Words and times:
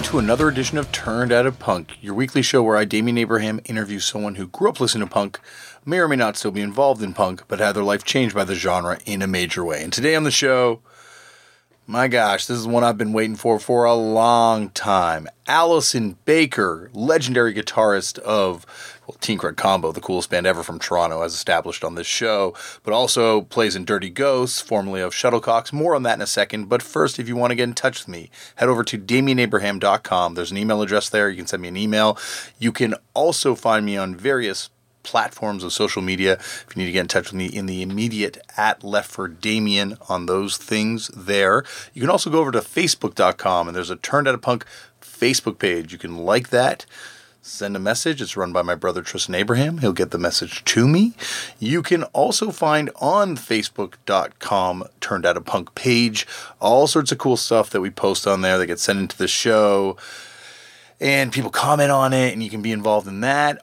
welcome 0.00 0.12
to 0.12 0.24
another 0.24 0.48
edition 0.48 0.78
of 0.78 0.90
Turned 0.92 1.30
Out 1.30 1.44
A 1.44 1.52
Punk, 1.52 1.98
your 2.00 2.14
weekly 2.14 2.40
show 2.40 2.62
where 2.62 2.78
I, 2.78 2.86
Damian 2.86 3.18
Abraham, 3.18 3.60
interview 3.66 3.98
someone 3.98 4.36
who 4.36 4.46
grew 4.46 4.70
up 4.70 4.80
listening 4.80 5.06
to 5.06 5.12
punk, 5.12 5.38
may 5.84 5.98
or 5.98 6.08
may 6.08 6.16
not 6.16 6.38
still 6.38 6.50
be 6.50 6.62
involved 6.62 7.02
in 7.02 7.12
punk, 7.12 7.42
but 7.48 7.58
had 7.58 7.72
their 7.72 7.82
life 7.82 8.02
changed 8.02 8.34
by 8.34 8.44
the 8.44 8.54
genre 8.54 8.98
in 9.04 9.20
a 9.20 9.26
major 9.26 9.62
way. 9.62 9.82
And 9.84 9.92
today 9.92 10.14
on 10.14 10.24
the 10.24 10.30
show, 10.30 10.80
my 11.86 12.08
gosh, 12.08 12.46
this 12.46 12.56
is 12.56 12.66
one 12.66 12.82
I've 12.82 12.96
been 12.96 13.12
waiting 13.12 13.36
for 13.36 13.58
for 13.58 13.84
a 13.84 13.92
long 13.92 14.70
time. 14.70 15.28
Allyson 15.46 16.16
Baker, 16.24 16.88
legendary 16.94 17.52
guitarist 17.52 18.18
of 18.20 18.64
well, 19.10 19.18
Teen 19.20 19.38
Crud 19.38 19.56
Combo, 19.56 19.90
the 19.90 20.00
coolest 20.00 20.30
band 20.30 20.46
ever 20.46 20.62
from 20.62 20.78
Toronto, 20.78 21.22
as 21.22 21.34
established 21.34 21.82
on 21.82 21.96
this 21.96 22.06
show, 22.06 22.54
but 22.84 22.94
also 22.94 23.42
plays 23.42 23.74
in 23.74 23.84
Dirty 23.84 24.08
Ghosts, 24.08 24.60
formerly 24.60 25.00
of 25.00 25.12
Shuttlecocks. 25.12 25.72
More 25.72 25.96
on 25.96 26.04
that 26.04 26.14
in 26.14 26.20
a 26.20 26.28
second. 26.28 26.68
But 26.68 26.80
first, 26.80 27.18
if 27.18 27.26
you 27.26 27.34
want 27.34 27.50
to 27.50 27.56
get 27.56 27.64
in 27.64 27.74
touch 27.74 28.00
with 28.00 28.08
me, 28.08 28.30
head 28.56 28.68
over 28.68 28.84
to 28.84 28.96
DamianAbraham.com. 28.96 30.34
There's 30.34 30.52
an 30.52 30.58
email 30.58 30.80
address 30.80 31.08
there. 31.08 31.28
You 31.28 31.36
can 31.36 31.48
send 31.48 31.62
me 31.62 31.68
an 31.68 31.76
email. 31.76 32.16
You 32.60 32.70
can 32.70 32.94
also 33.12 33.56
find 33.56 33.84
me 33.84 33.96
on 33.96 34.14
various 34.14 34.70
platforms 35.02 35.64
of 35.64 35.72
social 35.72 36.02
media. 36.02 36.34
If 36.34 36.66
you 36.76 36.80
need 36.80 36.86
to 36.86 36.92
get 36.92 37.00
in 37.00 37.08
touch 37.08 37.32
with 37.32 37.34
me 37.34 37.46
in 37.46 37.66
the 37.66 37.82
immediate 37.82 38.38
at 38.56 38.84
left 38.84 39.10
for 39.10 39.26
Damian 39.26 39.96
on 40.08 40.26
those 40.26 40.56
things 40.56 41.08
there. 41.16 41.64
You 41.94 42.00
can 42.00 42.10
also 42.10 42.30
go 42.30 42.38
over 42.38 42.52
to 42.52 42.60
facebook.com 42.60 43.66
and 43.66 43.76
there's 43.76 43.90
a 43.90 43.96
Turned 43.96 44.28
Out 44.28 44.36
A 44.36 44.38
Punk 44.38 44.64
Facebook 45.00 45.58
page. 45.58 45.92
You 45.92 45.98
can 45.98 46.18
like 46.18 46.50
that. 46.50 46.86
Send 47.42 47.74
a 47.74 47.80
message. 47.80 48.20
It's 48.20 48.36
run 48.36 48.52
by 48.52 48.60
my 48.60 48.74
brother 48.74 49.00
Tristan 49.00 49.34
Abraham. 49.34 49.78
He'll 49.78 49.94
get 49.94 50.10
the 50.10 50.18
message 50.18 50.62
to 50.66 50.86
me. 50.86 51.14
You 51.58 51.82
can 51.82 52.02
also 52.04 52.50
find 52.50 52.90
on 52.96 53.34
Facebook.com 53.34 54.84
Turned 55.00 55.24
Out 55.24 55.38
A 55.38 55.40
Punk 55.40 55.74
page 55.74 56.26
all 56.60 56.86
sorts 56.86 57.12
of 57.12 57.18
cool 57.18 57.38
stuff 57.38 57.70
that 57.70 57.80
we 57.80 57.88
post 57.88 58.26
on 58.26 58.42
there 58.42 58.58
that 58.58 58.66
gets 58.66 58.82
sent 58.82 58.98
into 58.98 59.16
the 59.16 59.26
show 59.26 59.96
and 61.00 61.32
people 61.32 61.50
comment 61.50 61.90
on 61.90 62.12
it 62.12 62.34
and 62.34 62.42
you 62.42 62.50
can 62.50 62.60
be 62.60 62.72
involved 62.72 63.08
in 63.08 63.22
that. 63.22 63.58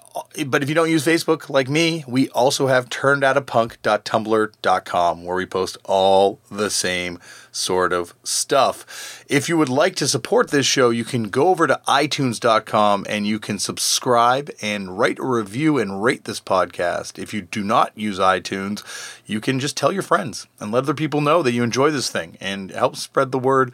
But 0.47 0.63
if 0.63 0.69
you 0.69 0.75
don't 0.75 0.89
use 0.89 1.05
Facebook 1.05 1.47
like 1.49 1.69
me, 1.69 2.03
we 2.07 2.29
also 2.29 2.65
have 2.65 2.89
turnedoutapunk.tumblr.com 2.89 5.23
where 5.23 5.37
we 5.37 5.45
post 5.45 5.77
all 5.85 6.39
the 6.49 6.71
same 6.71 7.19
sort 7.57 7.91
of 7.91 8.13
stuff. 8.23 9.25
If 9.27 9.49
you 9.49 9.57
would 9.57 9.69
like 9.69 9.95
to 9.95 10.07
support 10.07 10.51
this 10.51 10.65
show, 10.65 10.89
you 10.89 11.03
can 11.03 11.23
go 11.23 11.49
over 11.49 11.67
to 11.67 11.81
itunes.com 11.87 13.05
and 13.09 13.27
you 13.27 13.39
can 13.39 13.59
subscribe 13.59 14.49
and 14.61 14.97
write 14.97 15.19
a 15.19 15.25
review 15.25 15.77
and 15.77 16.03
rate 16.03 16.23
this 16.25 16.39
podcast. 16.39 17.19
If 17.19 17.33
you 17.33 17.41
do 17.41 17.63
not 17.63 17.91
use 17.97 18.19
iTunes, 18.19 18.83
you 19.25 19.41
can 19.41 19.59
just 19.59 19.75
tell 19.75 19.91
your 19.91 20.03
friends 20.03 20.47
and 20.59 20.71
let 20.71 20.83
other 20.83 20.93
people 20.93 21.21
know 21.21 21.41
that 21.43 21.53
you 21.53 21.63
enjoy 21.63 21.91
this 21.91 22.09
thing 22.09 22.37
and 22.39 22.71
help 22.71 22.95
spread 22.95 23.31
the 23.31 23.39
word 23.39 23.73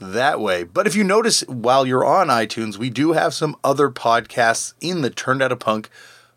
that 0.00 0.40
way. 0.40 0.64
But 0.64 0.86
if 0.86 0.96
you 0.96 1.04
notice 1.04 1.42
while 1.42 1.86
you're 1.86 2.04
on 2.04 2.28
iTunes, 2.28 2.76
we 2.78 2.90
do 2.90 3.12
have 3.12 3.34
some 3.34 3.56
other 3.62 3.90
podcasts 3.90 4.74
in 4.80 5.02
the 5.02 5.10
Turned 5.10 5.42
Out 5.42 5.52
A 5.52 5.56
Punk 5.56 5.88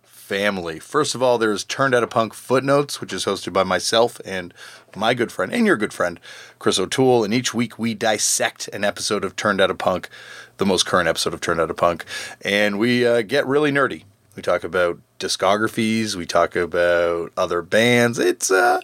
family. 0.04 0.80
First 0.80 1.16
of 1.16 1.24
all, 1.24 1.38
there's 1.38 1.64
Turned 1.64 1.94
Out 1.94 2.04
A 2.04 2.08
Punk 2.08 2.34
Footnotes, 2.34 3.00
which 3.00 3.14
is 3.14 3.26
hosted 3.26 3.54
by 3.54 3.64
myself 3.64 4.20
and 4.26 4.54
my 4.96 5.14
good 5.14 5.32
friend 5.32 5.54
and 5.54 5.66
your 5.66 5.78
good 5.78 5.94
friend, 5.94 6.20
Chris 6.60 6.80
O'Toole. 6.80 7.24
And 7.24 7.34
each 7.34 7.54
week 7.54 7.78
we 7.78 7.94
dissect 7.94 8.68
an 8.70 8.84
episode 8.84 9.24
of 9.24 9.36
Turned 9.36 9.62
Out 9.62 9.72
A 9.72 9.76
Punk, 9.76 10.10
the 10.58 10.66
most 10.66 10.86
current 10.86 11.08
episode 11.08 11.34
of 11.34 11.42
Turned 11.42 11.60
Out 11.60 11.72
A 11.72 11.74
Punk, 11.74 12.06
and 12.42 12.80
we 12.80 13.06
uh, 13.06 13.22
get 13.22 13.46
really 13.48 13.72
nerdy. 13.72 14.04
We 14.36 14.42
talk 14.42 14.64
about 14.64 15.00
discographies, 15.20 16.16
we 16.16 16.26
talk 16.26 16.56
about 16.56 17.32
other 17.38 17.62
bands. 17.62 18.20
It's 18.20 18.50
uh 18.50 18.82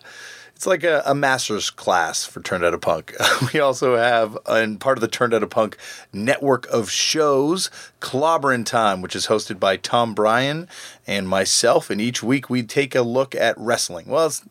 it's 0.59 0.67
like 0.67 0.83
a, 0.83 1.01
a, 1.05 1.15
master's 1.15 1.69
class 1.69 2.25
for 2.25 2.41
Turned 2.41 2.65
Out 2.65 2.73
A 2.73 2.77
Punk. 2.77 3.15
we 3.53 3.61
also 3.61 3.95
have, 3.95 4.37
and 4.45 4.77
part 4.77 4.97
of 4.97 5.01
the 5.01 5.07
Turned 5.07 5.33
Out 5.33 5.41
A 5.41 5.47
Punk 5.47 5.77
network 6.11 6.67
of 6.67 6.91
shows, 6.91 7.71
Clobberin' 8.01 8.65
Time, 8.65 9.01
which 9.01 9.15
is 9.15 9.27
hosted 9.27 9.57
by 9.57 9.77
Tom 9.77 10.13
Bryan 10.13 10.67
and 11.07 11.29
myself. 11.29 11.89
And 11.89 12.01
each 12.01 12.21
week 12.21 12.49
we 12.49 12.61
take 12.61 12.93
a 12.93 13.03
look 13.03 13.33
at 13.35 13.57
wrestling. 13.57 14.07
Well, 14.07 14.27
it 14.27 14.41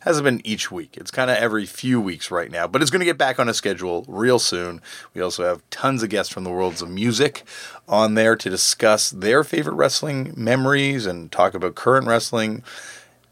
hasn't 0.00 0.24
been 0.24 0.40
each 0.44 0.70
week. 0.70 0.96
It's 0.96 1.10
kind 1.10 1.30
of 1.30 1.36
every 1.36 1.66
few 1.66 2.00
weeks 2.00 2.30
right 2.30 2.50
now, 2.50 2.66
but 2.66 2.82
it's 2.82 2.90
going 2.90 3.00
to 3.00 3.06
get 3.06 3.18
back 3.18 3.38
on 3.38 3.48
a 3.48 3.54
schedule 3.54 4.04
real 4.08 4.38
soon. 4.38 4.80
We 5.14 5.20
also 5.20 5.44
have 5.44 5.62
tons 5.70 6.02
of 6.02 6.10
guests 6.10 6.32
from 6.32 6.44
the 6.44 6.50
worlds 6.50 6.82
of 6.82 6.90
music 6.90 7.44
on 7.88 8.14
there 8.14 8.36
to 8.36 8.50
discuss 8.50 9.10
their 9.10 9.44
favorite 9.44 9.74
wrestling 9.74 10.34
memories 10.36 11.06
and 11.06 11.30
talk 11.30 11.54
about 11.54 11.74
current 11.74 12.06
wrestling 12.06 12.62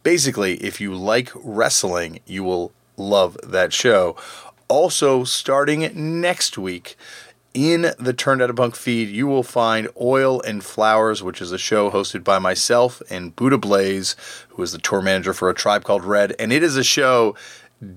basically, 0.08 0.54
if 0.64 0.80
you 0.80 0.94
like 0.94 1.30
wrestling, 1.34 2.20
you 2.24 2.42
will 2.42 2.72
love 2.96 3.36
that 3.42 3.74
show. 3.74 4.16
Also, 4.68 5.24
starting 5.24 5.90
next 6.20 6.56
week, 6.56 6.96
in 7.58 7.92
the 7.98 8.12
Turned 8.12 8.40
Out 8.40 8.50
A 8.50 8.54
Punk 8.54 8.76
feed, 8.76 9.08
you 9.08 9.26
will 9.26 9.42
find 9.42 9.88
Oil 10.00 10.40
and 10.42 10.62
Flowers, 10.62 11.24
which 11.24 11.42
is 11.42 11.50
a 11.50 11.58
show 11.58 11.90
hosted 11.90 12.22
by 12.22 12.38
myself 12.38 13.02
and 13.10 13.34
Buddha 13.34 13.58
Blaze, 13.58 14.14
who 14.50 14.62
is 14.62 14.70
the 14.70 14.78
tour 14.78 15.02
manager 15.02 15.32
for 15.32 15.50
a 15.50 15.54
tribe 15.54 15.82
called 15.82 16.04
Red. 16.04 16.36
And 16.38 16.52
it 16.52 16.62
is 16.62 16.76
a 16.76 16.84
show 16.84 17.34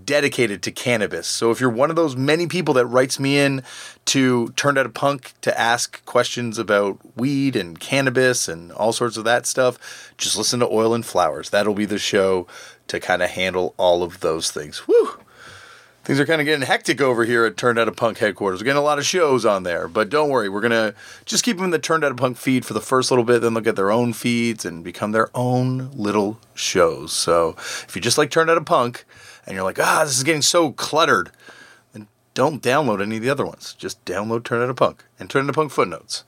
dedicated 0.03 0.63
to 0.63 0.71
cannabis. 0.71 1.27
So 1.27 1.51
if 1.51 1.59
you're 1.59 1.69
one 1.69 1.91
of 1.91 1.95
those 1.95 2.15
many 2.15 2.47
people 2.47 2.73
that 2.75 2.87
writes 2.87 3.19
me 3.19 3.37
in 3.37 3.63
to 4.05 4.49
Turned 4.55 4.79
Out 4.79 4.87
A 4.87 4.89
Punk 4.89 5.33
to 5.41 5.59
ask 5.59 6.03
questions 6.05 6.57
about 6.57 6.97
weed 7.15 7.55
and 7.55 7.79
cannabis 7.79 8.47
and 8.47 8.71
all 8.71 8.93
sorts 8.93 9.17
of 9.17 9.25
that 9.25 9.45
stuff, 9.45 10.13
just 10.17 10.37
listen 10.37 10.59
to 10.61 10.67
Oil 10.69 10.93
and 10.95 11.05
Flowers. 11.05 11.51
That'll 11.51 11.75
be 11.75 11.85
the 11.85 11.99
show 11.99 12.47
to 12.87 12.99
kind 12.99 13.21
of 13.21 13.29
handle 13.29 13.75
all 13.77 14.01
of 14.01 14.21
those 14.21 14.49
things. 14.49 14.87
Woo! 14.87 15.17
Things 16.03 16.19
are 16.19 16.25
kind 16.25 16.41
of 16.41 16.45
getting 16.45 16.65
hectic 16.65 16.99
over 16.99 17.25
here 17.25 17.45
at 17.45 17.57
Turned 17.57 17.77
Out 17.77 17.87
A 17.87 17.91
Punk 17.91 18.17
headquarters. 18.17 18.59
We're 18.59 18.65
getting 18.65 18.79
a 18.79 18.83
lot 18.83 18.97
of 18.97 19.05
shows 19.05 19.45
on 19.45 19.61
there, 19.61 19.87
but 19.87 20.09
don't 20.09 20.29
worry, 20.29 20.49
we're 20.49 20.61
gonna 20.61 20.95
just 21.25 21.43
keep 21.43 21.57
them 21.57 21.65
in 21.65 21.71
the 21.71 21.77
Turned 21.77 22.03
Out 22.03 22.11
A 22.11 22.15
Punk 22.15 22.37
feed 22.37 22.65
for 22.65 22.73
the 22.73 22.81
first 22.81 23.11
little 23.11 23.23
bit. 23.23 23.41
Then 23.41 23.53
they'll 23.53 23.61
get 23.63 23.75
their 23.75 23.91
own 23.91 24.13
feeds 24.13 24.65
and 24.65 24.83
become 24.83 25.11
their 25.11 25.29
own 25.35 25.91
little 25.91 26.39
shows. 26.55 27.13
So 27.13 27.55
if 27.57 27.95
you 27.95 28.01
just 28.01 28.17
like 28.17 28.31
Turned 28.31 28.49
Out 28.49 28.57
A 28.57 28.63
Punk, 28.63 29.05
and 29.45 29.53
you're 29.53 29.63
like, 29.63 29.79
ah, 29.79 30.03
this 30.03 30.17
is 30.17 30.23
getting 30.23 30.41
so 30.41 30.71
cluttered, 30.71 31.31
then 31.93 32.07
don't 32.33 32.63
download 32.63 33.01
any 33.01 33.17
of 33.17 33.21
the 33.21 33.29
other 33.29 33.45
ones. 33.45 33.75
Just 33.77 34.03
download 34.03 34.43
Turned 34.43 34.63
Out 34.63 34.69
A 34.69 34.73
Punk 34.73 35.03
and 35.19 35.29
Turn 35.29 35.45
Out 35.45 35.49
of 35.49 35.55
Punk 35.55 35.71
Footnotes. 35.71 36.23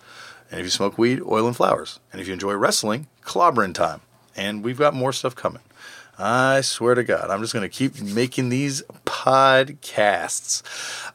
And 0.51 0.59
if 0.59 0.66
you 0.67 0.69
smoke 0.69 1.00
weed, 1.00 1.19
oil 1.25 1.47
and 1.47 1.55
flowers. 1.55 2.00
And 2.11 2.22
if 2.22 2.28
you 2.28 2.34
enjoy 2.34 2.53
wrestling, 2.53 3.07
clobbering 3.23 3.73
time. 3.73 4.01
And 4.35 4.63
we've 4.63 4.78
got 4.78 4.94
more 4.94 5.13
stuff 5.13 5.35
coming. 5.35 5.63
I 6.18 6.62
swear 6.62 6.96
to 6.96 7.03
God, 7.03 7.29
I'm 7.29 7.41
just 7.41 7.53
going 7.53 7.69
to 7.69 7.75
keep 7.75 8.01
making 8.01 8.50
these 8.50 8.84
podcasts. 9.06 10.62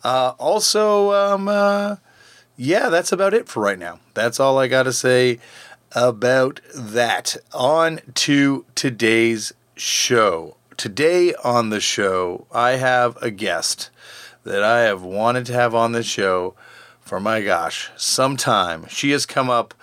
Uh, 0.04 0.34
also, 0.38 1.12
um, 1.12 1.48
uh, 1.48 1.96
yeah, 2.56 2.88
that's 2.88 3.12
about 3.12 3.34
it 3.34 3.48
for 3.48 3.62
right 3.62 3.78
now. 3.78 4.00
That's 4.14 4.40
all 4.40 4.58
I 4.58 4.66
got 4.66 4.84
to 4.84 4.92
say 4.92 5.38
about 5.92 6.60
that. 6.74 7.36
On 7.52 8.00
to 8.14 8.64
today's 8.74 9.52
show 9.76 10.56
today 10.78 11.34
on 11.44 11.68
the 11.68 11.80
show, 11.80 12.46
I 12.50 12.72
have 12.72 13.16
a 13.20 13.30
guest 13.30 13.90
that 14.44 14.62
I 14.62 14.80
have 14.82 15.02
wanted 15.02 15.44
to 15.46 15.52
have 15.52 15.74
on 15.74 15.92
the 15.92 16.02
show 16.02 16.54
for 17.00 17.20
my 17.20 17.42
gosh, 17.42 17.90
some 17.96 18.36
time. 18.36 18.86
She 18.88 19.10
has 19.10 19.26
come 19.26 19.50
up 19.50 19.74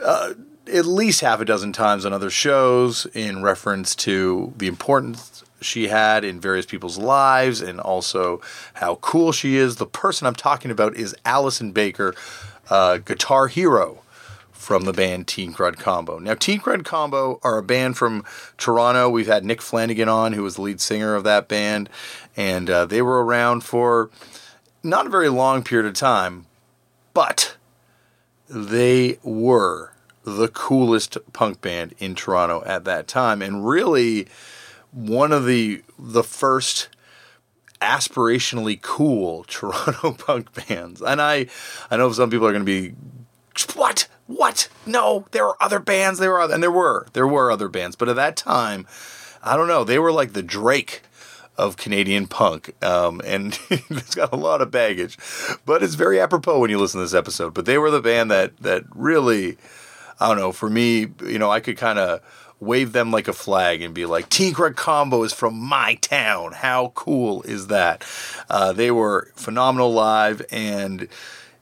uh, 0.00 0.34
at 0.68 0.86
least 0.86 1.20
half 1.20 1.40
a 1.40 1.44
dozen 1.44 1.72
times 1.72 2.04
on 2.04 2.12
other 2.12 2.30
shows 2.30 3.06
in 3.14 3.42
reference 3.42 3.94
to 3.94 4.52
the 4.56 4.66
importance 4.66 5.44
she 5.60 5.88
had 5.88 6.24
in 6.24 6.40
various 6.40 6.66
people's 6.66 6.98
lives 6.98 7.60
and 7.60 7.80
also 7.80 8.40
how 8.74 8.96
cool 8.96 9.32
she 9.32 9.56
is. 9.56 9.76
The 9.76 9.86
person 9.86 10.26
I'm 10.26 10.34
talking 10.34 10.70
about 10.70 10.96
is 10.96 11.14
Allyson 11.24 11.72
Baker, 11.72 12.14
uh, 12.68 12.98
guitar 12.98 13.48
hero 13.48 14.02
from 14.52 14.84
the 14.84 14.92
band 14.92 15.28
Teen 15.28 15.54
Crud 15.54 15.78
Combo. 15.78 16.18
Now, 16.18 16.34
Teen 16.34 16.60
Crud 16.60 16.84
Combo 16.84 17.38
are 17.42 17.58
a 17.58 17.62
band 17.62 17.96
from 17.96 18.24
Toronto. 18.58 19.08
We've 19.08 19.26
had 19.26 19.44
Nick 19.44 19.62
Flanagan 19.62 20.08
on, 20.08 20.32
who 20.32 20.42
was 20.42 20.56
the 20.56 20.62
lead 20.62 20.80
singer 20.80 21.14
of 21.14 21.24
that 21.24 21.48
band, 21.48 21.88
and 22.36 22.68
uh, 22.68 22.84
they 22.86 23.00
were 23.00 23.24
around 23.24 23.62
for 23.62 24.10
not 24.82 25.06
a 25.06 25.10
very 25.10 25.28
long 25.28 25.62
period 25.62 25.86
of 25.86 25.94
time, 25.94 26.46
but 27.14 27.56
they 28.48 29.18
were 29.22 29.92
the 30.26 30.48
coolest 30.48 31.16
punk 31.32 31.60
band 31.60 31.94
in 31.98 32.14
Toronto 32.14 32.62
at 32.66 32.84
that 32.84 33.06
time, 33.06 33.40
and 33.40 33.66
really 33.66 34.26
one 34.92 35.32
of 35.32 35.46
the 35.46 35.82
the 35.98 36.24
first 36.24 36.88
aspirationally 37.80 38.80
cool 38.80 39.44
Toronto 39.48 40.12
punk 40.12 40.68
bands. 40.68 41.00
And 41.00 41.22
I 41.22 41.46
I 41.90 41.96
know 41.96 42.12
some 42.12 42.28
people 42.28 42.46
are 42.46 42.52
going 42.52 42.66
to 42.66 42.90
be 42.90 42.94
what 43.74 44.08
what? 44.26 44.68
No, 44.84 45.26
there 45.30 45.44
were 45.44 45.62
other 45.62 45.78
bands. 45.78 46.18
There 46.18 46.30
were 46.30 46.40
other, 46.40 46.54
and 46.54 46.62
there 46.62 46.70
were 46.70 47.06
there 47.12 47.26
were 47.26 47.50
other 47.50 47.68
bands, 47.68 47.96
but 47.96 48.08
at 48.08 48.16
that 48.16 48.36
time, 48.36 48.86
I 49.42 49.56
don't 49.56 49.68
know. 49.68 49.84
They 49.84 49.98
were 49.98 50.12
like 50.12 50.32
the 50.32 50.42
Drake 50.42 51.02
of 51.56 51.76
Canadian 51.76 52.26
punk, 52.26 52.74
um, 52.84 53.20
and 53.24 53.58
it's 53.70 54.14
got 54.14 54.32
a 54.32 54.36
lot 54.36 54.60
of 54.60 54.70
baggage, 54.70 55.16
but 55.64 55.82
it's 55.82 55.94
very 55.94 56.20
apropos 56.20 56.58
when 56.58 56.70
you 56.70 56.78
listen 56.78 56.98
to 56.98 57.04
this 57.04 57.14
episode. 57.14 57.54
But 57.54 57.64
they 57.64 57.78
were 57.78 57.90
the 57.90 58.02
band 58.02 58.30
that 58.30 58.56
that 58.58 58.82
really, 58.94 59.56
I 60.18 60.28
don't 60.28 60.38
know. 60.38 60.52
For 60.52 60.70
me, 60.70 61.08
you 61.24 61.38
know, 61.38 61.50
I 61.50 61.60
could 61.60 61.76
kind 61.76 61.98
of 61.98 62.20
wave 62.58 62.92
them 62.92 63.10
like 63.10 63.28
a 63.28 63.32
flag 63.32 63.82
and 63.82 63.94
be 63.94 64.06
like, 64.06 64.28
Crud 64.30 64.76
Combo 64.76 65.22
is 65.22 65.32
from 65.32 65.58
my 65.58 65.94
town. 65.96 66.52
How 66.52 66.92
cool 66.94 67.42
is 67.42 67.66
that? 67.66 68.04
Uh, 68.48 68.72
they 68.72 68.90
were 68.90 69.30
phenomenal 69.34 69.92
live 69.92 70.42
and 70.50 71.08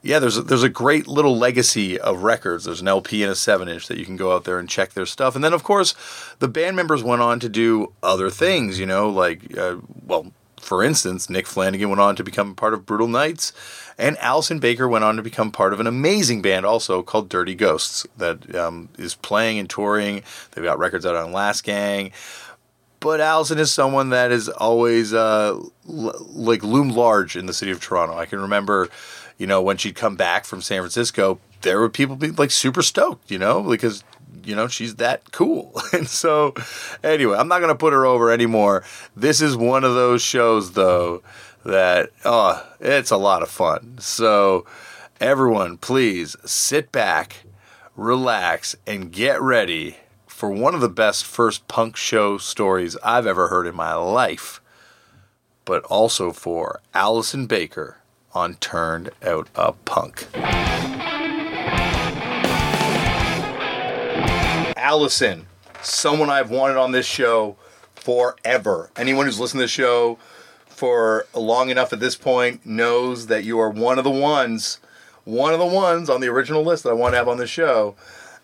yeah, 0.05 0.19
there's 0.19 0.37
a, 0.37 0.43
there's 0.43 0.61
a 0.61 0.69
great 0.69 1.07
little 1.07 1.35
legacy 1.35 1.99
of 1.99 2.21
records. 2.21 2.65
There's 2.65 2.79
an 2.79 2.87
LP 2.87 3.23
and 3.23 3.31
a 3.31 3.35
seven 3.35 3.67
inch 3.67 3.87
that 3.87 3.97
you 3.97 4.05
can 4.05 4.15
go 4.15 4.35
out 4.35 4.43
there 4.43 4.59
and 4.59 4.69
check 4.69 4.93
their 4.93 5.07
stuff. 5.07 5.33
And 5.33 5.43
then, 5.43 5.51
of 5.51 5.63
course, 5.63 5.95
the 6.37 6.47
band 6.47 6.75
members 6.75 7.03
went 7.03 7.23
on 7.23 7.39
to 7.39 7.49
do 7.49 7.91
other 8.03 8.29
things. 8.29 8.79
You 8.79 8.85
know, 8.85 9.09
like 9.09 9.57
uh, 9.57 9.77
well, 10.05 10.31
for 10.65 10.83
instance, 10.83 11.29
Nick 11.29 11.47
Flanagan 11.47 11.89
went 11.89 12.01
on 12.01 12.15
to 12.15 12.23
become 12.23 12.55
part 12.55 12.73
of 12.73 12.85
Brutal 12.85 13.07
Knights, 13.07 13.53
and 13.97 14.17
Allyson 14.17 14.59
Baker 14.59 14.87
went 14.87 15.03
on 15.03 15.15
to 15.15 15.21
become 15.21 15.51
part 15.51 15.73
of 15.73 15.79
an 15.79 15.87
amazing 15.87 16.41
band 16.41 16.65
also 16.65 17.01
called 17.01 17.29
Dirty 17.29 17.55
Ghosts 17.55 18.05
that 18.17 18.55
um, 18.55 18.89
is 18.97 19.15
playing 19.15 19.59
and 19.59 19.69
touring. 19.69 20.23
They've 20.51 20.63
got 20.63 20.79
records 20.79 21.05
out 21.05 21.15
on 21.15 21.31
Last 21.31 21.63
Gang. 21.63 22.11
But 22.99 23.21
Allyson 23.21 23.59
is 23.59 23.71
someone 23.71 24.09
that 24.09 24.31
is 24.31 24.49
always 24.49 25.13
uh, 25.13 25.59
l- 25.87 26.25
like 26.31 26.63
loomed 26.63 26.93
large 26.93 27.35
in 27.35 27.45
the 27.45 27.53
city 27.53 27.71
of 27.71 27.79
Toronto. 27.79 28.17
I 28.17 28.25
can 28.25 28.39
remember 28.39 28.89
you 29.37 29.47
know, 29.47 29.61
when 29.61 29.77
she'd 29.77 29.95
come 29.95 30.15
back 30.15 30.45
from 30.45 30.61
San 30.61 30.81
Francisco, 30.81 31.39
there 31.61 31.79
were 31.79 31.89
people 31.89 32.15
be 32.15 32.31
like 32.31 32.51
super 32.51 32.81
stoked, 32.81 33.29
you 33.31 33.37
know, 33.37 33.63
because 33.63 34.03
you 34.43 34.55
know 34.55 34.67
she's 34.67 34.95
that 34.95 35.31
cool. 35.31 35.73
And 35.93 36.07
so, 36.07 36.53
anyway, 37.03 37.37
I'm 37.37 37.47
not 37.47 37.61
gonna 37.61 37.75
put 37.75 37.93
her 37.93 38.05
over 38.05 38.31
anymore. 38.31 38.83
This 39.15 39.41
is 39.41 39.55
one 39.55 39.83
of 39.83 39.93
those 39.93 40.21
shows 40.21 40.73
though 40.73 41.23
that 41.63 42.09
oh, 42.25 42.65
it's 42.79 43.11
a 43.11 43.17
lot 43.17 43.41
of 43.41 43.49
fun. 43.49 43.95
So, 43.99 44.65
everyone, 45.21 45.77
please 45.77 46.35
sit 46.45 46.91
back, 46.91 47.43
relax, 47.95 48.75
and 48.85 49.11
get 49.11 49.41
ready 49.41 49.97
for 50.27 50.49
one 50.49 50.75
of 50.75 50.81
the 50.81 50.89
best 50.89 51.25
first 51.25 51.65
punk 51.69 51.95
show 51.95 52.37
stories 52.37 52.97
I've 53.03 53.25
ever 53.25 53.47
heard 53.47 53.67
in 53.67 53.75
my 53.75 53.93
life, 53.93 54.59
but 55.63 55.83
also 55.85 56.33
for 56.33 56.81
Allyson 56.93 57.47
Baker 57.47 57.99
on 58.33 58.55
Turned 58.55 59.11
Out 59.23 59.47
a 59.55 59.71
Punk. 59.71 60.27
Allyson, 64.85 65.47
someone 65.81 66.29
I've 66.29 66.51
wanted 66.51 66.77
on 66.77 66.91
this 66.91 67.07
show 67.07 67.57
forever. 67.95 68.91
Anyone 68.95 69.25
who's 69.25 69.39
listened 69.39 69.57
to 69.61 69.63
the 69.63 69.67
show 69.67 70.19
for 70.67 71.25
long 71.33 71.71
enough 71.71 71.91
at 71.91 71.99
this 71.99 72.15
point 72.15 72.63
knows 72.67 73.25
that 73.25 73.43
you 73.43 73.57
are 73.57 73.71
one 73.71 73.97
of 73.97 74.03
the 74.03 74.11
ones, 74.11 74.79
one 75.23 75.53
of 75.53 75.59
the 75.59 75.65
ones 75.65 76.07
on 76.07 76.21
the 76.21 76.27
original 76.27 76.61
list 76.61 76.83
that 76.83 76.91
I 76.91 76.93
want 76.93 77.13
to 77.13 77.17
have 77.17 77.27
on 77.27 77.37
the 77.37 77.47
show 77.47 77.95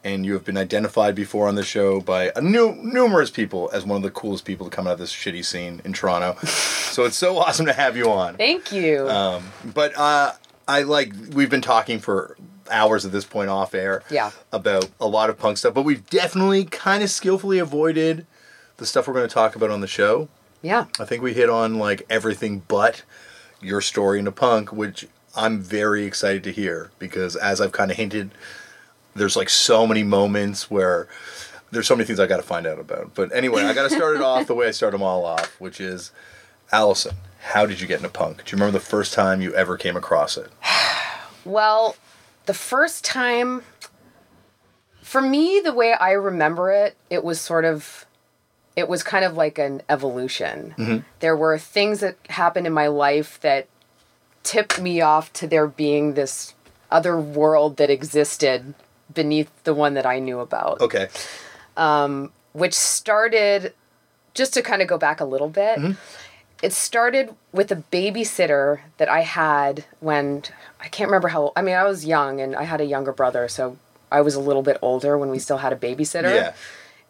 and 0.04 0.26
you 0.26 0.34
have 0.34 0.44
been 0.44 0.58
identified 0.58 1.14
before 1.14 1.48
on 1.48 1.54
the 1.54 1.64
show 1.64 2.02
by 2.02 2.32
new, 2.42 2.74
numerous 2.74 3.30
people 3.30 3.70
as 3.72 3.86
one 3.86 3.98
of 3.98 4.02
the 4.02 4.10
coolest 4.10 4.44
people 4.44 4.68
to 4.68 4.76
come 4.76 4.88
out 4.88 4.94
of 4.94 5.00
this 5.00 5.14
shitty 5.14 5.46
scene 5.46 5.80
in 5.86 5.94
Toronto. 5.94 6.36
so 6.48 7.06
it's 7.06 7.18
so 7.18 7.38
awesome 7.38 7.68
to 7.68 7.74
have 7.74 7.96
you 7.96 8.10
on. 8.10 8.36
Thank 8.36 8.72
you. 8.72 9.08
Um, 9.08 9.44
but 9.64 9.96
uh, 9.96 10.34
I 10.68 10.82
like 10.82 11.14
we've 11.34 11.52
been 11.52 11.62
talking 11.62 12.00
for 12.00 12.36
hours 12.72 13.06
at 13.06 13.12
this 13.12 13.26
point 13.26 13.50
off 13.50 13.74
air. 13.76 14.04
Yeah. 14.10 14.32
About 14.52 14.90
a 15.00 15.08
lot 15.08 15.30
of 15.30 15.38
punk 15.38 15.58
stuff, 15.58 15.74
but 15.74 15.84
we've 15.84 16.08
definitely 16.10 16.66
kind 16.66 17.04
of 17.04 17.10
skillfully 17.10 17.60
avoided 17.60 18.26
the 18.78 18.86
stuff 18.86 19.08
we're 19.08 19.14
going 19.14 19.28
to 19.28 19.34
talk 19.34 19.56
about 19.56 19.70
on 19.70 19.82
the 19.82 19.88
show. 19.88 20.30
Yeah. 20.62 20.86
I 21.00 21.06
think 21.06 21.22
we 21.22 21.34
hit 21.34 21.50
on 21.50 21.78
like 21.78 22.06
everything 22.10 22.64
but 22.68 23.04
your 23.62 23.82
story 23.82 24.20
into 24.20 24.32
punk, 24.32 24.72
which 24.72 25.08
I'm 25.36 25.62
very 25.62 26.06
excited 26.06 26.44
to 26.46 26.52
hear 26.52 26.92
because 27.00 27.36
as 27.36 27.62
I've 27.62 27.72
kind 27.72 27.92
of 27.92 27.98
hinted 27.98 28.32
there's 29.16 29.36
like 29.36 29.50
so 29.50 29.86
many 29.86 30.04
moments 30.04 30.70
where 30.72 31.08
there's 31.72 31.88
so 31.88 31.96
many 31.96 32.06
things 32.06 32.20
I 32.20 32.28
got 32.28 32.38
to 32.38 32.44
find 32.44 32.68
out 32.68 32.80
about. 32.80 33.14
But 33.14 33.34
anyway, 33.36 33.64
I 33.64 33.74
got 33.74 33.90
to 33.90 33.96
start 33.96 34.16
it 34.16 34.22
off 34.22 34.48
the 34.48 34.56
way 34.56 34.68
I 34.68 34.72
start 34.72 34.92
them 34.92 35.04
all 35.04 35.26
off, 35.26 35.60
which 35.60 35.80
is 35.80 36.12
Allyson. 36.72 37.16
How 37.40 37.66
did 37.66 37.82
you 37.82 37.88
get 37.88 37.98
into 37.98 38.10
punk? 38.10 38.38
Do 38.38 38.52
you 38.52 38.60
remember 38.60 38.78
the 38.78 38.86
first 38.86 39.14
time 39.14 39.42
you 39.42 39.54
ever 39.56 39.78
came 39.78 39.96
across 39.96 40.38
it? 40.38 40.52
Well, 41.44 41.96
the 42.46 42.54
first 42.54 43.04
time, 43.06 43.64
for 45.02 45.22
me, 45.22 45.62
the 45.64 45.74
way 45.74 45.94
I 45.94 46.12
remember 46.12 46.72
it, 46.72 46.96
it 47.10 47.24
was 47.24 47.40
sort 47.40 47.66
of, 47.66 48.06
it 48.76 48.88
was 48.88 49.04
kind 49.04 49.26
of 49.26 49.36
like 49.36 49.58
an 49.58 49.82
evolution. 49.90 50.74
Mm-hmm. 50.78 50.98
There 51.20 51.36
were 51.36 51.58
things 51.58 52.00
that 52.00 52.18
happened 52.30 52.68
in 52.68 52.74
my 52.74 52.88
life 52.88 53.40
that 53.42 53.68
tipped 54.44 54.82
me 54.82 55.02
off 55.02 55.32
to 55.34 55.48
there 55.48 55.68
being 55.68 56.14
this 56.14 56.54
other 56.90 57.20
world 57.20 57.78
that 57.78 57.90
existed 57.90 58.74
beneath 59.14 59.52
the 59.64 59.74
one 59.74 59.94
that 59.94 60.06
I 60.06 60.20
knew 60.20 60.40
about. 60.40 60.82
Okay. 60.82 61.10
Um, 61.78 62.32
which 62.54 62.74
started, 62.74 63.74
just 64.34 64.54
to 64.56 64.62
kind 64.62 64.82
of 64.82 64.88
go 64.88 64.98
back 64.98 65.20
a 65.20 65.26
little 65.26 65.50
bit, 65.50 65.78
Mm-hmm. 65.80 65.94
It 66.62 66.74
started 66.74 67.36
with 67.52 67.72
a 67.72 67.84
babysitter 67.92 68.82
that 68.98 69.10
I 69.10 69.22
had 69.22 69.86
when 70.00 70.44
I 70.80 70.88
can't 70.88 71.08
remember 71.10 71.30
how. 71.30 71.54
I 71.56 71.62
mean, 71.62 71.76
I 71.76 71.84
was 71.84 72.06
young 72.06 72.40
and 72.40 72.56
I 72.56 72.64
had 72.64 72.82
a 72.82 72.86
younger 72.86 73.12
brother, 73.12 73.48
so 73.48 73.78
I 74.12 74.22
was 74.22 74.36
a 74.36 74.40
little 74.40 74.62
bit 74.62 74.78
older 74.82 75.18
when 75.18 75.30
we 75.30 75.40
still 75.40 75.58
had 75.58 75.74
a 75.74 75.76
babysitter. 75.76 76.36
Yeah. 76.36 76.54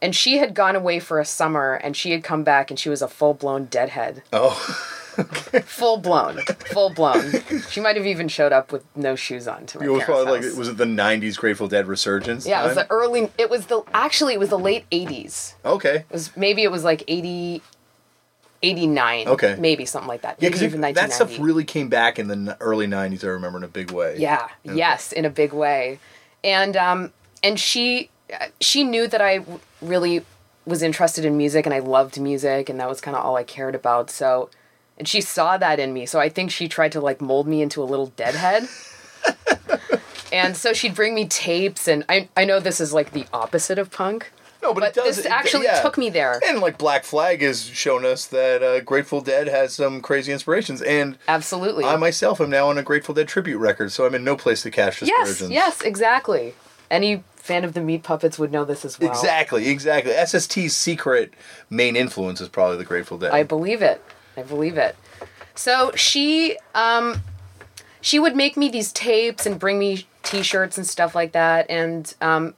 And 0.02 0.16
she 0.16 0.38
had 0.38 0.56
gone 0.56 0.76
away 0.76 1.00
for 1.00 1.20
a 1.20 1.26
summer 1.26 1.76
and 1.76 1.96
she 1.96 2.12
had 2.12 2.24
come 2.24 2.44
back 2.44 2.72
and 2.72 2.80
she 2.80 2.90
was 2.90 3.02
a 3.02 3.08
full 3.08 3.34
blown 3.34 3.66
deadhead. 3.66 4.24
Oh. 4.34 4.58
Full 5.66 5.98
blown. 5.98 6.38
Full 6.72 6.92
blown. 6.92 7.34
She 7.70 7.82
might 7.82 7.98
have 7.98 8.06
even 8.08 8.30
showed 8.30 8.54
up 8.54 8.72
with 8.72 8.86
no 8.96 9.18
shoes 9.18 9.46
on 9.46 9.66
to 9.68 9.80
my 9.80 9.86
It 9.86 9.90
was 9.90 10.04
probably 10.06 10.40
like 10.40 10.58
was 10.58 10.70
it 10.70 10.78
the 10.78 10.86
'90s 10.86 11.38
Grateful 11.38 11.68
Dead 11.68 11.86
resurgence? 11.86 12.48
Yeah, 12.48 12.64
it 12.64 12.68
was 12.68 12.76
the 12.76 12.90
early. 12.90 13.30
It 13.38 13.50
was 13.50 13.66
the 13.66 13.84
actually 13.94 14.34
it 14.34 14.40
was 14.40 14.50
the 14.50 14.58
late 14.58 14.90
'80s. 14.90 15.56
okay. 15.66 15.96
It 15.96 16.12
was 16.12 16.36
maybe 16.38 16.64
it 16.64 16.72
was 16.72 16.86
like 16.86 17.04
80, 17.10 17.62
89. 18.64 19.28
Okay. 19.28 19.56
maybe 19.60 19.86
something 19.86 20.08
like 20.08 20.22
that. 20.22 20.38
Yeah, 20.40 20.50
because 20.50 20.94
that 20.96 21.14
stuff 21.14 21.40
really 21.40 21.64
came 21.64 21.90
back 21.90 22.20
in 22.20 22.28
the 22.28 22.58
early 22.60 22.88
'90s. 22.88 23.24
I 23.24 23.28
remember 23.28 23.58
in 23.58 23.64
a 23.64 23.68
big 23.68 23.92
way. 23.92 24.18
Yeah. 24.18 24.48
Yes, 24.64 25.12
in 25.12 25.26
a 25.26 25.30
big 25.30 25.54
way, 25.54 26.00
and 26.44 26.78
um 26.78 27.14
and 27.44 27.60
she 27.60 28.10
she 28.62 28.86
knew 28.86 29.08
that 29.08 29.22
i 29.22 29.44
really 29.82 30.24
was 30.66 30.82
interested 30.82 31.26
in 31.26 31.38
music 31.38 31.66
and 31.66 31.74
I 31.74 31.80
loved 31.80 32.20
music 32.20 32.70
and 32.70 32.80
that 32.80 32.88
was 32.88 33.02
kind 33.02 33.18
of 33.18 33.26
all 33.26 33.36
I 33.36 33.44
cared 33.44 33.76
about. 33.76 34.10
So, 34.10 34.50
and 34.98 35.08
she 35.08 35.22
saw 35.22 35.58
that 35.58 35.80
in 35.80 35.94
me. 35.94 36.06
So 36.06 36.20
I 36.20 36.30
think 36.30 36.52
she 36.52 36.68
tried 36.68 36.92
to 36.92 37.02
like 37.02 37.22
mold 37.22 37.48
me 37.48 37.62
into 37.62 37.82
a 37.82 37.86
little 37.86 38.08
deadhead. 38.08 38.68
and 40.34 40.56
so 40.56 40.74
she'd 40.74 40.96
bring 40.96 41.14
me 41.14 41.28
tapes 41.28 41.88
and 41.88 42.06
I 42.10 42.30
I 42.38 42.46
know 42.46 42.60
this 42.60 42.80
is 42.80 42.94
like 42.94 43.12
the 43.12 43.26
opposite 43.34 43.80
of 43.80 43.92
punk. 43.92 44.32
No, 44.62 44.74
but, 44.74 44.82
But 44.82 44.90
it 44.90 44.94
does. 44.94 45.18
this 45.18 45.26
actually 45.26 45.66
yeah. 45.66 45.82
took 45.82 45.98
me 45.98 46.10
there. 46.10 46.40
And 46.48 46.60
like 46.60 46.78
Black 46.78 47.04
Flag 47.04 47.42
has 47.42 47.66
shown 47.66 48.06
us 48.06 48.28
that 48.28 48.62
uh, 48.62 48.80
Grateful 48.82 49.22
Dead 49.22 49.48
has 49.48 49.74
some 49.74 50.02
crazy 50.02 50.32
inspirations, 50.32 50.82
and 50.82 51.18
Absolutely. 51.28 51.84
I 51.86 51.96
myself 51.96 52.40
am 52.40 52.50
now 52.50 52.70
on 52.70 52.78
a 52.78 52.84
Grateful 52.84 53.16
Dead 53.16 53.28
tribute 53.28 53.58
record, 53.58 53.92
so 53.92 54.06
I'm 54.06 54.14
in 54.16 54.24
no 54.24 54.36
place 54.36 54.62
to 54.64 54.72
catch 54.72 55.02
yes, 55.02 55.28
dispersions. 55.28 55.52
yes, 55.52 55.82
exactly. 55.82 56.54
Any 56.90 57.24
fan 57.36 57.64
of 57.64 57.74
the 57.74 57.82
Meat 57.82 58.04
Puppets 58.04 58.38
would 58.38 58.52
know 58.52 58.64
this 58.66 58.86
as 58.86 59.00
well. 59.00 59.10
Exactly, 59.10 59.68
exactly. 59.70 60.12
SST's 60.12 60.76
secret 60.76 61.34
main 61.70 61.96
influence 61.96 62.40
is 62.40 62.50
probably 62.50 62.78
the 62.78 62.86
Grateful 62.86 63.18
Dead. 63.18 63.32
I 63.32 63.44
believe 63.44 63.82
it. 63.82 64.04
I 64.38 64.44
believe 64.44 64.78
it. 64.78 64.96
So 65.56 65.92
she 65.96 66.58
um 66.76 67.22
she 68.00 68.20
would 68.20 68.36
make 68.36 68.58
me 68.58 68.70
these 68.70 68.92
tapes 68.92 69.46
and 69.46 69.60
bring 69.60 69.78
me 69.80 70.06
t-shirts 70.24 70.78
and 70.78 70.88
stuff 70.88 71.14
like 71.16 71.34
that 71.34 71.70
and 71.70 72.14
um 72.22 72.54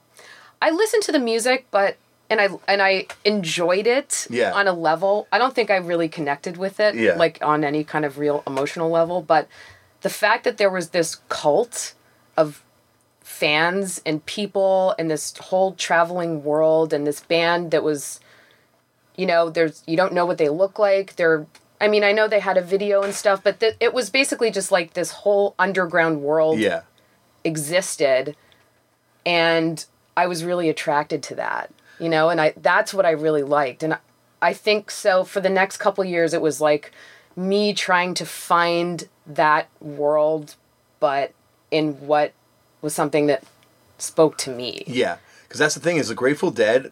I 0.66 0.70
listened 0.70 1.02
to 1.04 1.12
the 1.12 1.18
music 1.18 1.66
but 1.70 1.96
and 2.30 2.40
I 2.40 2.48
and 2.66 2.80
I 2.80 3.06
enjoyed 3.24 3.86
it 3.86 4.26
Yeah. 4.30 4.52
on 4.54 4.66
a 4.66 4.72
level. 4.72 5.28
I 5.30 5.36
don't 5.38 5.54
think 5.54 5.70
I 5.70 5.76
really 5.76 6.08
connected 6.08 6.56
with 6.56 6.80
it 6.80 6.94
Yeah. 6.94 7.16
like 7.16 7.38
on 7.42 7.64
any 7.64 7.84
kind 7.84 8.04
of 8.04 8.18
real 8.18 8.42
emotional 8.46 8.88
level, 8.90 9.20
but 9.20 9.46
the 10.00 10.08
fact 10.10 10.44
that 10.44 10.56
there 10.56 10.70
was 10.70 10.86
this 10.90 11.10
cult 11.28 11.92
of 12.36 12.62
fans 13.20 14.00
and 14.06 14.24
people 14.26 14.94
and 14.98 15.10
this 15.10 15.36
whole 15.48 15.72
traveling 15.74 16.42
world 16.44 16.92
and 16.94 17.06
this 17.06 17.20
band 17.20 17.70
that 17.70 17.82
was 17.82 18.20
you 19.16 19.26
know 19.26 19.50
there's 19.50 19.82
you 19.86 19.96
don't 19.96 20.12
know 20.12 20.26
what 20.26 20.38
they 20.38 20.48
look 20.50 20.78
like 20.78 21.16
they're 21.16 21.46
i 21.80 21.88
mean 21.88 22.04
i 22.04 22.12
know 22.12 22.28
they 22.28 22.40
had 22.40 22.58
a 22.58 22.60
video 22.74 23.02
and 23.02 23.14
stuff 23.14 23.40
but 23.42 23.58
th- 23.60 23.76
it 23.80 23.94
was 23.94 24.10
basically 24.10 24.50
just 24.50 24.70
like 24.70 24.92
this 24.92 25.10
whole 25.22 25.54
underground 25.58 26.20
world 26.22 26.58
yeah, 26.58 26.82
existed 27.44 28.36
and 29.24 29.86
i 30.16 30.26
was 30.26 30.44
really 30.44 30.68
attracted 30.68 31.22
to 31.22 31.34
that 31.34 31.70
you 31.98 32.08
know 32.08 32.28
and 32.28 32.40
i 32.40 32.52
that's 32.56 32.92
what 32.94 33.06
i 33.06 33.10
really 33.10 33.42
liked 33.42 33.82
and 33.82 33.98
I, 34.42 34.52
think 34.52 34.90
so 34.90 35.24
for 35.24 35.40
the 35.40 35.48
next 35.48 35.78
couple 35.78 36.04
years 36.04 36.34
it 36.34 36.42
was 36.42 36.60
like 36.60 36.92
me 37.34 37.72
trying 37.72 38.12
to 38.14 38.26
find 38.26 39.08
that 39.26 39.68
world 39.80 40.56
but 41.00 41.32
in 41.70 41.94
what 42.06 42.34
was 42.82 42.94
something 42.94 43.26
that 43.26 43.42
spoke 43.96 44.36
to 44.38 44.50
me 44.50 44.84
yeah. 44.86 45.16
Because 45.54 45.60
that's 45.60 45.74
the 45.76 45.80
thing 45.80 45.98
is 45.98 46.08
the 46.08 46.16
Grateful 46.16 46.50
Dead, 46.50 46.90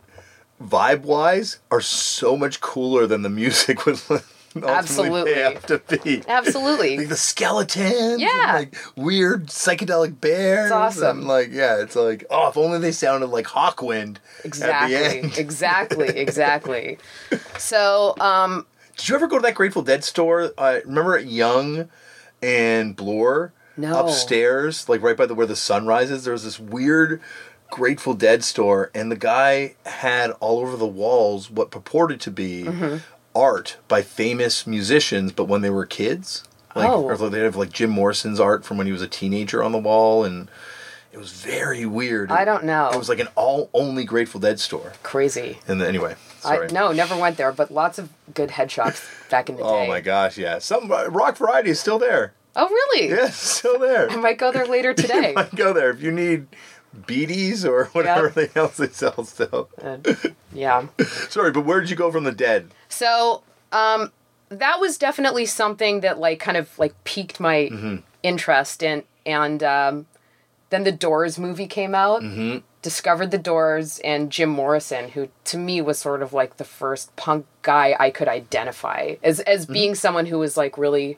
vibe 0.63 1.01
wise, 1.01 1.59
are 1.73 1.81
so 1.81 2.37
much 2.37 2.61
cooler 2.61 3.09
than 3.09 3.23
the 3.23 3.29
music 3.29 3.85
ultimately 3.89 4.25
Absolutely. 4.63 5.35
have 5.35 5.67
to 5.67 5.79
be. 6.03 6.23
absolutely 6.29 6.99
Like 6.99 7.09
the 7.09 7.17
skeletons, 7.17 8.21
Yeah. 8.21 8.53
like 8.55 8.77
weird 8.97 9.47
psychedelic 9.47 10.21
bears. 10.21 10.67
It's 10.67 10.73
awesome. 10.73 11.19
And 11.21 11.29
like, 11.29 11.49
yeah, 11.53 11.81
it's 11.81 11.97
like, 11.97 12.25
oh, 12.31 12.49
if 12.49 12.57
only 12.57 12.79
they 12.79 12.93
sounded 12.93 13.27
like 13.29 13.47
Hawkwind 13.47 14.17
exactly 14.45 15.33
exactly 15.41 16.09
exactly 16.19 16.99
so 17.59 18.15
um 18.21 18.67
Did 18.97 19.09
you 19.09 19.15
ever 19.15 19.27
go 19.27 19.37
to 19.39 19.43
that 19.43 19.55
Grateful 19.55 19.83
Dead 19.83 20.05
store? 20.05 20.53
Uh, 20.59 20.81
remember 20.85 21.17
at 21.17 21.27
Yonge 21.27 21.89
and 22.43 22.95
Bloor? 22.97 23.53
No. 23.77 24.01
upstairs, 24.05 24.87
like 24.89 25.01
right 25.01 25.17
by 25.17 25.25
the 25.25 25.35
where 25.35 25.47
the 25.47 25.57
sun 25.57 25.87
rises. 25.87 26.25
There 26.25 26.33
was 26.35 26.45
this 26.45 26.61
weird 26.61 27.23
Grateful 27.71 28.13
Dead 28.13 28.45
store, 28.45 28.91
and 28.95 29.11
the 29.11 29.17
guy 29.17 29.77
had 29.87 30.33
all 30.41 30.59
over 30.59 30.77
the 30.77 30.87
walls 30.87 31.51
what 31.51 31.71
purported 31.71 32.21
to 32.21 32.31
be 32.31 32.65
Mm-hmm. 32.65 32.97
Art 33.35 33.77
by 33.89 34.03
famous 34.03 34.67
musicians, 34.67 35.33
but 35.33 35.45
when 35.45 35.61
they 35.63 35.71
were 35.71 35.87
kids. 35.87 36.45
Like, 36.75 36.89
Oh. 36.89 37.03
or 37.03 37.17
they 37.29 37.41
have 37.41 37.57
like 37.57 37.71
Jim 37.71 37.91
Morrison's 37.91 38.41
art 38.41 38.65
from 38.65 38.79
when 38.79 38.87
he 38.87 38.93
was 38.93 39.03
a 39.03 39.07
teenager 39.09 39.63
on 39.63 39.73
the 39.73 39.79
wall, 39.79 40.25
and 40.25 40.49
it 41.13 41.19
was 41.19 41.31
very 41.33 41.85
weird. 41.85 42.33
I 42.33 42.47
don't 42.47 42.65
know. 42.65 42.89
It 42.91 42.97
was 42.97 43.11
like 43.11 43.19
an 43.19 43.29
all 43.35 43.69
only 43.75 44.05
Grateful 44.05 44.41
Dead 44.41 44.59
store. 44.59 44.95
Crazy. 45.03 45.59
And 45.69 45.81
then, 45.83 45.89
anyway, 45.89 46.15
sorry. 46.41 46.69
I, 46.69 46.73
no, 46.73 46.93
never 46.93 47.15
went 47.15 47.37
there, 47.37 47.53
but 47.53 47.71
lots 47.71 47.99
of 47.99 48.09
good 48.33 48.53
head 48.53 48.71
shops 48.71 49.05
back 49.31 49.51
in 49.51 49.57
the 49.57 49.63
Oh 49.63 49.73
day. 49.81 49.85
Oh 49.85 49.89
my 49.89 50.01
gosh, 50.01 50.39
yeah. 50.39 50.59
Some 50.61 50.91
uh, 50.91 51.09
rock 51.09 51.37
variety 51.37 51.69
is 51.69 51.79
still 51.79 51.99
there. 51.99 52.33
Oh, 52.57 52.67
really? 52.69 53.11
Yeah, 53.11 53.27
it's 53.27 53.37
still 53.37 53.79
there. 53.79 54.09
I 54.11 54.17
might 54.17 54.39
go 54.39 54.51
there 54.51 54.67
later 54.67 54.95
today. 54.95 55.33
Might 55.37 55.55
go 55.55 55.75
there 55.75 55.91
if 55.91 56.01
you 56.03 56.11
need 56.11 56.47
beaties 57.07 57.65
or 57.65 57.85
whatever 57.93 58.27
Yep. 58.27 58.35
they 58.55 58.61
else 58.61 58.77
they 58.77 58.89
sell 58.89 59.25
still. 59.25 59.69
Uh, 59.83 59.99
yeah. 60.53 60.87
Sorry, 61.29 61.51
but 61.51 61.65
where 61.65 61.81
did 61.81 61.91
you 61.91 61.97
go 61.97 62.11
from 62.13 62.25
the 62.25 62.33
dead? 62.33 62.71
So, 62.89 63.43
um, 63.73 64.13
that 64.51 64.81
was 64.81 64.99
definitely 64.99 65.47
something 65.47 66.01
that 66.01 66.19
like 66.19 66.39
kind 66.41 66.57
of 66.57 66.79
like 66.79 66.95
piqued 67.05 67.41
my 67.41 67.69
Mm-hmm. 67.73 67.97
interest 68.23 68.83
in, 68.83 69.05
and 69.25 69.63
um, 69.63 70.07
then 70.71 70.85
the 70.85 70.93
Doors 70.93 71.39
movie 71.39 71.67
came 71.67 71.95
out. 71.95 72.23
Mm-hmm. 72.23 72.59
Discovered 72.83 73.31
the 73.31 73.39
Doors 73.39 74.01
and 74.05 74.31
Jim 74.31 74.51
Morrison, 74.51 75.11
who 75.11 75.29
to 75.45 75.57
me 75.57 75.81
was 75.81 75.99
sort 76.01 76.21
of 76.21 76.33
like 76.33 76.57
the 76.57 76.65
first 76.65 77.15
punk 77.17 77.47
guy 77.63 77.95
I 77.99 78.11
could 78.11 78.27
identify 78.29 79.15
as 79.23 79.39
as 79.41 79.65
Mm-hmm. 79.65 79.73
being 79.73 79.95
someone 79.95 80.27
who 80.27 80.39
was 80.39 80.57
like 80.57 80.77
really 80.77 81.17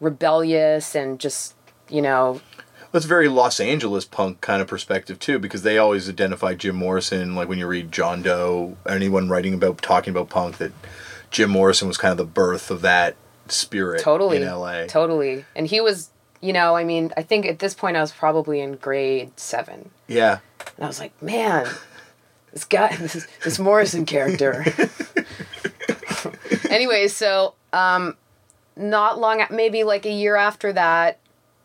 rebellious 0.00 0.94
and 0.94 1.20
just 1.20 1.54
you 1.88 2.00
know 2.02 2.40
That's 2.92 3.04
very 3.04 3.28
Los 3.28 3.60
Angeles 3.60 4.04
punk 4.04 4.40
kind 4.40 4.60
of 4.60 4.68
perspective 4.68 5.18
too, 5.18 5.38
because 5.38 5.62
they 5.62 5.78
always 5.78 6.08
identify 6.08 6.54
Jim 6.54 6.76
Morrison. 6.76 7.34
Like 7.34 7.48
when 7.48 7.58
you 7.58 7.66
read 7.66 7.92
John 7.92 8.22
Doe, 8.22 8.76
anyone 8.88 9.28
writing 9.28 9.54
about 9.54 9.80
talking 9.80 10.10
about 10.10 10.28
punk, 10.28 10.58
that 10.58 10.72
Jim 11.30 11.50
Morrison 11.50 11.86
was 11.86 11.96
kind 11.96 12.12
of 12.12 12.18
the 12.18 12.24
birth 12.24 12.70
of 12.70 12.80
that 12.82 13.14
spirit 13.52 14.00
totally 14.00 14.38
in 14.38 14.48
LA. 14.48 14.86
totally 14.86 15.44
and 15.54 15.66
he 15.66 15.80
was 15.80 16.10
you 16.40 16.52
know 16.52 16.76
i 16.76 16.84
mean 16.84 17.12
i 17.16 17.22
think 17.22 17.46
at 17.46 17.58
this 17.58 17.74
point 17.74 17.96
i 17.96 18.00
was 18.00 18.12
probably 18.12 18.60
in 18.60 18.76
grade 18.76 19.30
seven 19.38 19.90
yeah, 20.06 20.38
and 20.76 20.84
i 20.84 20.86
was 20.86 21.00
like 21.00 21.20
man 21.22 21.66
this 22.52 22.64
guy 22.64 22.94
this, 22.96 23.26
this 23.44 23.58
morrison 23.58 24.06
character 24.06 24.64
anyway 26.70 27.08
so 27.08 27.54
um 27.72 28.16
not 28.76 29.18
long 29.18 29.44
maybe 29.50 29.84
like 29.84 30.06
a 30.06 30.12
year 30.12 30.36
after 30.36 30.72
that 30.72 31.18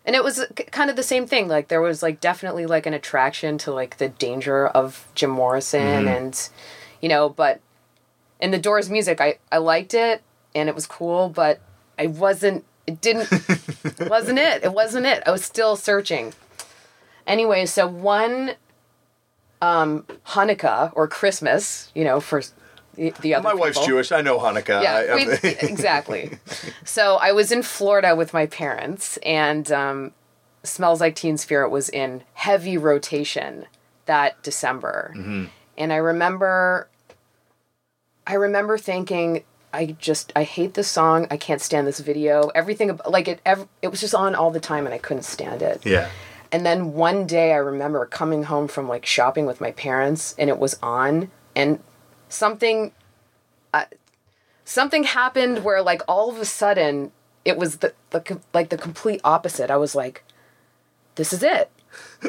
and 0.05 0.15
it 0.15 0.23
was 0.23 0.45
kind 0.71 0.89
of 0.89 0.95
the 0.95 1.03
same 1.03 1.25
thing 1.25 1.47
like 1.47 1.67
there 1.67 1.81
was 1.81 2.03
like 2.03 2.19
definitely 2.19 2.65
like 2.65 2.85
an 2.85 2.93
attraction 2.93 3.57
to 3.57 3.73
like 3.73 3.97
the 3.97 4.09
danger 4.09 4.67
of 4.67 5.07
jim 5.15 5.29
morrison 5.29 6.07
and 6.07 6.49
you 7.01 7.09
know 7.09 7.29
but 7.29 7.59
in 8.39 8.51
the 8.51 8.57
doors 8.57 8.89
music 8.89 9.19
i 9.19 9.37
i 9.51 9.57
liked 9.57 9.93
it 9.93 10.21
and 10.53 10.69
it 10.69 10.75
was 10.75 10.85
cool 10.87 11.29
but 11.29 11.59
i 11.97 12.07
wasn't 12.07 12.63
it 12.87 13.01
didn't 13.01 13.27
it 13.31 14.09
wasn't 14.09 14.37
it 14.37 14.63
it 14.63 14.73
wasn't 14.73 15.05
it. 15.05 15.23
I 15.25 15.31
was 15.31 15.43
still 15.43 15.75
searching. 15.75 16.33
Anyway 17.25 17.65
so 17.65 17.87
one 17.87 18.51
um 19.61 20.05
hanukkah 20.27 20.91
or 20.93 21.07
christmas 21.07 21.91
you 21.95 22.03
know 22.03 22.19
for 22.19 22.43
the, 22.95 23.13
the 23.21 23.35
other 23.35 23.43
my 23.43 23.53
wife's 23.53 23.77
people. 23.77 23.87
Jewish. 23.93 24.11
I 24.11 24.21
know 24.21 24.39
Hanukkah. 24.39 24.81
Yeah, 24.83 25.13
I- 25.13 25.15
we, 25.15 25.49
exactly. 25.69 26.37
So 26.83 27.15
I 27.15 27.31
was 27.31 27.51
in 27.51 27.61
Florida 27.63 28.15
with 28.15 28.33
my 28.33 28.45
parents, 28.45 29.17
and 29.23 29.71
um, 29.71 30.11
Smells 30.63 31.01
Like 31.01 31.15
Teen 31.15 31.37
Spirit 31.37 31.69
was 31.69 31.89
in 31.89 32.23
heavy 32.33 32.77
rotation 32.77 33.65
that 34.05 34.41
December. 34.43 35.13
And 35.77 35.91
I 35.91 35.97
remember, 35.97 36.87
I 38.27 38.35
remember 38.35 38.77
thinking, 38.77 39.43
I 39.73 39.87
just 39.99 40.31
I 40.35 40.43
hate 40.43 40.73
this 40.73 40.87
song. 40.87 41.27
I 41.29 41.37
can't 41.37 41.61
stand 41.61 41.85
this 41.85 41.99
video. 41.99 42.49
Everything 42.55 42.97
like 43.07 43.27
it. 43.27 43.41
Ev- 43.45 43.67
it 43.81 43.89
was 43.89 43.99
just 43.99 44.15
on 44.15 44.33
all 44.33 44.49
the 44.51 44.59
time, 44.59 44.85
and 44.85 44.93
I 44.93 44.97
couldn't 44.97 45.23
stand 45.23 45.61
it. 45.61 45.85
yeah. 45.85 46.09
And 46.51 46.65
then 46.65 46.93
one 46.93 47.27
day 47.27 47.51
I 47.51 47.57
remember 47.57 48.05
coming 48.05 48.43
home 48.43 48.69
from 48.69 48.87
like 48.87 49.05
shopping 49.05 49.45
with 49.45 49.59
my 49.59 49.71
parents 49.71 50.33
and 50.37 50.49
it 50.49 50.57
was 50.57 50.77
on 50.81 51.29
and 51.55 51.79
something 52.29 52.91
uh, 53.73 53.85
something 54.63 55.03
happened 55.03 55.63
where 55.63 55.81
like 55.81 56.01
all 56.07 56.29
of 56.29 56.37
a 56.37 56.45
sudden 56.45 57.11
it 57.43 57.57
was 57.57 57.77
the, 57.77 57.93
the 58.09 58.39
like 58.53 58.69
the 58.69 58.77
complete 58.77 59.21
opposite. 59.23 59.69
I 59.69 59.77
was 59.77 59.95
like 59.95 60.23
this 61.15 61.31
is 61.31 61.43
it. 61.43 61.69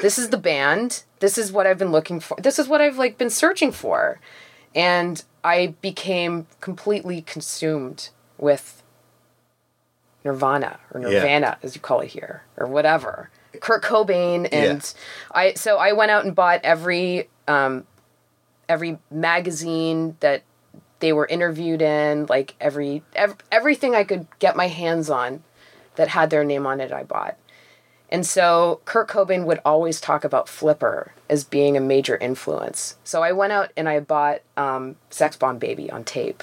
This 0.01 0.19
is 0.19 0.29
the 0.31 0.39
band. 0.39 1.03
This 1.19 1.39
is 1.39 1.51
what 1.51 1.67
I've 1.67 1.79
been 1.79 1.91
looking 1.93 2.21
for. 2.21 2.37
This 2.41 2.59
is 2.59 2.69
what 2.69 2.81
I've 2.81 2.99
like 2.99 3.19
been 3.19 3.31
searching 3.31 3.73
for. 3.73 4.21
And 4.75 5.25
I 5.43 5.75
became 5.81 6.47
completely 6.61 7.23
consumed 7.23 8.11
with 8.39 8.83
Nirvana 10.25 10.79
or 10.93 11.01
Yeah. 11.01 11.09
Nirvana 11.09 11.59
as 11.63 11.75
you 11.75 11.81
call 11.81 12.01
it 12.01 12.09
here 12.09 12.43
or 12.57 12.67
whatever. 12.67 13.31
Kurt 13.61 13.83
Cobain 13.83 14.49
and 14.53 14.95
I 15.33 15.55
so 15.55 15.79
I 15.79 15.93
went 15.93 16.11
out 16.11 16.25
and 16.25 16.35
bought 16.35 16.61
every 16.63 17.29
um 17.49 17.87
every 18.69 18.99
magazine 19.11 20.17
that 20.21 20.43
they 21.01 21.13
were 21.13 21.27
interviewed 21.27 21.83
in, 21.83 22.27
like 22.27 22.55
every 22.61 23.03
ev- 23.15 23.37
everything 23.53 23.95
I 23.95 24.05
could 24.05 24.27
get 24.39 24.57
my 24.57 24.69
hands 24.69 25.11
on 25.11 25.43
that 25.97 26.09
had 26.09 26.31
their 26.31 26.45
name 26.45 26.67
on 26.67 26.81
it 26.81 26.93
I 26.93 27.03
bought. 27.03 27.37
And 28.09 28.25
so 28.25 28.81
Kurt 28.85 29.09
Cobain 29.09 29.45
would 29.47 29.61
always 29.65 30.01
talk 30.01 30.25
about 30.25 30.49
Flipper 30.49 31.13
as 31.29 31.43
being 31.43 31.77
a 31.77 31.81
major 31.81 32.17
influence. 32.17 32.97
So 33.03 33.23
I 33.23 33.33
went 33.33 33.53
out 33.53 33.73
and 33.77 33.89
I 33.89 33.99
bought 34.01 34.43
um, 34.57 34.97
Sex 35.11 35.37
Bomb 35.37 35.59
Baby 35.59 35.91
on 35.91 36.05
tape. 36.05 36.43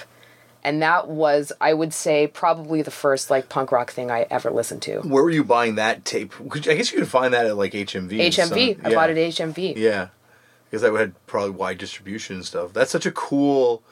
And 0.62 0.80
that 0.82 1.08
was, 1.08 1.52
I 1.60 1.74
would 1.74 1.92
say, 1.92 2.26
probably 2.26 2.80
the 2.82 2.90
first 2.90 3.30
like 3.30 3.48
punk 3.48 3.70
rock 3.72 3.90
thing 3.90 4.10
I 4.10 4.26
ever 4.30 4.50
listened 4.50 4.82
to. 4.82 5.00
Where 5.00 5.22
were 5.22 5.30
you 5.30 5.44
buying 5.44 5.74
that 5.76 6.04
tape? 6.04 6.32
I 6.54 6.58
guess 6.58 6.90
you 6.92 6.98
could 6.98 7.08
find 7.08 7.32
that 7.34 7.46
at 7.46 7.56
like 7.56 7.72
HMV. 7.72 8.10
HMV. 8.18 8.76
some- 8.76 8.86
I 8.86 8.94
bought 8.94 9.10
it 9.10 9.18
at 9.18 9.32
HMV. 9.32 9.74
Yeah, 9.76 10.08
because 10.74 10.82
that 10.82 10.92
had 10.98 11.14
probably 11.28 11.50
wide 11.50 11.78
distribution 11.78 12.34
and 12.34 12.44
stuff. 12.44 12.72
That's 12.72 12.90
such 12.90 13.06
a 13.06 13.12
cool 13.12 13.84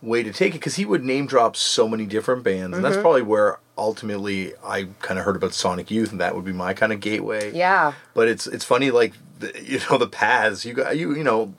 way 0.00 0.22
to 0.22 0.32
take 0.32 0.54
it 0.54 0.58
because 0.58 0.76
he 0.76 0.84
would 0.84 1.02
name 1.02 1.26
drop 1.26 1.56
so 1.56 1.88
many 1.88 2.06
different 2.06 2.44
bands, 2.44 2.62
and 2.62 2.74
Mm-hmm. 2.74 2.82
that's 2.84 2.96
probably 2.96 3.22
where 3.22 3.58
ultimately 3.76 4.52
I 4.64 4.86
kind 5.00 5.18
of 5.18 5.24
heard 5.24 5.34
about 5.34 5.52
Sonic 5.52 5.90
Youth, 5.90 6.12
and 6.12 6.20
that 6.20 6.36
would 6.36 6.44
be 6.44 6.52
my 6.52 6.74
kind 6.74 6.92
of 6.92 7.00
gateway. 7.00 7.52
Yeah. 7.52 7.94
But 8.14 8.28
it's 8.28 8.46
it's 8.46 8.64
funny, 8.64 8.92
like 8.92 9.14
the, 9.40 9.52
you 9.64 9.80
know 9.90 9.98
the 9.98 10.06
paths 10.06 10.64
you 10.64 10.74
got 10.74 10.96
you 10.96 11.12
you 11.16 11.24
know 11.24 11.54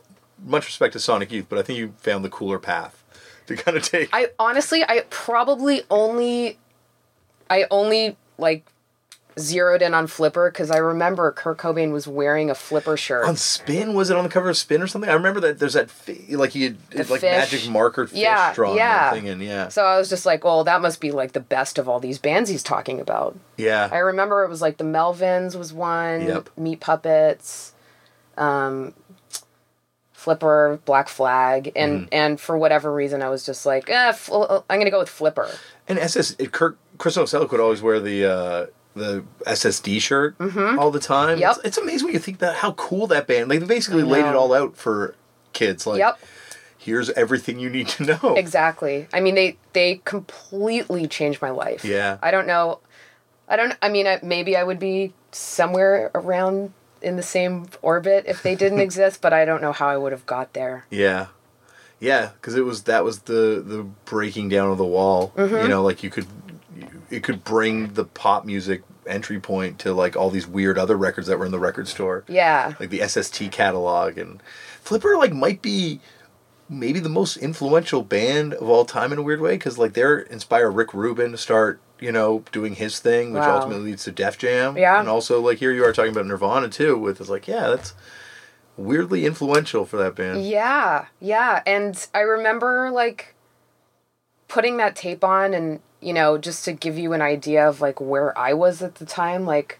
much 0.45 0.65
respect 0.65 0.93
to 0.93 0.99
Sonic 1.01 1.29
Youth, 1.29 1.47
but 1.49 1.59
I 1.59 1.61
think 1.61 1.77
you 1.77 1.93
found 1.97 2.23
the 2.23 2.29
cooler 2.29 2.57
path 2.59 3.03
to 3.47 3.57
kind 3.57 3.75
of 3.75 3.83
take. 3.83 4.07
I 4.13 4.27
honestly, 4.39 4.85
I 4.87 5.03
probably 5.09 5.81
only, 5.89 6.57
I 7.49 7.65
only 7.69 8.15
like 8.37 8.65
zeroed 9.39 9.81
in 9.81 9.93
on 9.93 10.07
Flipper 10.07 10.51
because 10.51 10.69
I 10.69 10.77
remember 10.77 11.31
Kurt 11.31 11.57
Cobain 11.57 11.91
was 11.91 12.07
wearing 12.07 12.49
a 12.49 12.55
Flipper 12.55 12.97
shirt. 12.97 13.27
on 13.27 13.35
Spin 13.35 13.93
was 13.93 14.09
it 14.09 14.17
on 14.17 14.23
the 14.23 14.29
cover 14.29 14.49
of 14.49 14.57
Spin 14.57 14.81
or 14.81 14.87
something? 14.87 15.09
I 15.09 15.13
remember 15.13 15.39
that 15.41 15.59
there's 15.59 15.73
that 15.73 15.89
like 16.29 16.51
he 16.51 16.63
had 16.63 16.77
like 17.09 17.21
magic 17.21 17.67
marker 17.69 18.07
fish 18.07 18.19
Yeah, 18.19 18.53
drawn 18.53 18.75
yeah. 18.75 19.11
thing 19.11 19.27
and 19.29 19.41
yeah 19.41 19.69
So 19.69 19.85
I 19.85 19.97
was 19.97 20.09
just 20.09 20.25
like, 20.25 20.43
well, 20.43 20.63
that 20.65 20.81
must 20.81 20.99
be 21.01 21.11
like 21.11 21.31
the 21.31 21.39
best 21.39 21.77
of 21.79 21.87
all 21.89 21.99
these 21.99 22.17
bands 22.19 22.49
he's 22.49 22.63
talking 22.63 22.99
about. 22.99 23.37
yeah 23.57 23.89
I 23.91 23.97
remember 23.99 24.43
it 24.43 24.49
was 24.49 24.61
like 24.61 24.77
the 24.77 24.83
Melvins 24.83 25.55
was 25.55 25.71
one, 25.73 26.21
Yep. 26.27 26.49
Meat 26.57 26.79
Puppets, 26.79 27.73
um, 28.37 28.93
Flipper, 30.13 30.79
Black 30.85 31.07
Flag, 31.07 31.71
and 31.75 32.01
Mm-hmm. 32.01 32.07
and 32.11 32.39
for 32.41 32.57
whatever 32.57 32.93
reason, 32.93 33.21
I 33.21 33.29
was 33.29 33.45
just 33.45 33.65
like, 33.65 33.89
eh, 33.89 34.11
fl- 34.11 34.43
I'm 34.69 34.79
gonna 34.79 34.91
go 34.91 34.99
with 34.99 35.07
Flipper. 35.09 35.49
And 35.87 35.97
SS, 35.97 36.35
it, 36.37 36.51
Kirk, 36.51 36.77
Krist 36.97 37.17
Novoselic 37.17 37.49
would 37.51 37.61
always 37.61 37.81
wear 37.81 37.99
the 38.01 38.25
uh, 38.25 38.65
the 38.95 39.23
SSD 39.45 40.01
shirt 40.01 40.35
all 40.39 40.91
the 40.91 40.99
time. 40.99 41.33
Mm-hmm. 41.37 41.41
Yep. 41.41 41.51
It's, 41.57 41.65
it's 41.65 41.77
amazing 41.77 42.07
when 42.07 42.13
you 42.13 42.19
think 42.19 42.39
that 42.39 42.55
how 42.57 42.71
cool 42.73 43.07
that 43.07 43.27
band. 43.27 43.49
Like 43.49 43.59
they 43.59 43.65
basically 43.65 44.03
laid 44.03 44.25
it 44.25 44.35
all 44.35 44.53
out 44.53 44.75
for 44.75 45.15
kids. 45.53 45.85
Like, 45.87 45.99
Yep. 45.99 46.19
here's 46.77 47.09
everything 47.11 47.59
you 47.59 47.69
need 47.69 47.87
to 47.89 48.03
know. 48.03 48.35
Exactly. 48.35 49.07
I 49.13 49.19
mean, 49.19 49.35
they 49.35 49.57
they 49.73 50.01
completely 50.05 51.07
changed 51.07 51.41
my 51.41 51.49
life. 51.51 51.85
Yeah. 51.85 52.17
I 52.21 52.31
don't 52.31 52.47
know. 52.47 52.79
I 53.47 53.55
don't. 53.55 53.75
I 53.81 53.89
mean, 53.89 54.05
I, 54.07 54.19
maybe 54.21 54.55
I 54.55 54.63
would 54.63 54.79
be 54.79 55.13
somewhere 55.31 56.11
around 56.13 56.73
in 57.01 57.15
the 57.15 57.23
same 57.23 57.67
orbit 57.81 58.25
if 58.27 58.43
they 58.43 58.55
didn't 58.55 58.79
exist, 58.87 59.21
but 59.21 59.33
I 59.33 59.45
don't 59.45 59.61
know 59.61 59.71
how 59.71 59.87
I 59.87 59.97
would 59.97 60.11
have 60.11 60.25
got 60.25 60.53
there. 60.53 60.85
Yeah, 60.91 61.27
yeah, 61.99 62.29
because 62.35 62.55
it 62.55 62.61
was 62.65 62.83
that 62.83 63.03
was 63.03 63.19
the 63.21 63.63
the 63.65 63.87
breaking 64.05 64.49
down 64.49 64.69
of 64.71 64.77
the 64.77 64.85
wall. 64.85 65.31
Mm-hmm. 65.35 65.55
You 65.55 65.67
know, 65.67 65.81
like 65.83 66.03
you 66.03 66.09
could 66.11 66.27
it 67.09 67.23
could 67.23 67.43
bring 67.43 67.93
the 67.93 68.05
pop 68.05 68.45
music 68.45 68.83
entry 69.07 69.39
point 69.39 69.79
to 69.79 69.93
like 69.93 70.15
all 70.15 70.29
these 70.29 70.45
weird 70.47 70.77
other 70.77 70.95
records 70.95 71.27
that 71.27 71.39
were 71.39 71.45
in 71.45 71.51
the 71.51 71.59
record 71.59 71.87
store. 71.87 72.23
Yeah. 72.27 72.73
like 72.79 72.89
the 72.89 73.07
SST 73.07 73.51
catalog 73.51 74.17
and 74.17 74.41
Flipper 74.83 75.17
like 75.17 75.33
might 75.33 75.61
be 75.61 75.99
maybe 76.69 76.99
the 76.99 77.09
most 77.09 77.37
influential 77.37 78.03
band 78.03 78.53
of 78.53 78.69
all 78.69 78.85
time 78.85 79.11
in 79.11 79.17
a 79.17 79.23
weird 79.23 79.41
way 79.41 79.55
because 79.55 79.77
like 79.77 79.93
they're 79.93 80.19
inspire 80.19 80.69
Rick 80.69 80.93
Rubin 80.93 81.31
to 81.31 81.37
start 81.37 81.79
you 82.01 82.13
know, 82.13 82.45
doing 82.53 82.75
his 82.75 82.99
thing, 82.99 83.33
which 83.33 83.41
Wow. 83.41 83.57
ultimately 83.57 83.83
leads 83.91 84.05
to 84.05 84.11
Def 84.13 84.37
Jam. 84.37 84.77
Yeah. 84.77 85.01
And 85.01 85.09
also, 85.09 85.41
like, 85.41 85.57
here 85.57 85.73
you 85.73 85.83
are 85.83 85.91
talking 85.91 86.13
about 86.13 86.25
Nirvana, 86.27 86.69
too, 86.69 86.97
with, 86.97 87.19
it's 87.19 87.29
like, 87.29 87.45
yeah, 87.45 87.67
that's 87.71 87.93
weirdly 88.77 89.25
influential 89.25 89.85
for 89.85 89.97
that 89.97 90.15
band. 90.15 90.45
Yeah, 90.47 91.07
yeah. 91.19 91.61
And 91.65 92.07
I 92.13 92.19
remember 92.19 92.89
like 92.91 93.35
putting 94.47 94.77
that 94.77 94.95
tape 94.95 95.23
on 95.23 95.53
and, 95.53 95.81
you 96.01 96.13
know, 96.13 96.37
just 96.37 96.65
to 96.65 96.71
give 96.73 96.97
you 96.97 97.13
an 97.13 97.21
idea 97.21 97.67
of 97.67 97.81
like 97.81 97.99
where 97.99 98.37
I 98.37 98.53
was 98.53 98.81
at 98.81 98.95
the 98.95 99.05
time, 99.05 99.45
like 99.45 99.79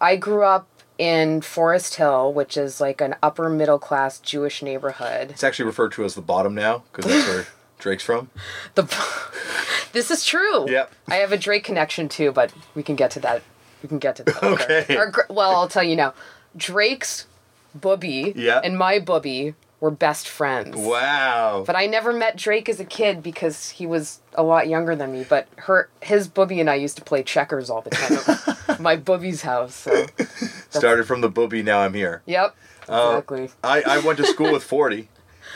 I 0.00 0.16
grew 0.16 0.44
up 0.44 0.66
in 0.98 1.40
Forest 1.40 1.94
Hill, 1.96 2.32
which 2.32 2.56
is 2.56 2.80
like 2.80 3.00
an 3.00 3.14
upper 3.22 3.48
middle 3.48 3.78
class 3.78 4.18
Jewish 4.18 4.62
neighborhood. 4.62 5.30
It's 5.30 5.44
actually 5.44 5.66
referred 5.66 5.92
to 5.92 6.04
as 6.04 6.14
the 6.14 6.20
bottom 6.22 6.54
now, 6.54 6.84
because 6.92 7.10
that's 7.10 7.28
where 7.28 7.46
Drake's 7.78 8.04
from. 8.04 8.30
The 8.74 8.82
This 9.92 10.10
is 10.10 10.24
true. 10.24 10.70
Yep. 10.70 10.92
I 11.08 11.16
have 11.16 11.32
a 11.32 11.36
Drake 11.36 11.64
connection 11.64 12.08
too, 12.08 12.30
but 12.32 12.52
we 12.74 12.82
can 12.82 12.94
get 12.96 13.10
to 13.12 13.20
that. 13.20 13.42
We 13.82 13.88
can 13.88 13.98
get 13.98 14.16
to 14.16 14.24
that. 14.24 14.42
Okay. 14.42 14.96
Or 14.96 15.12
well, 15.28 15.50
I'll 15.56 15.68
tell 15.68 15.82
you 15.82 15.96
now. 15.96 16.14
Drake's 16.56 17.26
booby 17.74 18.32
Yeah. 18.36 18.60
and 18.62 18.76
my 18.78 18.98
booby 18.98 19.54
were 19.80 19.90
best 19.90 20.28
friends. 20.28 20.76
Wow. 20.76 21.64
But 21.66 21.74
I 21.76 21.86
never 21.86 22.12
met 22.12 22.36
Drake 22.36 22.68
as 22.68 22.80
a 22.80 22.84
kid 22.84 23.22
because 23.22 23.70
he 23.70 23.86
was 23.86 24.20
a 24.34 24.42
lot 24.42 24.68
younger 24.68 24.94
than 24.94 25.12
me. 25.12 25.24
But 25.28 25.48
her, 25.56 25.88
his 26.02 26.28
booby 26.28 26.60
and 26.60 26.68
I 26.68 26.74
used 26.74 26.96
to 26.98 27.02
play 27.04 27.22
checkers 27.22 27.70
all 27.70 27.80
the 27.80 27.90
time 27.90 28.56
at 28.68 28.80
my 28.80 28.96
booby's 29.08 29.42
house. 29.42 29.74
So, 29.74 30.06
Started 30.70 31.06
from 31.06 31.20
the 31.22 31.28
booby, 31.30 31.62
now 31.62 31.80
I'm 31.80 31.94
here. 31.94 32.22
yep, 32.26 32.54
Uh, 32.88 33.08
exactly. 33.12 33.50
I, 33.64 33.82
I 33.82 33.98
went 34.00 34.18
to 34.18 34.26
school 34.26 34.52
with 34.52 34.62
40, 34.62 35.08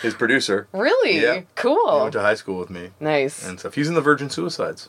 his 0.03 0.15
producer. 0.15 0.69
Really 0.73 1.21
yeah. 1.21 1.35
He 1.41 1.47
cool. 1.55 2.01
went 2.01 2.13
to 2.15 2.21
high 2.21 2.35
school 2.35 2.59
with 2.59 2.71
me 2.71 2.91
nice. 3.01 3.47
and 3.47 3.61
stuff. 3.61 3.75
He's 3.75 3.89
in 3.89 3.95
the 3.95 4.01
Virgin 4.01 4.31
Suicides. 4.31 4.89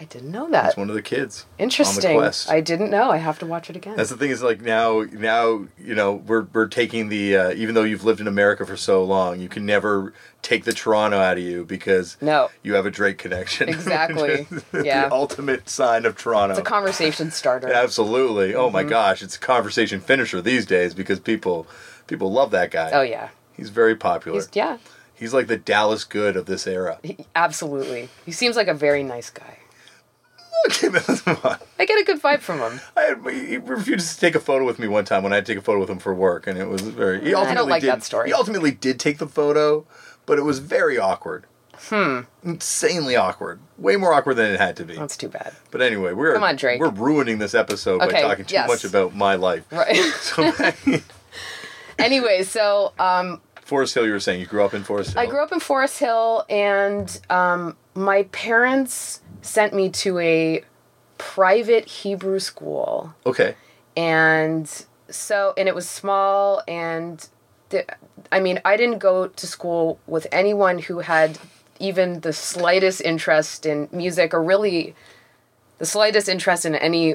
I 0.00 0.04
didn't 0.04 0.30
know 0.30 0.48
that. 0.50 0.66
He's 0.66 0.76
one 0.76 0.88
of 0.90 0.94
the 0.94 1.02
kids. 1.02 1.44
Interesting. 1.58 2.10
On 2.10 2.12
the 2.16 2.20
quest. 2.28 2.48
I 2.50 2.60
didn't 2.60 2.90
know. 2.90 3.10
I 3.10 3.16
have 3.16 3.38
to 3.40 3.46
watch 3.46 3.68
it 3.68 3.74
again. 3.74 3.96
That's 3.96 4.10
the 4.10 4.16
thing 4.16 4.30
is 4.30 4.42
like 4.42 4.60
now 4.60 5.04
now 5.12 5.66
you 5.76 5.94
know 5.94 6.14
we're 6.14 6.42
we're 6.52 6.68
taking 6.68 7.08
the 7.08 7.36
uh, 7.36 7.50
even 7.54 7.74
though 7.74 7.82
you've 7.82 8.04
lived 8.04 8.20
in 8.20 8.28
America 8.28 8.64
for 8.64 8.76
so 8.76 9.02
long 9.02 9.40
you 9.40 9.48
can 9.48 9.66
never 9.66 10.12
take 10.40 10.62
the 10.64 10.72
Toronto 10.72 11.18
out 11.18 11.36
of 11.36 11.42
you 11.42 11.64
because 11.64 12.16
No. 12.20 12.48
you 12.62 12.74
have 12.74 12.86
a 12.86 12.92
Drake 12.92 13.18
connection 13.18 13.68
Exactly. 13.68 14.46
Yeah 14.72 15.08
the 15.08 15.12
ultimate 15.14 15.68
sign 15.68 16.06
of 16.06 16.16
Toronto 16.16 16.52
it's 16.52 16.60
a 16.60 16.62
conversation 16.62 17.32
starter. 17.32 17.72
absolutely 17.72 18.54
oh 18.54 18.66
Mm-hmm. 18.66 18.72
my 18.74 18.82
gosh 18.84 19.20
it's 19.22 19.34
a 19.36 19.40
conversation 19.40 20.00
finisher 20.00 20.40
these 20.40 20.64
days 20.64 20.94
because 20.94 21.18
people 21.18 21.66
people 22.06 22.30
love 22.30 22.52
that 22.52 22.70
guy 22.70 22.90
Oh 22.92 23.02
yeah. 23.02 23.30
he's 23.56 23.70
very 23.70 23.96
popular 23.96 24.38
He's, 24.38 24.48
yeah. 24.52 24.78
he's 25.12 25.34
like 25.34 25.48
the 25.48 25.56
Dallas 25.56 26.04
Good 26.04 26.36
of 26.36 26.46
this 26.46 26.68
era 26.68 27.00
He- 27.02 27.26
absolutely. 27.34 28.08
He 28.24 28.30
seems 28.30 28.54
like 28.54 28.68
a 28.68 28.74
very 28.74 29.02
nice 29.02 29.30
guy. 29.30 29.57
Okay 30.66 30.88
man 30.90 31.02
let's. 31.08 31.22
I 31.26 31.84
get 31.84 32.00
a 32.00 32.04
good 32.04 32.20
vibe 32.20 32.40
from 32.40 32.58
him. 32.60 32.80
I 32.96 33.02
had, 33.02 33.18
he 33.32 33.56
refused 33.58 34.14
to 34.14 34.20
take 34.20 34.34
a 34.34 34.40
photo 34.40 34.64
with 34.64 34.78
me 34.78 34.88
one 34.88 35.04
time 35.04 35.22
when 35.22 35.32
I 35.32 35.36
had 35.36 35.46
to 35.46 35.52
take 35.52 35.58
a 35.58 35.64
photo 35.64 35.80
with 35.80 35.90
him 35.90 35.98
for 35.98 36.14
work, 36.14 36.46
and 36.46 36.58
it 36.58 36.68
was 36.68 36.82
very. 36.82 37.20
He 37.20 37.28
I 37.28 37.30
don't 37.30 37.42
ultimately 37.42 37.70
like 37.70 37.80
did, 37.82 37.90
that 37.90 38.02
story. 38.02 38.28
He 38.28 38.32
ultimately 38.32 38.70
did 38.70 38.98
take 38.98 39.18
the 39.18 39.26
photo, 39.26 39.86
but 40.26 40.38
it 40.38 40.42
was 40.42 40.58
very 40.58 40.98
awkward. 40.98 41.44
Hmm. 41.80 42.22
Insanely 42.42 43.14
awkward. 43.14 43.60
Way 43.76 43.96
more 43.96 44.12
awkward 44.12 44.34
than 44.34 44.52
it 44.52 44.58
had 44.58 44.76
to 44.76 44.84
be. 44.84 44.96
That's 44.96 45.16
too 45.16 45.28
bad. 45.28 45.54
But 45.70 45.80
anyway, 45.80 46.12
we're 46.12 46.34
Come 46.34 46.42
on, 46.42 46.56
Drake. 46.56 46.80
we're 46.80 46.90
ruining 46.90 47.38
this 47.38 47.54
episode 47.54 48.02
Okay, 48.02 48.22
by 48.22 48.22
talking 48.22 48.44
too 48.44 48.54
yes. 48.54 48.68
much 48.68 48.84
about 48.84 49.14
my 49.14 49.36
life. 49.36 49.64
Right. 49.70 49.96
So, 50.20 50.52
anyway, 51.98 52.42
so 52.42 52.92
um, 52.98 53.40
Forest 53.62 53.94
Hill, 53.94 54.06
you 54.06 54.12
were 54.12 54.20
saying 54.20 54.40
you 54.40 54.46
grew 54.46 54.64
up 54.64 54.74
in 54.74 54.82
Forest 54.82 55.12
Hill. 55.12 55.22
I 55.22 55.26
grew 55.26 55.42
up 55.42 55.52
in 55.52 55.60
Forest 55.60 55.98
Hill, 55.98 56.44
and 56.48 57.20
um, 57.30 57.76
my 57.94 58.24
parents 58.24 59.20
sent 59.42 59.72
me 59.74 59.88
to 59.90 60.18
a 60.18 60.64
private 61.18 61.86
Hebrew 61.86 62.38
school, 62.38 63.14
Okay. 63.26 63.54
and 63.96 64.68
so 65.10 65.54
and 65.56 65.68
it 65.68 65.74
was 65.74 65.88
small, 65.88 66.62
and 66.68 67.26
the, 67.70 67.84
I 68.30 68.40
mean, 68.40 68.60
I 68.64 68.76
didn't 68.76 68.98
go 68.98 69.28
to 69.28 69.46
school 69.46 69.98
with 70.06 70.26
anyone 70.32 70.78
who 70.78 71.00
had 71.00 71.38
even 71.78 72.20
the 72.20 72.32
slightest 72.32 73.00
interest 73.00 73.64
in 73.66 73.88
music 73.92 74.34
or 74.34 74.42
really 74.42 74.94
the 75.78 75.86
slightest 75.86 76.28
interest 76.28 76.64
in 76.64 76.74
any 76.74 77.14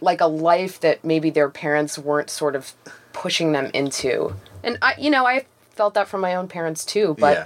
like 0.00 0.20
a 0.20 0.26
life 0.26 0.80
that 0.80 1.04
maybe 1.04 1.30
their 1.30 1.48
parents 1.50 1.98
weren't 1.98 2.30
sort 2.30 2.54
of 2.54 2.72
pushing 3.12 3.52
them 3.52 3.70
into. 3.74 4.34
And 4.62 4.78
I 4.82 4.94
you 4.98 5.10
know, 5.10 5.26
I 5.26 5.46
felt 5.70 5.94
that 5.94 6.08
from 6.08 6.20
my 6.20 6.34
own 6.34 6.48
parents 6.48 6.84
too, 6.84 7.16
but 7.18 7.36
yeah. 7.38 7.44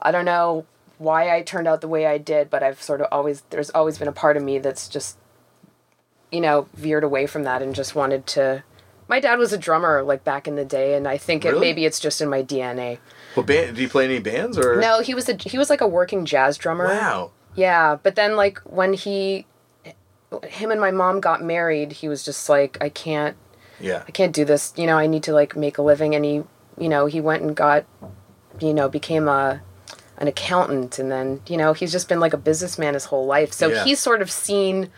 I 0.00 0.10
don't 0.12 0.24
know 0.24 0.64
why 0.98 1.34
I 1.34 1.42
turned 1.42 1.66
out 1.66 1.80
the 1.80 1.88
way 1.88 2.06
I 2.06 2.18
did, 2.18 2.50
but 2.50 2.62
I've 2.62 2.82
sort 2.82 3.00
of 3.00 3.08
always 3.10 3.42
there's 3.50 3.70
always 3.70 3.98
been 3.98 4.08
a 4.08 4.12
part 4.12 4.36
of 4.36 4.42
me 4.42 4.58
that's 4.58 4.88
just 4.88 5.16
you 6.30 6.40
know, 6.40 6.68
veered 6.74 7.04
away 7.04 7.26
from 7.26 7.44
that 7.44 7.62
and 7.62 7.74
just 7.74 7.94
wanted 7.94 8.26
to 8.26 8.62
my 9.08 9.20
dad 9.20 9.38
was 9.38 9.52
a 9.52 9.58
drummer 9.58 10.02
like 10.02 10.22
back 10.22 10.46
in 10.46 10.56
the 10.56 10.64
day 10.64 10.94
and 10.94 11.08
I 11.08 11.16
think 11.16 11.44
it 11.44 11.58
maybe 11.58 11.86
it's 11.86 11.98
just 11.98 12.20
in 12.20 12.28
my 12.28 12.42
DNA. 12.42 12.98
What 13.34 13.46
band? 13.46 13.76
Did 13.76 13.82
you 13.82 13.88
play 13.88 14.04
any 14.04 14.18
bands 14.18 14.58
or? 14.58 14.80
No, 14.80 15.00
he 15.00 15.14
was 15.14 15.28
a 15.28 15.36
he 15.36 15.56
was 15.56 15.70
like 15.70 15.80
a 15.80 15.88
working 15.88 16.24
jazz 16.26 16.58
drummer. 16.58 16.86
Wow. 16.86 17.32
Yeah, 17.54 17.96
but 18.02 18.14
then 18.14 18.36
like 18.36 18.58
when 18.60 18.92
he 18.92 19.46
him 20.44 20.70
and 20.70 20.80
my 20.80 20.90
mom 20.90 21.20
got 21.20 21.42
married, 21.42 21.92
he 21.92 22.08
was 22.08 22.22
just 22.22 22.48
like 22.48 22.76
I 22.82 22.90
can't 22.90 23.36
Yeah. 23.80 24.04
I 24.06 24.10
can't 24.10 24.34
do 24.34 24.44
this. 24.44 24.74
You 24.76 24.86
know, 24.86 24.98
I 24.98 25.06
need 25.06 25.22
to 25.22 25.32
like 25.32 25.56
make 25.56 25.78
a 25.78 25.82
living 25.82 26.14
and 26.14 26.24
he, 26.24 26.42
you 26.78 26.88
know, 26.90 27.06
he 27.06 27.20
went 27.20 27.42
and 27.42 27.56
got 27.56 27.86
you 28.60 28.74
know, 28.74 28.88
became 28.88 29.28
a 29.28 29.62
an 30.18 30.28
accountant 30.28 30.98
and 30.98 31.10
then, 31.10 31.40
you 31.48 31.56
know, 31.56 31.72
he's 31.72 31.92
just 31.92 32.08
been 32.08 32.20
like 32.20 32.32
a 32.34 32.38
businessman 32.38 32.94
his 32.94 33.06
whole 33.06 33.24
life. 33.26 33.52
So 33.52 33.68
Yeah. 33.68 33.84
he's 33.84 34.00
sort 34.00 34.20
of 34.20 34.30
seen 34.30 34.90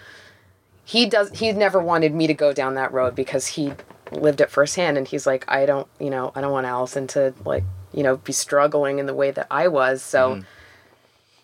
he 0.85 1.07
does 1.07 1.31
he 1.39 1.53
never 1.53 1.81
wanted 1.81 2.13
me 2.15 2.27
to 2.27 2.35
go 2.35 2.53
down 2.53 2.75
that 2.75 2.93
road 2.93 3.15
because 3.15 3.47
he 3.49 3.73
lived 4.11 4.41
it 4.41 4.51
firsthand 4.51 4.99
and 4.99 5.07
he's 5.07 5.27
like 5.27 5.45
I 5.47 5.67
don't, 5.67 5.87
you 6.01 6.11
know, 6.11 6.33
I 6.35 6.41
don't 6.41 6.51
want 6.53 6.67
Allyson 6.67 7.07
to 7.09 7.33
like, 7.45 7.65
you 7.93 8.03
know, 8.03 8.17
be 8.17 8.33
struggling 8.33 8.99
in 8.99 9.07
the 9.07 9.15
way 9.15 9.31
that 9.31 9.47
I 9.51 9.69
was. 9.69 10.03
So 10.03 10.37
Mm-hmm. 10.37 10.45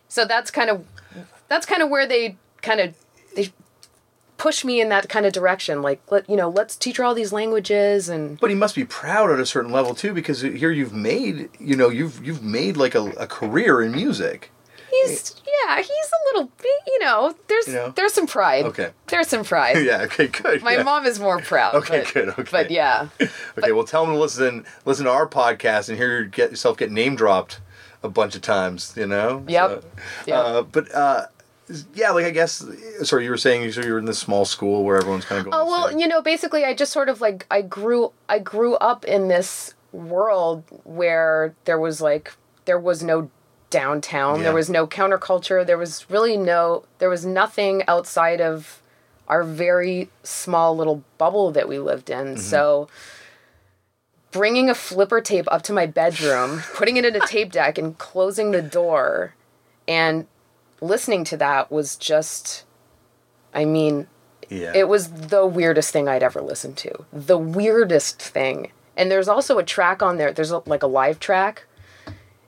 so 0.09 0.25
that's 0.25 0.51
kind 0.51 0.71
of 0.71 0.85
that's 1.49 1.67
kind 1.67 1.83
of 1.83 1.91
where 1.91 2.07
they 2.07 2.37
kind 2.63 2.81
of 2.81 2.95
push 4.39 4.65
me 4.65 4.81
in 4.81 4.89
that 4.91 5.09
kind 5.09 5.25
of 5.25 5.33
direction 5.33 5.81
like 5.83 6.01
let 6.11 6.29
you 6.29 6.37
know 6.37 6.49
let's 6.49 6.77
teach 6.77 6.99
her 6.99 7.05
all 7.05 7.15
these 7.15 7.33
languages 7.33 8.09
and 8.09 8.39
But 8.41 8.51
he 8.51 8.57
must 8.57 8.75
be 8.75 8.85
proud 8.85 9.31
at 9.31 9.41
a 9.41 9.47
certain 9.47 9.73
level 9.73 9.95
too, 9.95 10.13
because 10.13 10.43
here 10.43 10.71
you've 10.71 10.93
made, 10.93 11.49
you 11.59 11.75
know, 11.77 11.89
you've 11.89 12.25
you've 12.25 12.43
made 12.43 12.77
like 12.77 12.95
a, 12.95 13.05
a 13.13 13.27
career 13.27 13.83
in 13.83 13.93
music. 13.93 14.51
he's 14.91 15.35
yeah 15.47 15.77
he's 15.79 15.89
a 15.89 16.21
little 16.29 16.51
you 16.87 16.99
know 17.01 17.35
there's 17.49 17.67
You 17.69 17.75
know? 17.75 17.93
there's 17.97 18.13
some 18.15 18.27
pride 18.27 18.65
Okay. 18.67 18.91
there's 19.09 19.29
some 19.29 19.45
pride 19.45 19.85
yeah. 19.91 20.03
Okay. 20.03 20.27
Good. 20.29 20.63
my 20.63 20.75
yeah. 20.77 20.83
mom 20.85 21.05
is 21.07 21.19
more 21.19 21.41
proud 21.41 21.75
Okay, 21.81 22.03
but, 22.05 22.15
good, 22.15 22.29
okay. 22.31 22.49
but 22.51 22.71
yeah 22.71 23.09
Okay. 23.59 23.73
well, 23.73 23.85
tell 23.85 24.05
him 24.05 24.13
to 24.13 24.19
listen 24.19 24.65
listen 24.85 25.05
to 25.07 25.11
our 25.11 25.27
podcast 25.29 25.89
and 25.89 25.99
hear 25.99 26.25
get 26.25 26.51
yourself 26.51 26.77
get 26.77 26.91
name 26.93 27.17
dropped 27.17 27.61
a 28.03 28.09
bunch 28.09 28.37
of 28.37 28.43
times. 28.43 28.93
You 28.97 29.07
know. 29.07 29.45
Yep. 29.49 29.71
So, 29.71 29.83
Yep. 30.27 30.45
Uh, 30.45 30.63
but 30.63 30.95
uh, 30.95 31.27
yeah, 31.95 32.11
like 32.11 32.25
I 32.27 32.31
guess. 32.31 32.65
Sorry, 33.03 33.25
you 33.25 33.31
were 33.31 33.37
saying 33.37 33.63
you 33.63 33.73
so 33.73 33.83
you 33.83 33.93
were 33.93 33.99
in 33.99 34.05
this 34.05 34.19
small 34.19 34.45
school 34.45 34.85
where 34.85 34.97
everyone's 34.97 35.25
kind 35.25 35.39
of 35.41 35.51
going. 35.51 35.55
Oh 35.55 35.67
well, 35.67 35.99
you 35.99 36.07
know, 36.07 36.23
basically, 36.23 36.65
I 36.65 36.75
just 36.75 36.93
sort 36.93 37.09
of 37.09 37.21
like 37.21 37.47
I 37.51 37.63
grew 37.63 38.13
I 38.29 38.39
grew 38.39 38.75
up 38.77 39.05
in 39.05 39.29
this 39.29 39.75
world 39.93 40.65
where 40.85 41.55
there 41.65 41.79
was 41.79 42.01
like 42.01 42.33
there 42.67 42.79
was 42.79 43.03
no 43.03 43.31
downtown, 43.71 44.39
Yeah. 44.39 44.45
there 44.45 44.55
was 44.55 44.71
no 44.71 44.87
counterculture, 44.87 45.67
there 45.67 45.79
was 45.79 46.09
really 46.09 46.37
no 46.37 46.85
there 46.99 47.11
was 47.11 47.27
nothing 47.27 47.83
outside 47.89 48.41
of 48.41 48.81
our 49.29 49.43
very 49.43 50.09
small 50.23 50.77
little 50.77 51.03
bubble 51.19 51.51
that 51.51 51.69
we 51.69 51.79
lived 51.79 52.11
in. 52.11 52.27
Mm-hmm. 52.27 52.41
So 52.41 52.89
bringing 54.31 54.71
a 54.71 54.75
flipper 54.75 55.21
tape 55.21 55.47
up 55.51 55.63
to 55.63 55.73
my 55.73 55.87
bedroom, 55.87 56.63
putting 56.75 56.97
it 56.97 57.05
in 57.05 57.17
a 57.17 57.27
tape 57.27 57.51
deck 57.51 57.77
and 57.79 57.97
closing 57.99 58.53
the 58.53 58.63
door 58.63 59.35
and 59.89 60.27
listening 60.81 61.25
to 61.25 61.37
that 61.37 61.71
was 61.71 61.97
just 61.97 62.65
I 63.57 63.65
mean, 63.65 64.07
yeah. 64.51 64.73
it 64.75 64.87
was 64.87 65.09
the 65.11 65.47
weirdest 65.47 65.91
thing 65.91 66.09
I'd 66.09 66.23
ever 66.23 66.43
listened 66.43 66.77
to. 66.79 67.07
The 67.13 67.39
weirdest 67.39 68.21
thing. 68.21 68.71
And 68.97 69.11
there's 69.11 69.29
also 69.29 69.59
a 69.59 69.65
track 69.65 70.03
on 70.03 70.19
there. 70.19 70.33
There's 70.33 70.51
a, 70.51 70.63
like 70.67 70.83
a 70.83 70.87
live 70.87 71.19
track. 71.19 71.65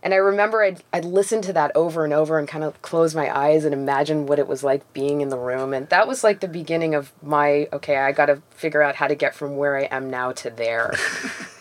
And 0.02 0.14
I 0.14 0.18
remember 0.18 0.62
I'd, 0.62 0.82
I'd 0.92 1.04
listen 1.04 1.42
to 1.42 1.52
that 1.54 1.72
over 1.74 2.04
and 2.04 2.12
over 2.12 2.38
and 2.38 2.46
kind 2.46 2.62
of 2.62 2.80
close 2.82 3.14
my 3.14 3.36
eyes 3.36 3.64
and 3.64 3.74
imagine 3.74 4.26
what 4.26 4.38
it 4.38 4.46
was 4.46 4.62
like 4.62 4.92
being 4.92 5.22
in 5.22 5.30
the 5.30 5.38
room. 5.38 5.72
And 5.72 5.88
that 5.88 6.06
was 6.06 6.22
like 6.22 6.40
the 6.40 6.48
beginning 6.48 6.94
of 6.94 7.12
my, 7.22 7.68
okay, 7.72 7.96
I 7.96 8.12
got 8.12 8.26
to 8.26 8.40
figure 8.50 8.82
out 8.82 8.94
how 8.94 9.08
to 9.08 9.14
get 9.14 9.34
from 9.34 9.56
where 9.56 9.76
I 9.76 9.84
am 9.84 10.08
now 10.08 10.32
to 10.32 10.50
there. 10.50 10.94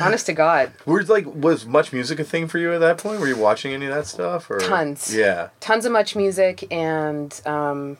Honest 0.00 0.26
to 0.26 0.32
God. 0.32 0.72
Were 0.86 1.02
like 1.02 1.26
was 1.26 1.64
much 1.66 1.92
music 1.92 2.18
a 2.20 2.24
thing 2.24 2.48
for 2.48 2.58
you 2.58 2.72
at 2.72 2.80
that 2.80 2.98
point? 2.98 3.20
Were 3.20 3.28
you 3.28 3.36
watching 3.36 3.72
any 3.72 3.86
of 3.86 3.94
that 3.94 4.06
stuff 4.06 4.50
or 4.50 4.58
Tons. 4.58 5.14
Yeah. 5.14 5.48
tons 5.60 5.84
of 5.86 5.92
much 5.92 6.14
music 6.16 6.70
and 6.72 7.40
um, 7.46 7.98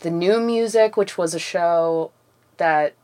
the 0.00 0.10
new 0.10 0.40
music, 0.40 0.96
which 0.96 1.16
was 1.16 1.34
a 1.34 1.38
show 1.38 2.10
that 2.56 2.94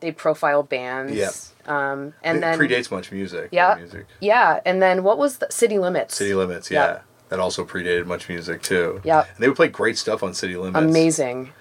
they 0.00 0.12
profile 0.12 0.62
bands. 0.62 1.12
Yep. 1.12 1.32
Um, 1.68 2.14
and 2.22 2.38
it 2.38 2.40
then 2.40 2.58
predates 2.58 2.90
much 2.90 3.10
music. 3.12 3.48
Yeah. 3.52 3.74
Music. 3.78 4.06
yeah, 4.20 4.60
and 4.64 4.80
then 4.80 5.02
what 5.02 5.18
was 5.18 5.38
the 5.38 5.48
City 5.50 5.78
Limits? 5.78 6.14
City 6.16 6.34
Limits. 6.34 6.70
Yeah. 6.70 6.86
Yeah. 6.86 7.00
that 7.28 7.40
also 7.40 7.64
predated 7.64 8.06
Much 8.06 8.28
Music 8.28 8.62
too. 8.62 9.00
Yeah. 9.04 9.24
And 9.34 9.38
they 9.38 9.48
would 9.48 9.56
play 9.56 9.68
great 9.68 9.98
stuff 9.98 10.22
on 10.22 10.34
City 10.34 10.56
Limits. 10.56 10.78
Amazing. 10.84 11.52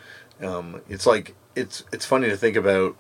Um, 0.41 0.81
it's 0.87 1.05
like 1.07 1.35
it's 1.55 1.83
it's 1.91 2.05
funny 2.05 2.29
to 2.29 2.37
think 2.37 2.55
about 2.55 2.95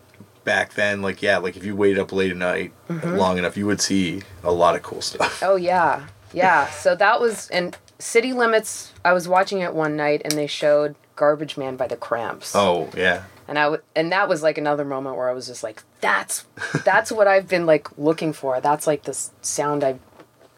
back 0.47 0.73
then. 0.73 1.01
Like 1.03 1.21
yeah, 1.21 1.37
like 1.37 1.55
if 1.57 1.63
you 1.63 1.75
waited 1.75 1.99
up 1.99 2.11
late 2.11 2.31
at 2.31 2.37
night 2.37 2.71
Mm-hmm. 2.89 3.15
long 3.17 3.37
enough, 3.37 3.55
you 3.57 3.67
would 3.67 3.81
see 3.81 4.21
a 4.43 4.51
lot 4.51 4.75
of 4.75 4.81
cool 4.81 5.01
stuff. 5.01 5.43
Oh 5.43 5.57
yeah, 5.57 6.07
yeah. 6.33 6.67
So 6.69 6.95
that 6.95 7.19
was 7.19 7.49
and 7.49 7.77
City 7.99 8.31
Limits. 8.33 8.93
I 9.03 9.11
was 9.13 9.27
watching 9.27 9.59
it 9.59 9.73
one 9.73 9.95
night 9.97 10.21
and 10.23 10.31
they 10.33 10.47
showed 10.47 10.95
Garbage 11.17 11.57
Man 11.57 11.75
by 11.75 11.87
the 11.87 11.97
Cramps. 11.97 12.55
Oh 12.55 12.89
yeah, 12.95 13.23
And 13.47 13.59
I 13.59 13.63
w- 13.63 13.81
and 13.95 14.11
that 14.13 14.29
was 14.29 14.41
like 14.41 14.57
another 14.57 14.85
moment 14.85 15.17
where 15.17 15.29
I 15.29 15.33
was 15.33 15.47
just 15.47 15.63
like, 15.63 15.83
that's 15.99 16.45
that's 16.85 17.11
what 17.11 17.27
I've 17.27 17.47
been 17.49 17.65
like 17.65 17.85
looking 17.97 18.31
for. 18.33 18.61
That's 18.61 18.87
like 18.87 19.03
this 19.03 19.31
sound 19.41 19.83
I 19.83 19.99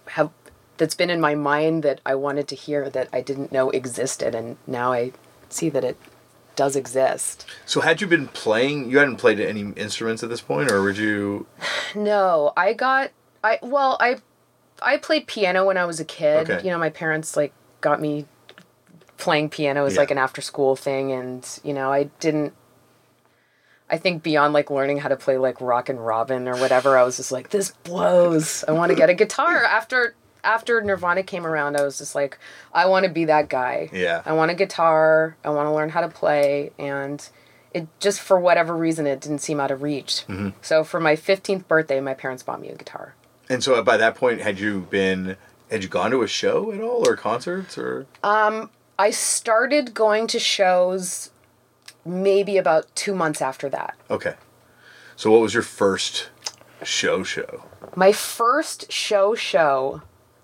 have 0.09 0.29
that's 0.77 0.95
been 0.95 1.09
in 1.09 1.19
my 1.19 1.33
mind 1.35 1.81
that 1.83 1.99
I 2.05 2.13
wanted 2.15 2.47
to 2.49 2.55
hear 2.55 2.89
that 2.91 3.09
I 3.11 3.21
didn't 3.21 3.51
know 3.51 3.69
existed, 3.71 4.35
and 4.35 4.55
now 4.67 4.93
I 4.93 5.11
see 5.49 5.69
that 5.69 5.83
it 5.83 5.97
does 6.59 6.75
exist. 6.75 7.45
So 7.65 7.79
had 7.79 8.01
you 8.01 8.07
been 8.07 8.27
playing? 8.27 8.91
You 8.91 8.97
hadn't 8.99 9.15
played 9.15 9.39
any 9.39 9.61
instruments 9.77 10.21
at 10.23 10.29
this 10.29 10.41
point, 10.41 10.69
or 10.71 10.83
would 10.83 10.97
you? 10.97 11.47
No, 11.95 12.51
I 12.57 12.73
got 12.73 13.11
I 13.43 13.59
well 13.61 13.95
I 14.01 14.17
I 14.81 14.97
played 14.97 15.25
piano 15.25 15.65
when 15.65 15.77
I 15.77 15.85
was 15.85 15.99
a 16.01 16.05
kid. 16.05 16.49
Okay. 16.49 16.63
You 16.65 16.71
know, 16.71 16.77
my 16.77 16.89
parents 16.89 17.37
like 17.37 17.53
got 17.81 17.99
me 18.01 18.25
playing 19.17 19.49
piano 19.49 19.85
as 19.85 19.93
Yeah. 19.95 20.01
like 20.01 20.11
an 20.11 20.17
after 20.17 20.41
school 20.41 20.75
thing 20.75 21.11
and 21.13 21.47
you 21.63 21.73
know, 21.73 21.91
I 21.91 22.03
didn't 22.19 22.53
I 23.89 23.97
think 23.97 24.21
beyond 24.21 24.53
like 24.53 24.69
learning 24.69 24.97
how 24.99 25.09
to 25.09 25.15
play 25.15 25.37
like 25.37 25.59
rock 25.61 25.87
and 25.89 26.05
robin 26.05 26.47
or 26.47 26.55
whatever, 26.57 26.97
I 26.97 27.03
was 27.03 27.17
just 27.17 27.31
like 27.31 27.49
this 27.49 27.71
blows. 27.83 28.63
I 28.67 28.71
want 28.73 28.89
to 28.91 28.95
get 28.95 29.09
a 29.09 29.13
guitar 29.15 29.63
after 29.63 30.13
after 30.43 30.81
Nirvana 30.81 31.23
came 31.23 31.45
around, 31.45 31.75
I 31.75 31.83
was 31.83 31.97
just 31.97 32.15
like 32.15 32.37
I 32.73 32.85
want 32.87 33.05
to 33.05 33.11
be 33.11 33.25
that 33.25 33.49
guy. 33.49 33.89
Yeah. 33.91 34.21
I 34.25 34.33
want 34.33 34.51
a 34.51 34.55
guitar. 34.55 35.37
I 35.43 35.49
want 35.49 35.67
to 35.67 35.71
learn 35.71 35.89
how 35.89 36.01
to 36.01 36.09
play 36.09 36.71
and 36.77 37.27
it 37.73 37.87
just 37.99 38.19
for 38.19 38.39
whatever 38.39 38.75
reason 38.75 39.05
it 39.05 39.21
didn't 39.21 39.39
seem 39.39 39.59
out 39.59 39.71
of 39.71 39.81
reach. 39.81 40.25
Mm-hmm. 40.27 40.49
So 40.61 40.83
for 40.83 40.99
my 40.99 41.15
15th 41.15 41.67
birthday, 41.67 41.99
my 41.99 42.13
parents 42.13 42.43
bought 42.43 42.61
me 42.61 42.69
a 42.69 42.75
guitar. 42.75 43.15
And 43.49 43.63
so 43.63 43.81
by 43.83 43.97
that 43.97 44.15
point, 44.15 44.41
had 44.41 44.59
you 44.59 44.87
been? 44.89 45.35
Had 45.69 45.83
you 45.83 45.89
gone 45.89 46.09
to 46.11 46.23
a 46.23 46.27
show 46.27 46.71
at 46.71 46.81
all, 46.81 47.07
or 47.07 47.15
concerts, 47.15 47.77
or? 47.77 48.07
Um, 48.23 48.71
I 48.97 49.11
started 49.11 49.93
going 49.93 50.25
to 50.27 50.39
shows 50.39 51.29
maybe 52.03 52.57
about 52.57 52.87
2 52.95 53.13
months 53.13 53.39
after 53.39 53.69
that. 53.69 53.95
Okay. 54.09 54.33
So 55.15 55.29
what 55.29 55.41
was 55.41 55.53
your 55.53 55.63
first 55.63 56.29
show? 56.83 57.23
Show. 57.23 57.65
My 57.95 58.11
first 58.11 58.91
show 58.91 59.35
show 59.35 60.01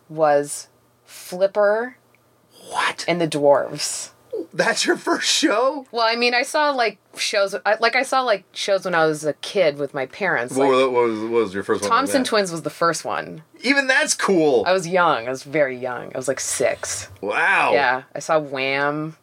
was 0.10 0.68
Flipper 1.06 1.98
What? 2.70 3.06
and 3.08 3.20
the 3.22 3.28
Dwarves. 3.28 4.12
That's 4.54 4.86
your 4.86 4.98
first 4.98 5.28
show? 5.30 5.86
Well, 5.92 6.06
I 6.06 6.16
mean, 6.16 6.34
I 6.34 6.44
saw 6.44 6.72
like 6.72 6.98
shows 7.18 7.56
I, 7.66 7.76
like 7.80 7.96
I 7.96 8.04
saw 8.04 8.22
like 8.22 8.44
shows 8.54 8.84
when 8.86 8.94
I 8.96 9.06
was 9.06 9.24
a 9.26 9.34
kid 9.34 9.78
with 9.78 9.94
my 9.94 10.06
parents. 10.08 10.56
What, 10.56 10.66
Like, 10.70 10.92
what 10.92 10.92
was, 10.92 11.20
what 11.22 11.32
was 11.32 11.54
your 11.54 11.64
first 11.64 11.82
one? 11.82 11.90
Thompson? 11.90 12.24
Twins 12.26 12.52
was 12.52 12.62
the 12.64 12.70
first 12.70 13.06
one. 13.06 13.44
Even 13.62 13.88
that's 13.88 14.14
cool. 14.14 14.64
I 14.68 14.74
was 14.74 14.88
young. 14.88 15.28
I 15.28 15.30
was 15.30 15.44
very 15.44 15.78
young. 15.78 16.12
I 16.14 16.18
was 16.18 16.28
like 16.28 16.40
6. 16.40 17.10
wow. 17.22 17.72
Yeah, 17.74 18.04
I 18.14 18.20
saw 18.20 18.38
Wham, 18.40 19.16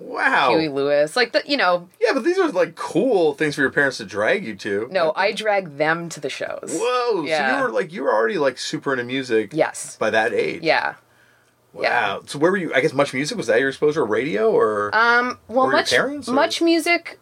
Wow. 0.00 0.50
Huey 0.50 0.68
Lewis. 0.68 1.14
Like 1.14 1.32
the, 1.32 1.42
you 1.46 1.56
know, 1.56 1.88
Yeah, 2.00 2.12
but 2.14 2.24
these 2.24 2.38
are 2.38 2.48
like 2.50 2.74
cool 2.74 3.34
things 3.34 3.54
for 3.54 3.60
your 3.60 3.70
parents 3.70 3.98
to 3.98 4.04
drag 4.04 4.44
you 4.46 4.56
to. 4.56 4.88
no, 4.90 5.12
I 5.14 5.32
drag 5.32 5.76
them 5.76 6.08
to 6.08 6.20
the 6.20 6.30
shows. 6.30 6.70
Whoa. 6.80 7.22
Yeah. 7.24 7.50
So 7.50 7.56
you 7.58 7.62
were 7.64 7.70
like 7.72 7.92
you 7.92 8.02
were 8.02 8.12
already 8.12 8.38
like 8.38 8.58
super 8.58 8.92
into 8.92 9.04
music. 9.04 9.50
Yes. 9.52 9.96
By 9.96 10.10
that 10.10 10.32
age. 10.32 10.62
Yeah. 10.62 10.94
Wow. 11.72 11.82
yeah. 11.82 12.18
So 12.26 12.38
where 12.38 12.50
were 12.50 12.56
you? 12.56 12.74
I 12.74 12.80
guess 12.80 12.92
much 12.92 13.14
music 13.14 13.36
was 13.36 13.46
that 13.46 13.60
your 13.60 13.68
exposure? 13.68 14.04
Radio 14.04 14.50
or? 14.50 14.90
Um, 14.94 15.38
well, 15.48 15.66
your 15.66 15.72
much 15.72 15.90
parents, 15.90 16.28
or- 16.28 16.32
much 16.34 16.60
music. 16.60 17.18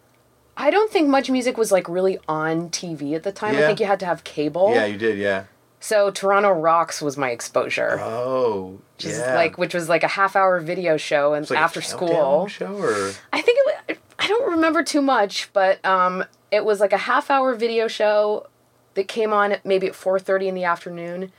I 0.57 0.71
don't 0.71 0.91
think 0.91 1.07
much 1.07 1.29
music 1.29 1.57
was 1.57 1.71
like 1.71 1.87
really 1.87 2.17
on 2.27 2.69
TV 2.69 3.13
at 3.15 3.23
the 3.23 3.31
time. 3.31 3.55
I 3.55 3.59
think 3.61 3.79
you 3.79 3.85
had 3.85 3.99
to 4.01 4.05
have 4.05 4.23
cable. 4.23 4.73
yeah, 4.73 4.85
you 4.85 4.97
did. 4.97 5.17
Yeah. 5.17 5.43
So 5.79 6.11
Toronto 6.11 6.51
Rocks 6.51 7.01
was 7.01 7.17
my 7.17 7.29
exposure. 7.31 7.99
Oh. 8.01 8.79
yeah. 8.99 9.35
like 9.35 9.57
which 9.57 9.73
was 9.73 9.87
like 9.87 10.03
a 10.03 10.09
half 10.09 10.35
hour 10.35 10.59
video 10.59 10.97
show 10.97 11.33
and 11.33 11.49
like 11.49 11.59
after 11.59 11.81
school. 11.81 12.47
show 12.47 12.75
or 12.75 13.11
I 13.31 13.41
think 13.41 13.59
it 13.59 13.87
was, 13.89 13.97
I 14.19 14.27
don't 14.27 14.51
remember 14.51 14.83
too 14.83 15.01
much, 15.01 15.51
but 15.53 15.83
um, 15.85 16.25
it 16.51 16.65
was 16.65 16.79
like 16.79 16.91
a 16.93 16.97
half 16.97 17.31
hour 17.31 17.55
video 17.55 17.87
show 17.87 18.47
that 18.95 19.07
came 19.07 19.31
on 19.31 19.53
at 19.53 19.65
maybe 19.65 19.87
at 19.87 19.93
4:30 19.93 20.47
in 20.47 20.55
the 20.55 20.65
afternoon. 20.65 21.31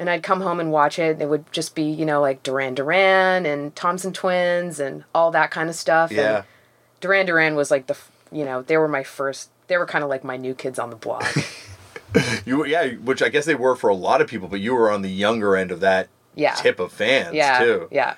And 0.00 0.08
I'd 0.08 0.22
come 0.22 0.42
home 0.42 0.60
and 0.60 0.70
watch 0.70 1.00
it. 1.00 1.14
And 1.14 1.22
it 1.22 1.28
would 1.28 1.50
just 1.50 1.74
be, 1.74 1.82
you 1.82 2.06
know, 2.06 2.20
like 2.20 2.44
Duran 2.44 2.74
Duran 2.76 3.44
and 3.46 3.74
Thompson 3.74 4.12
Twins 4.12 4.78
and 4.78 5.02
all 5.12 5.32
that 5.32 5.50
kind 5.50 5.68
of 5.68 5.74
stuff. 5.74 6.12
yeah. 6.12 6.36
And 6.36 6.44
Duran 7.00 7.26
Duran 7.26 7.56
was 7.56 7.70
like 7.72 7.88
the, 7.88 7.96
you 8.30 8.44
know, 8.44 8.62
they 8.62 8.76
were 8.76 8.86
my 8.86 9.02
first, 9.02 9.50
they 9.66 9.76
were 9.76 9.86
kind 9.86 10.04
of 10.04 10.10
like 10.10 10.22
my 10.22 10.36
new 10.36 10.54
kids 10.54 10.78
on 10.78 10.90
the 10.90 10.96
block. 10.96 11.26
You 12.46 12.64
yeah, 12.64 12.92
which 12.94 13.22
I 13.22 13.28
guess 13.28 13.44
they 13.44 13.54
were 13.54 13.76
for 13.76 13.88
a 13.90 13.94
lot 13.94 14.20
of 14.20 14.28
people, 14.28 14.48
but 14.48 14.60
you 14.60 14.74
were 14.74 14.90
on 14.90 15.02
the 15.02 15.10
younger 15.10 15.56
end 15.56 15.70
of 15.70 15.80
that 15.80 16.08
Yeah. 16.34 16.54
tip 16.54 16.80
of 16.80 16.92
fans 16.92 17.34
yeah. 17.34 17.58
too. 17.58 17.88
Yeah. 17.90 18.14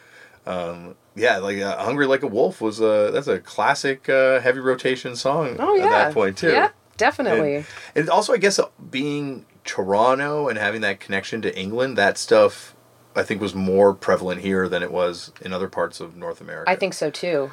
Yeah, 0.46 0.92
Yeah, 1.16 1.38
like 1.38 1.58
uh, 1.58 1.76
"Hungry 1.84 2.06
Like 2.06 2.22
a 2.22 2.26
Wolf" 2.26 2.60
was 2.60 2.80
a 2.80 3.10
that's 3.12 3.26
a 3.28 3.38
classic 3.40 4.08
uh, 4.08 4.40
heavy 4.40 4.60
rotation 4.60 5.16
song 5.16 5.56
Oh, 5.58 5.74
yeah. 5.74 5.84
at 5.84 5.90
that 5.90 6.14
point 6.14 6.38
too. 6.38 6.48
Yeah, 6.50 6.70
definitely. 6.96 7.56
And, 7.56 7.66
and 7.96 8.08
also, 8.10 8.32
I 8.32 8.36
guess 8.38 8.58
uh, 8.58 8.66
being 8.90 9.44
Toronto 9.64 10.48
and 10.48 10.58
having 10.58 10.80
that 10.82 11.00
connection 11.00 11.42
to 11.42 11.58
England, 11.58 11.98
that 11.98 12.16
stuff 12.18 12.74
I 13.16 13.22
think 13.24 13.40
was 13.40 13.54
more 13.54 13.92
prevalent 13.92 14.40
here 14.42 14.68
than 14.68 14.82
it 14.82 14.92
was 14.92 15.32
in 15.40 15.52
other 15.52 15.68
parts 15.68 16.00
of 16.00 16.16
North 16.16 16.40
America. 16.40 16.70
I 16.70 16.76
think 16.76 16.94
so 16.94 17.10
too. 17.10 17.50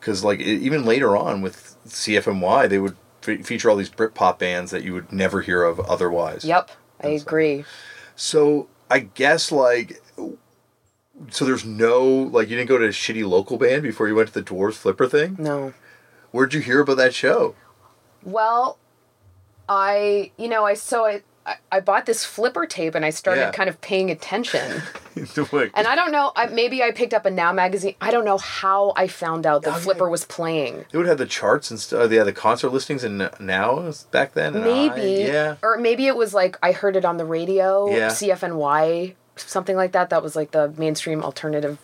because 0.00 0.24
like 0.24 0.40
even 0.40 0.84
later 0.84 1.16
on 1.16 1.42
with 1.42 1.76
CFNY, 1.86 2.68
they 2.68 2.78
would 2.78 2.96
fe- 3.24 3.42
feature 3.42 3.70
all 3.70 3.76
these 3.76 3.90
Britpop 3.90 4.38
bands 4.38 4.70
that 4.70 4.84
you 4.84 4.92
would 4.94 5.12
never 5.12 5.40
hear 5.40 5.64
of 5.64 5.80
otherwise. 5.80 6.44
Yep. 6.44 6.70
I 7.02 7.06
And 7.08 7.20
so- 7.20 7.26
agree. 7.26 7.64
So 8.16 8.68
I 8.90 9.00
guess 9.00 9.50
like. 9.50 10.00
So 11.30 11.44
there's 11.44 11.64
no 11.64 12.04
like 12.04 12.48
you 12.50 12.56
didn't 12.56 12.68
go 12.68 12.78
to 12.78 12.86
a 12.86 12.88
shitty 12.88 13.26
local 13.28 13.56
band 13.56 13.82
before 13.82 14.08
you 14.08 14.14
went 14.14 14.28
to 14.32 14.34
the 14.34 14.42
Dwarves 14.42 14.74
Flipper 14.74 15.06
thing. 15.06 15.36
No. 15.38 15.72
Where'd 16.32 16.52
you 16.54 16.60
hear 16.60 16.80
about 16.80 16.96
that 16.96 17.14
show? 17.14 17.54
Well, 18.24 18.78
I, 19.68 20.32
you 20.36 20.48
know, 20.48 20.64
I 20.64 20.74
saw 20.74 21.06
I, 21.06 21.22
I, 21.46 21.56
I 21.72 21.80
bought 21.80 22.06
this 22.06 22.24
flipper 22.24 22.64
tape 22.66 22.94
and 22.94 23.04
I 23.04 23.10
started 23.10 23.40
Yeah. 23.42 23.50
kind 23.50 23.68
of 23.68 23.80
paying 23.80 24.10
attention. 24.10 24.82
And 25.16 25.86
I 25.86 25.94
don't 25.94 26.10
know, 26.10 26.32
I, 26.34 26.46
maybe 26.46 26.82
I 26.82 26.90
picked 26.90 27.14
up 27.14 27.24
a 27.24 27.30
Now 27.30 27.52
magazine. 27.52 27.94
I 28.00 28.10
don't 28.10 28.24
know 28.24 28.38
how 28.38 28.92
I 28.96 29.06
found 29.06 29.46
out 29.46 29.62
that 29.62 29.70
Oh, 29.74 29.76
yeah. 29.76 29.82
Flipper 29.82 30.08
was 30.08 30.24
playing. 30.24 30.86
They 30.90 30.98
would 30.98 31.06
have 31.06 31.18
the 31.18 31.26
charts 31.26 31.70
and 31.70 31.78
stuff. 31.78 32.00
Uh, 32.00 32.06
they 32.08 32.16
had 32.16 32.26
the 32.26 32.32
concert 32.32 32.70
listings 32.70 33.04
and 33.04 33.30
now 33.38 33.92
back 34.10 34.32
then. 34.34 34.56
and 34.56 34.64
I- 34.64 34.88
Maybe. 34.88 35.22
yeah. 35.22 35.54
Or 35.62 35.76
maybe 35.78 36.06
it 36.08 36.16
was 36.16 36.34
like 36.34 36.58
I 36.64 36.72
heard 36.72 36.96
it 36.96 37.04
on 37.04 37.16
the 37.16 37.24
radio, 37.24 37.88
Yeah. 37.88 38.08
CFNY, 38.08 39.14
something 39.36 39.76
like 39.76 39.92
that. 39.92 40.10
That 40.10 40.22
was 40.22 40.34
like 40.34 40.50
the 40.50 40.72
mainstream 40.76 41.22
alternative. 41.22 41.78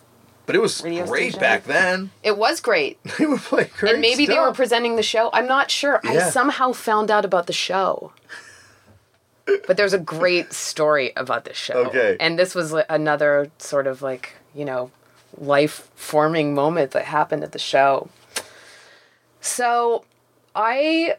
But 0.45 0.55
it 0.55 0.59
was 0.59 0.83
Radio 0.83 1.05
great 1.05 1.21
station. 1.33 1.39
back 1.39 1.63
then. 1.63 2.11
It 2.23 2.37
was 2.37 2.59
great. 2.59 2.99
They 3.17 3.25
would 3.27 3.39
play 3.41 3.69
great 3.77 3.93
and 3.93 4.01
maybe 4.01 4.25
they 4.25 4.39
were 4.39 4.51
presenting 4.53 4.97
the 4.97 5.03
show. 5.03 5.29
I'm 5.31 5.47
not 5.47 5.71
sure. 5.71 6.01
I 6.03 6.19
somehow 6.31 6.73
found 6.73 7.09
out 7.09 7.23
about 7.23 7.47
the 7.47 7.53
show. 7.53 8.11
But 9.45 9.77
there's 9.77 9.93
a 9.93 9.99
great 9.99 10.53
story 10.53 11.11
about 11.15 11.45
this 11.45 11.57
show. 11.57 11.85
Okay. 11.87 12.17
And 12.19 12.37
this 12.37 12.55
was 12.55 12.73
another 12.89 13.51
sort 13.57 13.87
of 13.87 14.01
like, 14.01 14.35
you 14.53 14.65
know, 14.65 14.91
life 15.37 15.89
forming 15.95 16.53
moment 16.53 16.91
that 16.91 17.05
happened 17.05 17.43
at 17.43 17.51
the 17.51 17.59
show. 17.59 18.09
So 19.39 20.05
I 20.55 21.15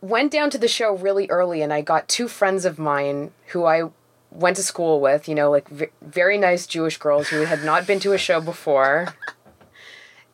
went 0.00 0.32
down 0.32 0.50
to 0.50 0.58
the 0.58 0.68
show 0.68 0.96
really 0.96 1.28
early 1.28 1.62
and 1.62 1.72
I 1.72 1.82
got 1.82 2.08
two 2.08 2.28
friends 2.28 2.64
of 2.64 2.78
mine 2.78 3.30
who 3.48 3.64
I 3.64 3.90
went 4.30 4.56
to 4.56 4.62
school 4.62 5.00
with, 5.00 5.28
you 5.28 5.34
know, 5.34 5.50
like 5.50 5.68
v- 5.68 5.86
very 6.02 6.38
nice 6.38 6.66
Jewish 6.66 6.96
girls 6.98 7.28
who 7.28 7.42
had 7.42 7.64
not 7.64 7.86
been 7.86 8.00
to 8.00 8.12
a 8.12 8.18
show 8.18 8.40
before. 8.40 9.14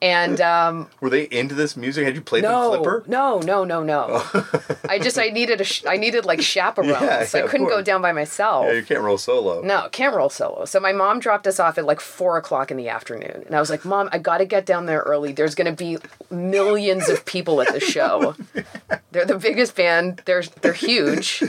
And 0.02 0.40
um, 0.42 0.90
Were 1.00 1.09
they 1.09 1.22
into 1.24 1.54
this 1.54 1.74
music? 1.76 2.04
Had 2.04 2.14
you 2.14 2.20
played 2.20 2.44
the 2.44 2.48
no, 2.50 2.68
flipper? 2.68 3.02
no, 3.06 3.38
no, 3.38 3.64
no, 3.64 3.82
no. 3.82 4.22
I 4.88 4.98
just 4.98 5.18
I 5.18 5.28
needed 5.28 5.61
a 5.61 5.64
sh- 5.64 5.85
I 5.87 5.96
needed 5.96 6.24
like 6.24 6.40
chaperones. 6.42 6.92
Yeah, 6.96 7.26
I 7.32 7.38
yeah, 7.38 7.44
of 7.44 7.50
couldn't 7.50 7.68
go 7.68 7.80
down 7.82 8.02
by 8.02 8.12
myself. 8.12 8.66
Yeah, 8.66 8.72
you 8.72 8.82
can't 8.82 9.00
roll 9.00 9.16
solo. 9.16 9.62
No, 9.62 9.88
can't 9.90 10.14
roll 10.14 10.28
solo. 10.28 10.66
So 10.66 10.80
my 10.80 10.92
mom 10.92 11.18
dropped 11.18 11.46
us 11.46 11.59
off 11.59 11.78
at 11.78 11.85
like 11.87 12.00
four 12.00 12.37
o'clock 12.37 12.70
in 12.70 12.76
the 12.76 12.88
afternoon, 12.88 13.42
and 13.46 13.54
I 13.56 13.61
was 13.61 13.70
like, 13.70 13.85
"Mom, 13.85 14.09
I 14.12 14.18
got 14.18 14.38
to 14.38 14.44
get 14.44 14.66
down 14.66 14.87
there 14.87 15.00
early. 15.00 15.32
There's 15.32 15.54
going 15.54 15.74
to 15.74 15.76
be 15.76 15.98
millions 16.30 17.09
of 17.09 17.24
people 17.24 17.61
at 17.62 17.72
the 17.72 17.80
show. 17.80 18.35
They're 19.12 19.24
the 19.24 19.38
biggest 19.38 19.74
band. 19.76 20.22
They're 20.26 20.42
they're 20.61 20.72
huge. 20.74 21.42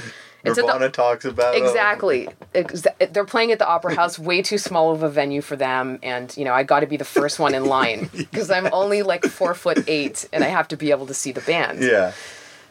It's 0.43 0.57
at 0.57 0.65
the- 0.65 0.71
Nirvana 0.73 0.89
talks 0.89 1.25
about. 1.25 1.55
Exactly. 1.55 2.29
Exa- 2.55 3.11
They're 3.13 3.25
playing 3.25 3.51
at 3.51 3.59
the 3.59 3.67
Opera 3.67 3.95
House, 3.95 4.17
way 4.19 4.41
too 4.41 4.57
small 4.57 4.91
of 4.91 5.03
a 5.03 5.09
venue 5.09 5.41
for 5.41 5.55
them, 5.55 5.99
and 6.03 6.35
you 6.37 6.45
know 6.45 6.53
I 6.53 6.63
got 6.63 6.81
to 6.81 6.87
be 6.87 6.97
the 6.97 7.05
first 7.05 7.39
one 7.39 7.53
in 7.55 7.65
line 7.65 8.09
because 8.17 8.49
I'm 8.51 8.67
only 8.71 9.01
like 9.03 9.25
four 9.25 9.53
foot 9.53 9.83
eight, 9.87 10.27
and 10.31 10.43
I 10.43 10.47
have 10.47 10.67
to 10.69 10.77
be 10.77 10.91
able 10.91 11.07
to 11.07 11.13
see 11.13 11.31
the 11.31 11.41
band. 11.41 11.81
Yeah. 11.81 12.13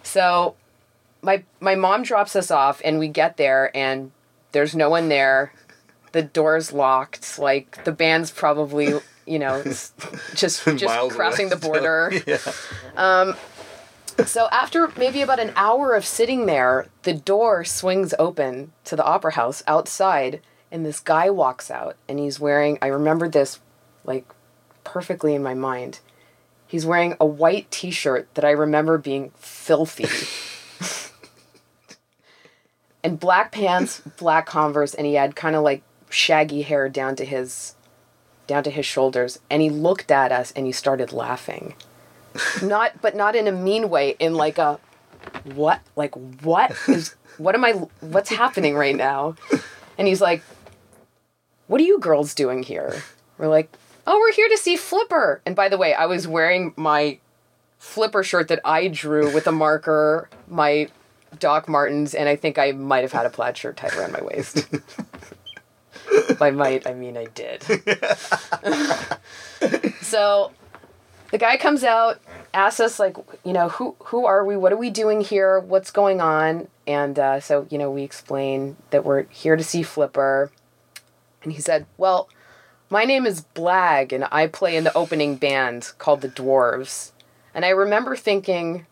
So, 0.03 0.55
my 1.23 1.43
my 1.61 1.75
mom 1.75 2.03
drops 2.05 2.37
us 2.37 2.51
off, 2.51 2.81
and 2.85 2.99
we 2.99 3.09
get 3.09 3.37
there, 3.37 3.77
and 3.77 4.13
there's 4.53 4.75
no 4.75 4.89
one 4.89 5.09
there. 5.09 5.53
the 6.13 6.23
door's 6.23 6.73
locked. 6.73 7.39
Like 7.39 7.85
the 7.85 7.93
band's 7.93 8.31
probably, 8.31 8.95
you 9.27 9.39
know, 9.39 9.63
just 9.65 9.93
just 10.35 10.67
Miles 10.67 11.13
crossing 11.13 11.49
the 11.51 11.57
border. 11.57 12.13
yeah. 12.27 12.39
Um, 12.97 13.35
So 14.25 14.49
after 14.51 14.91
maybe 14.97 15.21
about 15.21 15.41
an 15.41 15.53
hour 15.57 15.95
of 15.95 16.07
sitting 16.07 16.47
there, 16.47 16.87
the 17.03 17.13
door 17.13 17.65
swings 17.65 18.15
open 18.19 18.73
to 18.85 18.97
the 18.97 19.05
opera 19.05 19.33
house 19.33 19.63
outside, 19.67 20.41
and 20.71 20.87
this 20.87 21.01
guy 21.01 21.29
walks 21.29 21.71
out, 21.71 21.97
and 22.09 22.19
he's 22.19 22.41
wearing. 22.41 22.79
I 22.81 22.87
remember 22.87 23.29
this, 23.29 23.61
like, 24.05 24.27
perfectly 24.85 25.35
in 25.35 25.43
my 25.43 25.53
mind. 25.53 26.01
He's 26.67 26.87
wearing 26.87 27.15
a 27.21 27.27
white 27.27 27.71
T-shirt 27.71 28.35
that 28.35 28.45
I 28.45 28.51
remember 28.51 28.97
being 28.97 29.33
filthy. 29.37 30.09
and 33.05 33.21
black 33.21 33.53
pants, 33.53 34.01
black 34.17 34.47
Converse, 34.47 34.95
and 34.95 35.07
he 35.07 35.15
had 35.15 35.37
kind 35.37 35.55
of 35.55 35.63
like 35.63 35.83
shaggy 36.09 36.63
hair 36.63 36.89
down 36.89 37.17
to 37.17 37.25
his 37.25 37.75
down 38.47 38.63
to 38.63 38.71
his 38.71 38.87
shoulders, 38.87 39.41
and 39.51 39.61
he 39.61 39.69
looked 39.69 40.11
at 40.11 40.33
us 40.33 40.53
and 40.53 40.67
he 40.67 40.73
started 40.73 41.13
laughing 41.13 41.75
not 42.63 43.01
but 43.01 43.15
not 43.15 43.37
in 43.37 43.47
a 43.47 43.53
mean 43.53 43.89
way 43.89 44.17
in 44.19 44.35
like 44.35 44.59
a 44.59 44.79
what? 45.45 45.81
Like 45.97 46.15
what 46.43 46.73
is 46.89 47.15
what 47.39 47.55
am 47.55 47.65
i 47.65 47.73
what's 48.01 48.31
happening 48.31 48.75
right 48.75 48.97
now? 48.97 49.37
And 49.99 50.09
he's 50.09 50.21
like 50.21 50.43
what 51.67 51.81
are 51.81 51.85
you 51.85 51.99
girls 51.99 52.35
doing 52.35 52.63
here? 52.63 53.03
We're 53.39 53.49
like 53.49 53.71
oh 54.07 54.19
we're 54.19 54.33
here 54.33 54.49
to 54.49 54.59
see 54.59 54.77
flipper. 54.77 55.41
And 55.45 55.57
by 55.57 55.69
the 55.69 55.79
way 55.79 55.95
i 55.95 56.07
was 56.07 56.27
wearing 56.27 56.73
my 56.77 57.19
flipper 57.79 58.23
shirt 58.23 58.49
that 58.49 58.61
i 58.65 58.89
drew 58.89 59.33
with 59.33 59.47
a 59.47 59.53
marker 59.53 60.29
my 60.49 60.89
doc 61.39 61.69
martens 61.69 62.15
and 62.15 62.29
i 62.29 62.35
think 62.35 62.59
i 62.59 62.73
might 62.73 63.03
have 63.03 63.13
had 63.13 63.27
a 63.27 63.31
plaid 63.31 63.57
shirt 63.57 63.77
tied 63.77 63.95
around 63.95 64.13
my 64.13 64.23
waist. 64.23 64.67
By 66.39 66.51
might 66.51 66.87
i 66.87 66.95
mean 66.95 67.17
i 67.17 67.27
did. 67.27 67.63
So 70.07 70.53
the 71.37 71.45
guy 71.45 71.59
comes 71.59 71.85
out 71.85 72.19
asks 72.55 72.81
us 72.81 72.99
like 72.99 73.15
you 73.45 73.53
know 73.53 73.69
who 73.69 73.95
who 74.05 74.25
are 74.25 74.43
we? 74.43 74.57
What 74.57 74.73
are 74.73 74.79
we 74.79 74.89
doing 74.89 75.21
here? 75.21 75.61
What's 75.61 75.91
going 75.91 76.19
on? 76.19 76.69
And 76.87 77.19
uh, 77.19 77.41
so 77.41 77.67
you 77.69 77.77
know 77.77 77.91
we 77.91 78.05
explain 78.05 78.77
that 78.89 79.05
we're 79.05 79.25
here 79.25 79.55
to 79.55 79.63
see 79.63 79.83
flipper. 79.83 80.51
And 81.43 81.53
he 81.53 81.61
said 81.61 81.85
well 81.99 82.31
my 82.89 83.05
name 83.05 83.27
is 83.27 83.45
blag 83.55 84.13
and 84.13 84.27
i 84.33 84.47
play 84.47 84.77
in 84.77 84.85
the 84.85 84.97
opening 84.97 85.37
band 85.37 85.93
called 85.99 86.23
the 86.23 86.31
dwarves. 86.31 87.13
And 87.53 87.67
i 87.67 87.69
remember 87.69 88.17
thinking 88.17 88.87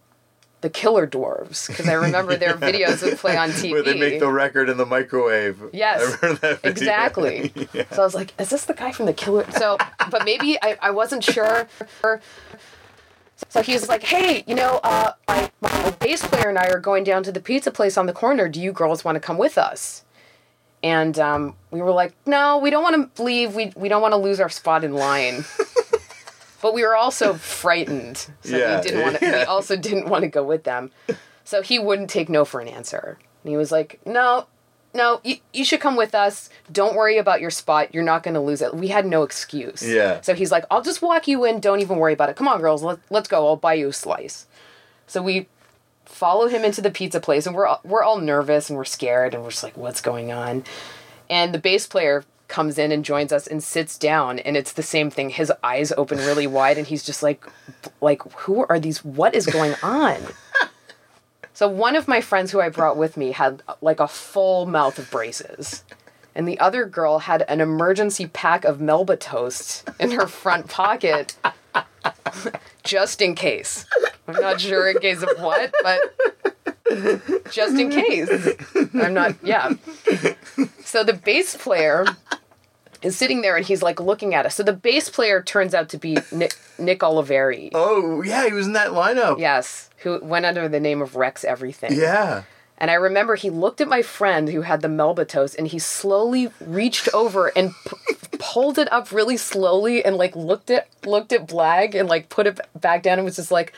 the 0.65 0.71
Killer 0.71 1.05
Dwarfs 1.05 1.67
because 1.69 1.87
i 1.91 1.93
remember 1.93 2.37
their 2.37 2.55
videos 2.69 3.03
would 3.03 3.19
play 3.19 3.37
on 3.37 3.51
tv 3.51 3.73
Where 3.73 3.83
they 3.83 4.01
make 4.01 4.19
the 4.19 4.33
record 4.33 4.71
in 4.71 4.79
the 4.79 4.87
microwave. 4.87 5.61
Yes, 5.75 6.01
I 6.23 6.27
remember 6.27 6.41
that 6.41 6.63
video. 6.63 6.71
exactly. 6.71 7.53
Yeah. 7.75 7.85
So 7.93 8.01
I 8.01 8.05
was 8.05 8.15
like, 8.15 8.33
is 8.41 8.49
this 8.49 8.65
the 8.65 8.73
guy 8.73 8.93
from 8.93 9.05
the 9.07 9.13
killer? 9.13 9.45
So, 9.53 9.77
but 10.11 10.25
maybe 10.25 10.57
I, 10.63 10.79
I 10.81 10.91
wasn't 10.91 11.23
sure. 11.23 11.69
So 13.49 13.63
he 13.63 13.73
was 13.75 13.89
like, 13.89 14.03
hey, 14.05 14.45
you 14.47 14.55
know, 14.55 14.81
uh, 14.83 15.13
I, 15.29 15.51
my 15.61 15.91
bass 15.99 16.27
player 16.27 16.49
and 16.49 16.59
I 16.59 16.69
are 16.69 16.79
going 16.79 17.05
down 17.05 17.25
to 17.25 17.33
the 17.33 17.41
pizza 17.41 17.71
place 17.71 17.99
on 17.99 18.07
the 18.07 18.13
corner. 18.13 18.49
Do 18.49 18.61
you 18.61 18.73
girls 18.73 19.05
want 19.05 19.17
to 19.17 19.21
come 19.21 19.37
with 19.37 19.59
us? 19.59 20.05
And 20.83 21.19
um, 21.19 21.57
we 21.71 21.83
were 21.83 21.93
like, 21.93 22.15
no, 22.27 22.59
we 22.59 22.71
don't 22.71 22.83
want 22.83 23.15
to 23.17 23.23
leave. 23.23 23.55
We, 23.55 23.73
we 23.77 23.89
don't 23.89 24.03
want 24.03 24.13
to 24.13 24.19
lose 24.19 24.41
our 24.41 24.49
spot 24.51 24.85
in 24.85 24.95
line. 24.95 25.45
But 26.65 26.73
we 26.73 26.83
were 26.83 26.97
also 26.97 27.35
frightened. 27.35 28.17
So 28.41 28.57
Yeah, 28.57 28.77
we 28.81 28.83
didn't 28.87 29.03
want 29.03 29.19
to, 29.21 29.27
we 29.31 29.43
also 29.43 29.77
didn't 29.77 30.09
want 30.09 30.23
to 30.23 30.29
go 30.29 30.43
with 30.43 30.65
them. 30.65 30.91
So 31.45 31.61
he 31.61 31.79
wouldn't 31.79 32.09
take 32.09 32.31
no 32.31 32.47
for 32.47 32.61
an 32.63 32.69
answer. 32.69 33.19
And 33.43 33.51
he 33.51 33.57
was 33.59 33.71
like, 33.71 34.01
no, 34.07 34.47
no, 34.95 35.21
you, 35.23 35.37
you 35.53 35.63
should 35.63 35.81
come 35.83 35.95
with 35.95 36.15
us. 36.15 36.49
Don't 36.73 36.97
worry 36.97 37.19
about 37.19 37.43
your 37.43 37.51
spot. 37.51 37.93
You're 37.93 38.03
not 38.03 38.23
going 38.23 38.33
to 38.33 38.41
lose 38.41 38.63
it. 38.63 38.73
We 38.75 38.89
had 38.89 39.05
no 39.05 39.25
excuse. 39.25 39.87
Yeah. 39.87 40.23
So 40.23 40.33
he's 40.33 40.51
like, 40.51 40.65
I'll 40.71 40.81
just 40.81 41.03
walk 41.03 41.29
you 41.29 41.45
in. 41.45 41.61
Don't 41.61 41.81
even 41.83 41.99
worry 41.99 42.15
about 42.15 42.31
it. 42.31 42.37
Come 42.37 42.49
on, 42.49 42.61
girls. 42.63 42.83
Let, 42.83 42.99
let's 43.11 43.29
go. 43.29 43.47
I'll 43.47 43.57
buy 43.57 43.75
you 43.75 43.89
a 43.89 43.93
slice. 43.93 44.47
So 45.07 45.21
we 45.21 45.47
follow 46.07 46.49
him 46.49 46.65
into 46.65 46.81
the 46.81 46.91
pizza 46.91 47.21
place, 47.21 47.47
and 47.47 47.55
we're 47.55 47.67
all- 47.67 47.81
we're 47.85 48.03
all 48.03 48.19
nervous 48.19 48.71
and 48.71 48.79
we're 48.79 48.85
scared, 48.87 49.35
and 49.35 49.43
we're 49.43 49.51
just 49.51 49.63
like, 49.65 49.77
what's 49.77 50.01
going 50.01 50.33
on? 50.33 50.65
And 51.29 51.53
the 51.53 51.59
bass 51.59 51.87
player 51.87 52.25
comes 52.55 52.79
in 52.79 52.93
and 52.93 53.05
joins 53.05 53.33
us 53.33 53.49
and 53.49 53.61
sits 53.61 53.99
down, 53.99 54.39
and 54.39 54.57
it's 54.57 54.75
the 54.75 54.83
same 54.83 55.11
thing. 55.11 55.29
His 55.29 55.53
eyes 55.65 55.91
open 55.97 56.19
really 56.19 56.47
wide, 56.47 56.79
and 56.79 56.87
he's 56.87 57.03
just 57.03 57.21
like, 57.21 57.45
like, 58.01 58.23
who 58.35 58.65
are 58.69 58.79
these? 58.79 59.05
What 59.05 59.35
is 59.35 59.47
going 59.47 59.75
on? 59.83 60.19
So 61.57 61.69
one 61.69 61.95
of 61.95 62.09
my 62.09 62.21
friends 62.21 62.51
who 62.51 62.61
I 62.61 62.69
brought 62.69 62.97
with 62.97 63.17
me 63.17 63.31
had 63.31 63.63
like 63.81 64.01
a 64.01 64.09
full 64.09 64.67
mouth 64.67 64.99
of 64.99 65.09
braces. 65.09 65.85
And 66.35 66.49
the 66.49 66.59
other 66.59 66.85
girl 66.85 67.21
had 67.21 67.43
an 67.43 67.61
emergency 67.61 68.27
pack 68.27 68.65
of 68.65 68.81
Melba 68.81 69.17
toast 69.17 69.89
in 70.01 70.11
her 70.11 70.27
front 70.27 70.69
pocket 70.69 71.37
just 72.83 73.23
in 73.23 73.37
case. 73.37 73.87
I'm 74.27 74.41
not 74.41 74.61
sure 74.61 74.89
in 74.89 74.99
case 74.99 75.23
of 75.23 75.31
what, 75.39 75.73
but 75.85 76.01
just 77.53 77.79
in 77.79 77.89
case. 77.89 78.29
I'm 78.93 79.15
not, 79.15 79.37
yeah. 79.45 79.75
So 80.85 81.05
the 81.05 81.13
bass 81.13 81.57
player 81.57 82.05
is 83.05 83.17
sitting 83.17 83.43
there 83.43 83.57
and 83.57 83.65
he's 83.65 83.83
like 83.83 84.01
looking 84.01 84.35
at 84.35 84.47
us. 84.47 84.57
So 84.57 84.63
the 84.63 84.73
bass 84.73 85.09
player 85.09 85.43
turns 85.43 85.75
out 85.75 85.89
to 85.91 85.99
be 85.99 86.17
Nick, 86.33 86.57
Nick 86.79 87.01
Oliveri. 87.01 87.71
Oh 87.75 88.23
yeah, 88.23 88.47
he 88.47 88.53
was 88.53 88.67
in 88.67 88.73
that 88.73 88.91
lineup. 88.91 89.39
Yes, 89.39 89.91
who 89.99 90.19
went 90.23 90.47
under 90.47 90.69
the 90.69 90.81
name 90.81 91.03
of 91.03 91.15
Rex 91.15 91.45
Everything. 91.45 91.93
Yeah. 91.93 92.45
And 92.77 92.91
I 92.91 92.95
remember 92.95 93.37
he 93.37 93.51
looked 93.51 93.81
at 93.81 93.89
my 93.89 94.03
friend 94.03 94.49
who 94.49 94.63
had 94.63 94.81
the 94.81 94.89
Melba 94.89 95.25
toast 95.25 95.55
and 95.57 95.69
he 95.69 95.79
slowly 95.79 96.51
reached 96.61 97.09
over 97.15 97.53
and 97.57 97.71
p- 97.87 98.15
pulled 98.39 98.79
it 98.79 98.93
up 98.93 99.13
really 99.13 99.37
slowly 99.37 100.05
and 100.05 100.17
like 100.17 100.35
looked 100.35 100.71
at 100.71 100.89
looked 101.07 101.33
at 101.33 101.47
Blag 101.47 101.95
and 101.95 102.09
like 102.09 102.31
put 102.31 102.49
it 102.49 102.59
back 102.75 103.05
down 103.05 103.19
and 103.19 103.25
was 103.25 103.37
just 103.37 103.53
like 103.53 103.73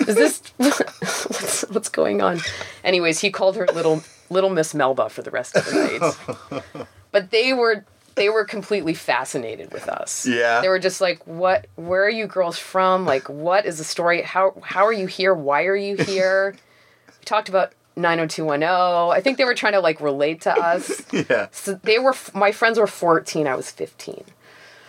is 0.00 0.16
this 0.16 0.42
what's 0.56 1.62
what's 1.68 1.88
going 1.88 2.22
on? 2.22 2.40
Anyways, 2.82 3.20
he 3.20 3.30
called 3.30 3.56
her 3.56 3.66
little 3.66 4.02
little 4.30 4.50
Miss 4.50 4.74
Melba 4.74 5.10
for 5.10 5.22
the 5.22 5.30
rest 5.30 5.56
of 5.56 5.66
the 5.66 6.16
night. 6.62 6.86
but 7.12 7.30
they 7.30 7.52
were 7.52 7.84
they 8.14 8.28
were 8.28 8.44
completely 8.44 8.94
fascinated 8.94 9.72
with 9.72 9.88
us. 9.88 10.26
Yeah. 10.26 10.60
They 10.60 10.68
were 10.68 10.78
just 10.78 11.00
like, 11.00 11.26
"What? 11.26 11.66
Where 11.76 12.04
are 12.04 12.10
you 12.10 12.26
girls 12.26 12.58
from? 12.58 13.04
Like, 13.06 13.28
what 13.28 13.66
is 13.66 13.78
the 13.78 13.84
story? 13.84 14.22
How 14.22 14.54
how 14.62 14.84
are 14.84 14.92
you 14.92 15.06
here? 15.06 15.34
Why 15.34 15.64
are 15.64 15.76
you 15.76 15.96
here?" 15.96 16.54
we 17.06 17.24
talked 17.24 17.48
about 17.48 17.72
90210. 17.96 19.16
I 19.16 19.20
think 19.20 19.38
they 19.38 19.44
were 19.44 19.54
trying 19.54 19.74
to 19.74 19.80
like 19.80 20.00
relate 20.00 20.40
to 20.42 20.52
us. 20.52 21.02
Yeah. 21.12 21.48
So 21.52 21.74
they 21.74 21.98
were 21.98 22.14
my 22.34 22.52
friends 22.52 22.78
were 22.78 22.86
14, 22.86 23.46
I 23.46 23.54
was 23.54 23.70
15. 23.70 24.24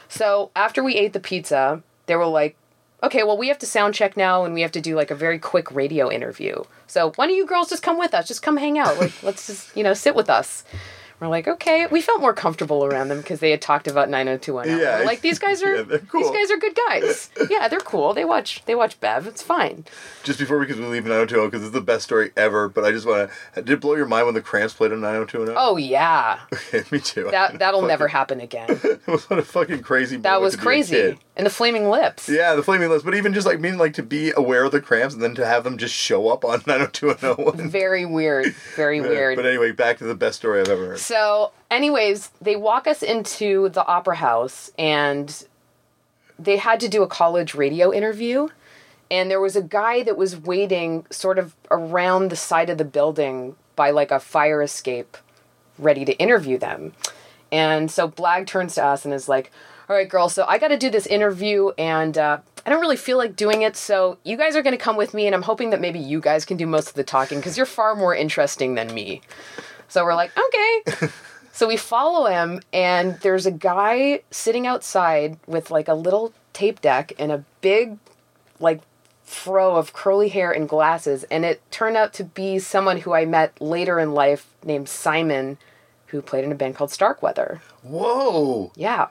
So 0.10 0.52
after 0.56 0.84
we 0.84 0.96
ate 0.96 1.14
the 1.14 1.20
pizza, 1.20 1.84
they 2.06 2.16
were 2.16 2.26
like, 2.26 2.56
"Okay, 3.02 3.24
well 3.24 3.38
we 3.38 3.50
have 3.50 3.60
to 3.60 3.66
sound 3.66 3.94
check 3.94 4.16
now 4.18 4.46
and 4.46 4.54
we 4.54 4.62
have 4.62 4.72
to 4.74 4.82
do 4.82 4.96
like 4.96 5.12
a 5.12 5.16
very 5.16 5.40
quick 5.40 5.72
radio 5.72 6.10
interview. 6.12 6.64
So 6.88 7.12
why 7.16 7.28
don't 7.28 7.36
you 7.36 7.46
girls 7.46 7.70
just 7.70 7.84
come 7.84 7.98
with 7.98 8.14
us? 8.14 8.28
Just 8.28 8.42
come 8.42 8.58
hang 8.58 8.78
out. 8.78 8.98
Like 9.00 9.12
let's 9.24 9.48
just, 9.48 9.76
you 9.76 9.84
know, 9.84 9.94
sit 9.94 10.16
with 10.16 10.30
us." 10.30 10.64
We're 11.19 11.28
like, 11.28 11.47
"Okay." 11.47 11.88
We 11.88 12.02
felt 12.02 12.21
more 12.21 12.34
comfortable 12.34 12.86
around 12.86 13.08
them 13.10 13.19
because 13.19 13.39
they 13.39 13.52
had 13.52 13.62
talked 13.62 13.88
about 13.88 14.10
90210. 14.10 14.80
Yeah. 14.80 14.99
We're 14.99 15.06
like 15.06 15.21
these 15.21 15.39
guys 15.39 15.63
are 15.63 15.76
Yeah, 15.76 15.82
they're 15.84 15.99
these 16.13 16.30
guys 16.32 16.52
are 16.52 16.58
good 16.58 16.78
guys. 16.88 17.30
yeah, 17.49 17.67
they're 17.67 17.80
cool. 17.80 18.13
They 18.13 18.26
watch 18.26 18.63
they 18.65 18.76
watch 18.76 18.99
Bev. 18.99 19.28
It's 19.28 19.41
fine. 19.41 19.86
Just 20.23 20.39
before 20.39 20.58
we, 20.60 20.65
because 20.65 20.80
we 20.82 20.88
leave 20.88 21.06
90210, 21.06 21.49
because 21.49 21.63
it's 21.65 21.73
the 21.73 21.82
best 21.82 22.04
story 22.06 22.32
ever. 22.38 22.69
But 22.69 22.84
I 22.86 22.91
just 22.91 23.06
want 23.08 23.30
to. 23.56 23.62
Did 23.62 23.69
it 23.73 23.80
blow 23.82 23.95
your 23.95 24.06
mind 24.06 24.26
when 24.26 24.36
the 24.36 24.41
Cramps 24.41 24.73
played 24.73 24.91
on 24.91 25.02
90210? 25.02 25.56
Oh 25.58 25.78
yeah. 25.78 26.39
Okay, 26.73 26.84
me 26.91 26.99
too. 26.99 27.28
That 27.32 27.60
that'll 27.60 27.82
Fucking- 27.82 27.88
never 27.88 28.08
happen 28.08 28.39
again. 28.41 28.67
What 29.06 29.38
a 29.38 29.41
fucking 29.43 29.82
crazy. 29.82 30.17
That 30.17 30.41
was 30.41 30.54
to 30.54 30.58
be 30.58 30.62
a 30.62 30.65
crazy. 30.65 31.17
And 31.36 31.45
the 31.45 31.49
flaming 31.52 31.89
lips. 31.89 32.30
Yeah, 32.30 32.56
the 32.56 32.63
flaming 32.63 32.89
lips. 32.89 33.04
But 33.04 33.15
even 33.15 33.34
just 33.34 33.45
like 33.45 33.60
meaning 33.60 33.78
like 33.80 33.93
to 33.95 34.04
be 34.04 34.32
aware 34.36 34.63
of 34.63 34.71
the 34.71 34.82
cramps 34.82 35.13
and 35.13 35.21
then 35.21 35.36
to 35.36 35.45
have 35.45 35.63
them 35.63 35.78
just 35.78 35.93
show 35.93 36.30
up 36.30 36.43
on 36.45 36.62
90210. 36.67 37.69
Very 37.69 38.06
weird. 38.06 38.54
Very 38.76 39.02
weird. 39.02 39.36
But 39.36 39.45
anyway, 39.45 39.71
back 39.71 39.97
to 39.99 40.04
the 40.06 40.15
best 40.15 40.38
story 40.39 40.62
I've 40.62 40.69
ever 40.69 40.86
heard. 40.88 40.99
So, 40.99 41.12
anyways, 41.69 42.32
they 42.41 42.56
walk 42.56 42.88
us 42.88 43.04
into 43.04 43.69
the 43.69 43.86
opera 43.86 44.15
house 44.15 44.71
and 44.78 45.45
they 46.39 46.58
had 46.58 46.80
to 46.82 46.88
do 46.88 47.04
a 47.04 47.08
college 47.08 47.56
radio 47.56 47.91
interview. 47.93 48.47
And 49.12 49.30
there 49.30 49.41
was 49.41 49.56
a 49.56 49.62
guy 49.62 50.04
that 50.04 50.17
was 50.17 50.38
waiting 50.38 51.06
sort 51.12 51.38
of 51.38 51.56
around 51.69 52.30
the 52.30 52.36
side 52.36 52.69
of 52.69 52.78
the 52.78 52.86
building 52.86 53.56
by 53.76 53.91
like 53.91 54.12
a 54.12 54.19
fire 54.19 54.62
escape, 54.62 55.17
ready 55.78 56.06
to 56.06 56.17
interview 56.17 56.58
them. 56.58 56.93
And 57.52 57.91
so 57.91 58.10
Blag 58.10 58.47
turns 58.47 58.76
to 58.76 58.84
us 58.84 59.06
and 59.06 59.13
is 59.13 59.30
like, 59.30 59.52
All 59.88 59.95
right, 59.95 60.10
girls, 60.10 60.34
so 60.34 60.45
I 60.47 60.58
got 60.58 60.69
to 60.69 60.78
do 60.78 60.89
this 60.89 61.06
interview 61.06 61.69
and 61.78 62.17
uh, 62.17 62.39
I 62.65 62.69
don't 62.69 62.82
really 62.82 62.97
feel 62.97 63.17
like 63.17 63.36
doing 63.36 63.62
it. 63.62 63.76
So 63.76 64.17
you 64.23 64.38
guys 64.38 64.56
are 64.56 64.63
going 64.63 64.76
to 64.76 64.84
come 64.84 64.95
with 64.95 65.13
me. 65.13 65.28
And 65.28 65.36
I'm 65.36 65.41
hoping 65.43 65.69
that 65.71 65.82
maybe 65.82 65.99
you 65.99 66.19
guys 66.19 66.45
can 66.45 66.58
do 66.58 66.65
most 66.65 66.89
of 66.89 66.95
the 66.95 67.04
talking 67.04 67.39
because 67.39 67.58
you're 67.58 67.65
far 67.65 67.95
more 67.95 68.15
interesting 68.15 68.76
than 68.76 68.93
me. 68.93 69.21
So 69.93 70.03
we're 70.03 70.15
like, 70.15 70.32
Okay. 70.38 71.08
So 71.56 71.67
we 71.67 71.77
follow 71.77 72.25
him, 72.25 72.62
and 72.73 73.19
there's 73.19 73.45
a 73.45 73.51
guy 73.51 74.21
sitting 74.32 74.65
outside 74.65 75.38
with 75.45 75.69
like 75.69 75.88
a 75.88 75.93
little 75.93 76.34
tape 76.51 76.82
deck 76.82 77.13
and 77.19 77.32
a 77.32 77.45
big, 77.62 77.99
like, 78.60 78.82
fro 79.23 79.75
of 79.75 79.93
curly 79.93 80.29
hair 80.29 80.51
and 80.51 80.67
glasses. 80.67 81.25
And 81.25 81.45
it 81.45 81.62
turned 81.69 81.95
out 81.95 82.12
to 82.13 82.23
be 82.23 82.58
someone 82.58 82.97
who 82.97 83.13
I 83.13 83.25
met 83.25 83.62
later 83.62 83.99
in 83.99 84.15
life 84.15 84.47
named 84.63 84.89
Simon, 84.89 85.60
who 86.08 86.23
played 86.23 86.43
in 86.43 86.51
a 86.51 86.56
band 86.56 86.73
called 86.75 86.89
Starkweather. 86.89 87.62
Whoa! 87.84 88.71
Yeah. 88.75 89.10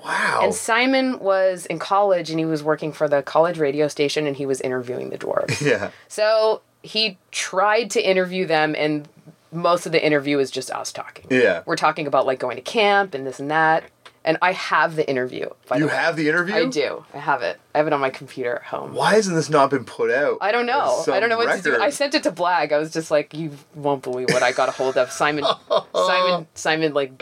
Wow. 0.00 0.42
And 0.44 0.54
Simon 0.54 1.18
was 1.18 1.66
in 1.66 1.80
college 1.80 2.30
and 2.30 2.38
he 2.38 2.44
was 2.44 2.62
working 2.62 2.92
for 2.92 3.08
the 3.08 3.20
college 3.20 3.58
radio 3.58 3.88
station 3.88 4.28
and 4.28 4.36
he 4.36 4.46
was 4.46 4.60
interviewing 4.60 5.10
the 5.10 5.18
dwarves. 5.18 5.60
yeah. 5.66 5.90
so 6.06 6.62
he 6.82 7.18
tried 7.32 7.90
to 7.90 8.00
interview 8.00 8.46
them 8.46 8.74
and 8.78 9.08
most 9.52 9.86
of 9.86 9.92
the 9.92 10.04
interview 10.04 10.38
is 10.38 10.50
just 10.50 10.70
us 10.70 10.92
talking. 10.92 11.26
Yeah. 11.30 11.62
We're 11.66 11.76
talking 11.76 12.06
about 12.06 12.26
like 12.26 12.38
going 12.38 12.56
to 12.56 12.62
camp 12.62 13.14
and 13.14 13.26
this 13.26 13.40
and 13.40 13.50
that. 13.50 13.84
And 14.22 14.36
I 14.42 14.52
have 14.52 14.96
the 14.96 15.08
interview. 15.08 15.48
By 15.66 15.78
You 15.78 15.86
the 15.86 15.92
have 15.94 16.14
the 16.16 16.28
interview? 16.28 16.54
I 16.54 16.66
do. 16.66 17.04
I 17.14 17.18
have 17.18 17.40
it. 17.40 17.58
I 17.74 17.78
have 17.78 17.86
it 17.86 17.94
on 17.94 18.00
my 18.00 18.10
computer 18.10 18.56
at 18.56 18.64
home. 18.64 18.92
Why 18.92 19.14
hasn't 19.14 19.34
this 19.34 19.48
not 19.48 19.70
been 19.70 19.86
put 19.86 20.10
out? 20.10 20.36
I 20.42 20.52
don't 20.52 20.66
know. 20.66 21.02
I 21.10 21.20
don't 21.20 21.30
know 21.30 21.38
what 21.38 21.56
to 21.56 21.62
do. 21.62 21.80
I 21.80 21.88
sent 21.88 22.14
it 22.14 22.22
to 22.24 22.30
Blag. 22.30 22.70
I 22.70 22.76
was 22.76 22.92
just 22.92 23.10
like, 23.10 23.32
you 23.32 23.52
won't 23.74 24.02
believe 24.02 24.28
what 24.28 24.42
I 24.42 24.52
got 24.52 24.68
a 24.68 24.72
hold 24.72 24.98
of. 24.98 25.10
Simon, 25.10 25.44
Simon, 25.94 26.46
Simon, 26.54 26.92
like 26.92 27.12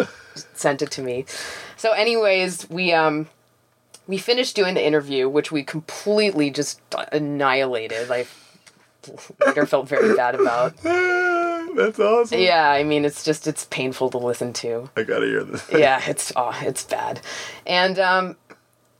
sent 0.54 0.82
it 0.82 0.90
to 0.92 1.02
me. 1.02 1.24
So, 1.76 1.92
anyways, 1.92 2.68
we 2.68 2.92
um, 2.92 3.28
we 4.08 4.18
finished 4.18 4.56
doing 4.56 4.74
the 4.74 4.84
interview, 4.84 5.28
which 5.28 5.52
we 5.52 5.62
completely 5.62 6.50
just 6.50 6.80
annihilated. 7.12 8.08
Like, 8.08 8.26
later 9.44 9.66
felt 9.66 9.88
very 9.88 10.14
bad 10.14 10.34
about. 10.34 10.76
That's 10.82 11.98
awesome. 11.98 12.40
Yeah, 12.40 12.70
I 12.70 12.82
mean, 12.82 13.04
it's 13.04 13.24
just 13.24 13.46
it's 13.46 13.64
painful 13.66 14.10
to 14.10 14.18
listen 14.18 14.52
to. 14.54 14.90
I 14.96 15.02
gotta 15.02 15.26
hear 15.26 15.44
this. 15.44 15.64
yeah, 15.72 16.00
it's 16.06 16.32
oh, 16.36 16.56
it's 16.62 16.84
bad. 16.84 17.20
And 17.66 17.98
um 17.98 18.36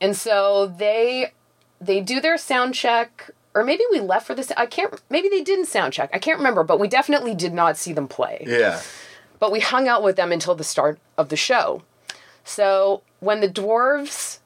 and 0.00 0.16
so 0.16 0.66
they 0.78 1.32
they 1.80 2.00
do 2.00 2.20
their 2.20 2.38
sound 2.38 2.74
check 2.74 3.30
or 3.54 3.64
maybe 3.64 3.82
we 3.90 4.00
left 4.00 4.26
for 4.26 4.34
this 4.34 4.52
I 4.56 4.66
can't 4.66 5.00
maybe 5.10 5.28
they 5.28 5.42
didn't 5.42 5.66
sound 5.66 5.92
check. 5.92 6.10
I 6.12 6.18
can't 6.18 6.38
remember, 6.38 6.62
but 6.62 6.78
we 6.78 6.88
definitely 6.88 7.34
did 7.34 7.52
not 7.52 7.76
see 7.76 7.92
them 7.92 8.08
play. 8.08 8.44
Yeah. 8.46 8.80
But 9.38 9.52
we 9.52 9.60
hung 9.60 9.86
out 9.86 10.02
with 10.02 10.16
them 10.16 10.32
until 10.32 10.54
the 10.54 10.64
start 10.64 10.98
of 11.16 11.28
the 11.28 11.36
show. 11.36 11.82
So, 12.42 13.02
when 13.20 13.40
the 13.40 13.48
dwarves 13.48 14.38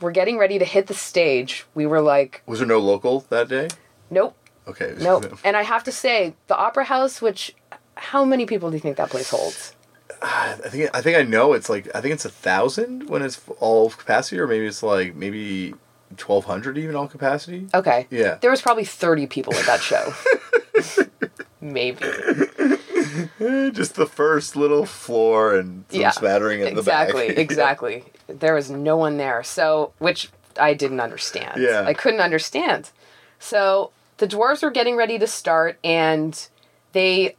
were 0.00 0.12
getting 0.12 0.38
ready 0.38 0.58
to 0.58 0.64
hit 0.64 0.86
the 0.86 0.94
stage, 0.94 1.66
we 1.74 1.86
were 1.86 2.00
like, 2.00 2.42
Was 2.46 2.60
there 2.60 2.68
no 2.68 2.78
local 2.78 3.26
that 3.30 3.48
day? 3.48 3.68
nope, 4.10 4.36
Okay. 4.68 4.94
nope. 5.00 5.38
and 5.44 5.56
I 5.56 5.62
have 5.62 5.84
to 5.84 5.92
say, 5.92 6.34
the 6.46 6.56
Opera 6.56 6.84
House, 6.84 7.20
which 7.22 7.54
how 7.96 8.24
many 8.24 8.46
people 8.46 8.70
do 8.70 8.76
you 8.76 8.80
think 8.80 8.96
that 8.98 9.10
place 9.10 9.30
holds? 9.30 9.74
I 10.22 10.54
think 10.68 10.90
I 10.94 11.00
think 11.00 11.16
I 11.16 11.22
know. 11.22 11.52
It's 11.52 11.68
like 11.68 11.88
I 11.94 12.00
think 12.00 12.14
it's 12.14 12.24
a 12.24 12.30
thousand 12.30 13.08
when 13.08 13.22
it's 13.22 13.40
all 13.60 13.90
capacity, 13.90 14.38
or 14.40 14.46
maybe 14.46 14.66
it's 14.66 14.82
like 14.82 15.14
maybe 15.14 15.74
twelve 16.16 16.44
hundred 16.44 16.76
even 16.78 16.94
all 16.96 17.06
capacity. 17.08 17.66
Okay. 17.74 18.06
Yeah. 18.10 18.36
There 18.40 18.50
was 18.50 18.62
probably 18.62 18.84
30 18.84 19.26
people 19.26 19.54
at 19.54 19.66
that 19.66 19.80
show. 19.80 20.12
Maybe. 21.60 21.98
Just 23.72 23.94
the 23.96 24.06
first 24.06 24.56
little 24.56 24.86
floor 24.86 25.54
and 25.56 25.84
some 25.90 26.00
Yeah. 26.00 26.10
smattering 26.10 26.60
in 26.60 26.68
Exactly, 26.68 27.28
the 27.28 27.34
back. 27.34 27.38
exactly. 27.38 27.94
Exactly. 27.96 28.36
There 28.38 28.54
was 28.54 28.70
no 28.70 28.96
one 28.96 29.16
there. 29.16 29.42
So, 29.42 29.92
which 29.98 30.30
I 30.58 30.74
didn't 30.74 31.00
understand. 31.00 31.60
Yeah. 31.60 31.82
I 31.86 31.94
couldn't 31.94 32.20
understand. 32.20 32.90
So, 33.38 33.90
the 34.18 34.28
dwarves 34.28 34.62
were 34.62 34.70
getting 34.70 34.96
ready 34.96 35.18
to 35.18 35.26
start 35.26 35.78
and 35.82 36.48
they 36.92 37.36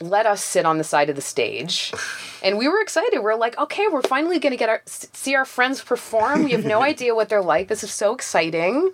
let 0.00 0.26
us 0.26 0.42
sit 0.42 0.64
on 0.66 0.78
the 0.78 0.84
side 0.84 1.08
of 1.10 1.16
the 1.16 1.22
stage. 1.22 1.92
And 2.44 2.58
we 2.58 2.66
were 2.66 2.80
excited. 2.80 3.20
We're 3.20 3.36
like, 3.36 3.56
okay, 3.56 3.86
we're 3.86 4.02
finally 4.02 4.40
going 4.40 4.50
to 4.50 4.56
get 4.56 4.68
our 4.68 4.82
see 4.86 5.36
our 5.36 5.44
friends 5.44 5.80
perform. 5.80 6.42
We 6.42 6.50
have 6.50 6.64
no 6.64 6.82
idea 6.92 7.14
what 7.14 7.28
they're 7.28 7.40
like. 7.40 7.68
This 7.68 7.84
is 7.84 7.92
so 7.92 8.12
exciting. 8.14 8.90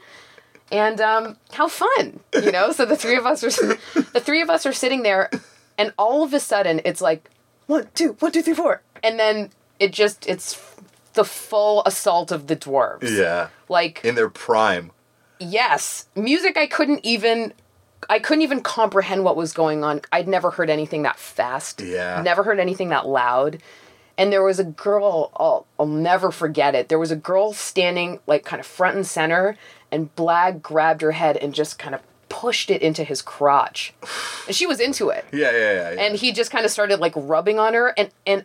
And 0.70 1.00
um, 1.00 1.38
how 1.52 1.66
fun, 1.66 2.20
you 2.34 2.52
know? 2.52 2.72
So 2.72 2.84
the 2.84 2.94
three 2.94 3.16
of 3.16 3.24
us 3.24 3.42
are 3.42 3.48
the 4.12 4.20
three 4.20 4.42
of 4.42 4.50
us 4.50 4.66
are 4.66 4.72
sitting 4.74 5.02
there, 5.02 5.30
and 5.78 5.94
all 5.96 6.22
of 6.22 6.34
a 6.34 6.40
sudden 6.40 6.82
it's 6.84 7.00
like 7.00 7.30
one, 7.68 7.88
two, 7.94 8.16
one, 8.18 8.32
two, 8.32 8.42
three, 8.42 8.52
four, 8.52 8.82
and 9.02 9.18
then 9.18 9.48
it 9.80 9.94
just 9.94 10.26
it's 10.28 10.60
the 11.14 11.24
full 11.24 11.82
assault 11.86 12.30
of 12.30 12.48
the 12.48 12.56
dwarves. 12.56 13.16
yeah. 13.16 13.48
Like 13.70 14.04
In 14.04 14.14
their 14.14 14.28
prime. 14.28 14.90
Yes, 15.40 16.06
music 16.14 16.56
I 16.56 16.66
couldn't 16.66 17.04
even 17.04 17.52
I 18.08 18.18
couldn't 18.18 18.42
even 18.42 18.60
comprehend 18.60 19.24
what 19.24 19.36
was 19.36 19.52
going 19.52 19.82
on. 19.84 20.02
I'd 20.12 20.28
never 20.28 20.50
heard 20.50 20.70
anything 20.70 21.02
that 21.02 21.18
fast. 21.18 21.80
Yeah. 21.80 22.22
Never 22.22 22.42
heard 22.42 22.60
anything 22.60 22.90
that 22.90 23.06
loud. 23.06 23.60
And 24.16 24.32
there 24.32 24.42
was 24.42 24.58
a 24.58 24.64
girl, 24.64 25.30
I'll, 25.36 25.66
I'll 25.78 25.86
never 25.86 26.30
forget 26.32 26.74
it. 26.74 26.88
There 26.88 26.98
was 26.98 27.10
a 27.10 27.16
girl 27.16 27.52
standing 27.52 28.20
like 28.26 28.44
kind 28.44 28.58
of 28.60 28.66
front 28.66 28.96
and 28.96 29.06
center, 29.06 29.56
and 29.92 30.14
Blag 30.16 30.60
grabbed 30.60 31.02
her 31.02 31.12
head 31.12 31.36
and 31.36 31.54
just 31.54 31.78
kind 31.78 31.94
of 31.94 32.02
pushed 32.28 32.70
it 32.70 32.82
into 32.82 33.04
his 33.04 33.22
crotch. 33.22 33.94
And 34.46 34.54
she 34.56 34.66
was 34.66 34.80
into 34.80 35.10
it. 35.10 35.24
Yeah, 35.32 35.52
yeah, 35.52 35.58
yeah. 35.58 35.90
yeah. 35.92 36.02
And 36.02 36.16
he 36.16 36.32
just 36.32 36.50
kind 36.50 36.64
of 36.64 36.70
started 36.70 37.00
like 37.00 37.12
rubbing 37.16 37.58
on 37.58 37.74
her 37.74 37.94
and 37.96 38.10
and 38.26 38.44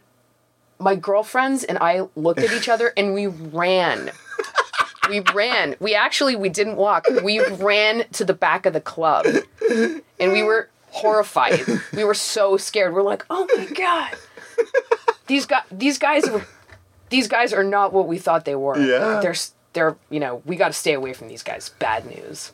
my 0.80 0.96
girlfriends 0.96 1.64
and 1.64 1.78
I 1.80 2.08
looked 2.16 2.40
at 2.40 2.52
each 2.52 2.70
other 2.70 2.94
and 2.98 3.14
we 3.14 3.28
ran. 3.28 4.12
We 5.10 5.22
ran. 5.34 5.76
We 5.80 5.96
actually 5.96 6.36
we 6.36 6.50
didn't 6.50 6.76
walk. 6.76 7.06
We 7.24 7.40
ran 7.40 8.06
to 8.14 8.26
the 8.26 8.34
back 8.34 8.66
of 8.66 8.74
the 8.74 8.82
club. 8.82 9.26
And 10.20 10.32
we 10.32 10.44
were 10.44 10.70
horrified. 10.92 11.62
We 11.94 12.04
were 12.04 12.14
so 12.14 12.58
scared. 12.58 12.94
We're 12.94 13.02
like, 13.02 13.26
"Oh 13.30 13.48
my 13.56 13.66
god. 13.66 14.16
These 15.28 15.46
guys 15.46 15.64
these 15.72 15.98
guys 15.98 16.28
are 16.28 16.46
these 17.10 17.28
guys 17.28 17.54
are 17.54 17.64
not 17.64 17.94
what 17.94 18.08
we 18.08 18.18
thought 18.18 18.46
they 18.46 18.56
were. 18.56 18.78
Yeah. 18.78 19.20
They're 19.22 19.36
they're, 19.74 19.96
you 20.10 20.20
know, 20.20 20.42
we 20.46 20.56
got 20.56 20.68
to 20.68 20.74
stay 20.74 20.94
away 20.94 21.14
from 21.14 21.28
these 21.28 21.44
guys. 21.44 21.70
Bad 21.80 22.06
news." 22.06 22.52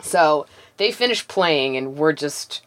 So, 0.00 0.46
they 0.78 0.90
finished 0.90 1.28
playing 1.28 1.76
and 1.76 1.96
we're 1.96 2.12
just 2.12 2.62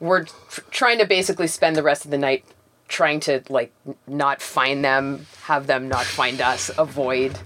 we're 0.00 0.24
tr- 0.24 0.62
trying 0.70 0.98
to 0.98 1.06
basically 1.06 1.46
spend 1.46 1.76
the 1.76 1.82
rest 1.82 2.04
of 2.04 2.10
the 2.10 2.18
night 2.18 2.44
trying 2.90 3.20
to 3.20 3.42
like 3.48 3.72
not 4.06 4.42
find 4.42 4.84
them, 4.84 5.26
have 5.44 5.66
them 5.66 5.88
not 5.88 6.04
find 6.04 6.40
us, 6.42 6.70
avoid. 6.76 7.38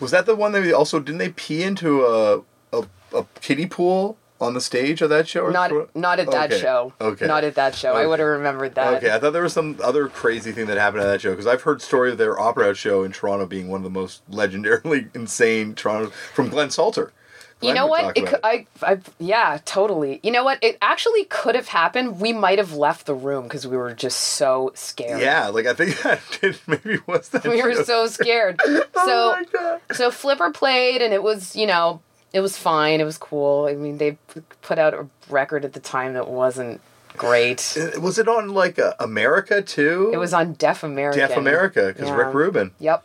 was 0.00 0.10
that 0.10 0.26
the 0.26 0.34
one 0.34 0.50
that 0.52 0.72
also 0.74 0.98
didn't 0.98 1.18
they 1.18 1.28
pee 1.30 1.62
into 1.62 2.04
a 2.04 2.42
a, 2.72 2.84
a 3.14 3.24
kiddie 3.40 3.66
pool 3.66 4.16
on 4.40 4.52
the 4.54 4.60
stage 4.60 5.00
of 5.00 5.08
that 5.10 5.28
show? 5.28 5.42
Or 5.44 5.50
Not 5.52 5.70
throw- 5.70 5.88
not 5.94 6.18
at 6.18 6.30
that 6.30 6.52
Okay, 6.52 6.60
show. 6.60 6.92
Okay. 7.00 7.26
Not 7.26 7.44
at 7.44 7.54
that 7.54 7.74
show. 7.74 7.92
I 7.94 8.06
would 8.06 8.18
have 8.18 8.28
remembered 8.28 8.74
that. 8.74 8.94
Okay, 8.94 9.10
I 9.14 9.18
thought 9.18 9.32
there 9.32 9.42
was 9.42 9.52
some 9.54 9.78
other 9.82 10.08
crazy 10.08 10.52
thing 10.52 10.66
that 10.66 10.76
happened 10.76 11.02
at 11.02 11.06
that 11.06 11.20
show 11.20 11.30
because 11.30 11.46
I've 11.46 11.62
heard 11.62 11.80
story 11.80 12.10
of 12.12 12.18
their 12.18 12.38
opera 12.38 12.66
house 12.66 12.76
show 12.76 13.02
in 13.04 13.12
Toronto 13.12 13.46
being 13.46 13.68
one 13.68 13.78
of 13.78 13.84
the 13.84 13.90
most 13.90 14.28
legendarily 14.30 15.08
insane 15.14 15.74
Toronto 15.74 16.10
from 16.34 16.48
Glenn 16.48 16.70
Salter. 16.70 17.12
You 17.62 17.72
know 17.72 17.86
what? 17.86 18.16
It 18.18 18.26
could, 18.26 18.40
I, 18.44 18.66
I, 18.82 18.98
yeah, 19.18 19.58
totally. 19.64 20.20
You 20.22 20.30
know 20.30 20.44
what? 20.44 20.58
It 20.62 20.76
actually 20.82 21.24
could 21.24 21.54
have 21.54 21.68
happened. 21.68 22.20
We 22.20 22.32
might 22.34 22.58
have 22.58 22.74
left 22.74 23.06
the 23.06 23.14
room 23.14 23.44
because 23.44 23.66
we 23.66 23.76
were 23.78 23.94
just 23.94 24.20
so 24.20 24.72
scared. 24.74 25.22
Yeah, 25.22 25.48
like 25.48 25.66
I 25.66 25.72
think 25.72 25.98
that 26.02 26.20
did 26.40 26.58
maybe 26.66 26.98
was 27.06 27.30
that. 27.30 27.44
we 27.48 27.62
were 27.62 27.82
so 27.84 28.06
scared. 28.08 28.60
Oh 28.98 29.36
So, 29.44 29.44
God. 29.52 29.80
so 29.92 30.10
Flipper 30.10 30.50
played, 30.50 31.00
and 31.02 31.14
it 31.14 31.22
was, 31.22 31.56
you 31.56 31.66
know, 31.66 32.00
it 32.32 32.40
was 32.40 32.56
fine. 32.58 33.00
It 33.00 33.04
was 33.04 33.16
cool. 33.18 33.66
I 33.66 33.74
mean, 33.74 33.98
they 33.98 34.18
put 34.62 34.78
out 34.78 34.92
a 34.94 35.06
record 35.30 35.64
at 35.64 35.72
the 35.72 35.80
time 35.80 36.12
that 36.14 36.28
wasn't 36.28 36.80
great. 37.16 37.76
Uh, 37.78 37.98
Was 38.00 38.18
it 38.18 38.28
on 38.28 38.50
like 38.50 38.78
uh, 38.78 38.92
America 39.00 39.62
too? 39.62 40.10
It 40.12 40.18
was 40.18 40.34
on 40.34 40.52
Def 40.54 40.82
America. 40.82 41.18
Def 41.18 41.36
America 41.36 41.86
because 41.88 42.08
Yeah. 42.08 42.16
Rick 42.16 42.34
Rubin. 42.34 42.70
Yep. 42.80 43.04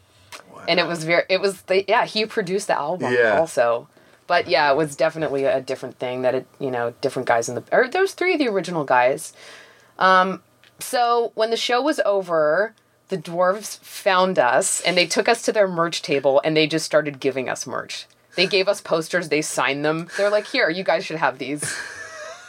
And 0.68 0.80
it 0.80 0.86
was 0.88 1.04
very. 1.06 1.24
It 1.30 1.40
was 1.42 1.62
the 1.64 1.86
yeah. 1.88 2.06
He 2.06 2.26
produced 2.26 2.68
the 2.68 2.78
album 2.78 3.14
Yeah. 3.14 3.40
also. 3.40 3.88
But 4.32 4.48
yeah, 4.48 4.72
it 4.72 4.78
was 4.78 4.96
definitely 4.96 5.44
a 5.44 5.60
different 5.60 6.00
thing 6.00 6.22
that 6.22 6.34
it 6.34 6.48
you 6.58 6.72
know 6.72 6.94
different 7.02 7.28
guys 7.28 7.50
in 7.50 7.56
the 7.56 7.64
or 7.70 7.90
was 7.94 8.14
three 8.14 8.32
of 8.32 8.40
the 8.40 8.48
original 8.48 8.86
guys. 8.86 9.34
Um, 10.00 10.42
so 10.80 11.34
when 11.36 11.50
the 11.50 11.58
show 11.58 11.82
was 11.82 12.00
over, 12.06 12.74
the 13.10 13.18
dwarves 13.18 13.80
found 13.80 14.40
us 14.40 14.80
and 14.80 14.96
they 14.96 15.06
took 15.06 15.28
us 15.28 15.42
to 15.42 15.52
their 15.52 15.68
merch 15.68 16.02
table 16.02 16.40
and 16.46 16.56
they 16.56 16.66
just 16.66 16.86
started 16.86 17.20
giving 17.20 17.50
us 17.50 17.68
merch. 17.68 18.08
They 18.38 18.48
gave 18.48 18.70
us 18.70 18.80
posters. 18.80 19.28
They 19.28 19.42
signed 19.42 19.84
them. 19.84 20.08
They're 20.16 20.30
like, 20.30 20.48
here, 20.48 20.70
you 20.70 20.86
guys 20.86 21.04
should 21.04 21.18
have 21.18 21.38
these. 21.38 21.62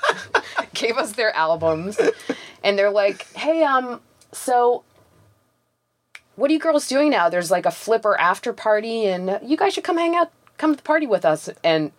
gave 0.75 0.97
us 0.99 1.11
their 1.15 1.35
albums, 1.35 1.99
and 2.63 2.79
they're 2.79 2.93
like, 2.93 3.27
hey, 3.33 3.65
um, 3.65 4.01
so 4.31 4.85
what 6.37 6.49
are 6.49 6.55
you 6.55 6.61
girls 6.61 6.87
doing 6.87 7.11
now? 7.11 7.29
There's 7.29 7.51
like 7.51 7.67
a 7.67 7.73
flipper 7.73 8.17
after 8.21 8.53
party, 8.53 9.07
and 9.07 9.41
you 9.43 9.57
guys 9.57 9.75
should 9.75 9.83
come 9.83 9.99
hang 9.99 10.15
out, 10.15 10.31
come 10.63 10.71
to 10.73 10.77
the 10.77 10.83
party 10.83 11.07
with 11.07 11.25
us. 11.25 11.51
And 11.65 11.91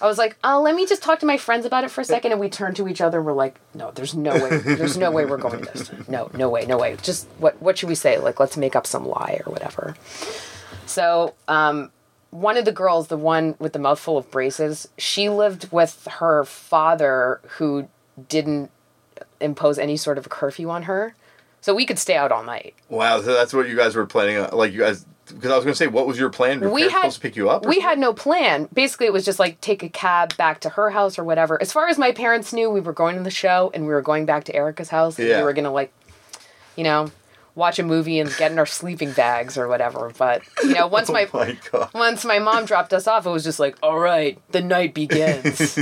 I 0.00 0.06
was 0.06 0.18
like, 0.18 0.36
oh, 0.42 0.60
let 0.60 0.74
me 0.74 0.86
just 0.86 1.02
talk 1.04 1.20
to 1.20 1.26
my 1.26 1.36
friends 1.36 1.64
about 1.64 1.84
it 1.84 1.90
for 1.90 2.00
a 2.00 2.04
second. 2.04 2.32
And 2.32 2.40
we 2.40 2.50
turned 2.50 2.74
to 2.76 2.88
each 2.88 3.00
other 3.00 3.18
and 3.18 3.26
we're 3.26 3.32
like, 3.32 3.60
no, 3.74 3.92
there's 3.92 4.12
no 4.12 4.32
way, 4.32 4.58
there's 4.58 4.98
no 4.98 5.12
way 5.12 5.24
we're 5.24 5.36
going 5.36 5.64
to 5.64 5.72
this. 5.72 6.08
No, 6.08 6.28
no 6.34 6.50
way, 6.50 6.66
no 6.66 6.76
way. 6.76 6.96
Just 7.00 7.28
what, 7.38 7.62
what 7.62 7.78
should 7.78 7.88
we 7.88 7.94
say? 7.94 8.18
Like, 8.18 8.40
let's 8.40 8.56
make 8.56 8.74
up 8.74 8.88
some 8.88 9.06
lie 9.06 9.40
or 9.46 9.52
whatever. 9.52 9.96
So, 10.86 11.34
um, 11.46 11.92
one 12.30 12.56
of 12.56 12.64
the 12.64 12.72
girls, 12.72 13.06
the 13.06 13.16
one 13.16 13.54
with 13.60 13.72
the 13.72 13.78
mouthful 13.78 14.18
of 14.18 14.30
braces, 14.32 14.88
she 14.98 15.28
lived 15.28 15.70
with 15.70 16.06
her 16.18 16.44
father 16.44 17.40
who 17.58 17.88
didn't 18.28 18.70
impose 19.40 19.78
any 19.78 19.96
sort 19.96 20.18
of 20.18 20.28
curfew 20.28 20.68
on 20.70 20.82
her. 20.82 21.14
So 21.60 21.72
we 21.72 21.86
could 21.86 21.98
stay 22.00 22.16
out 22.16 22.32
all 22.32 22.42
night. 22.42 22.74
Wow, 22.88 23.22
so 23.22 23.32
that's 23.32 23.54
what 23.54 23.68
you 23.68 23.76
guys 23.76 23.94
were 23.94 24.06
planning. 24.06 24.38
on. 24.38 24.50
Like 24.50 24.72
you 24.72 24.80
guys, 24.80 25.06
because 25.34 25.50
I 25.50 25.56
was 25.56 25.64
going 25.64 25.72
to 25.72 25.78
say, 25.78 25.86
what 25.86 26.06
was 26.06 26.18
your 26.18 26.30
plan? 26.30 26.60
Were 26.60 26.70
We 26.70 26.82
had- 26.82 26.92
supposed 26.92 27.16
to 27.16 27.20
pick 27.22 27.36
you 27.36 27.48
up. 27.50 27.64
We 27.66 27.74
something? 27.74 27.82
had 27.88 27.98
no 27.98 28.12
plan. 28.12 28.68
Basically, 28.72 29.06
it 29.06 29.12
was 29.12 29.24
just 29.24 29.38
like 29.38 29.60
take 29.60 29.82
a 29.82 29.88
cab 29.88 30.36
back 30.36 30.60
to 30.60 30.70
her 30.70 30.90
house 30.90 31.18
or 31.18 31.24
whatever. 31.24 31.60
As 31.60 31.72
far 31.72 31.88
as 31.88 31.98
my 31.98 32.12
parents 32.12 32.52
knew, 32.52 32.70
we 32.70 32.80
were 32.80 32.92
going 32.92 33.16
to 33.16 33.22
the 33.22 33.30
show 33.30 33.70
and 33.74 33.86
we 33.86 33.92
were 33.92 34.02
going 34.02 34.26
back 34.26 34.44
to 34.44 34.54
Erica's 34.54 34.88
house. 34.90 35.18
And 35.18 35.28
Yeah. 35.28 35.38
we 35.38 35.44
were 35.44 35.52
gonna 35.52 35.72
like 35.72 35.92
you 36.76 36.84
know, 36.84 37.10
watch 37.54 37.78
a 37.78 37.82
movie 37.82 38.20
and 38.20 38.30
get 38.36 38.52
in 38.52 38.58
our 38.58 38.66
sleeping 38.66 39.10
bags 39.12 39.56
or 39.56 39.66
whatever. 39.66 40.12
But 40.18 40.42
you 40.62 40.74
know, 40.74 40.86
once 40.86 41.08
my, 41.16 41.26
oh 41.32 41.38
my 41.38 41.58
God. 41.72 41.88
once 41.94 42.24
my 42.24 42.38
mom 42.38 42.66
dropped 42.66 42.92
us 42.92 43.06
off, 43.06 43.24
it 43.24 43.30
was 43.30 43.44
just 43.44 43.58
like, 43.58 43.76
all 43.82 43.98
right, 43.98 44.38
the 44.52 44.60
night 44.60 44.92
begins. 44.92 45.78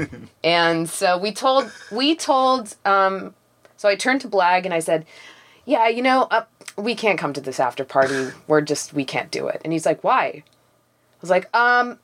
and 0.44 0.88
so 0.88 1.18
we 1.18 1.32
told 1.32 1.70
we 1.92 2.16
told 2.16 2.74
um, 2.84 3.34
so 3.76 3.88
I 3.88 3.94
turned 3.94 4.22
to 4.22 4.28
Blag 4.28 4.64
and 4.64 4.72
I 4.74 4.78
said, 4.80 5.04
yeah, 5.68 5.86
you 5.86 6.00
know, 6.00 6.22
uh, 6.30 6.46
we 6.78 6.94
can't 6.94 7.18
come 7.18 7.34
to 7.34 7.42
this 7.42 7.60
after 7.60 7.84
party. 7.84 8.28
We're 8.46 8.62
just 8.62 8.94
we 8.94 9.04
can't 9.04 9.30
do 9.30 9.48
it. 9.48 9.60
And 9.62 9.72
he's 9.72 9.84
like, 9.84 10.02
why? 10.02 10.24
I 10.26 10.42
was 11.20 11.28
like, 11.28 11.54
um, 11.54 11.98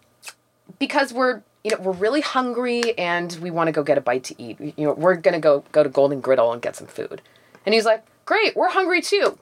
because 0.79 1.15
we're 1.15 1.43
you 1.65 1.71
know 1.71 1.79
we're 1.81 1.93
really 1.93 2.21
hungry 2.21 2.97
and 2.99 3.33
we 3.41 3.51
want 3.51 3.69
to 3.69 3.73
go 3.73 3.83
get 3.83 3.97
a 3.97 4.03
bite 4.03 4.23
to 4.25 4.43
eat. 4.43 4.61
You 4.61 4.75
know, 4.77 4.93
we're 4.93 5.17
gonna 5.17 5.41
go 5.41 5.65
go 5.73 5.83
to 5.83 5.89
Golden 5.89 6.21
Griddle 6.21 6.53
and 6.53 6.61
get 6.61 6.77
some 6.77 6.87
food. 6.87 7.23
And 7.65 7.75
he's 7.75 7.87
like, 7.87 8.05
great, 8.27 8.55
we're 8.55 8.69
hungry 8.69 9.01
too. 9.01 9.39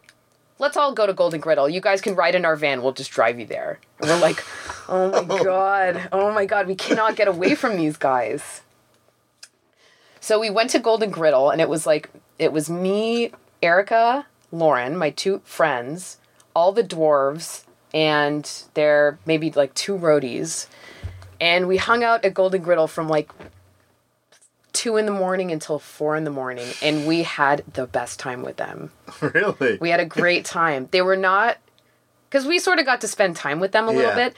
Let's 0.60 0.76
all 0.76 0.94
go 0.94 1.04
to 1.04 1.12
Golden 1.12 1.40
Griddle. 1.40 1.68
You 1.68 1.80
guys 1.80 2.00
can 2.00 2.14
ride 2.14 2.36
in 2.36 2.44
our 2.44 2.54
van. 2.54 2.80
We'll 2.80 2.92
just 2.92 3.10
drive 3.10 3.40
you 3.40 3.46
there. 3.46 3.80
And 3.98 4.08
we're 4.08 4.20
like, 4.20 4.44
oh 4.88 5.24
my 5.24 5.42
god, 5.42 6.08
oh 6.12 6.32
my 6.32 6.46
god, 6.46 6.68
we 6.68 6.76
cannot 6.76 7.16
get 7.16 7.26
away 7.26 7.56
from 7.56 7.76
these 7.76 7.96
guys. 7.96 8.60
So 10.20 10.38
we 10.38 10.48
went 10.48 10.70
to 10.70 10.78
Golden 10.78 11.10
Griddle, 11.10 11.50
and 11.50 11.60
it 11.60 11.68
was 11.68 11.86
like 11.86 12.08
it 12.38 12.52
was 12.52 12.70
me, 12.70 13.32
Erica, 13.62 14.26
Lauren, 14.50 14.96
my 14.96 15.10
two 15.10 15.40
friends, 15.44 16.18
all 16.54 16.72
the 16.72 16.82
dwarves, 16.84 17.64
and 17.94 18.50
there 18.74 19.18
maybe 19.26 19.50
like 19.50 19.74
two 19.74 19.96
roadies, 19.96 20.66
and 21.40 21.68
we 21.68 21.76
hung 21.76 22.02
out 22.04 22.24
at 22.24 22.34
Golden 22.34 22.62
Griddle 22.62 22.88
from 22.88 23.08
like 23.08 23.30
two 24.72 24.96
in 24.96 25.06
the 25.06 25.12
morning 25.12 25.50
until 25.52 25.78
four 25.78 26.16
in 26.16 26.24
the 26.24 26.30
morning, 26.30 26.66
and 26.82 27.06
we 27.06 27.22
had 27.22 27.62
the 27.72 27.86
best 27.86 28.18
time 28.18 28.42
with 28.42 28.56
them. 28.56 28.90
really? 29.20 29.78
We 29.80 29.90
had 29.90 30.00
a 30.00 30.06
great 30.06 30.44
time. 30.44 30.88
They 30.90 31.02
were 31.02 31.16
not, 31.16 31.58
because 32.28 32.46
we 32.46 32.58
sort 32.58 32.78
of 32.78 32.86
got 32.86 33.00
to 33.02 33.08
spend 33.08 33.36
time 33.36 33.60
with 33.60 33.72
them 33.72 33.84
a 33.86 33.92
little 33.92 34.10
Yeah. 34.10 34.28
bit. 34.28 34.36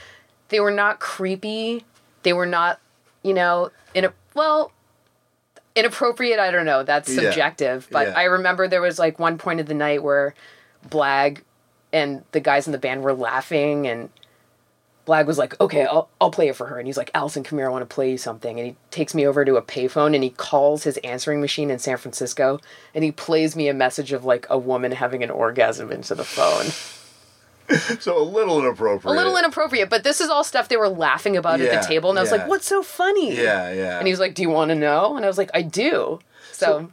They 0.49 0.61
were 0.61 0.71
not 0.71 1.01
creepy. 1.01 1.85
They 2.23 2.33
were 2.33 2.47
not, 2.47 2.79
you 3.23 3.33
know, 3.35 3.71
in 3.95 4.05
a 4.05 4.13
well, 4.35 4.73
inappropriate. 5.77 6.39
I 6.39 6.51
don't 6.51 6.67
know. 6.67 6.83
That's 6.83 7.09
Yeah. 7.09 7.23
subjective. 7.23 7.89
But 7.91 8.09
Yeah. 8.09 8.15
I 8.17 8.25
remember 8.25 8.69
there 8.69 8.83
was 8.83 8.99
like 8.99 9.19
one 9.19 9.39
point 9.39 9.61
of 9.61 9.67
the 9.67 9.75
night 9.75 10.03
where 10.03 10.35
Blag 10.89 11.39
and 11.93 12.23
the 12.33 12.41
guys 12.41 12.67
in 12.67 12.73
the 12.73 12.79
band 12.79 13.03
were 13.03 13.15
laughing 13.15 13.87
and. 13.87 14.11
Blag 15.07 15.27
was 15.27 15.37
like, 15.37 15.61
okay, 15.61 15.85
I'll, 15.85 16.09
I'll 16.19 16.31
play 16.31 16.49
it 16.49 16.57
for 16.57 16.65
her. 16.69 16.79
And 16.79 16.87
he's 16.87 16.97
like, 16.97 17.11
Allison, 17.13 17.45
come 17.45 17.59
here, 17.59 17.69
I 17.69 17.71
want 17.71 17.87
to 17.87 17.95
play 17.95 18.11
you 18.13 18.17
something. 18.17 18.59
And 18.59 18.69
he 18.69 18.77
takes 18.91 19.15
me 19.15 19.27
over 19.27 19.45
to 19.45 19.57
a 19.57 19.61
payphone 19.63 20.15
and 20.15 20.25
he 20.25 20.31
calls 20.31 20.85
his 20.85 20.97
answering 21.05 21.43
machine 21.43 21.71
in 21.71 21.79
San 21.79 21.99
Francisco 21.99 22.59
and 22.95 23.05
he 23.05 23.13
plays 23.13 23.55
me 23.55 23.69
a 23.69 23.75
message 23.75 24.13
of 24.15 24.25
like 24.25 24.47
a 24.49 24.57
woman 24.57 24.93
having 24.93 25.23
an 25.23 25.29
orgasm 25.31 25.93
into 25.93 26.15
the 26.15 26.25
phone. 26.25 26.69
so 28.01 28.21
a 28.21 28.23
little 28.23 28.61
inappropriate. 28.61 29.15
A 29.15 29.17
little 29.17 29.37
inappropriate, 29.37 29.89
but 29.89 30.05
this 30.05 30.21
is 30.21 30.29
all 30.29 30.45
stuff 30.45 30.69
they 30.69 30.77
were 30.77 30.89
laughing 30.89 31.37
about 31.37 31.61
at 31.61 31.81
the 31.81 31.87
table. 31.87 32.11
And 32.11 32.19
I 32.19 32.23
was 32.23 32.31
yeah. 32.31 32.39
like, 32.39 32.49
what's 32.49 32.67
so 32.67 32.83
funny? 32.83 33.37
Yeah, 33.37 33.73
yeah. 33.73 33.99
And 33.99 34.07
he 34.07 34.13
was 34.13 34.21
like, 34.21 34.35
do 34.35 34.43
you 34.43 34.51
want 34.51 34.71
to 34.71 34.75
know? 34.75 35.17
And 35.17 35.25
I 35.25 35.29
was 35.29 35.39
like, 35.39 35.51
I 35.55 35.63
do. 35.63 36.21
So, 36.53 36.91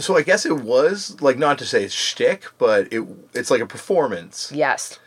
so 0.00 0.16
I 0.16 0.22
guess 0.22 0.46
it 0.46 0.56
was 0.60 1.20
like 1.20 1.38
not 1.38 1.58
to 1.58 1.66
say 1.66 1.88
shtick, 1.88 2.46
but 2.58 2.92
it 2.92 3.06
it's 3.34 3.50
like 3.50 3.60
a 3.60 3.66
performance 3.66 4.50
yes. 4.54 4.98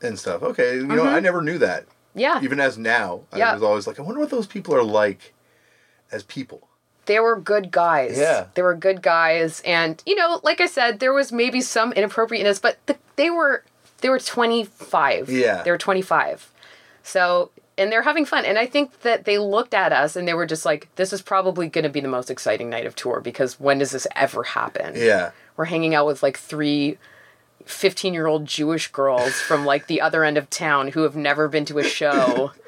and 0.00 0.18
stuff. 0.18 0.42
Okay, 0.42 0.76
you 0.76 0.86
know, 0.86 1.04
I 1.04 1.14
mm-hmm. 1.14 1.24
never 1.24 1.42
knew 1.42 1.58
that. 1.58 1.86
Yeah. 2.14 2.40
Even 2.42 2.60
as 2.60 2.76
now, 2.78 3.22
Yeah. 3.34 3.50
I 3.50 3.54
was 3.54 3.62
always 3.62 3.86
like, 3.86 3.98
I 3.98 4.02
wonder 4.02 4.20
what 4.20 4.30
those 4.30 4.46
people 4.46 4.74
are 4.74 4.82
like 4.84 5.34
as 6.10 6.22
people. 6.22 6.68
they 7.06 7.20
were 7.20 7.40
good 7.40 7.70
guys. 7.70 8.18
Yeah. 8.18 8.46
They 8.54 8.62
were 8.62 8.74
good 8.74 9.00
guys. 9.02 9.62
And, 9.64 10.02
you 10.04 10.14
know, 10.14 10.40
like 10.42 10.60
I 10.60 10.66
said, 10.66 11.00
there 11.00 11.12
was 11.12 11.32
maybe 11.32 11.60
some 11.62 11.92
inappropriateness, 11.92 12.58
but 12.58 12.76
the, 12.86 12.96
they 13.16 13.30
were 13.30 13.64
they 14.00 14.08
were 14.08 14.18
25. 14.18 15.28
Yeah. 15.30 15.62
They 15.62 15.70
were 15.70 15.78
25. 15.78 16.50
So, 17.02 17.50
and 17.76 17.90
they're 17.92 18.02
having 18.02 18.24
fun. 18.24 18.44
And 18.44 18.58
I 18.58 18.66
think 18.66 19.00
that 19.00 19.24
they 19.24 19.38
looked 19.38 19.74
at 19.74 19.92
us 19.92 20.16
and 20.16 20.26
they 20.26 20.34
were 20.34 20.46
just 20.46 20.64
like, 20.64 20.88
this 20.96 21.12
is 21.12 21.22
probably 21.22 21.68
going 21.68 21.84
to 21.84 21.88
be 21.90 22.00
the 22.00 22.08
most 22.08 22.30
exciting 22.30 22.68
night 22.70 22.86
of 22.86 22.94
tour 22.96 23.20
because 23.20 23.58
when 23.60 23.78
does 23.78 23.92
this 23.92 24.06
ever 24.16 24.42
happen? 24.42 24.94
Yeah. 24.96 25.30
We're 25.56 25.66
hanging 25.66 25.94
out 25.94 26.06
with 26.06 26.22
like 26.22 26.36
three 26.36 26.98
15 27.64 28.14
year 28.14 28.26
old 28.26 28.46
Jewish 28.46 28.88
girls 28.88 29.34
from 29.40 29.64
like 29.66 29.86
the 29.88 30.00
other 30.00 30.24
end 30.24 30.38
of 30.38 30.48
town 30.50 30.88
who 30.88 31.02
have 31.02 31.16
never 31.16 31.48
been 31.48 31.64
to 31.66 31.78
a 31.78 31.84
show. 31.84 32.52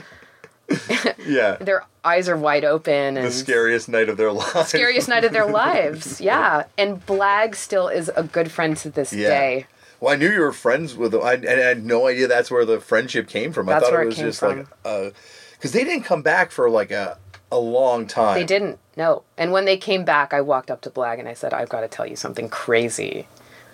Yeah. 1.26 1.56
Their 1.60 1.84
eyes 2.04 2.28
are 2.28 2.36
wide 2.36 2.64
open 2.64 3.16
and 3.16 3.26
the 3.26 3.30
scariest 3.32 3.88
night 3.88 4.08
of 4.08 4.16
their 4.16 4.30
lives. 4.32 4.68
scariest 4.68 5.08
night 5.08 5.24
of 5.24 5.32
their 5.32 5.46
lives. 5.50 6.20
Yeah. 6.20 6.64
And 6.78 7.04
Blag 7.06 7.56
still 7.56 7.88
is 7.88 8.08
a 8.16 8.22
good 8.22 8.50
friend 8.52 8.76
to 8.78 8.90
this 8.90 9.12
Yeah. 9.12 9.28
day. 9.28 9.66
Well, 10.00 10.12
I 10.12 10.16
knew 10.16 10.30
you 10.30 10.40
were 10.40 10.52
friends 10.52 10.96
with 10.96 11.12
them, 11.12 11.22
I, 11.22 11.34
and 11.34 11.48
I 11.48 11.64
had 11.64 11.84
no 11.84 12.06
idea 12.06 12.26
that's 12.26 12.50
where 12.50 12.64
the 12.64 12.80
friendship 12.80 13.28
came 13.28 13.52
from. 13.52 13.68
I 13.68 13.80
thought 13.80 13.92
it 13.92 14.00
it 14.00 14.06
was 14.06 14.14
came 14.16 14.24
just 14.24 14.40
from. 14.40 14.58
like, 14.58 14.66
uh, 14.84 15.10
because 15.52 15.72
they 15.72 15.84
didn't 15.84 16.04
come 16.04 16.22
back 16.22 16.50
for 16.50 16.70
like 16.70 16.90
a 16.90 17.18
a 17.52 17.58
long 17.58 18.06
time. 18.06 18.34
They 18.36 18.44
didn't. 18.44 18.78
No. 18.96 19.22
And 19.36 19.52
when 19.52 19.64
they 19.64 19.76
came 19.76 20.04
back, 20.04 20.32
I 20.32 20.40
walked 20.40 20.70
up 20.70 20.80
to 20.82 20.90
Blag 20.90 21.18
and 21.18 21.28
I 21.28 21.34
said, 21.34 21.52
I've 21.52 21.68
got 21.68 21.80
to 21.80 21.88
tell 21.88 22.06
you 22.06 22.16
something 22.16 22.48
crazy. 22.48 23.26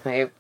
And 0.05 0.13
I 0.13 0.31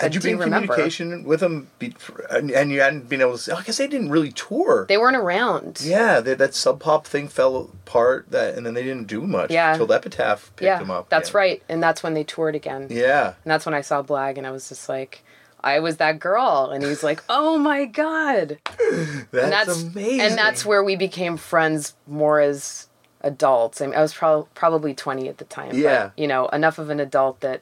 Had 0.00 0.14
you 0.14 0.20
been 0.20 0.32
in 0.34 0.38
remember?" 0.38 0.68
communication 0.68 1.24
with 1.24 1.40
them, 1.40 1.68
be, 1.78 1.94
and, 2.30 2.50
and 2.50 2.70
you 2.72 2.80
hadn't 2.80 3.08
been 3.08 3.20
able 3.20 3.36
to? 3.36 3.56
I 3.56 3.62
guess 3.62 3.76
they 3.78 3.86
didn't 3.86 4.10
really 4.10 4.32
tour. 4.32 4.86
They 4.88 4.96
weren't 4.98 5.16
around. 5.16 5.80
yeah, 5.84 6.20
they, 6.20 6.34
that 6.34 6.54
Sub 6.54 6.80
Pop 6.80 7.06
thing 7.06 7.28
fell 7.28 7.56
apart. 7.84 8.30
That 8.30 8.54
and 8.56 8.64
then 8.64 8.74
they 8.74 8.82
didn't 8.82 9.06
do 9.06 9.20
much. 9.22 9.50
Yeah. 9.50 9.72
Until 9.72 9.92
Epitaph 9.92 10.50
picked 10.56 10.62
Yeah, 10.66 10.78
them 10.78 10.90
up. 10.90 11.08
that's 11.10 11.28
again. 11.30 11.38
right. 11.38 11.62
And 11.68 11.82
that's 11.82 12.02
when 12.02 12.14
they 12.14 12.24
toured 12.24 12.54
again. 12.54 12.86
Yeah. 12.90 13.34
And 13.44 13.50
that's 13.50 13.66
when 13.66 13.74
I 13.74 13.80
saw 13.82 14.02
Blag 14.02 14.38
and 14.38 14.46
I 14.46 14.50
was 14.50 14.68
just 14.68 14.88
like, 14.88 15.22
I 15.64 15.78
was 15.80 15.98
that 15.98 16.18
girl. 16.18 16.70
And 16.74 16.82
he's 16.82 17.02
like, 17.04 17.22
oh 17.28 17.58
my 17.58 17.84
God. 17.84 18.58
That's, 18.90 19.32
and 19.32 19.52
that's 19.52 19.82
amazing. 19.82 20.20
And 20.20 20.38
that's 20.38 20.64
where 20.64 20.82
we 20.82 20.96
became 20.96 21.36
friends 21.36 21.94
more 22.06 22.40
as 22.40 22.88
adults. 23.20 23.80
I 23.80 23.86
mean, 23.86 23.94
I 23.94 24.02
was 24.02 24.12
prob- 24.14 24.48
probably 24.54 24.94
20 24.94 25.28
at 25.28 25.38
the 25.38 25.44
time. 25.44 25.76
Yeah. 25.76 26.04
But, 26.06 26.18
you 26.20 26.26
know, 26.26 26.48
enough 26.48 26.78
of 26.78 26.90
an 26.90 26.98
adult 26.98 27.40
that 27.40 27.60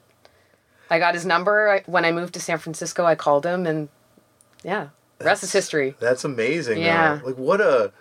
I 0.90 0.98
got 0.98 1.14
his 1.14 1.24
number. 1.24 1.68
I, 1.68 1.82
when 1.86 2.04
I 2.04 2.12
moved 2.12 2.34
to 2.34 2.40
San 2.40 2.58
Francisco, 2.58 3.04
I 3.04 3.14
called 3.14 3.46
him 3.46 3.66
and 3.66 3.88
yeah, 4.64 4.88
the 5.18 5.24
rest 5.24 5.42
is 5.42 5.52
history. 5.52 5.94
That's 6.00 6.24
amazing. 6.24 6.80
Yeah. 6.82 7.20
Like 7.24 7.36
what 7.38 7.60
a 7.60 7.92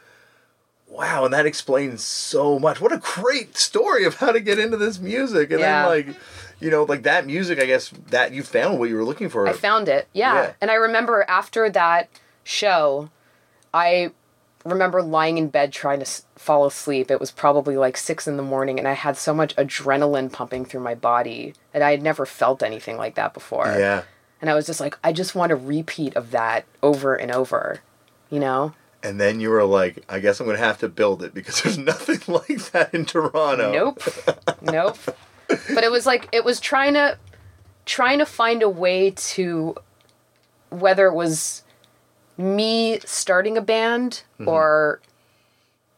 wow, 0.87 1.23
and 1.25 1.33
that 1.33 1.45
explains 1.45 2.03
so 2.03 2.57
much. 2.59 2.81
What 2.81 2.91
a 2.91 2.97
great 2.97 3.55
story 3.55 4.05
of 4.05 4.15
how 4.15 4.31
to 4.31 4.39
get 4.39 4.57
into 4.59 4.75
this 4.77 4.99
music. 4.99 5.51
And 5.51 5.59
Yeah. 5.59 5.83
then 5.87 6.07
like 6.07 6.15
you 6.59 6.69
know, 6.69 6.83
like 6.83 7.03
that 7.03 7.25
music, 7.25 7.59
I 7.61 7.65
guess 7.65 7.89
that 8.09 8.33
you 8.33 8.43
found 8.43 8.79
what 8.79 8.89
you 8.89 8.95
were 8.95 9.05
looking 9.05 9.29
for. 9.29 9.47
I 9.47 9.53
found 9.53 9.87
it. 9.87 10.07
Yeah. 10.13 10.33
Yeah. 10.33 10.53
And 10.59 10.69
I 10.69 10.73
remember 10.73 11.23
after 11.29 11.69
that 11.69 12.09
show, 12.43 13.09
I 13.73 14.11
remember 14.65 15.01
lying 15.01 15.37
in 15.37 15.47
bed 15.49 15.71
trying 15.71 15.99
to 15.99 16.05
s- 16.05 16.25
fall 16.35 16.65
asleep. 16.65 17.09
It 17.09 17.19
was 17.19 17.31
probably 17.31 17.77
like 17.77 17.95
six 17.97 18.27
in 18.27 18.37
the 18.37 18.43
morning, 18.43 18.77
and 18.79 18.87
I 18.87 18.93
had 18.93 19.17
so 19.17 19.33
much 19.33 19.55
adrenaline 19.55 20.31
pumping 20.31 20.65
through 20.65 20.81
my 20.81 20.95
body, 20.95 21.53
and 21.73 21.83
I 21.83 21.91
had 21.91 22.01
never 22.03 22.25
felt 22.25 22.61
anything 22.63 22.97
like 22.97 23.15
that 23.15 23.33
before. 23.33 23.65
yeah. 23.77 24.03
And 24.41 24.49
I 24.49 24.53
was 24.55 24.65
just 24.65 24.79
like, 24.79 24.97
I 25.03 25.11
just 25.11 25.35
want 25.35 25.51
a 25.51 25.55
repeat 25.57 26.15
of 26.15 26.31
that 26.31 26.63
over 26.81 27.13
and 27.13 27.29
over, 27.29 27.81
you 28.29 28.39
know? 28.39 28.73
And 29.03 29.19
then 29.19 29.41
you 29.41 29.49
were 29.49 29.65
like, 29.65 30.03
I 30.07 30.19
guess 30.19 30.39
I'm 30.39 30.45
gonna 30.45 30.57
have 30.59 30.77
to 30.79 30.87
build 30.87 31.23
it 31.23 31.33
because 31.33 31.61
there's 31.63 31.77
nothing 31.77 32.21
like 32.33 32.71
that 32.71 32.93
in 32.93 33.05
Toronto. 33.05 33.71
Nope. 33.73 34.01
nope. 34.61 34.97
But 35.47 35.83
it 35.83 35.91
was 35.91 36.05
like 36.05 36.29
it 36.31 36.45
was 36.45 36.59
trying 36.61 36.93
to 36.93 37.17
trying 37.85 38.19
to 38.19 38.25
find 38.25 38.61
a 38.63 38.69
way 38.69 39.11
to 39.11 39.75
whether 40.69 41.07
it 41.07 41.13
was 41.15 41.63
me 42.39 42.99
starting 42.99 43.57
a 43.57 43.61
band 43.61 44.23
mm-hmm. 44.39 44.47
or 44.47 45.01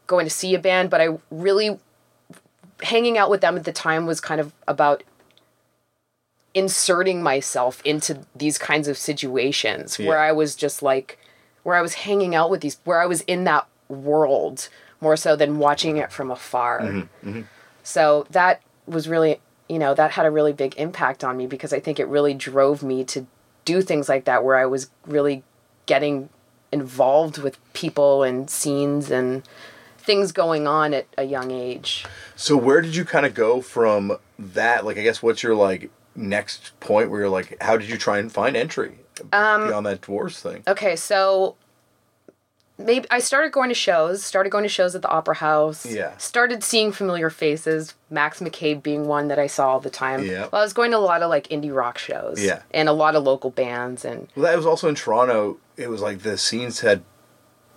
going 0.07 0.25
to 0.25 0.29
see 0.29 0.55
a 0.55 0.59
band, 0.59 0.89
but 0.89 0.99
I 0.99 1.19
really 1.29 1.79
hanging 2.81 3.17
out 3.17 3.29
with 3.29 3.41
them 3.41 3.55
at 3.55 3.63
the 3.63 3.71
time 3.71 4.07
was 4.07 4.19
kind 4.19 4.41
of 4.41 4.51
about 4.67 5.03
inserting 6.53 7.21
myself 7.23 7.81
into 7.85 8.25
these 8.35 8.57
kinds 8.57 8.87
of 8.87 8.97
situations 8.97 9.97
where 9.97 10.19
I 10.19 10.33
was 10.33 10.55
just 10.55 10.81
like 10.83 11.17
where 11.63 11.77
I 11.77 11.81
was 11.81 11.93
hanging 11.93 12.35
out 12.35 12.49
with 12.49 12.59
these 12.61 12.77
where 12.83 12.99
I 12.99 13.05
was 13.05 13.21
in 13.21 13.45
that 13.45 13.67
world 13.87 14.67
more 14.99 15.15
so 15.15 15.35
than 15.35 15.59
watching 15.59 15.97
it 15.97 16.11
from 16.11 16.31
afar. 16.31 16.81
Mm-hmm. 16.81 17.29
Mm-hmm. 17.29 17.41
So 17.83 18.25
that 18.31 18.61
was 18.85 19.07
really, 19.07 19.39
you 19.69 19.79
know, 19.79 19.93
that 19.93 20.11
had 20.11 20.25
a 20.25 20.31
really 20.31 20.53
big 20.53 20.75
impact 20.75 21.23
on 21.23 21.37
me 21.37 21.47
because 21.47 21.71
I 21.71 21.79
think 21.79 21.99
it 21.99 22.07
really 22.07 22.33
drove 22.33 22.83
me 22.83 23.03
to 23.05 23.27
do 23.63 23.81
things 23.81 24.09
like 24.09 24.25
that 24.25 24.43
where 24.43 24.57
I 24.57 24.65
was 24.65 24.89
really 25.05 25.43
getting 25.86 26.29
involved 26.71 27.38
with 27.38 27.57
people 27.73 28.23
and 28.23 28.49
scenes 28.49 29.11
and 29.11 29.43
things 29.97 30.32
going 30.32 30.67
on 30.67 30.93
at 30.93 31.05
a 31.17 31.23
young 31.23 31.51
age. 31.51 32.05
So 32.36 32.57
where 32.57 32.82
did 32.82 32.95
you 32.95 33.05
kind 33.05 33.25
of 33.25 33.34
go 33.34 33.61
from 33.61 34.17
that? 34.39 34.86
Like, 34.86 34.97
I 34.97 35.03
guess 35.03 35.21
what's 35.21 35.43
your 35.43 35.55
like 35.55 35.91
next 36.15 36.79
point 36.79 37.09
where 37.09 37.21
you're 37.21 37.29
like, 37.29 37.61
how 37.61 37.77
did 37.77 37.89
you 37.89 37.97
try 37.97 38.17
and 38.17 38.32
find 38.32 38.55
entry 38.55 38.99
Um, 39.32 39.67
beyond 39.67 39.86
that 39.86 40.01
dwarves 40.01 40.39
thing? 40.39 40.63
Okay, 40.67 40.95
so 40.95 41.55
maybe 42.77 43.05
I 43.11 43.19
started 43.19 43.51
going 43.51 43.69
to 43.69 43.75
shows, 43.75 44.23
started 44.23 44.49
going 44.49 44.63
to 44.63 44.69
shows 44.69 44.95
at 44.95 45.01
the 45.01 45.09
Opera 45.09 45.36
House. 45.36 45.86
Yeah. 45.86 46.17
Started 46.17 46.63
seeing 46.63 46.91
familiar 46.91 47.29
faces, 47.29 47.93
Max 48.09 48.39
McCabe 48.39 48.82
being 48.82 49.05
one 49.05 49.27
that 49.27 49.39
I 49.39 49.47
saw 49.47 49.69
all 49.69 49.79
the 49.79 49.89
time. 49.89 50.23
Yeah. 50.23 50.47
Well, 50.51 50.61
I 50.61 50.63
was 50.63 50.73
going 50.73 50.91
to 50.91 50.97
a 50.97 50.99
lot 50.99 51.21
of 51.21 51.29
like 51.29 51.47
indie 51.49 51.73
rock 51.73 51.97
shows. 51.97 52.43
Yeah. 52.43 52.63
And 52.71 52.89
a 52.89 52.93
lot 52.93 53.15
of 53.15 53.23
local 53.23 53.51
bands 53.51 54.03
and 54.03 54.27
Well, 54.36 54.43
that 54.43 54.57
was 54.57 54.65
also 54.65 54.88
in 54.88 54.95
Toronto. 54.95 55.57
It 55.82 55.89
was 55.89 56.01
like 56.01 56.19
the 56.19 56.38
scenes 56.38 56.79
had 56.82 57.03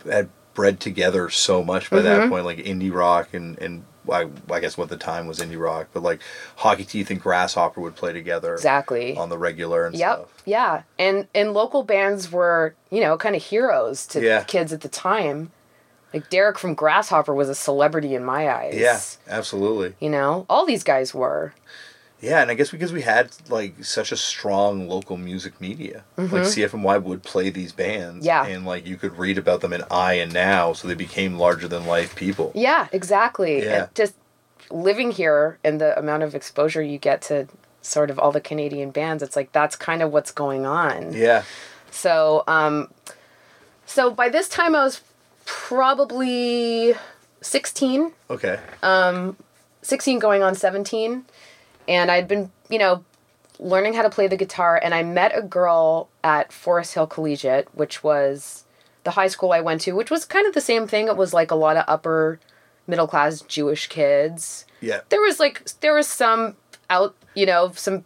had 0.09 0.28
bred 0.55 0.78
together 0.80 1.30
so 1.30 1.64
much 1.64 1.90
by 1.90 1.96
Mm-hmm. 1.98 2.05
that 2.05 2.28
point, 2.28 2.44
like 2.44 2.59
indie 2.59 2.92
rock 2.92 3.34
and 3.34 3.59
and 3.59 3.84
I, 4.12 4.28
I 4.50 4.61
guess 4.61 4.76
what 4.76 4.90
the 4.90 4.98
time 4.98 5.26
was 5.26 5.38
indie 5.40 5.59
rock, 5.59 5.88
but 5.94 6.02
like 6.02 6.20
Hockey 6.57 6.84
Teeth 6.84 7.11
and 7.11 7.18
Grasshopper 7.20 7.80
would 7.80 7.96
play 7.96 8.12
together 8.12 8.52
exactly. 8.52 9.16
on 9.16 9.30
the 9.30 9.38
regular 9.38 9.86
and 9.86 9.94
Yep. 9.96 10.14
stuff. 10.16 10.42
Yeah. 10.44 10.82
And 10.98 11.26
and 11.34 11.55
local 11.55 11.82
bands 11.84 12.30
were, 12.30 12.74
you 12.90 13.00
know, 13.00 13.16
kind 13.16 13.34
of 13.34 13.42
heroes 13.42 14.07
to 14.09 14.20
Yeah. 14.22 14.44
kids 14.44 14.72
at 14.74 14.82
the 14.82 14.90
time. 14.90 15.52
Like 16.12 16.28
Derek 16.30 16.59
from 16.59 16.74
Grasshopper 16.74 17.34
was 17.34 17.48
a 17.48 17.55
celebrity 17.57 18.14
in 18.14 18.24
my 18.24 18.48
eyes. 18.48 18.74
Yeah, 18.76 19.00
absolutely. 19.26 19.94
You 19.98 20.11
know, 20.11 20.44
all 20.48 20.64
these 20.66 20.84
guys 20.84 21.12
were. 21.14 21.55
Yeah, 22.24 22.40
and 22.42 22.50
I 22.50 22.54
guess 22.54 22.70
because 22.70 22.92
we 22.92 23.02
had 23.02 23.30
like 23.48 23.84
such 23.84 24.10
a 24.12 24.16
strong 24.16 24.88
local 24.88 25.16
music 25.16 25.60
media, 25.60 26.04
like 26.16 26.28
CFNY 26.54 27.02
would 27.02 27.22
play 27.22 27.50
these 27.50 27.72
bands, 27.72 28.26
Mm-hmm. 28.26 28.26
Yeah. 28.26 28.46
and 28.46 28.64
like 28.64 28.86
you 28.86 28.96
could 28.96 29.18
read 29.18 29.38
about 29.38 29.60
them 29.60 29.72
in 29.72 29.82
Eye 29.90 30.14
and 30.14 30.32
Now, 30.32 30.72
so 30.72 30.88
they 30.88 30.94
became 30.94 31.38
larger 31.38 31.68
than 31.68 31.86
life 31.86 32.16
people. 32.16 32.50
Yeah, 32.54 32.88
exactly. 32.92 33.62
Yeah. 33.64 33.82
And 33.84 33.94
just 33.94 34.14
living 34.70 35.10
here 35.12 35.58
and 35.62 35.80
the 35.80 35.96
amount 35.98 36.22
of 36.22 36.34
exposure 36.34 36.82
you 36.82 36.98
get 36.98 37.20
to 37.22 37.46
sort 37.82 38.10
of 38.10 38.18
all 38.18 38.32
the 38.32 38.40
Canadian 38.40 38.90
bands, 38.90 39.22
it's 39.22 39.36
like 39.36 39.52
that's 39.52 39.76
kind 39.76 40.00
of 40.02 40.10
what's 40.10 40.30
going 40.32 40.64
on. 40.64 41.12
Yeah, 41.12 41.42
So, 41.90 42.42
um, 42.46 42.88
so 43.86 44.10
by 44.10 44.30
this 44.30 44.48
time 44.48 44.74
I 44.74 44.82
was 44.84 45.02
probably 45.44 46.94
16, 47.42 48.12
okay, 48.30 48.58
Um, 48.82 49.36
16 49.82 50.18
going 50.18 50.42
on 50.42 50.54
17, 50.54 51.24
and 51.89 52.11
I'd 52.11 52.28
been, 52.28 52.51
you 52.68 52.78
know, 52.78 53.05
learning 53.59 53.95
how 53.95 54.03
to 54.03 54.11
play 54.11 54.26
the 54.26 54.37
guitar, 54.37 54.80
and 54.82 54.95
I 54.95 55.03
met 55.03 55.37
a 55.37 55.43
girl 55.43 56.09
at 56.22 56.53
Forest 56.53 56.95
Hill 56.95 57.07
Collegiate, 57.07 57.68
which 57.74 58.03
was 58.03 58.64
the 59.05 59.12
high 59.12 59.28
school 59.28 59.53
I 59.53 59.61
went 59.61 59.82
to, 59.82 59.93
which 59.93 60.11
was 60.11 60.24
kind 60.24 60.47
of 60.47 60.55
the 60.55 60.61
same 60.61 60.87
thing. 60.87 61.09
It 61.09 61.16
was 61.16 61.32
like 61.35 61.51
a 61.51 61.55
lot 61.57 61.76
of 61.76 61.85
upper 61.87 62.41
middle 62.87 63.07
class 63.07 63.41
Jewish 63.43 63.87
kids. 63.89 64.64
yeah, 64.80 65.01
There 65.09 65.20
was 65.20 65.39
like 65.41 65.64
there 65.80 65.95
was 65.95 66.07
some 66.09 66.57
out, 66.91 67.14
you 67.35 67.47
know, 67.47 67.72
some 67.74 68.05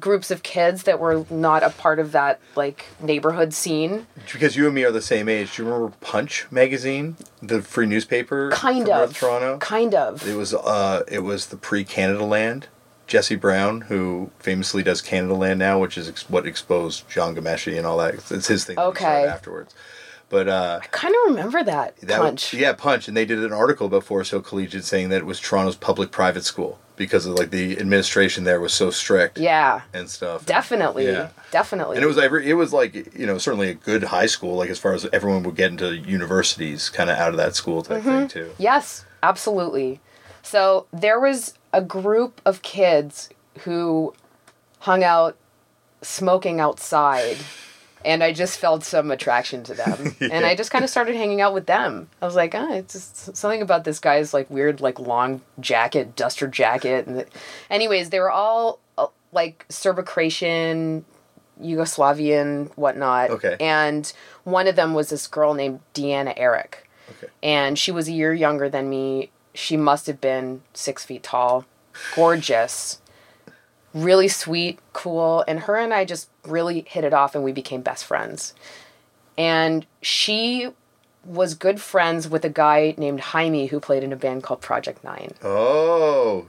groups 0.00 0.30
of 0.30 0.42
kids 0.42 0.82
that 0.84 0.98
were 0.98 1.24
not 1.30 1.62
a 1.62 1.70
part 1.70 1.98
of 2.00 2.12
that 2.12 2.40
like 2.56 2.84
neighborhood 3.00 3.54
scene. 3.54 4.06
because 4.32 4.56
you 4.56 4.66
and 4.66 4.74
me 4.74 4.84
are 4.84 4.90
the 4.90 5.00
same 5.02 5.28
age. 5.28 5.56
Do 5.56 5.62
you 5.62 5.68
remember 5.70 5.94
Punch 6.00 6.46
magazine, 6.50 7.16
the 7.42 7.62
free 7.62 7.86
newspaper? 7.86 8.50
Kind 8.50 8.88
of. 8.88 9.16
Toronto. 9.16 9.58
Kind 9.58 9.94
of. 9.94 10.26
It 10.28 10.34
was 10.36 10.52
uh, 10.54 11.02
it 11.08 11.20
was 11.20 11.46
the 11.46 11.56
pre 11.56 11.84
Canadaland. 11.84 12.64
Jesse 13.06 13.36
Brown, 13.36 13.82
who 13.82 14.30
famously 14.38 14.82
does 14.82 15.02
Canadaland 15.02 15.58
now, 15.58 15.78
which 15.78 15.98
is 15.98 16.08
ex- 16.08 16.28
what 16.30 16.46
exposed 16.46 17.08
Jian 17.08 17.36
Ghomeshi 17.36 17.76
and 17.76 17.86
all 17.86 17.98
that. 17.98 18.14
It's 18.14 18.48
his 18.48 18.64
thing. 18.64 18.76
that 18.76 18.82
he 18.90 18.94
started 18.96 19.06
Okay. 19.18 19.26
Afterwards, 19.28 19.74
but 20.30 20.48
uh, 20.48 20.80
I 20.82 20.86
kind 20.86 21.14
of 21.14 21.30
remember 21.36 21.62
that, 21.62 21.96
that 21.98 22.20
punch. 22.20 22.54
yeah, 22.54 22.72
Punch, 22.72 23.06
and 23.08 23.16
they 23.16 23.24
did 23.26 23.44
an 23.44 23.52
article 23.52 23.86
about 23.88 24.04
Forest 24.04 24.30
Hill 24.30 24.40
Collegiate 24.40 24.84
saying 24.84 25.10
that 25.10 25.18
it 25.18 25.26
was 25.26 25.38
Toronto's 25.38 25.76
public-private 25.76 26.44
school 26.44 26.78
because 26.96 27.26
of 27.26 27.34
like 27.34 27.50
the 27.50 27.76
administration 27.78 28.44
there 28.44 28.60
was 28.60 28.72
so 28.72 28.88
strict 28.90 29.36
Yeah. 29.36 29.80
and 29.92 30.08
stuff. 30.08 30.46
Definitely. 30.46 31.06
Yeah. 31.06 31.28
Definitely. 31.50 31.96
And 31.96 32.04
it 32.04 32.06
was 32.06 32.16
every, 32.18 32.48
it 32.48 32.54
was 32.54 32.72
like 32.72 32.94
you 33.18 33.26
know 33.26 33.36
certainly 33.36 33.68
a 33.68 33.74
good 33.74 34.04
high 34.04 34.26
school 34.26 34.56
like 34.56 34.70
as 34.70 34.78
far 34.78 34.94
as 34.94 35.04
everyone 35.12 35.42
would 35.42 35.56
get 35.56 35.72
into 35.72 35.96
universities 35.96 36.88
kind 36.90 37.10
of 37.10 37.18
out 37.18 37.30
of 37.30 37.36
that 37.36 37.54
school 37.56 37.82
type 37.82 37.98
Mm-hmm. 38.02 38.18
thing 38.20 38.28
too. 38.28 38.50
Yes, 38.58 39.04
absolutely. 39.24 40.00
So 40.44 40.86
there 40.92 41.18
was 41.18 41.54
a 41.72 41.80
group 41.82 42.40
of 42.44 42.62
kids 42.62 43.30
who 43.60 44.14
hung 44.80 45.02
out 45.02 45.36
smoking 46.02 46.60
outside, 46.60 47.38
and 48.04 48.22
I 48.22 48.32
just 48.32 48.58
felt 48.58 48.84
some 48.84 49.10
attraction 49.10 49.64
to 49.64 49.74
them. 49.74 50.14
And 50.30 50.44
I 50.44 50.54
just 50.54 50.70
kind 50.70 50.84
of 50.84 50.90
started 50.90 51.16
hanging 51.16 51.40
out 51.40 51.54
with 51.54 51.66
them. 51.66 52.08
I 52.20 52.26
was 52.26 52.36
like, 52.36 52.54
ah, 52.54 52.72
it's 52.74 52.92
just 52.92 53.36
something 53.36 53.62
about 53.62 53.84
this 53.84 53.98
guy's 53.98 54.34
like 54.34 54.48
weird, 54.50 54.80
like 54.80 55.00
long 55.00 55.40
jacket, 55.58 56.14
duster 56.14 56.46
jacket. 56.46 57.06
And 57.06 57.16
the... 57.20 57.26
anyways, 57.70 58.10
they 58.10 58.20
were 58.20 58.30
all 58.30 58.78
uh, 58.98 59.06
like 59.32 59.64
Serbo-Croatian, 59.70 61.04
Yugoslavian, 61.60 62.70
whatnot. 62.76 63.30
Okay. 63.30 63.56
And 63.58 64.12
one 64.44 64.68
of 64.68 64.76
them 64.76 64.92
was 64.92 65.08
this 65.08 65.26
girl 65.26 65.54
named 65.54 65.80
Deanna 65.94 66.34
Eric 66.36 66.88
Okay. 67.10 67.26
and 67.42 67.78
she 67.78 67.92
was 67.92 68.08
a 68.08 68.12
year 68.12 68.32
younger 68.32 68.68
than 68.68 68.88
me. 68.88 69.30
She 69.54 69.76
must 69.76 70.06
have 70.08 70.20
been 70.20 70.62
six 70.74 71.04
feet 71.04 71.22
tall, 71.22 71.64
gorgeous, 72.16 73.00
really 73.94 74.28
sweet, 74.28 74.80
cool. 74.92 75.44
And 75.46 75.60
her 75.60 75.76
and 75.76 75.94
I 75.94 76.04
just 76.04 76.28
really 76.44 76.84
hit 76.88 77.04
it 77.04 77.14
off 77.14 77.34
and 77.34 77.44
we 77.44 77.52
became 77.52 77.80
best 77.80 78.04
friends. 78.04 78.52
And 79.38 79.86
she 80.02 80.70
was 81.24 81.54
good 81.54 81.80
friends 81.80 82.28
with 82.28 82.44
a 82.44 82.50
guy 82.50 82.94
named 82.98 83.20
Jaime 83.20 83.66
who 83.66 83.80
played 83.80 84.02
in 84.02 84.12
a 84.12 84.16
band 84.16 84.42
called 84.42 84.60
Project 84.60 85.02
Nine. 85.04 85.32
Oh, 85.42 86.46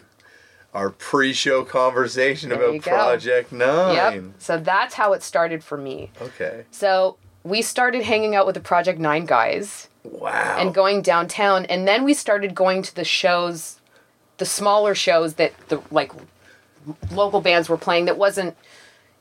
our 0.73 0.89
pre-show 0.89 1.63
conversation 1.63 2.49
There 2.49 2.61
about. 2.61 2.81
Project 2.81 3.51
Nine. 3.51 3.95
Yep. 3.95 4.23
So 4.39 4.57
that's 4.57 4.95
how 4.95 5.13
it 5.13 5.23
started 5.23 5.63
for 5.63 5.77
me. 5.77 6.11
Okay. 6.21 6.65
So 6.71 7.17
we 7.43 7.61
started 7.61 8.03
hanging 8.03 8.35
out 8.35 8.45
with 8.45 8.55
the 8.55 8.61
Project 8.61 8.99
Nine 8.99 9.25
guys. 9.25 9.87
Wow. 10.05 10.57
and 10.59 10.73
going 10.73 11.01
downtown 11.01 11.65
and 11.65 11.87
then 11.87 12.03
we 12.03 12.13
started 12.13 12.53
going 12.55 12.81
to 12.83 12.95
the 12.95 13.03
shows 13.03 13.79
the 14.37 14.45
smaller 14.45 14.93
shows 14.95 15.35
that 15.35 15.53
the 15.69 15.81
like 15.91 16.11
local 17.11 17.41
bands 17.41 17.67
were 17.69 17.77
playing 17.77 18.05
that 18.05 18.17
wasn't 18.17 18.55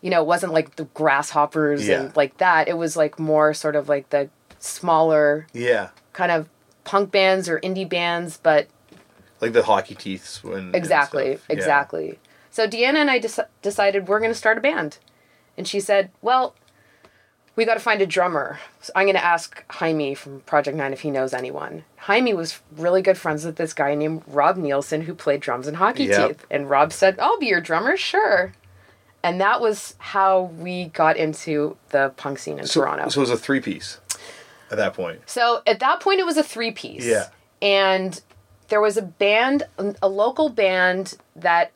you 0.02 0.10
know 0.10 0.22
wasn't 0.22 0.52
like 0.52 0.76
the 0.76 0.84
grasshoppers 0.86 1.86
Yeah. 1.88 2.02
and 2.02 2.16
like 2.16 2.36
that 2.38 2.68
it 2.68 2.76
was 2.76 2.96
like 2.96 3.18
more 3.18 3.54
sort 3.54 3.76
of 3.76 3.88
like 3.88 4.10
the 4.10 4.28
smaller 4.58 5.46
yeah, 5.52 5.90
kind 6.12 6.32
of 6.32 6.48
punk 6.84 7.10
bands 7.10 7.48
or 7.48 7.60
indie 7.60 7.88
bands 7.88 8.38
but 8.42 8.66
like 9.40 9.52
the 9.52 9.62
hockey 9.62 9.94
teeths 9.94 10.42
when 10.44 10.74
exactly 10.74 11.36
stuff. 11.36 11.46
Yeah. 11.48 11.56
exactly 11.56 12.18
so 12.50 12.66
deanna 12.68 12.96
and 12.96 13.10
i 13.10 13.18
dec- 13.18 13.46
decided 13.62 14.08
we're 14.08 14.20
going 14.20 14.30
to 14.30 14.38
start 14.38 14.58
a 14.58 14.60
band 14.60 14.98
and 15.56 15.66
she 15.68 15.80
said 15.80 16.10
well 16.22 16.54
we 17.56 17.64
got 17.64 17.74
to 17.74 17.80
find 17.80 18.00
a 18.02 18.06
drummer 18.06 18.58
so 18.80 18.92
i'm 18.96 19.04
going 19.06 19.14
to 19.16 19.24
ask 19.24 19.64
jaime 19.74 20.14
from 20.14 20.40
project 20.40 20.76
9 20.76 20.92
if 20.92 21.00
he 21.02 21.10
knows 21.10 21.32
anyone 21.32 21.84
jaime 21.98 22.34
was 22.34 22.60
really 22.76 23.02
good 23.02 23.16
friends 23.18 23.44
with 23.44 23.56
this 23.56 23.72
guy 23.72 23.94
named 23.94 24.22
rob 24.26 24.56
nielsen 24.56 25.02
who 25.02 25.14
played 25.14 25.40
drums 25.40 25.66
in 25.68 25.74
hockey 25.74 26.04
Yep. 26.04 26.28
teeth 26.28 26.46
and 26.50 26.68
rob 26.70 26.92
said 26.92 27.18
i'll 27.20 27.38
be 27.38 27.46
your 27.46 27.60
drummer 27.60 27.96
sure 27.96 28.52
and 29.22 29.40
that 29.40 29.60
was 29.60 29.94
how 29.98 30.42
we 30.58 30.86
got 30.86 31.16
into 31.16 31.76
the 31.90 32.12
punk 32.16 32.38
scene 32.38 32.58
in 32.58 32.66
So, 32.66 32.80
toronto 32.80 33.08
so 33.08 33.20
it 33.20 33.22
was 33.22 33.30
a 33.30 33.36
three-piece 33.38 33.98
at 34.70 34.76
that 34.78 34.94
point. 34.94 35.20
so 35.26 35.62
at 35.66 35.78
that 35.80 36.00
point, 36.00 36.18
it 36.20 36.26
was 36.26 36.36
a 36.36 36.42
three 36.42 36.72
piece. 36.72 37.06
Yeah. 37.06 37.28
And 37.62 38.20
there 38.68 38.80
was 38.80 38.96
a 38.96 39.02
band, 39.02 39.64
a 40.02 40.08
local 40.08 40.48
band 40.48 41.14
that 41.36 41.70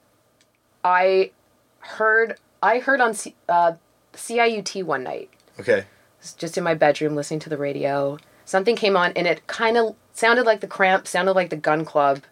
I 0.82 1.30
heard. 1.80 2.36
I 2.62 2.78
heard 2.80 3.00
on 3.00 3.14
C, 3.14 3.34
uh, 3.48 3.74
CIUT 4.14 4.82
one 4.84 5.04
night, 5.04 5.30
Okay. 5.60 5.84
just 6.36 6.58
in 6.58 6.64
my 6.64 6.74
bedroom, 6.74 7.14
listening 7.14 7.40
to 7.40 7.48
the 7.48 7.56
radio. 7.56 8.18
Something 8.44 8.76
came 8.76 8.96
on, 8.96 9.12
and 9.14 9.26
it 9.26 9.46
kind 9.46 9.76
of 9.76 9.94
sounded 10.12 10.46
like 10.46 10.60
the 10.60 10.66
cramp, 10.66 11.06
sounded 11.06 11.32
like 11.32 11.50
the 11.50 11.56
Gun 11.56 11.84
Club, 11.84 12.22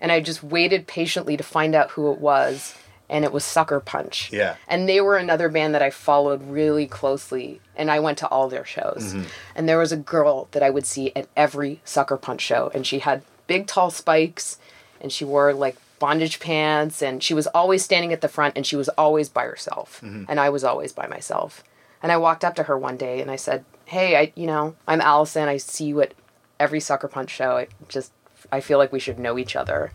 and 0.00 0.12
I 0.12 0.20
just 0.20 0.42
waited 0.42 0.86
patiently 0.86 1.36
to 1.36 1.42
find 1.42 1.74
out 1.74 1.92
who 1.92 2.12
it 2.12 2.18
was, 2.18 2.74
and 3.08 3.24
it 3.24 3.32
was 3.32 3.44
Sucker 3.44 3.80
Punch. 3.80 4.32
Yeah. 4.32 4.56
And 4.68 4.88
they 4.88 5.00
were 5.00 5.16
another 5.16 5.48
band 5.48 5.74
that 5.74 5.82
I 5.82 5.90
followed 5.90 6.42
really 6.42 6.86
closely, 6.86 7.60
and 7.76 7.90
I 7.90 8.00
went 8.00 8.18
to 8.18 8.28
all 8.28 8.48
their 8.48 8.64
shows. 8.64 9.14
Mm-hmm. 9.14 9.22
And 9.54 9.68
there 9.68 9.78
was 9.78 9.92
a 9.92 9.96
girl 9.96 10.48
that 10.52 10.62
I 10.62 10.70
would 10.70 10.86
see 10.86 11.12
at 11.16 11.28
every 11.36 11.80
Sucker 11.84 12.16
Punch 12.16 12.40
show, 12.40 12.70
and 12.74 12.86
she 12.86 13.00
had 13.00 13.22
big, 13.46 13.66
tall 13.66 13.90
spikes, 13.90 14.58
and 15.00 15.10
she 15.12 15.24
wore 15.24 15.52
like 15.52 15.76
bondage 15.98 16.40
pants, 16.40 17.02
and 17.02 17.22
she 17.22 17.34
was 17.34 17.46
always 17.48 17.84
standing 17.84 18.12
at 18.12 18.20
the 18.20 18.28
front, 18.28 18.56
and 18.56 18.66
she 18.66 18.76
was 18.76 18.88
always 18.90 19.28
by 19.28 19.44
herself, 19.44 20.00
mm-hmm. 20.02 20.24
and 20.28 20.38
I 20.38 20.50
was 20.50 20.64
always 20.64 20.92
by 20.92 21.06
myself. 21.06 21.64
And 22.02 22.10
I 22.10 22.16
walked 22.16 22.44
up 22.44 22.54
to 22.56 22.64
her 22.64 22.76
one 22.76 22.96
day, 22.96 23.20
and 23.20 23.30
I 23.30 23.36
said, 23.36 23.64
"Hey, 23.84 24.16
I, 24.16 24.32
you 24.34 24.46
know, 24.46 24.74
I'm 24.88 25.00
Allison. 25.00 25.48
I 25.48 25.56
see 25.58 25.84
you 25.86 26.00
at 26.00 26.14
every 26.58 26.80
Sucker 26.80 27.08
Punch 27.08 27.30
show. 27.30 27.56
I 27.58 27.68
just, 27.88 28.12
I 28.50 28.60
feel 28.60 28.78
like 28.78 28.92
we 28.92 28.98
should 29.00 29.18
know 29.18 29.38
each 29.38 29.54
other." 29.56 29.92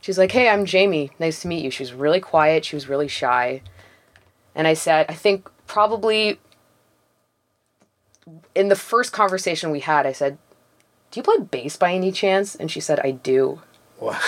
She's 0.00 0.18
like, 0.18 0.32
"Hey, 0.32 0.48
I'm 0.48 0.64
Jamie. 0.66 1.10
Nice 1.18 1.40
to 1.42 1.48
meet 1.48 1.64
you." 1.64 1.70
She 1.70 1.82
was 1.82 1.92
really 1.92 2.20
quiet. 2.20 2.64
She 2.64 2.76
was 2.76 2.88
really 2.88 3.08
shy. 3.08 3.62
And 4.54 4.66
I 4.68 4.74
said, 4.74 5.06
"I 5.08 5.14
think 5.14 5.50
probably 5.66 6.38
in 8.54 8.68
the 8.68 8.76
first 8.76 9.12
conversation 9.12 9.70
we 9.70 9.80
had, 9.80 10.06
I 10.06 10.12
said, 10.12 10.38
"Do 11.10 11.18
you 11.18 11.24
play 11.24 11.38
bass 11.38 11.76
by 11.76 11.92
any 11.92 12.12
chance?" 12.12 12.54
And 12.54 12.70
she 12.70 12.80
said, 12.80 13.00
"I 13.00 13.10
do." 13.12 13.62
Wow. 13.98 14.18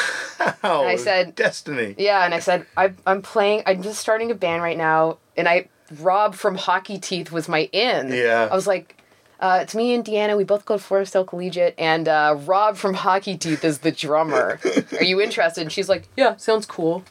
I 0.62 0.96
said- 0.96 1.34
destiny. 1.34 1.94
Yeah, 1.98 2.24
and 2.24 2.34
I 2.34 2.38
said, 2.40 2.66
I, 2.76 2.92
"I'm 3.06 3.22
playing. 3.22 3.62
I'm 3.66 3.82
just 3.82 4.00
starting 4.00 4.30
a 4.30 4.34
band 4.34 4.62
right 4.62 4.78
now." 4.78 5.18
And 5.36 5.48
I, 5.48 5.68
Rob 6.00 6.34
from 6.34 6.56
Hockey 6.56 6.98
Teeth 6.98 7.30
was 7.30 7.48
my 7.48 7.68
in. 7.72 8.12
Yeah. 8.12 8.48
I 8.50 8.54
was 8.54 8.66
like, 8.66 8.96
uh, 9.40 9.58
it's 9.62 9.74
me 9.74 9.94
and 9.94 10.04
Deanna. 10.04 10.36
We 10.36 10.44
both 10.44 10.64
go 10.64 10.76
to 10.76 10.82
Forest 10.82 11.12
Hill 11.12 11.24
Collegiate, 11.24 11.74
and 11.76 12.08
uh, 12.08 12.36
Rob 12.46 12.76
from 12.76 12.94
Hockey 12.94 13.36
Teeth 13.36 13.64
is 13.64 13.78
the 13.80 13.92
drummer. 13.92 14.58
Are 14.98 15.04
you 15.04 15.20
interested? 15.20 15.60
And 15.62 15.72
she's 15.72 15.88
like, 15.88 16.08
yeah, 16.16 16.36
sounds 16.36 16.66
cool. 16.66 17.04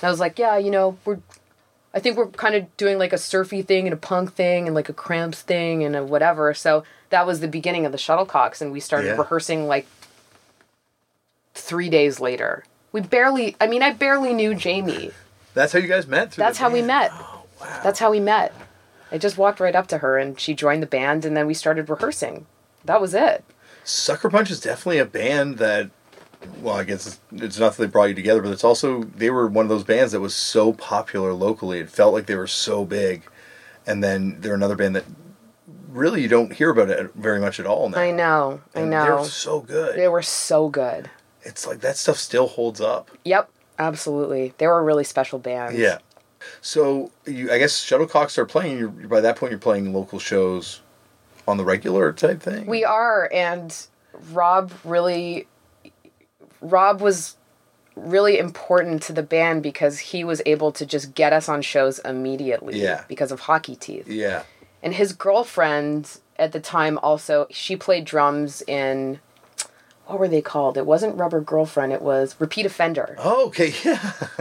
And 0.00 0.04
I 0.04 0.10
was 0.10 0.20
like, 0.20 0.38
yeah, 0.38 0.56
you 0.56 0.70
know, 0.70 0.96
we're, 1.04 1.18
I 1.92 2.00
think 2.00 2.16
we're 2.16 2.28
kind 2.28 2.54
of 2.54 2.74
doing 2.76 2.98
like 2.98 3.12
a 3.12 3.18
surfy 3.18 3.62
thing 3.62 3.86
and 3.86 3.92
a 3.94 3.96
punk 3.98 4.32
thing 4.34 4.66
and 4.66 4.74
like 4.74 4.88
a 4.88 4.92
cramps 4.94 5.42
thing 5.42 5.82
and 5.84 5.96
a 5.96 6.04
whatever. 6.04 6.54
So 6.54 6.84
that 7.10 7.26
was 7.26 7.40
the 7.40 7.48
beginning 7.48 7.84
of 7.84 7.92
the 7.92 7.98
Shuttlecocks, 7.98 8.62
and 8.62 8.72
we 8.72 8.80
started 8.80 9.08
Yeah. 9.08 9.16
rehearsing 9.16 9.66
like 9.66 9.86
three 11.54 11.88
days 11.90 12.20
later. 12.20 12.64
We 12.92 13.00
barely, 13.02 13.56
I 13.60 13.66
mean, 13.66 13.82
I 13.82 13.92
barely 13.92 14.32
knew 14.32 14.54
Jamie. 14.54 15.10
That's 15.54 15.72
how 15.72 15.78
you 15.78 15.88
guys 15.88 16.06
met. 16.06 16.32
through 16.32 16.42
That's 16.42 16.58
how 16.58 16.70
we 16.70 16.80
met. 16.82 17.12
Wow. 17.60 17.80
That's 17.82 17.98
how 17.98 18.10
we 18.10 18.20
met. 18.20 18.54
I 19.12 19.18
just 19.18 19.38
walked 19.38 19.60
right 19.60 19.74
up 19.74 19.86
to 19.88 19.98
her 19.98 20.18
and 20.18 20.38
she 20.38 20.54
joined 20.54 20.82
the 20.82 20.86
band 20.86 21.24
and 21.24 21.36
then 21.36 21.46
we 21.46 21.54
started 21.54 21.88
rehearsing. 21.88 22.46
That 22.84 23.00
was 23.00 23.14
it. 23.14 23.44
Sucker 23.84 24.28
Punch 24.28 24.50
is 24.50 24.60
definitely 24.60 24.98
a 24.98 25.04
band 25.04 25.58
that, 25.58 25.90
well, 26.60 26.74
I 26.76 26.84
guess 26.84 27.06
it's, 27.06 27.20
it's 27.32 27.58
not 27.58 27.76
that 27.76 27.82
they 27.82 27.88
brought 27.88 28.08
you 28.08 28.14
together, 28.14 28.42
but 28.42 28.50
it's 28.50 28.64
also 28.64 29.04
they 29.04 29.30
were 29.30 29.46
one 29.46 29.64
of 29.64 29.68
those 29.68 29.84
bands 29.84 30.12
that 30.12 30.20
was 30.20 30.34
so 30.34 30.72
popular 30.72 31.32
locally. 31.32 31.78
It 31.78 31.90
felt 31.90 32.12
like 32.12 32.26
they 32.26 32.34
were 32.34 32.48
so 32.48 32.84
big, 32.84 33.22
and 33.86 34.02
then 34.02 34.40
they're 34.40 34.54
another 34.54 34.76
band 34.76 34.96
that 34.96 35.04
really 35.88 36.20
you 36.20 36.28
don't 36.28 36.52
hear 36.52 36.70
about 36.70 36.90
it 36.90 37.10
very 37.14 37.40
much 37.40 37.58
at 37.60 37.66
all 37.66 37.88
now. 37.88 37.98
I 37.98 38.10
know. 38.10 38.60
I 38.74 38.80
And 38.80 38.90
know. 38.90 39.04
They're 39.04 39.24
so 39.24 39.60
good. 39.60 39.96
They 39.96 40.08
were 40.08 40.22
so 40.22 40.68
good. 40.68 41.10
It's 41.42 41.66
like 41.66 41.80
that 41.80 41.96
stuff 41.96 42.18
still 42.18 42.48
holds 42.48 42.80
up. 42.80 43.10
Yep, 43.24 43.48
absolutely. 43.78 44.52
They 44.58 44.66
were 44.66 44.80
a 44.80 44.84
really 44.84 45.04
special 45.04 45.38
band. 45.38 45.78
Yeah. 45.78 45.98
So 46.60 47.10
you, 47.26 47.50
I 47.52 47.58
guess 47.58 47.72
Shuttlecocks 47.84 48.38
are 48.38 48.46
playing. 48.46 48.78
You're, 48.78 48.88
by 48.88 49.20
that 49.20 49.36
point, 49.36 49.50
you're 49.50 49.58
playing 49.58 49.92
local 49.92 50.18
shows 50.18 50.80
on 51.48 51.56
the 51.56 51.64
regular 51.64 52.12
type 52.12 52.40
thing. 52.40 52.66
We 52.66 52.84
are 52.84 53.30
and 53.32 53.74
Rob 54.32 54.72
really 54.84 55.46
Rob 56.60 57.00
was 57.00 57.36
really 57.94 58.38
important 58.38 59.02
to 59.04 59.12
the 59.12 59.22
band 59.22 59.62
because 59.62 59.98
he 59.98 60.24
was 60.24 60.42
able 60.44 60.70
to 60.72 60.84
just 60.84 61.14
get 61.14 61.32
us 61.32 61.48
on 61.48 61.62
shows 61.62 61.98
immediately 62.00 62.80
Yeah. 62.80 63.04
because 63.08 63.32
of 63.32 63.40
Hockey 63.40 63.76
Teeth. 63.76 64.08
yeah. 64.08 64.42
And 64.82 64.94
his 64.94 65.12
girlfriend 65.14 66.18
at 66.38 66.52
the 66.52 66.60
time 66.60 66.98
also 67.02 67.46
she 67.50 67.76
played 67.76 68.04
drums 68.04 68.62
in 68.66 69.20
what 70.06 70.18
were 70.18 70.28
they 70.28 70.40
called? 70.42 70.76
It 70.78 70.86
wasn't 70.86 71.16
Rubber 71.16 71.40
Girlfriend, 71.40 71.92
it 71.92 72.02
was 72.02 72.34
Repeat 72.38 72.66
Offender. 72.66 73.16
Oh, 73.18 73.46
okay. 73.48 73.72
Yeah. 73.84 73.96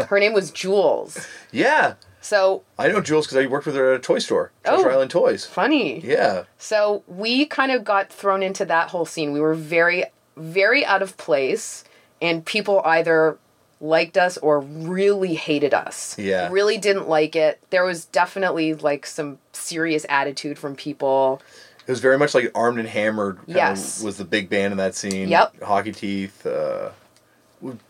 Her 0.08 0.20
name 0.20 0.34
was 0.34 0.52
Jules. 0.52 1.28
yeah. 1.52 1.96
So 2.22 2.64
I 2.80 2.88
know 2.88 3.02
Jules 3.02 3.28
because 3.28 3.38
I 3.44 3.46
worked 3.48 3.68
with 3.68 3.76
her 3.76 3.94
at 3.94 4.00
a 4.00 4.02
toy 4.02 4.18
store, 4.18 4.52
Treasure 4.64 4.90
Oh. 4.90 4.94
Island 4.94 5.12
Toys. 5.12 5.46
funny. 5.46 6.00
Yeah. 6.00 6.46
So 6.58 7.04
we 7.08 7.46
kind 7.46 7.72
of 7.72 7.84
got 7.84 8.12
thrown 8.12 8.42
into 8.42 8.66
that 8.66 8.90
whole 8.90 9.06
scene. 9.06 9.32
We 9.32 9.40
were 9.40 9.54
very, 9.54 10.06
very 10.36 10.84
out 10.84 11.04
of 11.04 11.18
place, 11.18 11.84
and 12.22 12.44
people 12.44 12.82
either 12.84 13.38
liked 13.80 14.18
us 14.18 14.38
or 14.40 14.60
really 14.62 15.36
hated 15.36 15.74
us. 15.76 16.18
Yeah. 16.18 16.50
Really 16.52 16.80
didn't 16.80 17.08
like 17.08 17.36
it. 17.36 17.60
There 17.70 17.84
was 17.86 18.06
definitely 18.06 18.74
like 18.74 19.06
some 19.06 19.38
serious 19.54 20.04
attitude 20.10 20.58
from 20.58 20.76
people. 20.76 21.42
It 21.88 21.92
was 21.92 22.00
very 22.00 22.18
much 22.18 22.34
like 22.34 22.52
Armed 22.56 22.80
and 22.80 22.88
Hammered. 22.88 23.38
Kind 23.38 23.50
Yes. 23.50 24.00
Of 24.00 24.06
was 24.06 24.18
the 24.18 24.26
big 24.26 24.50
band 24.50 24.72
in 24.72 24.78
that 24.78 24.96
scene. 24.96 25.30
Yep. 25.30 25.62
Hockey 25.64 25.92
Teeth. 25.92 26.46
Uh, 26.46 26.90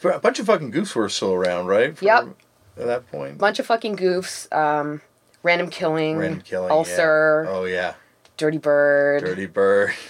a 0.04 0.20
bunch 0.20 0.39
of 0.39 0.46
fucking 0.46 0.72
goofs 0.72 0.96
were 0.96 1.08
still 1.10 1.34
around, 1.34 1.68
right? 1.68 1.98
For- 1.98 2.06
Yep. 2.06 2.28
At 2.78 2.86
that 2.88 3.10
point. 3.12 3.38
Bunch 3.38 3.60
of 3.60 3.66
fucking 3.66 3.96
goofs. 3.96 4.52
Um, 4.54 5.02
random 5.43 5.70
killing. 5.70 6.18
Random 6.18 6.41
killing. 6.41 6.72
Ulcer. 6.72 7.43
Yeah. 7.48 7.52
Oh 7.54 7.64
yeah. 7.66 7.93
Dirty 8.38 8.58
Bird. 8.58 9.24
Dirty 9.24 9.46
Bird. 9.46 9.93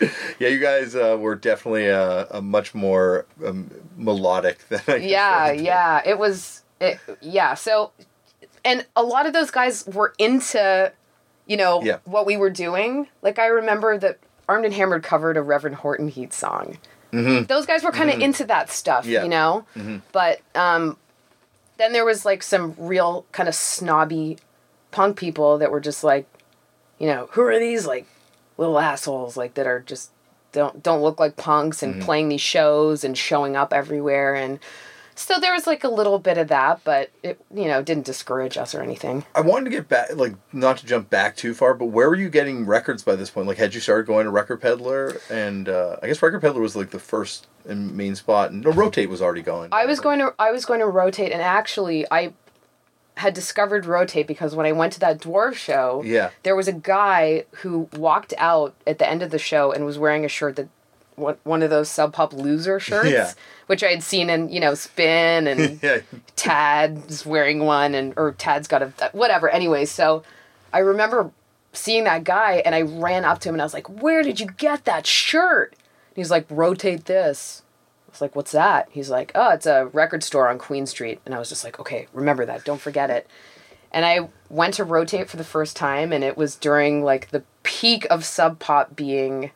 yeah, 0.38 0.48
you 0.48 0.58
guys 0.58 0.94
uh, 0.94 1.16
were 1.18 1.34
definitely 1.34 1.86
a, 1.86 2.26
a 2.30 2.42
much 2.42 2.74
more 2.74 3.24
um, 3.44 3.70
melodic 3.96 4.58
than 4.68 4.80
I. 4.88 4.96
yeah 4.96 5.50
yeah 5.52 6.02
it 6.04 6.18
was 6.18 6.62
it, 6.80 6.98
yeah 7.22 7.54
so 7.54 7.92
and 8.64 8.84
a 8.96 9.02
lot 9.04 9.24
of 9.26 9.32
those 9.32 9.50
guys 9.52 9.86
were 9.86 10.12
into 10.18 10.92
you 11.46 11.56
know 11.56 11.82
Yeah. 11.82 11.98
what 12.04 12.26
we 12.26 12.36
were 12.36 12.50
doing 12.50 13.08
like 13.22 13.38
i 13.38 13.46
remember 13.46 13.98
that 13.98 14.18
armed 14.48 14.64
and 14.64 14.74
hammered 14.74 15.02
covered 15.02 15.36
a 15.36 15.42
reverend 15.42 15.76
horton 15.76 16.08
heat 16.08 16.32
song 16.32 16.78
those 17.12 17.64
guys 17.66 17.84
were 17.84 17.92
kind 17.92 18.10
of 18.10 18.18
into 18.20 18.44
that 18.44 18.70
stuff 18.70 19.04
Mm-hmm. 19.04 19.12
Yeah. 19.12 19.22
you 19.24 19.28
know 19.28 19.66
but 20.12 20.40
um 20.54 20.96
then 21.76 21.92
there 21.92 22.04
was 22.04 22.24
like 22.24 22.42
some 22.42 22.74
real 22.78 23.24
kind 23.32 23.48
of 23.48 23.54
snobby 23.54 24.38
punk 24.90 25.16
people 25.16 25.58
that 25.58 25.70
were 25.70 25.80
just 25.80 26.02
like 26.04 26.26
you 26.98 27.06
know 27.06 27.28
who 27.32 27.42
are 27.42 27.58
these 27.58 27.86
like 27.86 28.06
little 28.56 28.78
assholes 28.78 29.36
like 29.36 29.54
that 29.54 29.66
are 29.66 29.80
just 29.80 30.10
don't 30.52 30.82
don't 30.82 31.02
look 31.02 31.18
like 31.20 31.36
punks 31.36 31.82
and 31.82 31.94
Mm-hmm. 31.94 32.04
playing 32.04 32.28
these 32.28 32.40
shows 32.40 33.02
and 33.04 33.16
showing 33.18 33.56
up 33.56 33.72
everywhere 33.72 34.34
and 34.34 34.58
so 35.16 35.38
there 35.38 35.52
was 35.52 35.66
like 35.66 35.84
a 35.84 35.88
little 35.88 36.18
bit 36.18 36.36
of 36.38 36.48
that 36.48 36.82
but 36.84 37.10
it 37.22 37.40
you 37.54 37.66
know 37.66 37.82
didn't 37.82 38.04
discourage 38.04 38.56
us 38.56 38.74
or 38.74 38.82
anything 38.82 39.24
I 39.34 39.40
wanted 39.40 39.64
to 39.66 39.70
get 39.70 39.88
back, 39.88 40.14
like, 40.16 40.34
not 40.52 40.78
to 40.78 40.86
jump 40.86 41.10
back 41.10 41.36
too 41.36 41.54
far, 41.54 41.74
but 41.74 41.86
where 41.86 42.08
were 42.08 42.16
you 42.16 42.28
getting 42.28 42.66
records 42.66 43.02
by 43.02 43.16
this 43.16 43.30
point? 43.30 43.46
Like, 43.46 43.58
had 43.58 43.74
you 43.74 43.80
started 43.80 44.06
going 44.06 44.24
to 44.24 44.30
Record 44.30 44.60
Peddler? 44.60 45.20
And 45.30 45.68
uh, 45.68 45.96
I 46.02 46.06
guess 46.06 46.22
Record 46.22 46.40
Peddler 46.40 46.60
was 46.60 46.76
like 46.76 46.90
the 46.90 46.98
first 46.98 47.46
and 47.66 47.96
main 47.96 48.14
spot, 48.14 48.50
and 48.52 48.62
no, 48.64 48.70
Rotate 48.70 49.08
was 49.08 49.20
already 49.22 49.42
going. 49.42 49.70
i 49.72 49.86
was 49.86 50.00
going 50.00 50.18
to 50.20 50.34
i 50.38 50.50
was 50.52 50.64
going 50.64 50.80
to 50.80 50.86
rotate 50.86 51.32
and 51.32 51.40
actually 51.42 52.06
i 52.10 52.32
had 53.16 53.32
discovered 53.32 53.86
rotate 53.86 54.26
because 54.26 54.54
when 54.56 54.66
i 54.66 54.72
went 54.72 54.92
to 54.92 55.00
that 55.00 55.18
dwarf 55.20 55.54
show 55.54 56.02
Yeah. 56.04 56.30
there 56.42 56.56
was 56.56 56.66
a 56.68 56.72
guy 56.72 57.44
who 57.62 57.88
walked 57.96 58.34
out 58.38 58.74
at 58.86 58.98
the 58.98 59.08
end 59.08 59.22
of 59.22 59.30
the 59.30 59.38
show 59.38 59.70
and 59.72 59.84
was 59.86 59.98
wearing 59.98 60.24
a 60.24 60.28
shirt 60.28 60.56
that 60.56 60.68
one 61.16 61.36
one 61.44 61.62
of 61.62 61.70
those 61.70 61.88
sub 61.90 62.12
pop 62.12 62.32
loser 62.32 62.78
shirts 62.88 63.08
Yeah. 63.10 63.32
which 63.66 63.82
i 63.82 63.88
had 63.88 64.02
seen 64.02 64.28
in 64.30 64.48
you 64.50 64.60
know 64.60 64.74
spin 64.74 65.46
and 65.46 65.78
Yeah. 65.82 65.98
Tad's 66.36 67.24
wearing 67.24 67.60
one, 67.60 67.94
and 67.94 68.12
or 68.16 68.32
Tad's 68.32 68.68
got 68.68 68.82
a 68.82 68.92
whatever. 69.12 69.48
Anyway, 69.48 69.84
so 69.86 70.22
I 70.72 70.80
remember 70.80 71.30
seeing 71.72 72.04
that 72.04 72.22
guy, 72.24 72.62
and 72.64 72.74
I 72.74 72.82
ran 72.82 73.24
up 73.24 73.38
to 73.40 73.48
him, 73.48 73.54
and 73.54 73.62
I 73.62 73.64
was 73.64 73.74
like, 73.74 73.88
"Where 74.02 74.22
did 74.22 74.40
you 74.40 74.46
get 74.46 74.84
that 74.84 75.06
shirt?" 75.06 75.70
And 75.72 76.16
he's 76.16 76.30
like, 76.30 76.44
"Rotate 76.50 77.06
this." 77.06 77.62
I 78.08 78.10
was 78.10 78.20
like, 78.20 78.36
"What's 78.36 78.52
that?" 78.52 78.88
He's 78.90 79.08
like, 79.10 79.32
"Oh, 79.34 79.50
it's 79.52 79.66
a 79.66 79.86
record 79.86 80.22
store 80.22 80.48
on 80.48 80.58
Queen 80.58 80.86
Street." 80.86 81.20
And 81.24 81.34
I 81.34 81.38
was 81.38 81.48
just 81.48 81.64
like, 81.64 81.80
"Okay, 81.80 82.08
remember 82.12 82.44
that. 82.46 82.64
Don't 82.64 82.80
forget 82.80 83.08
it." 83.10 83.26
And 83.90 84.04
I 84.04 84.28
went 84.50 84.74
to 84.74 84.84
Rotate 84.84 85.30
for 85.30 85.36
the 85.38 85.44
first 85.44 85.76
time, 85.76 86.12
and 86.12 86.22
it 86.22 86.36
was 86.36 86.56
during 86.56 87.02
like 87.04 87.30
the 87.30 87.42
peak 87.62 88.06
of 88.10 88.24
Sub 88.24 88.58
Pop 88.58 88.94
being 88.96 89.50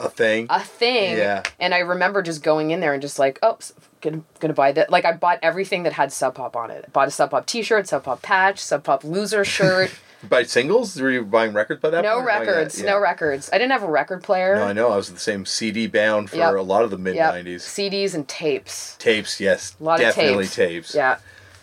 A 0.00 0.08
thing. 0.08 0.46
a 0.50 0.60
thing. 0.60 1.16
Yeah. 1.18 1.42
And 1.60 1.74
I 1.74 1.78
remember 1.80 2.22
just 2.22 2.42
going 2.42 2.70
in 2.70 2.80
there 2.80 2.92
and 2.92 3.02
just 3.02 3.18
like, 3.18 3.38
oh, 3.42 3.58
gonna 4.00 4.22
gonna 4.40 4.54
buy 4.54 4.72
that. 4.72 4.90
Like 4.90 5.04
I 5.04 5.12
bought 5.12 5.38
everything 5.42 5.82
that 5.84 5.92
had 5.92 6.12
Sub 6.12 6.34
Pop 6.34 6.56
on 6.56 6.70
it. 6.70 6.84
I 6.86 6.90
bought 6.90 7.08
a 7.08 7.10
Sub 7.10 7.30
Pop 7.30 7.46
T-shirt, 7.46 7.86
Sub 7.86 8.02
Pop 8.04 8.22
patch, 8.22 8.58
Sub 8.58 8.82
Pop 8.82 9.04
loser 9.04 9.44
shirt. 9.44 9.90
Buy 10.28 10.42
singles? 10.42 11.00
Were 11.00 11.10
you 11.10 11.24
buying 11.24 11.54
records 11.54 11.80
by 11.80 11.88
that 11.88 12.02
no 12.02 12.16
point? 12.20 12.26
Oh, 12.26 12.30
yet? 12.30 12.40
records, 12.40 12.78
Yeah. 12.78 12.90
no 12.90 12.98
records. 13.00 13.48
I 13.54 13.56
didn't 13.56 13.70
have 13.72 13.82
a 13.82 13.90
record 13.90 14.22
player. 14.22 14.56
No, 14.56 14.64
I 14.64 14.74
know. 14.74 14.90
I 14.92 14.96
was 14.96 15.10
the 15.10 15.18
same 15.18 15.46
CD 15.46 15.86
bound 15.86 16.28
for 16.28 16.36
Yep. 16.36 16.56
a 16.56 16.60
lot 16.60 16.84
of 16.84 16.90
the 16.90 16.98
mid 16.98 17.14
Yep. 17.14 17.32
90s. 17.32 17.62
CDs 17.62 18.14
and 18.14 18.28
tapes. 18.28 18.96
Tapes, 18.98 19.40
yes. 19.40 19.74
A 19.80 19.82
lot 19.84 19.98
definitely 19.98 20.44
of 20.44 20.52
tapes. 20.52 20.88
tapes. 20.92 20.94
Yeah. 20.94 21.16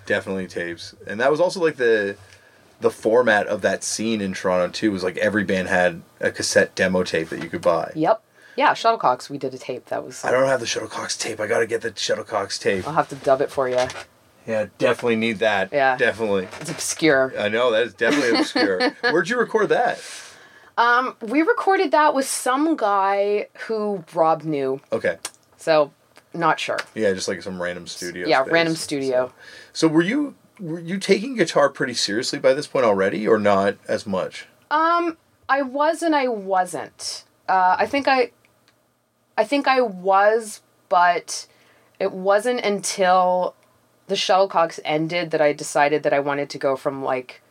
Definitely 0.08 0.48
tapes. 0.48 0.96
And 1.06 1.20
that 1.20 1.30
was 1.30 1.40
also 1.40 1.60
like 1.64 1.76
the 1.78 2.16
the 2.80 2.90
format 2.92 3.46
of 3.48 3.62
that 3.62 3.84
scene 3.84 4.22
in 4.22 4.34
Toronto 4.34 4.70
too 4.72 4.92
was 4.92 5.04
like 5.04 5.18
every 5.18 5.44
band 5.44 5.68
had 5.68 6.02
a 6.20 6.32
cassette 6.32 6.74
demo 6.74 7.04
tape 7.04 7.30
that 7.30 7.44
you 7.44 7.50
could 7.50 7.62
buy. 7.62 7.92
Yep. 7.96 8.22
Yeah, 8.58 8.72
Shuttlecocks. 8.74 9.30
We 9.30 9.38
did 9.38 9.54
a 9.54 9.58
tape. 9.58 9.86
That 9.86 10.04
was. 10.04 10.26
I 10.26 10.32
don't 10.32 10.48
have 10.48 10.60
the 10.60 10.66
Shuttlecocks 10.66 11.18
tape. 11.18 11.40
I 11.40 11.48
got 11.48 11.60
to 11.60 11.68
get 11.68 11.82
the 11.82 11.92
Shuttlecocks 11.92 12.60
tape. 12.60 12.86
I'll 12.88 12.94
have 12.96 13.08
to 13.10 13.16
dub 13.16 13.40
it 13.42 13.52
for 13.52 13.70
you. 13.70 13.88
Yeah, 14.48 14.68
definitely 14.78 15.18
need 15.18 15.40
that. 15.40 15.72
Yeah. 15.72 15.96
Definitely. 15.98 16.48
It's 16.60 16.72
obscure. 16.72 17.34
I 17.38 17.50
know 17.50 17.72
that 17.72 17.84
is 17.84 17.94
definitely 17.94 18.40
obscure. 18.40 18.90
Where'd 19.02 19.30
you 19.30 19.38
record 19.38 19.70
that? 19.70 20.02
Um, 20.78 21.16
we 21.22 21.42
recorded 21.42 21.92
that 21.92 22.14
with 22.14 22.28
some 22.28 22.76
guy 22.76 23.48
who 23.68 24.04
Rob 24.14 24.44
knew, 24.44 24.80
Okay. 24.92 25.18
so 25.58 25.92
not 26.36 26.60
sure. 26.60 26.78
Yeah, 26.94 27.14
just 27.14 27.28
like 27.28 27.42
some 27.42 27.60
random 27.62 27.88
studio. 27.88 28.28
yeah, 28.28 28.44
space. 28.44 28.54
random 28.54 28.76
studio. 28.76 29.34
So 29.74 29.88
were 29.88 30.04
you 30.04 30.36
were 30.60 30.80
you 30.80 30.98
taking 31.00 31.36
guitar 31.36 31.70
pretty 31.70 31.94
seriously 31.96 32.38
by 32.40 32.54
this 32.54 32.68
point 32.68 32.86
already, 32.86 33.28
or 33.28 33.40
not 33.40 33.76
as 33.88 34.06
much? 34.06 34.46
Um, 34.70 35.18
I 35.50 35.62
was 35.64 36.02
and 36.04 36.16
I 36.16 36.28
wasn't. 36.28 37.24
Uh, 37.50 37.76
I 37.80 37.86
think 37.88 38.08
I, 38.08 38.32
I 39.38 39.44
think 39.44 39.68
I 39.68 39.82
was, 39.82 40.62
but 40.90 41.48
it 42.00 42.12
wasn't 42.12 42.62
until 42.62 43.56
the 44.08 44.16
Shuttlecocks 44.16 44.80
ended 44.84 45.32
that 45.32 45.42
I 45.42 45.54
decided 45.54 46.04
that 46.04 46.14
I 46.14 46.20
wanted 46.20 46.50
to 46.52 46.58
go 46.58 46.76
from 46.76 47.04
like, 47.04 47.42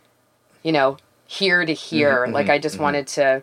you 0.62 0.72
know, 0.72 0.96
here 1.26 1.64
to 1.64 1.72
mm-hmm, 1.72 1.96
here. 1.96 2.24
Mm-hmm, 2.24 2.34
like 2.34 2.48
I 2.48 2.58
just 2.58 2.74
mm-hmm. 2.74 2.84
wanted 2.84 3.06
to 3.08 3.42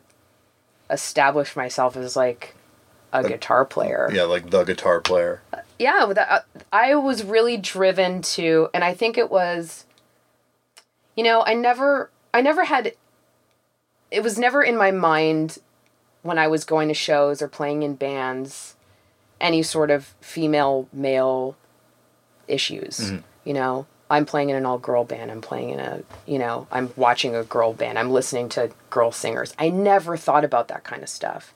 establish 0.89 1.55
myself 1.55 1.95
as 1.95 2.15
like 2.15 2.55
a 3.13 3.27
guitar 3.27 3.63
player. 3.63 4.09
Yeah, 4.11 4.23
like 4.23 4.49
the 4.49 4.63
guitar 4.63 4.99
player. 4.99 5.41
Uh, 5.53 5.59
yeah 5.79 6.05
with 6.05 6.15
that, 6.15 6.29
uh, 6.29 6.59
i 6.71 6.95
was 6.95 7.23
really 7.23 7.57
driven 7.57 8.21
to 8.21 8.69
and 8.73 8.83
i 8.83 8.93
think 8.93 9.17
it 9.17 9.29
was 9.29 9.85
you 11.15 11.23
know 11.23 11.43
i 11.45 11.53
never 11.53 12.09
i 12.33 12.41
never 12.41 12.63
had 12.63 12.93
it 14.11 14.23
was 14.23 14.37
never 14.37 14.63
in 14.63 14.77
my 14.77 14.91
mind 14.91 15.57
when 16.23 16.39
I 16.39 16.47
was 16.47 16.63
going 16.63 16.87
to 16.87 16.93
shows 16.93 17.41
or 17.41 17.47
playing 17.47 17.83
in 17.83 17.95
bands 17.95 18.75
any 19.39 19.61
sort 19.61 19.91
of 19.91 20.15
female 20.21 20.87
male 20.91 21.55
issues. 22.47 22.99
Mm-hmm. 22.99 23.17
You 23.45 23.53
know, 23.53 23.85
I'm 24.09 24.25
playing 24.25 24.49
in 24.49 24.55
an 24.55 24.65
all 24.65 24.79
girl 24.79 25.03
band. 25.03 25.31
I'm 25.31 25.41
playing 25.41 25.71
in 25.71 25.79
a, 25.79 26.01
you 26.25 26.39
know, 26.39 26.67
I'm 26.71 26.91
watching 26.95 27.35
a 27.35 27.43
girl 27.43 27.73
band. 27.73 27.99
I'm 27.99 28.11
listening 28.11 28.49
to 28.49 28.71
girl 28.89 29.11
singers. 29.11 29.53
I 29.59 29.69
never 29.69 30.17
thought 30.17 30.45
about 30.45 30.69
that 30.69 30.83
kind 30.83 31.03
of 31.03 31.09
stuff. 31.09 31.53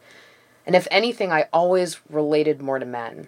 And 0.65 0.75
if 0.75 0.87
anything, 0.91 1.31
I 1.31 1.47
always 1.53 2.01
related 2.09 2.61
more 2.61 2.77
to 2.77 2.85
men. 2.85 3.27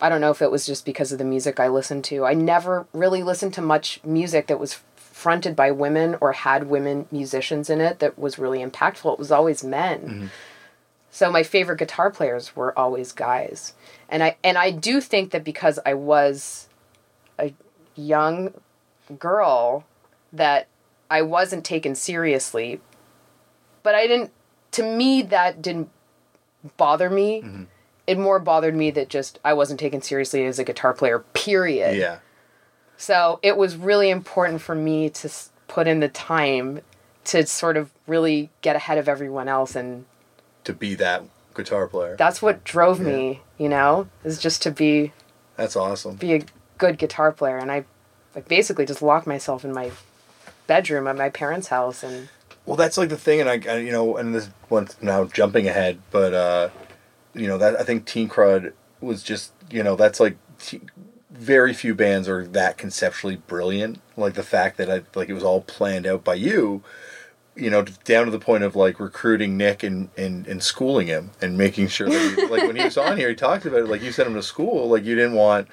I 0.00 0.08
don't 0.08 0.20
know 0.20 0.30
if 0.30 0.42
it 0.42 0.50
was 0.50 0.66
just 0.66 0.84
because 0.84 1.12
of 1.12 1.18
the 1.18 1.24
music 1.24 1.58
I 1.58 1.68
listened 1.68 2.04
to. 2.04 2.24
I 2.24 2.34
never 2.34 2.86
really 2.92 3.22
listened 3.22 3.54
to 3.54 3.62
much 3.62 4.00
music 4.04 4.46
that 4.48 4.60
was 4.60 4.80
fronted 4.96 5.56
by 5.56 5.70
women 5.70 6.16
or 6.20 6.32
had 6.32 6.68
women 6.68 7.06
musicians 7.10 7.68
in 7.68 7.80
it 7.80 7.98
that 7.98 8.18
was 8.18 8.38
really 8.38 8.58
impactful. 8.64 9.14
It 9.14 9.18
was 9.18 9.32
always 9.32 9.64
men. 9.64 10.00
Mm-hmm. 10.00 10.26
So 11.10 11.30
my 11.30 11.42
favorite 11.42 11.78
guitar 11.78 12.10
players 12.10 12.54
were 12.54 12.78
always 12.78 13.12
guys. 13.12 13.74
And 14.08 14.22
I 14.22 14.36
and 14.44 14.58
I 14.58 14.70
do 14.70 15.00
think 15.00 15.30
that 15.30 15.44
because 15.44 15.78
I 15.84 15.94
was 15.94 16.68
a 17.38 17.54
young 17.96 18.54
girl 19.18 19.84
that 20.32 20.68
I 21.10 21.22
wasn't 21.22 21.64
taken 21.64 21.94
seriously. 21.94 22.80
But 23.82 23.94
I 23.94 24.06
didn't 24.06 24.32
to 24.72 24.82
me 24.82 25.22
that 25.22 25.62
didn't 25.62 25.90
bother 26.76 27.08
me. 27.08 27.42
Mm-hmm. 27.42 27.64
It 28.06 28.18
more 28.18 28.38
bothered 28.38 28.74
me 28.74 28.90
that 28.92 29.08
just 29.08 29.38
I 29.44 29.52
wasn't 29.52 29.80
taken 29.80 30.00
seriously 30.02 30.44
as 30.46 30.58
a 30.58 30.64
guitar 30.64 30.94
player, 30.94 31.20
period. 31.34 31.96
Yeah. 31.96 32.18
So 32.96 33.38
it 33.42 33.56
was 33.56 33.76
really 33.76 34.10
important 34.10 34.60
for 34.60 34.74
me 34.74 35.08
to 35.10 35.30
put 35.68 35.86
in 35.86 36.00
the 36.00 36.08
time 36.08 36.80
to 37.24 37.46
sort 37.46 37.76
of 37.76 37.92
really 38.06 38.50
get 38.62 38.74
ahead 38.74 38.98
of 38.98 39.08
everyone 39.08 39.48
else 39.48 39.76
and 39.76 40.06
To 40.68 40.74
be 40.74 40.94
that 40.96 41.22
guitar 41.54 41.88
player. 41.88 42.14
that's 42.16 42.42
what 42.42 42.62
drove 42.62 43.00
me, 43.00 43.40
you 43.56 43.68
know, 43.70 44.08
is 44.22 44.38
just 44.38 44.60
to 44.62 44.70
be 44.70 45.12
That's 45.56 45.76
awesome. 45.76 46.16
be 46.16 46.34
a 46.34 46.42
good 46.76 46.98
guitar 46.98 47.32
player 47.32 47.56
and 47.56 47.72
I 47.72 47.84
like 48.34 48.46
basically 48.48 48.84
just 48.84 49.00
locked 49.00 49.26
myself 49.26 49.64
in 49.64 49.72
my 49.72 49.90
bedroom 50.66 51.06
at 51.08 51.16
my 51.16 51.30
parents' 51.30 51.68
house 51.68 52.02
and 52.02 52.28
Well, 52.66 52.76
that's 52.76 52.98
like 52.98 53.08
the 53.08 53.16
thing, 53.16 53.40
and 53.40 53.48
I, 53.48 53.60
I 53.72 53.78
you 53.78 53.90
know, 53.90 54.18
and 54.18 54.34
this 54.34 54.50
one's 54.68 54.94
now 55.00 55.24
jumping 55.24 55.66
ahead, 55.66 56.00
but 56.10 56.34
uh, 56.34 56.68
you 57.34 57.46
know 57.46 57.56
that 57.56 57.80
I 57.80 57.82
think 57.82 58.04
Teen 58.04 58.28
Crud 58.28 58.74
was 59.00 59.22
just 59.22 59.52
you 59.70 59.82
know 59.82 59.96
that's 59.96 60.20
like 60.20 60.36
t- 60.58 60.82
very 61.30 61.72
few 61.72 61.94
bands 61.94 62.28
are 62.28 62.46
that 62.46 62.76
conceptually 62.76 63.36
brilliant. 63.36 64.00
Like 64.18 64.34
the 64.34 64.42
fact 64.42 64.76
that 64.76 64.90
I 64.90 65.02
like 65.14 65.30
it 65.30 65.34
was 65.34 65.42
all 65.44 65.62
planned 65.62 66.06
out 66.06 66.22
by 66.24 66.34
you, 66.34 66.82
you 67.58 67.70
know, 67.70 67.82
down 68.04 68.24
to 68.26 68.30
the 68.30 68.38
point 68.38 68.62
of 68.62 68.76
like 68.76 69.00
recruiting 69.00 69.56
Nick 69.56 69.82
and 69.82 70.08
and, 70.16 70.46
and 70.46 70.62
schooling 70.62 71.08
him 71.08 71.30
and 71.42 71.58
making 71.58 71.88
sure 71.88 72.08
that 72.08 72.34
he, 72.36 72.46
like 72.46 72.62
when 72.66 72.76
he 72.76 72.84
was 72.84 72.96
on 72.96 73.16
here, 73.16 73.28
he 73.28 73.34
talked 73.34 73.66
about 73.66 73.80
it. 73.80 73.88
Like 73.88 74.02
you 74.02 74.12
sent 74.12 74.28
him 74.28 74.34
to 74.34 74.42
school, 74.42 74.88
like 74.88 75.04
you 75.04 75.14
didn't 75.14 75.34
want 75.34 75.68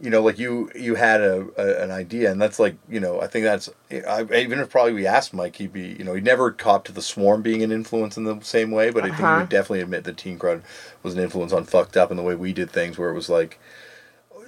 you 0.00 0.10
know, 0.10 0.22
like 0.22 0.38
you 0.38 0.70
you 0.76 0.94
had 0.94 1.20
a, 1.20 1.48
a 1.56 1.82
an 1.82 1.90
idea, 1.90 2.30
and 2.30 2.40
that's 2.40 2.60
like 2.60 2.76
you 2.88 3.00
know, 3.00 3.20
I 3.20 3.26
think 3.26 3.42
that's 3.44 3.68
I, 3.90 4.22
even 4.32 4.60
if 4.60 4.70
probably 4.70 4.92
we 4.92 5.06
asked 5.08 5.34
Mike, 5.34 5.56
he'd 5.56 5.72
be 5.72 5.96
you 5.98 6.04
know, 6.04 6.14
he 6.14 6.20
never 6.20 6.52
copped 6.52 6.86
to 6.86 6.92
the 6.92 7.02
Swarm 7.02 7.42
being 7.42 7.64
an 7.64 7.72
influence 7.72 8.16
in 8.16 8.22
the 8.24 8.38
same 8.42 8.70
way, 8.70 8.90
but 8.90 9.02
I 9.02 9.06
think 9.06 9.16
he 9.16 9.22
Uh-huh. 9.24 9.40
would 9.40 9.48
definitely 9.48 9.80
admit 9.80 10.04
that 10.04 10.16
Teen 10.16 10.38
Crud 10.38 10.62
was 11.02 11.14
an 11.14 11.20
influence 11.20 11.52
on 11.52 11.64
Fucked 11.64 11.96
Up 11.96 12.10
and 12.10 12.18
the 12.18 12.22
way 12.22 12.36
we 12.36 12.52
did 12.52 12.70
things, 12.70 12.96
where 12.96 13.10
it 13.10 13.14
was 13.14 13.28
like, 13.28 13.58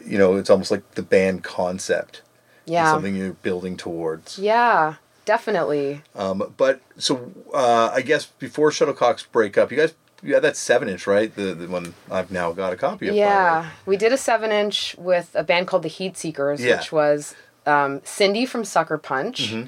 you 0.07 0.19
know, 0.19 0.37
it's 0.37 0.51
almost 0.51 0.71
like 0.71 0.89
the 0.93 1.03
band 1.03 1.43
concept, 1.43 2.23
yeah. 2.65 2.93
something 2.93 3.17
you're 3.17 3.33
building 3.33 3.77
towards. 3.77 4.39
Yeah, 4.39 4.95
definitely. 5.35 6.03
Um, 6.17 6.53
but 6.57 6.81
so 6.99 7.31
uh, 7.55 7.91
I 7.95 8.03
guess 8.03 8.27
before 8.27 8.71
Shuttlecocks 8.71 9.25
break 9.31 9.57
up, 9.57 9.71
you 9.71 9.79
guys. 9.79 9.95
You 10.23 10.35
had 10.35 10.43
that 10.43 10.55
seven 10.59 10.89
inch, 10.91 11.07
right? 11.07 11.35
The, 11.35 11.55
the 11.55 11.67
one 11.67 11.95
I've 12.11 12.31
now 12.31 12.53
got 12.53 12.75
a 12.75 12.77
copy 12.77 13.07
of. 13.09 13.13
by 13.13 13.15
the 13.15 13.21
way. 13.21 13.27
Yeah, 13.27 13.71
we 13.87 13.97
did 13.97 14.13
a 14.13 14.19
seven 14.19 14.53
inch 14.53 14.95
with 14.99 15.31
a 15.35 15.43
band 15.43 15.67
called 15.67 15.83
the 15.83 15.89
Heat 15.89 16.19
Seekers, 16.19 16.61
Yeah. 16.63 16.77
which 16.77 16.93
was 16.93 17.35
um, 17.65 18.03
Cindy 18.05 18.45
from 18.45 18.63
Sucker 18.65 18.99
Punch, 18.99 19.41
Mm-hmm. 19.53 19.67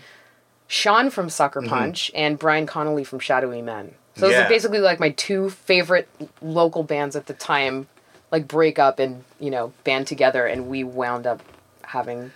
Sean 0.68 1.08
from 1.10 1.30
Sucker 1.30 1.62
Punch, 1.62 2.10
and 2.14 2.38
Brian 2.38 2.66
Connelly 2.66 3.04
from 3.04 3.18
Shadowy 3.18 3.62
Men. 3.62 3.94
So 4.16 4.22
those 4.26 4.32
Yeah. 4.32 4.44
are 4.44 4.48
basically 4.48 4.80
like 4.80 5.00
my 5.00 5.10
two 5.10 5.48
favorite 5.48 6.06
local 6.42 6.82
bands 6.82 7.16
at 7.16 7.26
the 7.26 7.34
time, 7.34 7.86
like 8.30 8.46
break 8.46 8.78
up 8.78 8.98
and 8.98 9.24
you 9.40 9.50
know 9.50 9.72
band 9.84 10.06
together, 10.06 10.44
and 10.46 10.68
we 10.68 10.84
wound 10.84 11.26
up 11.26 11.40
having 11.82 12.30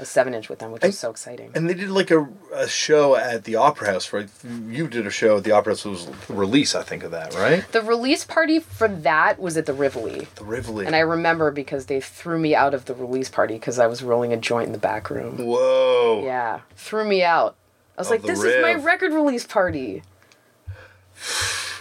a 0.00 0.04
seven 0.06 0.32
inch 0.34 0.48
with 0.48 0.58
them, 0.58 0.72
which 0.72 0.82
was 0.82 0.98
so 0.98 1.10
exciting. 1.10 1.52
And 1.54 1.68
they 1.68 1.74
did 1.74 1.90
like 1.90 2.10
a, 2.10 2.26
a 2.54 2.66
show 2.66 3.16
at 3.16 3.44
the 3.44 3.56
Opera 3.56 3.92
House, 3.92 4.12
right? 4.12 4.28
You 4.66 4.88
did 4.88 5.06
a 5.06 5.10
show 5.10 5.36
at 5.36 5.44
the 5.44 5.52
Opera 5.52 5.72
House. 5.72 5.84
It 5.84 5.90
was 5.90 6.06
the 6.06 6.34
release, 6.34 6.74
I 6.74 6.82
think, 6.82 7.02
of 7.02 7.10
that, 7.10 7.34
right? 7.34 7.70
the 7.72 7.82
release 7.82 8.24
party 8.24 8.58
for 8.58 8.88
that 8.88 9.38
was 9.38 9.56
at 9.56 9.66
the 9.66 9.74
Rivoli. 9.74 10.26
The 10.36 10.44
Rivoli. 10.44 10.86
And 10.86 10.96
I 10.96 11.00
remember 11.00 11.50
because 11.50 11.86
they 11.86 12.00
threw 12.00 12.38
me 12.38 12.54
out 12.54 12.72
of 12.72 12.86
the 12.86 12.94
release 12.94 13.28
party 13.28 13.54
because 13.54 13.78
I 13.78 13.86
was 13.86 14.02
rolling 14.02 14.32
a 14.32 14.36
joint 14.38 14.66
in 14.66 14.72
the 14.72 14.78
back 14.78 15.10
room. 15.10 15.36
Whoa. 15.36 16.22
Yeah, 16.24 16.60
threw 16.76 17.04
me 17.04 17.22
out. 17.22 17.56
I 17.96 18.00
was 18.00 18.08
Of 18.08 18.12
like, 18.12 18.22
"This 18.22 18.42
is 18.42 18.62
my 18.62 18.74
record 18.74 19.12
release 19.12 19.46
party." 19.46 20.02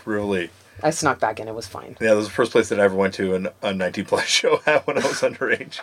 Really. 0.05 0.49
I 0.81 0.91
snuck 0.91 1.19
back 1.19 1.39
in. 1.39 1.47
It 1.47 1.53
was 1.53 1.67
fine. 1.67 1.97
Yeah, 1.99 2.09
that 2.11 2.15
was 2.15 2.25
the 2.25 2.31
first 2.31 2.51
place 2.51 2.69
that 2.69 2.79
I 2.79 2.83
ever 2.83 2.95
went 2.95 3.13
to 3.15 3.35
an, 3.35 3.49
a 3.61 3.73
19 3.73 4.05
plus 4.05 4.25
show 4.27 4.61
at 4.65 4.87
when 4.87 4.97
I 4.97 5.01
was 5.05 5.21
underage. 5.21 5.81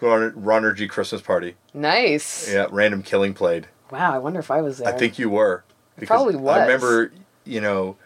Ron, 0.00 0.32
Ron 0.34 0.74
G 0.76 0.86
Christmas 0.88 1.20
party. 1.22 1.54
Nice. 1.72 2.52
Yeah, 2.52 2.66
Random 2.70 3.02
Killing 3.02 3.34
played. 3.34 3.68
Wow. 3.90 4.12
I 4.14 4.18
wonder 4.18 4.40
if 4.40 4.50
I 4.50 4.60
was 4.60 4.78
there. 4.78 4.88
I 4.88 4.92
think 4.96 5.18
you 5.18 5.30
were. 5.30 5.64
Because 5.96 6.08
Probably 6.08 6.36
was. 6.36 6.56
I 6.56 6.62
remember, 6.62 7.12
you 7.44 7.60
know, 7.60 7.96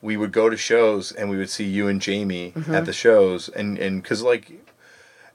we 0.00 0.16
would 0.16 0.32
go 0.32 0.48
to 0.48 0.56
shows 0.56 1.10
and 1.12 1.28
we 1.30 1.36
would 1.36 1.50
see 1.50 1.64
you 1.64 1.88
and 1.88 2.00
Jamie 2.00 2.52
Mm-hmm. 2.52 2.74
at 2.74 2.84
the 2.86 2.92
shows, 2.92 3.48
and 3.48 3.78
and 3.78 4.02
because 4.02 4.22
like, 4.22 4.50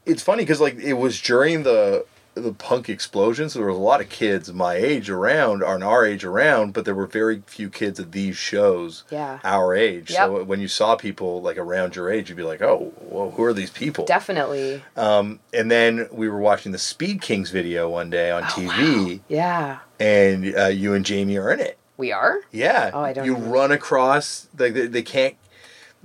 it's 0.06 0.22
funny 0.22 0.44
because 0.44 0.62
like 0.62 0.76
it 0.76 0.94
was 0.94 1.20
during 1.22 1.64
the 1.64 2.06
the 2.44 2.54
punk 2.54 2.90
explosion, 2.90 3.50
so 3.50 3.60
there 3.60 3.68
was 3.68 3.78
a 3.78 3.82
lot 3.82 4.02
of 4.02 4.10
kids 4.10 4.52
my 4.54 4.76
age 4.76 5.10
around, 5.10 5.64
or 5.64 5.84
our 5.84 6.06
age 6.06 6.24
around, 6.24 6.74
but 6.74 6.86
there 6.86 6.96
were 6.96 7.08
very 7.08 7.44
few 7.48 7.70
kids 7.70 8.00
at 8.00 8.12
these 8.12 8.38
shows. 8.38 9.04
Yeah. 9.10 9.40
Our 9.44 9.76
age. 9.76 10.12
So 10.12 10.44
when 10.44 10.60
you 10.60 10.68
saw 10.68 10.96
people 10.96 11.42
like 11.42 11.58
around 11.58 11.96
your 11.96 12.10
age, 12.10 12.30
you'd 12.30 12.36
be 12.36 12.44
like, 12.44 12.62
oh, 12.62 12.94
well, 13.02 13.32
who 13.32 13.44
are 13.44 13.54
these 13.54 13.70
people? 13.72 14.06
Definitely. 14.06 14.84
Um, 14.96 15.40
and 15.54 15.70
then 15.72 16.08
we 16.12 16.30
were 16.30 16.40
watching 16.40 16.72
the 16.72 16.78
Speed 16.78 17.22
Kings 17.22 17.50
video 17.52 17.90
one 17.90 18.10
day 18.10 18.32
on 18.32 18.44
Oh, 18.44 18.48
TV, 18.48 19.20
Yeah. 19.28 19.80
and 20.00 20.56
uh, 20.58 20.66
you 20.68 20.94
and 20.94 21.06
Jamie 21.06 21.38
are 21.38 21.52
in 21.52 21.60
it. 21.60 21.78
We 21.98 22.12
are. 22.12 22.42
Yeah. 22.52 22.92
Oh, 22.94 23.02
I 23.02 23.14
don't 23.14 23.26
You 23.26 23.34
know. 23.34 23.40
run 23.40 23.72
across 23.72 24.48
like 24.58 24.74
they, 24.74 24.86
they 24.88 25.02
can't. 25.02 25.36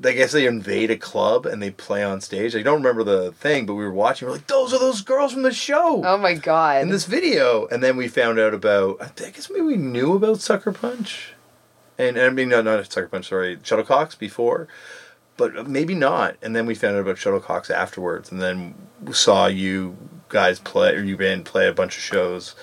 I 0.05 0.13
guess 0.13 0.33
they 0.33 0.47
invade 0.47 0.91
a 0.91 0.97
club 0.97 1.47
and 1.47 1.63
they 1.63 1.71
play 1.71 2.03
on 2.03 2.21
stage. 2.21 2.57
I 2.57 2.63
don't 2.63 2.83
remember 2.83 3.05
the 3.05 3.33
thing, 3.33 3.67
but 3.67 3.75
we 3.75 3.85
were 3.85 3.93
watching. 3.93 4.27
We're 4.27 4.35
like, 4.35 4.47
those 4.47 4.73
are 4.73 4.79
those 4.79 5.01
girls 5.03 5.33
from 5.33 5.43
the 5.43 5.53
show 5.53 6.03
Oh 6.05 6.17
my 6.17 6.35
god. 6.35 6.83
in 6.83 6.89
this 6.89 7.05
video. 7.07 7.67
And 7.69 7.83
then 7.83 7.97
we 7.97 8.09
found 8.09 8.39
out 8.39 8.55
about. 8.55 9.01
I 9.01 9.31
guess 9.31 9.49
maybe 9.51 9.63
we 9.63 9.77
knew 9.77 10.15
about 10.17 10.41
Sucker 10.41 10.73
Punch, 10.73 11.35
and, 11.99 12.17
and 12.17 12.27
I 12.27 12.31
mean 12.31 12.49
no, 12.49 12.63
not 12.63 12.91
Sucker 12.91 13.09
Punch. 13.09 13.29
Sorry, 13.29 13.57
Shuttlecocks 13.59 14.19
before, 14.19 14.67
but 15.37 15.69
maybe 15.69 15.95
not. 15.95 16.37
And 16.43 16.57
then 16.57 16.67
we 16.67 16.75
found 16.75 16.97
out 16.97 17.01
about 17.01 17.17
Shuttlecocks 17.17 17.71
afterwards, 17.71 18.33
and 18.33 18.41
then 18.41 18.75
saw 19.13 19.47
you 19.47 19.97
guys 20.31 20.59
play 20.59 20.95
or 20.97 21.03
you 21.03 21.17
band 21.17 21.45
play 21.45 21.69
a 21.69 21.73
bunch 21.73 21.97
of 21.97 22.03
shows, 22.03 22.57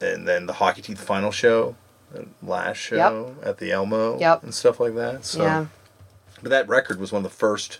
and 0.00 0.28
then 0.28 0.46
the 0.46 0.52
Hockey 0.54 0.82
Teeth 0.82 1.00
final 1.02 1.32
show, 1.32 1.74
the 2.12 2.26
last 2.42 2.76
show 2.76 3.34
at 3.42 3.58
the 3.58 3.72
Elmo, 3.72 4.18
Yep. 4.20 4.42
and 4.44 4.54
stuff 4.54 4.78
like 4.78 4.94
that. 4.94 5.24
So, 5.24 5.42
yeah. 5.42 5.66
But 6.42 6.50
that 6.50 6.68
record 6.68 6.98
was 6.98 7.12
one 7.12 7.24
of 7.24 7.30
the 7.30 7.36
first. 7.36 7.78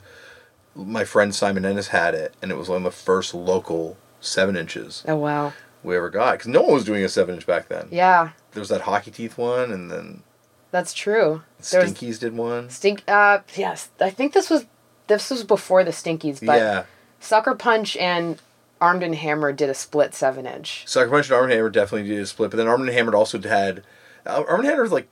My 0.75 1.05
friend 1.05 1.35
Simon 1.35 1.65
Ennis 1.67 1.89
had 1.89 2.15
it, 2.15 2.35
and 2.41 2.51
it 2.51 2.57
was 2.57 2.69
one 2.69 2.79
of 2.79 2.85
the 2.85 2.91
first 2.91 3.35
local 3.35 3.99
seven 4.21 4.57
inches 4.57 5.05
Oh 5.07 5.17
wow. 5.17 5.53
we 5.83 5.97
ever 5.97 6.09
got 6.09 6.33
because 6.35 6.47
no 6.47 6.63
one 6.63 6.75
was 6.75 6.85
doing 6.85 7.05
a 7.05 7.09
seven 7.09 7.35
inch 7.35 7.47
back 7.47 7.69
then. 7.69 7.89
Yeah. 7.91 8.31
There 8.53 8.61
was 8.61 8.69
that 8.71 8.83
Hockey 8.83 9.11
Teeth 9.11 9.37
one, 9.37 9.71
and 9.73 9.91
then 9.91 10.23
That's 10.71 10.95
true. 10.95 11.43
Was 11.59 11.67
Stinkies 11.73 12.19
did 12.19 12.35
one. 12.37 12.71
Stink. 12.71 13.03
Uh. 13.09 13.41
Yes. 13.57 13.91
I 14.01 14.11
think 14.11 14.33
this 14.33 14.49
was. 14.49 14.67
This 15.09 15.31
was 15.31 15.45
before 15.45 15.83
the 15.85 15.91
Stinkies, 15.91 16.45
but 16.47 16.59
yeah, 16.59 16.85
Sucker 17.21 17.55
Punch 17.55 17.97
and 17.97 18.41
Armed 18.81 19.03
and 19.03 19.15
Hammer 19.17 19.53
did 19.53 19.69
a 19.69 19.75
split 19.75 20.15
seven 20.15 20.47
inch. 20.47 20.85
Sucker 20.87 21.11
Punch 21.11 21.27
and 21.27 21.35
Arm 21.35 21.45
and 21.45 21.53
Hammer 21.53 21.69
definitely 21.71 22.09
did 22.09 22.21
a 22.23 22.27
split, 22.27 22.51
but 22.51 22.57
then 22.57 22.69
Arm 22.69 22.81
and 22.83 22.91
Hammer 22.91 23.15
also 23.15 23.39
had 23.41 23.83
uh, 24.25 24.43
Arm 24.49 24.61
and 24.61 24.69
Hammer 24.69 24.83
was 24.83 24.93
like 24.93 25.09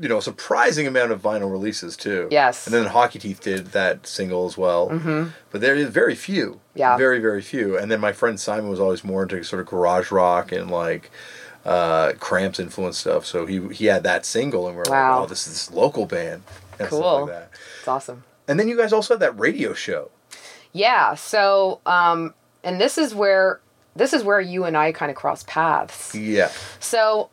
you 0.00 0.08
know 0.08 0.20
surprising 0.20 0.86
amount 0.86 1.10
of 1.12 1.22
vinyl 1.22 1.50
releases 1.50 1.96
too. 1.96 2.28
Yes. 2.30 2.66
and 2.66 2.74
then 2.74 2.86
Hockey 2.86 3.18
Teeth 3.18 3.40
did 3.40 3.66
that 3.68 4.06
single 4.06 4.46
as 4.46 4.56
well. 4.58 4.90
Mm-hmm. 4.90 5.30
But 5.50 5.60
there 5.60 5.74
is 5.74 5.88
very 5.88 6.14
few. 6.14 6.60
Yeah. 6.74 6.96
very 6.96 7.18
very 7.20 7.42
few. 7.42 7.76
And 7.78 7.90
then 7.90 8.00
my 8.00 8.12
friend 8.12 8.38
Simon 8.38 8.68
was 8.68 8.80
always 8.80 9.02
more 9.04 9.22
into 9.22 9.42
sort 9.44 9.60
of 9.60 9.66
garage 9.68 10.10
rock 10.10 10.52
and 10.52 10.70
like. 10.70 11.10
Uh, 11.64 12.12
Cramps 12.20 12.60
influenced 12.60 13.00
stuff, 13.00 13.26
so 13.26 13.44
he 13.44 13.66
he 13.74 13.86
had 13.86 14.04
that 14.04 14.24
single, 14.24 14.68
and 14.68 14.76
we're 14.76 14.84
Wow. 14.86 15.16
like, 15.18 15.24
"Oh, 15.24 15.26
this 15.26 15.48
is 15.48 15.52
this 15.54 15.70
local 15.72 16.06
band." 16.06 16.44
And 16.78 16.88
Cool. 16.88 17.00
Stuff 17.00 17.20
like 17.22 17.28
that. 17.30 17.50
It's 17.80 17.88
awesome. 17.88 18.22
And 18.46 18.60
then 18.60 18.68
you 18.68 18.76
guys 18.76 18.92
also 18.92 19.14
had 19.14 19.20
that 19.20 19.36
radio 19.36 19.74
show. 19.74 20.10
Yeah. 20.70 21.16
So, 21.16 21.80
um, 21.84 22.34
and 22.62 22.80
this 22.80 22.98
is 22.98 23.16
where 23.16 23.58
this 23.96 24.12
is 24.12 24.22
where 24.22 24.40
you 24.40 24.62
and 24.64 24.76
I 24.76 24.92
kind 24.92 25.10
of 25.10 25.16
cross 25.16 25.42
paths. 25.48 26.14
Yeah. 26.14 26.52
So, 26.78 27.30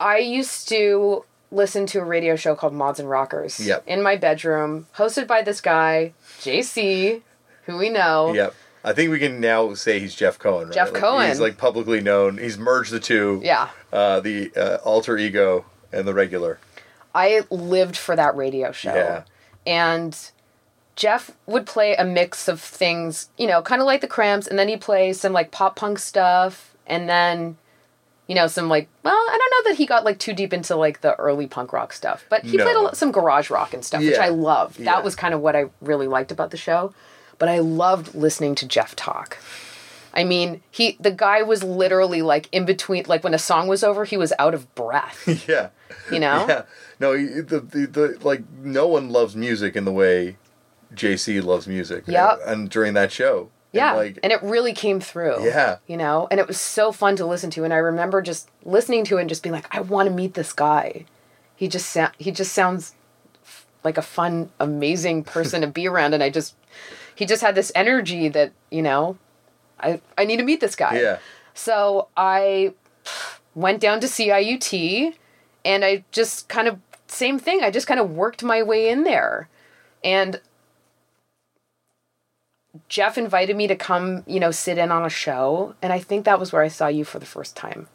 I 0.00 0.18
used 0.18 0.68
to 0.70 1.24
listened 1.50 1.88
to 1.88 2.00
a 2.00 2.04
radio 2.04 2.36
show 2.36 2.54
called 2.54 2.72
Mods 2.74 2.98
and 3.00 3.08
Rockers 3.08 3.60
Yep. 3.60 3.84
in 3.86 4.02
my 4.02 4.16
bedroom, 4.16 4.86
hosted 4.96 5.26
by 5.26 5.42
this 5.42 5.60
guy, 5.60 6.12
JC, 6.40 7.22
who 7.64 7.76
we 7.76 7.88
know. 7.90 8.32
Yep. 8.34 8.54
I 8.84 8.92
think 8.92 9.10
we 9.10 9.18
can 9.18 9.40
now 9.40 9.74
say 9.74 9.98
he's 9.98 10.14
Jeff 10.14 10.38
Cohen. 10.38 10.68
Right? 10.68 10.74
Jeff 10.74 10.92
Like, 10.92 11.00
Cohen. 11.02 11.28
He's 11.28 11.40
like 11.40 11.58
publicly 11.58 12.00
known. 12.00 12.38
He's 12.38 12.56
merged 12.56 12.92
the 12.92 13.00
two. 13.00 13.40
Yeah. 13.42 13.68
Uh, 13.92 14.20
the 14.20 14.52
uh, 14.56 14.76
alter 14.84 15.18
ego 15.18 15.64
and 15.92 16.06
the 16.06 16.14
regular. 16.14 16.58
I 17.14 17.42
lived 17.50 17.96
for 17.96 18.14
that 18.14 18.36
radio 18.36 18.70
show. 18.72 18.94
Yeah. 18.94 19.22
And 19.66 20.16
Jeff 20.94 21.32
would 21.46 21.66
play 21.66 21.96
a 21.96 22.04
mix 22.04 22.46
of 22.46 22.60
things, 22.60 23.28
you 23.36 23.46
know, 23.46 23.60
kind 23.62 23.80
of 23.80 23.86
like 23.86 24.00
the 24.02 24.06
Cramps, 24.06 24.46
and 24.46 24.58
then 24.58 24.68
he'd 24.68 24.80
play 24.80 25.12
some 25.12 25.32
like 25.32 25.50
pop 25.50 25.76
punk 25.76 25.98
stuff, 25.98 26.74
and 26.86 27.08
then, 27.08 27.56
you 28.26 28.34
know, 28.34 28.46
some 28.46 28.68
like, 28.68 28.88
well, 29.02 29.14
I 29.14 29.38
don't 29.38 29.64
know 29.64 29.70
that 29.70 29.78
he 29.78 29.86
got 29.86 30.04
like 30.04 30.18
too 30.18 30.32
deep 30.32 30.52
into 30.52 30.74
like 30.76 31.00
the 31.00 31.14
early 31.16 31.46
punk 31.46 31.72
rock 31.72 31.92
stuff, 31.92 32.24
but 32.28 32.44
he 32.44 32.56
No. 32.56 32.64
played 32.64 32.92
a, 32.92 32.94
some 32.96 33.12
garage 33.12 33.50
rock 33.50 33.72
and 33.74 33.84
stuff, 33.84 34.00
which 34.00 34.14
Yeah. 34.16 34.24
I 34.24 34.28
loved. 34.30 34.78
Yeah. 34.78 34.86
That 34.86 35.04
was 35.04 35.14
kind 35.14 35.32
of 35.34 35.40
what 35.40 35.54
I 35.56 35.66
really 35.80 36.06
liked 36.08 36.32
about 36.32 36.50
the 36.50 36.56
show. 36.56 36.92
But 37.38 37.48
I 37.48 37.58
loved 37.58 38.14
listening 38.14 38.54
to 38.56 38.66
Jeff 38.66 38.96
talk. 38.96 39.38
I 40.14 40.24
mean, 40.24 40.62
he 40.70 40.96
the 40.98 41.10
guy 41.10 41.42
was 41.42 41.62
literally 41.62 42.22
like 42.22 42.48
in 42.50 42.64
between 42.64 43.04
like 43.06 43.22
when 43.22 43.34
a 43.34 43.38
song 43.38 43.68
was 43.68 43.84
over, 43.84 44.04
he 44.06 44.16
was 44.16 44.32
out 44.38 44.54
of 44.54 44.74
breath, 44.74 45.46
yeah. 45.48 45.68
you 46.10 46.18
know? 46.18 46.46
Yeah. 46.48 46.62
No, 46.98 47.12
he- 47.12 47.26
the, 47.26 47.60
the 47.60 47.86
the 47.86 48.18
like 48.22 48.42
no 48.62 48.88
one 48.88 49.10
loves 49.10 49.36
music 49.36 49.76
in 49.76 49.84
the 49.84 49.92
way 49.92 50.38
JC 50.94 51.44
loves 51.44 51.66
music. 51.68 52.04
Yep. 52.06 52.38
And, 52.46 52.50
and 52.60 52.70
during 52.70 52.94
that 52.94 53.12
show. 53.12 53.50
Yeah, 53.76 53.90
And 53.90 53.98
like 53.98 54.18
and 54.22 54.32
it 54.32 54.42
really 54.42 54.72
came 54.72 55.00
through. 55.00 55.44
Yeah. 55.44 55.76
you 55.86 55.96
know, 55.96 56.26
and 56.30 56.40
it 56.40 56.46
was 56.48 56.58
so 56.60 56.92
fun 56.92 57.16
to 57.16 57.26
listen 57.26 57.50
to. 57.50 57.64
And 57.64 57.72
I 57.72 57.76
remember 57.78 58.22
just 58.22 58.48
listening 58.64 59.04
to 59.04 59.18
it 59.18 59.20
and 59.22 59.28
just 59.28 59.42
being 59.42 59.52
like, 59.52 59.66
I 59.74 59.80
want 59.80 60.08
to 60.08 60.14
meet 60.14 60.34
this 60.34 60.52
guy. 60.52 61.04
He 61.54 61.68
just 61.68 61.88
sa- 61.90 62.12
he 62.18 62.30
just 62.30 62.52
sounds 62.52 62.94
f- 63.44 63.66
like 63.84 63.96
a 63.98 64.02
fun, 64.02 64.50
amazing 64.60 65.24
person 65.24 65.60
to 65.62 65.66
be 65.66 65.86
around. 65.92 66.14
And 66.14 66.22
I 66.22 66.30
just 66.30 66.54
he 67.14 67.24
just 67.26 67.42
had 67.42 67.54
this 67.54 67.72
energy 67.74 68.28
that 68.28 68.52
you 68.70 68.82
know, 68.82 69.16
I 69.80 70.00
I 70.18 70.24
need 70.24 70.36
to 70.38 70.42
meet 70.44 70.60
this 70.60 70.76
guy. 70.76 71.00
Yeah. 71.00 71.18
So 71.54 72.08
I 72.16 72.74
went 73.54 73.80
down 73.80 74.00
to 74.00 74.06
CIUT, 74.06 75.14
and 75.64 75.84
I 75.84 76.04
just 76.12 76.48
kind 76.48 76.68
of 76.68 76.78
same 77.08 77.38
thing. 77.38 77.62
I 77.62 77.70
just 77.70 77.86
kind 77.86 78.00
of 78.00 78.10
worked 78.10 78.42
my 78.42 78.62
way 78.62 78.90
in 78.90 79.04
there, 79.04 79.48
and 80.04 80.40
Jeff 82.88 83.18
invited 83.18 83.56
me 83.56 83.66
to 83.66 83.76
come, 83.76 84.22
you 84.26 84.40
know, 84.40 84.50
sit 84.50 84.78
in 84.78 84.90
on 84.90 85.04
a 85.04 85.10
show, 85.10 85.74
and 85.82 85.92
I 85.92 85.98
think 85.98 86.24
that 86.24 86.40
was 86.40 86.52
where 86.52 86.62
I 86.62 86.68
saw 86.68 86.88
you 86.88 87.04
for 87.04 87.18
the 87.18 87.26
first 87.26 87.56
time. 87.56 87.88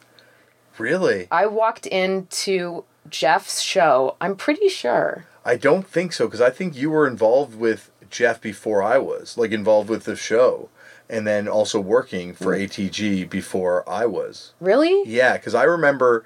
really? 0.78 1.28
I 1.30 1.46
walked 1.46 1.86
into 1.86 2.84
Jeff's 3.08 3.60
show. 3.60 4.16
I'm 4.20 4.36
pretty 4.36 4.68
sure. 4.68 5.26
I 5.44 5.56
don't 5.56 5.86
think 5.86 6.12
so 6.12 6.26
because 6.26 6.40
I 6.40 6.50
think 6.50 6.76
you 6.76 6.90
were 6.90 7.06
involved 7.06 7.56
with 7.56 7.90
Jeff 8.10 8.40
before 8.40 8.82
I 8.82 8.98
was, 8.98 9.36
like 9.36 9.50
involved 9.50 9.88
with 9.88 10.04
the 10.04 10.16
show, 10.16 10.68
and 11.08 11.26
then 11.26 11.48
also 11.48 11.80
working 11.80 12.34
for 12.34 12.56
mm. 12.56 12.64
ATG 12.64 13.28
before 13.28 13.88
I 13.88 14.06
was. 14.06 14.52
Really? 14.60 15.02
Yeah, 15.04 15.34
because 15.34 15.54
I 15.54 15.64
remember 15.64 16.24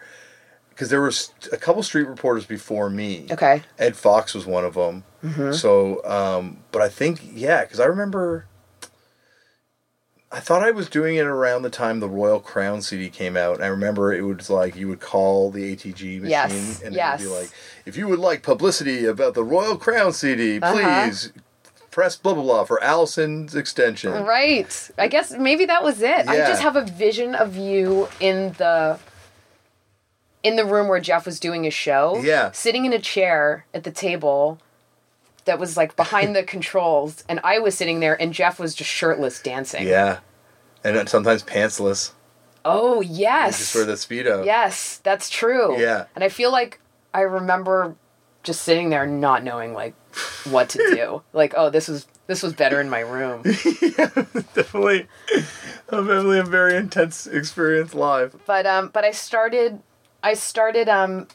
because 0.70 0.90
there 0.90 1.00
was 1.00 1.32
a 1.52 1.56
couple 1.56 1.82
street 1.82 2.06
reporters 2.06 2.44
before 2.44 2.90
me. 2.90 3.26
Okay. 3.30 3.62
Ed 3.78 3.96
Fox 3.96 4.34
was 4.34 4.44
one 4.44 4.64
of 4.64 4.74
them. 4.74 5.04
So, 5.52 6.04
um, 6.04 6.58
but 6.72 6.82
I 6.82 6.88
think 6.88 7.20
yeah, 7.34 7.62
because 7.62 7.80
I 7.80 7.86
remember. 7.86 8.46
I 10.32 10.40
thought 10.40 10.62
I 10.62 10.72
was 10.72 10.88
doing 10.88 11.16
it 11.16 11.24
around 11.24 11.62
the 11.62 11.70
time 11.70 12.00
the 12.00 12.08
Royal 12.08 12.40
Crown 12.40 12.82
CD 12.82 13.08
came 13.08 13.36
out, 13.36 13.54
and 13.54 13.64
I 13.64 13.68
remember 13.68 14.12
it 14.12 14.22
was 14.22 14.50
like 14.50 14.74
you 14.74 14.88
would 14.88 15.00
call 15.00 15.50
the 15.52 15.74
ATG 15.74 16.20
machine, 16.20 16.28
Yes, 16.30 16.82
and 16.82 16.94
yes. 16.94 17.20
it 17.20 17.24
would 17.28 17.30
be 17.30 17.40
like, 17.40 17.50
if 17.86 17.96
you 17.96 18.08
would 18.08 18.18
like 18.18 18.42
publicity 18.42 19.06
about 19.06 19.34
the 19.34 19.44
Royal 19.44 19.76
Crown 19.76 20.12
CD, 20.12 20.58
Uh-huh. 20.60 20.72
please 21.06 21.32
press 21.92 22.16
blah 22.16 22.34
blah 22.34 22.42
blah 22.42 22.64
for 22.64 22.82
Allison's 22.82 23.54
extension. 23.54 24.12
Right. 24.24 24.90
I 24.98 25.06
guess 25.08 25.30
maybe 25.30 25.64
that 25.66 25.82
was 25.84 26.02
it. 26.02 26.28
I 26.28 26.36
just 26.38 26.60
have 26.60 26.76
a 26.76 26.84
vision 26.84 27.34
of 27.36 27.56
you 27.56 28.08
in 28.20 28.52
the 28.58 28.98
in 30.42 30.56
the 30.56 30.64
room 30.66 30.88
where 30.88 31.00
Jeff 31.00 31.24
was 31.24 31.40
doing 31.40 31.64
his 31.64 31.72
show. 31.74 32.20
Yeah. 32.22 32.50
Sitting 32.50 32.84
in 32.84 32.92
a 32.92 32.98
chair 32.98 33.64
at 33.72 33.84
the 33.84 33.90
table 33.90 34.58
that 35.46 35.58
was 35.58 35.76
like 35.76 35.96
behind 35.96 36.36
the 36.36 36.42
controls 36.44 37.24
and 37.28 37.40
I 37.42 37.58
was 37.58 37.74
sitting 37.76 38.00
there 38.00 38.20
and 38.20 38.32
Jeff 38.32 38.58
was 38.60 38.74
just 38.74 38.90
shirtless 38.90 39.40
dancing. 39.42 39.86
Yeah, 39.86 40.18
and 40.84 41.08
sometimes 41.08 41.42
pantsless, 41.42 42.12
Oh, 42.64 43.00
yes. 43.00 43.58
just 43.58 43.72
for 43.72 43.84
the 43.84 43.94
speedo. 43.94 44.44
Yes, 44.44 44.98
that's 45.02 45.30
true. 45.30 45.78
Yeah. 45.80 46.06
And 46.14 46.22
I 46.24 46.28
feel 46.28 46.50
like 46.52 46.80
I 47.14 47.20
remember 47.20 47.94
just 48.42 48.62
sitting 48.62 48.90
there 48.90 49.06
not 49.06 49.42
knowing 49.44 49.72
like 49.72 49.94
what 50.50 50.68
to 50.70 50.78
do. 50.78 51.22
like, 51.32 51.54
oh, 51.56 51.70
this 51.70 51.88
was 51.88 52.06
this 52.26 52.42
was 52.42 52.52
better 52.52 52.80
in 52.80 52.90
my 52.90 53.00
room. 53.00 53.42
yeah, 53.80 54.10
definitely, 54.54 55.06
definitely 55.88 56.38
a 56.40 56.44
very 56.44 56.76
intense 56.76 57.26
experience 57.28 57.94
live. 57.94 58.34
but 58.46 58.66
um 58.66 58.88
but 58.92 59.04
i 59.04 59.12
started 59.12 59.80
i 60.24 60.34
started 60.34 60.88
um 60.88 61.28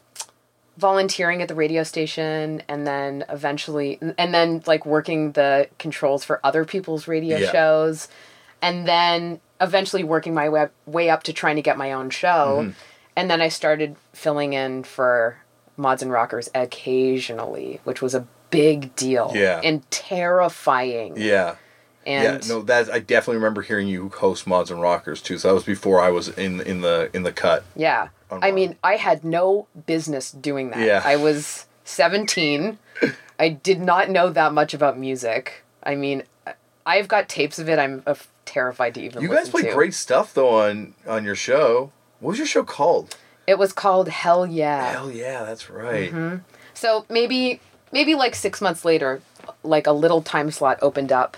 volunteering 0.78 1.42
at 1.42 1.48
the 1.48 1.56
radio 1.56 1.84
station 1.84 2.64
and 2.68 2.88
then 2.88 3.24
eventually 3.30 4.00
and 4.18 4.34
then 4.34 4.64
like 4.66 4.86
working 4.86 5.34
the 5.34 5.68
controls 5.78 6.24
for 6.24 6.40
other 6.44 6.66
people's 6.66 7.08
radio 7.08 7.38
Yeah. 7.38 7.52
shows 7.52 8.08
and 8.62 8.88
then 8.88 9.42
eventually 9.60 10.04
working 10.04 10.34
my 10.34 10.48
way, 10.50 10.68
way 10.86 11.10
up 11.10 11.24
to 11.24 11.34
trying 11.34 11.58
to 11.58 11.62
get 11.62 11.78
my 11.78 11.92
own 11.92 12.10
show 12.10 12.60
Mm-hmm. 12.62 12.72
and 13.16 13.30
then 13.30 13.42
i 13.42 13.50
started 13.50 13.96
filling 14.14 14.54
in 14.54 14.84
for 14.84 15.38
mods 15.78 16.02
and 16.02 16.12
rockers 16.12 16.50
occasionally 16.56 17.80
which 17.84 18.02
was 18.02 18.16
a 18.16 18.26
big 18.50 18.96
deal 18.96 19.32
Yeah. 19.36 19.60
and 19.64 19.90
terrifying 19.92 21.14
Yeah. 21.18 21.56
And 22.06 22.44
yeah, 22.44 22.50
no, 22.50 22.62
that's 22.62 22.90
I 22.90 23.00
definitely 23.00 23.38
remember 23.38 23.62
hearing 23.62 23.88
you 23.88 24.10
host 24.10 24.48
mods 24.48 24.72
and 24.72 24.82
rockers 24.82 25.22
too. 25.22 25.38
So 25.38 25.50
that 25.50 25.54
was 25.54 25.64
before 25.64 26.02
I 26.02 26.10
was 26.10 26.30
in 26.30 26.62
in 26.62 26.82
the 26.82 27.10
in 27.14 27.24
the 27.24 27.32
cut. 27.32 27.64
Yeah. 27.76 28.10
I 28.32 28.52
mean, 28.52 28.78
I 28.82 28.96
had 28.96 29.26
no 29.26 29.68
business 29.86 30.32
doing 30.32 30.70
that. 30.70 30.80
Yeah. 30.80 31.02
I 31.04 31.18
was 31.18 31.66
17. 31.84 32.78
I 33.38 33.50
did 33.50 33.82
not 33.82 34.10
know 34.10 34.30
that 34.30 34.54
much 34.54 34.74
about 34.74 34.98
music. 34.98 35.66
I 35.84 35.96
mean, 35.96 36.24
I've 36.86 37.10
got 37.10 37.28
tapes 37.28 37.60
of 37.60 37.68
it. 37.68 37.78
I'm 37.78 38.04
uh, 38.08 38.16
terrified 38.46 38.94
to 38.96 39.02
even 39.02 39.22
You 39.22 39.28
guys 39.28 39.50
play 39.50 39.64
to. 39.64 39.74
great 39.74 39.94
stuff 39.94 40.34
though 40.34 40.50
on 40.62 40.94
on 41.06 41.26
your 41.26 41.36
show. 41.36 41.92
What 42.20 42.30
was 42.32 42.38
your 42.38 42.48
show 42.48 42.64
called? 42.64 43.18
It 43.48 43.58
was 43.58 43.74
called 43.74 44.08
Hell 44.08 44.48
Yeah. 44.48 44.92
Hell 44.92 45.12
yeah, 45.12 45.44
that's 45.44 45.70
right. 45.70 46.12
Mm-hmm. 46.12 46.38
So 46.74 47.06
maybe 47.10 47.60
maybe 47.92 48.16
like 48.16 48.34
6 48.36 48.62
months 48.62 48.86
later 48.86 49.22
like 49.64 49.88
a 49.88 49.92
little 49.92 50.22
time 50.22 50.52
slot 50.52 50.80
opened 50.82 51.12
up 51.12 51.36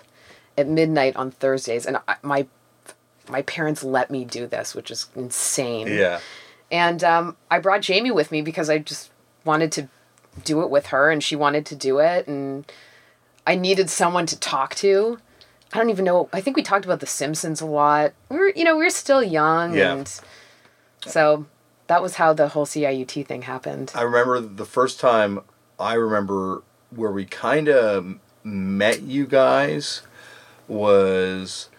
at 0.58 0.68
midnight 0.68 1.16
on 1.16 1.32
Thursdays 1.32 1.86
and 1.86 1.97
I, 2.08 2.16
my 2.22 2.47
my 3.30 3.41
parents 3.43 3.84
let 3.84 4.12
me 4.12 4.26
do 4.26 4.47
this, 4.47 4.76
which 4.76 4.91
is 4.91 5.08
insane. 5.16 5.88
Yeah. 5.88 6.20
And 6.72 7.04
um, 7.04 7.38
I 7.49 7.60
brought 7.60 7.82
Jamie 7.82 8.12
with 8.12 8.32
me 8.32 8.41
because 8.41 8.70
I 8.70 8.80
just 8.80 9.12
wanted 9.45 9.72
to 9.74 9.88
do 10.43 10.62
it 10.62 10.70
with 10.70 10.88
her 10.88 11.12
and 11.12 11.24
she 11.24 11.36
wanted 11.36 11.66
to 11.68 11.76
do 11.76 11.99
it. 11.99 12.28
And 12.28 12.70
I 13.45 13.56
needed 13.56 13.89
someone 13.89 14.26
to 14.28 14.39
talk 14.39 14.76
to. 14.76 15.20
I 15.72 15.78
don't 15.78 15.89
even 15.89 16.06
know. 16.06 16.30
I 16.34 16.41
think 16.41 16.56
we 16.56 16.64
talked 16.64 16.86
about 16.86 16.99
The 16.99 17.06
Simpsons 17.06 17.62
a 17.62 17.66
lot. 17.66 18.14
We 18.30 18.38
are 18.38 18.49
you 18.49 18.64
know, 18.64 18.78
we 18.78 18.86
are 18.86 18.91
still 18.91 19.24
young. 19.24 19.76
Yeah. 19.76 19.93
And 19.93 20.20
so 21.06 21.45
that 21.88 22.01
was 22.01 22.16
how 22.16 22.34
the 22.34 22.49
whole 22.49 22.66
CIUT 22.66 23.26
thing 23.28 23.43
happened. 23.43 23.91
I 23.95 24.01
remember 24.01 24.39
the 24.39 24.66
first 24.66 24.99
time 24.99 25.41
I 25.80 25.93
remember 25.93 26.64
where 26.89 27.12
we 27.12 27.26
kind 27.26 27.70
of 27.70 28.20
met 28.43 29.01
you 29.01 29.26
guys 29.26 30.01
was 30.68 31.70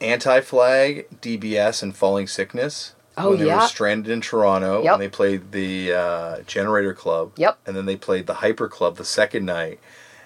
Anti 0.00 0.40
Flag, 0.40 1.06
DBS, 1.20 1.82
and 1.82 1.96
Falling 1.96 2.26
Sickness. 2.26 2.94
Oh, 3.16 3.30
when 3.30 3.40
they 3.40 3.46
yeah. 3.46 3.60
were 3.62 3.66
stranded 3.66 4.10
in 4.10 4.20
Toronto 4.20 4.82
Yep. 4.82 4.92
and 4.94 5.02
they 5.02 5.08
played 5.08 5.52
the 5.52 5.92
uh, 5.92 6.40
Generator 6.46 6.94
Club. 6.94 7.32
Yep. 7.36 7.58
And 7.66 7.76
then 7.76 7.84
they 7.84 7.96
played 7.96 8.26
the 8.26 8.34
Hyper 8.34 8.68
Club 8.68 8.96
the 8.96 9.04
second 9.04 9.44
night. 9.44 9.78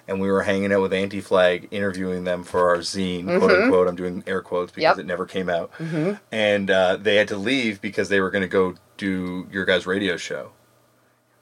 And 0.06 0.20
we 0.20 0.30
were 0.30 0.42
hanging 0.42 0.70
out 0.70 0.82
with 0.82 0.92
Anti 0.92 1.20
Flag, 1.22 1.66
interviewing 1.70 2.24
them 2.24 2.44
for 2.44 2.68
our 2.68 2.76
zine, 2.78 3.24
quote 3.38 3.50
unquote. 3.50 3.88
I'm 3.88 3.96
doing 3.96 4.22
air 4.26 4.42
quotes 4.42 4.70
because 4.70 4.92
Mm-hmm. 4.92 4.98
Yep. 5.00 5.04
it 5.04 5.08
never 5.08 5.24
came 5.26 5.48
out. 5.48 5.70
And 6.30 6.70
uh, 6.70 6.96
they 6.98 7.16
had 7.16 7.28
to 7.28 7.36
leave 7.38 7.80
because 7.80 8.10
they 8.10 8.20
were 8.20 8.30
going 8.30 8.42
to 8.42 8.48
go 8.48 8.74
do 8.98 9.48
your 9.50 9.64
guys' 9.64 9.86
radio 9.86 10.16
show 10.18 10.52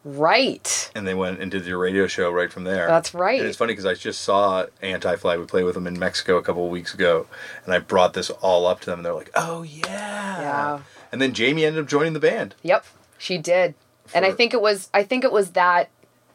Right. 0.04 0.90
and 0.94 1.06
they 1.06 1.14
went 1.14 1.40
and 1.40 1.50
did 1.50 1.64
your 1.64 1.78
radio 1.78 2.06
show 2.06 2.30
right 2.30 2.52
from 2.52 2.64
there. 2.64 2.88
That's 2.88 3.14
right. 3.14 3.38
And 3.38 3.48
it's 3.48 3.56
funny 3.56 3.72
because 3.72 3.86
I 3.86 3.94
just 3.94 4.22
saw 4.22 4.66
Anti 4.80 5.16
Flag. 5.16 5.38
We 5.38 5.46
played 5.46 5.64
with 5.64 5.74
them 5.74 5.86
in 5.86 5.98
Mexico 5.98 6.36
a 6.38 6.42
couple 6.42 6.64
of 6.64 6.70
weeks 6.70 6.92
ago, 6.92 7.26
and 7.64 7.72
I 7.72 7.78
brought 7.78 8.12
this 8.14 8.28
all 8.30 8.66
up 8.66 8.80
to 8.80 8.86
them, 8.86 8.98
and 8.98 9.06
they're 9.06 9.14
like, 9.14 9.30
"Oh 9.34 9.62
yeah." 9.62 10.40
Yeah. 10.40 10.80
And 11.12 11.20
then 11.20 11.32
Jamie 11.34 11.64
ended 11.64 11.82
up 11.82 11.88
joining 11.88 12.14
the 12.14 12.20
band. 12.20 12.54
Yep. 12.62 12.84
She 13.18 13.38
did. 13.38 13.74
And 14.14 14.24
I 14.24 14.32
think 14.32 14.52
it 14.52 14.60
was 14.60 14.90
I 14.92 15.04
think 15.04 15.22
it 15.24 15.30
was 15.32 15.50
that 15.50 15.88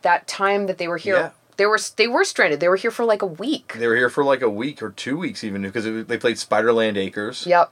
that 0.04 0.28
time 0.28 0.68
that 0.68 0.78
they 0.78 0.88
were 0.88 0.98
here. 0.98 1.16
Yeah. 1.18 1.30
They 1.58 1.66
were 1.66 1.80
they 1.98 2.08
were 2.08 2.24
stranded. 2.24 2.60
They 2.60 2.70
were 2.70 2.76
here 2.78 2.92
for 2.92 3.04
like 3.04 3.22
a 3.22 3.26
week. 3.28 3.74
They 3.78 3.88
were 3.88 3.96
here 3.98 4.10
for 4.10 4.24
like 4.24 4.42
a 4.42 4.50
week 4.50 4.82
or 4.82 4.92
two 4.92 5.18
weeks, 5.18 5.44
even 5.44 5.64
because 5.64 5.86
it, 5.86 6.08
they 6.08 6.18
played 6.18 6.38
Spiderland 6.38 6.98
Acres, 6.98 7.46
Yep. 7.48 7.72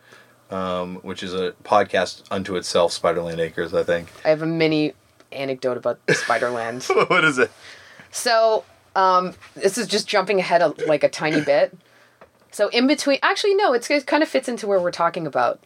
um, 0.51 0.95
which 0.97 1.23
is 1.23 1.33
a 1.33 1.53
podcast 1.63 2.23
unto 2.31 2.55
itself. 2.55 2.99
Spiderland 2.99 3.37
Acres, 3.39 3.73
I 3.73 3.83
think. 3.83 4.09
I 4.25 4.29
have 4.29 4.41
a 4.41 4.47
mini 4.47 4.93
anecdote 5.35 5.77
about 5.77 6.05
Spiderland. 6.07 6.87
what 7.09 7.23
is 7.23 7.37
it? 7.37 7.51
So, 8.11 8.63
um, 8.95 9.33
this 9.55 9.77
is 9.77 9.87
just 9.87 10.07
jumping 10.07 10.39
ahead 10.39 10.61
a, 10.61 10.69
like 10.87 11.03
a 11.03 11.09
tiny 11.09 11.41
bit. 11.41 11.77
So, 12.51 12.69
in 12.69 12.87
between, 12.87 13.19
actually, 13.21 13.55
no, 13.55 13.73
it's, 13.73 13.89
it 13.89 14.07
kind 14.07 14.23
of 14.23 14.29
fits 14.29 14.47
into 14.47 14.65
where 14.67 14.79
we're 14.79 14.91
talking 14.91 15.27
about. 15.27 15.59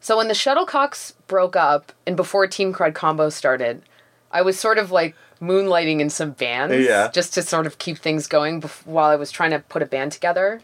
So, 0.00 0.18
when 0.18 0.28
the 0.28 0.34
Shuttlecocks 0.34 1.14
broke 1.26 1.56
up 1.56 1.92
and 2.06 2.16
before 2.16 2.46
Teen 2.46 2.72
Crud 2.72 2.94
Combo 2.94 3.30
started, 3.30 3.82
I 4.30 4.42
was 4.42 4.58
sort 4.58 4.76
of 4.78 4.90
like 4.90 5.14
moonlighting 5.40 6.00
in 6.00 6.10
some 6.10 6.32
bands 6.32 6.74
Yeah. 6.86 7.08
just 7.12 7.32
to 7.34 7.42
sort 7.42 7.66
of 7.66 7.78
keep 7.78 7.98
things 7.98 8.26
going 8.26 8.60
bef- 8.60 8.86
while 8.86 9.08
I 9.10 9.16
was 9.16 9.30
trying 9.30 9.50
to 9.50 9.58
put 9.60 9.82
a 9.82 9.86
band 9.86 10.12
together. 10.12 10.60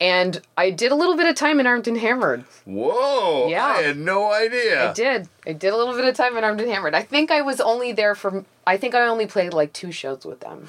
And 0.00 0.40
I 0.56 0.70
did 0.70 0.92
a 0.92 0.94
little 0.94 1.16
bit 1.16 1.26
of 1.26 1.34
time 1.34 1.58
in 1.58 1.66
Armed 1.66 1.88
and 1.88 1.98
Hammered. 1.98 2.44
Whoa! 2.64 3.48
Yeah. 3.48 3.66
I 3.66 3.82
had 3.82 3.96
no 3.96 4.32
idea. 4.32 4.90
I 4.90 4.92
did. 4.92 5.28
I 5.44 5.52
did 5.52 5.72
a 5.72 5.76
little 5.76 5.94
bit 5.94 6.04
of 6.04 6.14
time 6.14 6.36
in 6.36 6.44
Armed 6.44 6.60
and 6.60 6.70
Hammered. 6.70 6.94
I 6.94 7.02
think 7.02 7.30
I 7.32 7.42
was 7.42 7.60
only 7.60 7.90
there 7.92 8.14
for. 8.14 8.44
I 8.66 8.76
think 8.76 8.94
I 8.94 9.06
only 9.08 9.26
played 9.26 9.52
like 9.52 9.72
two 9.72 9.90
shows 9.90 10.24
with 10.24 10.38
them, 10.40 10.68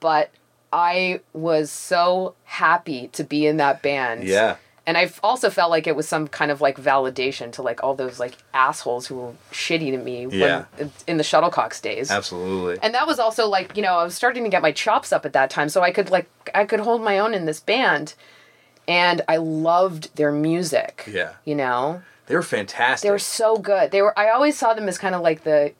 but 0.00 0.30
I 0.72 1.20
was 1.32 1.70
so 1.72 2.34
happy 2.44 3.08
to 3.14 3.24
be 3.24 3.46
in 3.46 3.56
that 3.56 3.82
band. 3.82 4.24
Yeah. 4.24 4.56
And 4.88 4.96
I 4.96 5.10
also 5.24 5.50
felt 5.50 5.70
like 5.72 5.88
it 5.88 5.96
was 5.96 6.06
some 6.06 6.28
kind 6.28 6.52
of 6.52 6.60
like 6.60 6.76
validation 6.78 7.50
to 7.54 7.62
like 7.62 7.82
all 7.82 7.96
those 7.96 8.20
like 8.20 8.36
assholes 8.54 9.08
who 9.08 9.16
were 9.16 9.32
shitty 9.50 9.90
to 9.90 9.98
me 9.98 10.26
Yeah. 10.30 10.66
when, 10.76 10.92
in 11.08 11.16
the 11.16 11.24
Shuttlecocks 11.24 11.82
days. 11.82 12.08
Absolutely. 12.08 12.78
And 12.80 12.94
that 12.94 13.04
was 13.08 13.18
also 13.18 13.48
like, 13.48 13.76
you 13.76 13.82
know, 13.82 13.96
I 13.98 14.04
was 14.04 14.14
starting 14.14 14.44
to 14.44 14.48
get 14.48 14.62
my 14.62 14.70
chops 14.70 15.12
up 15.12 15.26
at 15.26 15.32
that 15.32 15.50
time, 15.50 15.68
so 15.68 15.82
I 15.82 15.90
could 15.90 16.10
like 16.10 16.28
I 16.54 16.64
could 16.64 16.78
hold 16.78 17.02
my 17.02 17.18
own 17.18 17.34
in 17.34 17.46
this 17.46 17.58
band. 17.58 18.14
And 18.88 19.22
I 19.28 19.36
loved 19.38 20.14
their 20.16 20.30
music. 20.32 21.04
Yeah. 21.10 21.34
You 21.44 21.54
know? 21.56 22.02
They 22.26 22.34
were 22.34 22.42
fantastic. 22.42 23.06
They 23.06 23.10
were 23.10 23.18
so 23.18 23.56
good. 23.56 23.90
They 23.90 24.02
were. 24.02 24.16
I 24.18 24.30
always 24.30 24.56
saw 24.58 24.74
them 24.74 24.88
as 24.88 24.98
kind 24.98 25.14
of 25.14 25.22
like 25.22 25.44
the, 25.44 25.72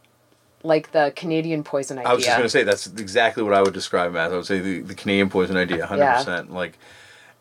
like 0.63 0.93
the 0.93 1.13
Canadian 1.17 1.65
Poison 1.65 1.99
idea. 1.99 2.09
I 2.09 2.15
was 2.15 2.25
just 2.25 2.37
gonna 2.37 2.49
say 2.49 2.63
that's 2.63 2.87
exactly 2.87 3.43
what 3.43 3.53
I 3.53 3.63
would 3.63 3.75
describe 3.75 4.13
them 4.13 4.21
as. 4.21 4.33
I 4.33 4.37
would 4.37 4.47
say 4.47 4.61
the, 4.61 4.81
the 4.81 4.95
Canadian 4.95 5.29
poison 5.29 5.57
idea, 5.57 5.87
hundred 5.87 6.07
percent. 6.15 6.53
Like, 6.53 6.79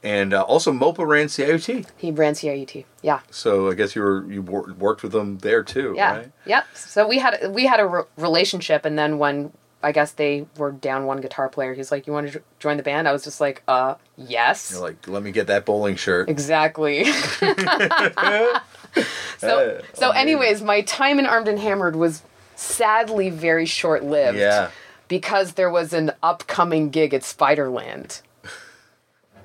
and 0.03 0.33
uh, 0.33 0.41
also 0.41 0.71
Mopa 0.71 1.05
ran 1.05 1.27
CIUT, 1.27 1.87
he 1.97 2.11
ran 2.11 2.33
CIUT. 2.33 2.85
Yeah. 3.01 3.19
so 3.31 3.69
I 3.69 3.75
guess 3.75 3.95
you 3.95 4.01
were 4.01 4.25
you 4.31 4.41
wor- 4.41 4.73
worked 4.73 5.03
with 5.03 5.11
them 5.11 5.37
there 5.39 5.63
too, 5.63 5.93
Yeah. 5.95 6.17
right? 6.17 6.31
Yep. 6.45 6.65
So 6.75 7.07
we 7.07 7.19
had 7.19 7.51
we 7.51 7.65
had 7.67 7.79
a 7.79 7.85
re- 7.87 8.03
relationship, 8.17 8.85
and 8.85 8.97
then 8.97 9.17
when 9.19 9.51
I 9.83 9.91
guess 9.91 10.11
they 10.13 10.47
were 10.57 10.71
down 10.71 11.05
one 11.05 11.21
guitar 11.21 11.47
player, 11.49 11.73
he's 11.75 11.91
like, 11.91 12.07
"You 12.07 12.13
want 12.13 12.31
to 12.31 12.41
join 12.59 12.77
the 12.77 12.83
band?" 12.83 13.07
I 13.07 13.11
was 13.11 13.23
just 13.23 13.39
like, 13.39 13.61
"Uh, 13.67 13.95
yes." 14.17 14.71
You're 14.71 14.81
like, 14.81 15.07
let 15.07 15.23
me 15.23 15.31
get 15.31 15.47
that 15.47 15.65
bowling 15.65 15.95
shirt. 15.95 16.29
Exactly. 16.29 17.03
so, 17.11 17.51
Uh, 17.51 18.59
so, 19.39 20.09
amazing. 20.09 20.15
anyways, 20.15 20.61
my 20.61 20.81
time 20.81 21.19
in 21.19 21.25
Armed 21.25 21.47
and 21.47 21.59
Hammered 21.59 21.95
was 21.95 22.21
sadly 22.55 23.29
very 23.29 23.65
short 23.65 24.03
lived. 24.03 24.37
Yeah. 24.37 24.69
Because 25.07 25.53
there 25.53 25.69
was 25.69 25.93
an 25.93 26.11
upcoming 26.23 26.89
gig 26.89 27.13
at 27.13 27.21
Spiderland. 27.21 28.21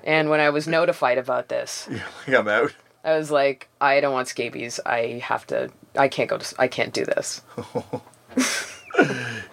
And 0.03 0.31
when 0.31 0.39
I 0.39 0.49
was 0.49 0.67
notified 0.67 1.19
about 1.19 1.47
this, 1.49 1.87
Like, 2.27 2.35
I'm 2.35 2.47
out. 2.47 2.73
I 3.03 3.17
was 3.17 3.29
like, 3.29 3.67
I 3.79 3.99
don't 4.01 4.13
want 4.13 4.27
scabies. 4.27 4.79
I 4.83 5.21
have 5.23 5.45
to. 5.47 5.69
I 5.95 6.07
can't 6.07 6.27
go 6.27 6.39
to. 6.39 6.55
I 6.57 6.67
can't 6.67 6.91
do 6.91 7.05
this. 7.05 7.41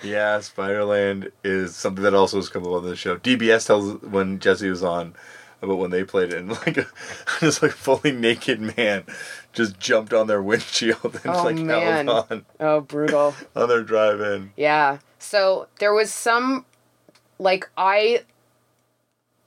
Yeah, 0.03 0.39
Spiderland 0.39 1.33
is 1.43 1.75
something 1.75 2.05
that 2.05 2.15
also 2.15 2.37
has 2.37 2.49
come 2.49 2.63
up 2.65 2.71
on 2.73 2.85
this 2.85 2.99
show. 2.99 3.17
DBS 3.17 3.67
tells 3.67 4.01
when 4.03 4.39
Jesse 4.39 4.71
was 4.71 4.83
on 4.85 5.15
about 5.61 5.79
when 5.79 5.91
they 5.91 6.05
played 6.05 6.33
it, 6.33 6.39
and 6.39 6.51
like 6.51 6.77
a 6.77 6.87
this 7.41 7.63
like 7.63 7.73
fully 7.73 8.13
naked 8.13 8.61
man 8.77 9.05
just 9.53 9.79
jumped 9.81 10.13
on 10.13 10.27
their 10.29 10.43
windshield 10.43 11.21
and 11.25 11.35
Oh, 11.35 11.43
like 11.45 11.57
man. 11.57 12.07
held 12.07 12.27
on 12.31 12.47
Oh, 12.61 12.81
brutal. 12.81 13.35
on 13.57 13.69
their 13.69 13.83
drive 13.83 14.21
in. 14.21 14.53
Yeah. 14.57 14.99
So 15.19 15.67
there 15.81 15.93
was 15.93 16.13
some 16.13 16.65
like 17.41 17.69
I 17.77 18.23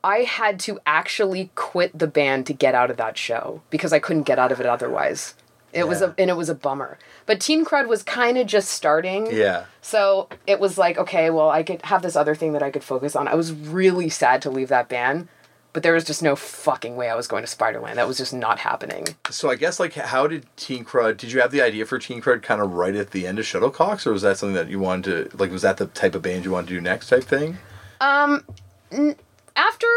I 0.03 0.19
had 0.23 0.59
to 0.61 0.79
actually 0.85 1.51
quit 1.55 1.97
the 1.97 2.07
band 2.07 2.45
to 2.47 2.53
get 2.53 2.75
out 2.75 2.89
of 2.91 2.97
that 2.97 3.17
show 3.17 3.61
because 3.69 3.93
I 3.93 3.99
couldn't 3.99 4.23
get 4.23 4.39
out 4.39 4.51
of 4.51 4.59
it 4.59 4.65
otherwise. 4.65 5.35
It 5.73 5.87
was 5.87 6.01
a 6.01 6.13
and 6.17 6.29
it 6.29 6.35
was 6.35 6.49
a 6.49 6.55
bummer. 6.55 6.97
But 7.25 7.39
Teen 7.39 7.63
Crud 7.65 7.87
was 7.87 8.03
kind 8.03 8.37
of 8.37 8.47
just 8.47 8.69
starting. 8.69 9.27
Yeah. 9.31 9.65
So 9.81 10.27
it 10.45 10.59
was 10.59 10.77
like, 10.77 10.97
okay, 10.97 11.29
well, 11.29 11.49
I 11.49 11.63
could 11.63 11.81
have 11.83 12.01
this 12.01 12.15
other 12.15 12.35
thing 12.35 12.53
that 12.53 12.63
I 12.63 12.71
could 12.71 12.83
focus 12.83 13.15
on. 13.15 13.27
I 13.27 13.35
was 13.35 13.51
really 13.53 14.09
sad 14.09 14.41
to 14.43 14.49
leave 14.49 14.67
that 14.69 14.89
band, 14.89 15.29
but 15.73 15.83
there 15.83 15.93
was 15.93 16.03
just 16.03 16.21
no 16.21 16.35
fucking 16.35 16.95
way 16.95 17.09
I 17.09 17.15
was 17.15 17.27
going 17.27 17.45
to 17.45 17.55
Spiderland. 17.55 17.95
That 17.95 18.07
was 18.07 18.17
just 18.17 18.33
not 18.33 18.59
happening. 18.59 19.07
So 19.29 19.49
I 19.49 19.55
guess 19.55 19.79
like 19.79 19.93
how 19.93 20.27
did 20.27 20.45
Teen 20.57 20.83
Crud? 20.83 21.17
Did 21.17 21.31
you 21.31 21.41
have 21.41 21.51
the 21.51 21.61
idea 21.61 21.85
for 21.85 21.99
Teen 21.99 22.21
Crud 22.21 22.41
kind 22.43 22.61
of 22.61 22.73
right 22.73 22.95
at 22.95 23.11
the 23.11 23.25
end 23.25 23.39
of 23.39 23.45
Shuttlecocks, 23.45 24.05
or 24.05 24.11
was 24.11 24.23
that 24.23 24.37
something 24.37 24.55
that 24.55 24.69
you 24.69 24.79
wanted 24.79 25.31
to 25.31 25.37
like? 25.37 25.51
Was 25.51 25.61
that 25.61 25.77
the 25.77 25.87
type 25.87 26.15
of 26.15 26.21
band 26.21 26.45
you 26.45 26.51
wanted 26.51 26.67
to 26.67 26.73
do 26.75 26.81
next, 26.81 27.09
type 27.09 27.23
thing? 27.23 27.57
Um 28.01 28.43
after 29.55 29.87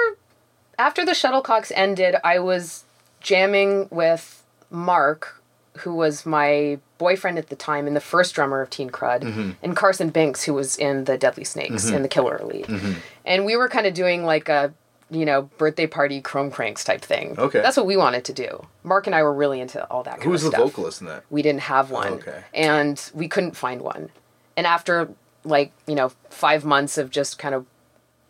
after 0.79 1.05
the 1.05 1.12
shuttlecocks 1.12 1.72
ended 1.75 2.16
i 2.25 2.39
was 2.39 2.85
jamming 3.20 3.89
with 3.91 4.43
mark 4.70 5.41
who 5.79 5.95
was 5.95 6.25
my 6.25 6.79
boyfriend 6.99 7.39
at 7.39 7.49
the 7.49 7.57
time 7.57 7.87
and 7.87 7.97
the 7.97 8.01
first 8.01 8.35
drummer 8.35 8.61
of 8.61 8.70
teen 8.70 8.91
crud 8.91 9.22
mm-hmm. 9.22 9.51
and 9.62 9.77
carson 9.77 10.11
binks 10.11 10.45
who 10.45 10.55
was 10.55 10.77
in 10.77 11.05
the 11.05 11.18
deadly 11.18 11.45
snakes 11.45 11.87
mm-hmm. 11.87 11.97
and 11.97 12.05
the 12.05 12.09
killer 12.09 12.39
elite. 12.41 12.66
Mm-hmm. 12.66 12.93
And 13.25 13.45
we 13.45 13.57
were 13.57 13.68
kind 13.68 13.87
of 13.87 13.95
doing 13.95 14.25
like 14.25 14.49
a 14.49 14.72
you 15.11 15.25
know 15.25 15.43
birthday 15.59 15.87
party 15.87 16.20
chrome 16.20 16.51
cranks 16.51 16.85
type 16.85 17.01
thing. 17.01 17.35
Okay. 17.39 17.61
that's 17.61 17.77
what 17.77 17.87
we 17.87 17.97
wanted 17.97 18.25
to 18.27 18.33
do. 18.33 18.66
Mark 18.83 19.07
and 19.07 19.14
i 19.14 19.22
were 19.22 19.35
really 19.35 19.61
into 19.61 19.85
all 19.91 20.03
that 20.05 20.12
kind 20.12 20.25
Who 20.25 20.31
was 20.31 20.43
the 20.43 20.51
stuff. 20.51 20.61
vocalist 20.61 21.01
in 21.01 21.09
that? 21.09 21.25
we 21.31 21.43
didn't 21.43 21.62
have 21.62 21.91
one. 21.91 22.14
Okay. 22.14 22.45
and 22.53 23.11
we 23.12 23.29
couldn't 23.29 23.57
find 23.57 23.83
one. 23.83 24.11
And 24.57 24.66
after 24.66 25.11
like 25.45 25.72
you 25.87 25.95
know 25.95 26.12
five 26.31 26.64
months 26.64 26.97
of 26.99 27.11
just 27.11 27.39
kind 27.39 27.55
of 27.55 27.66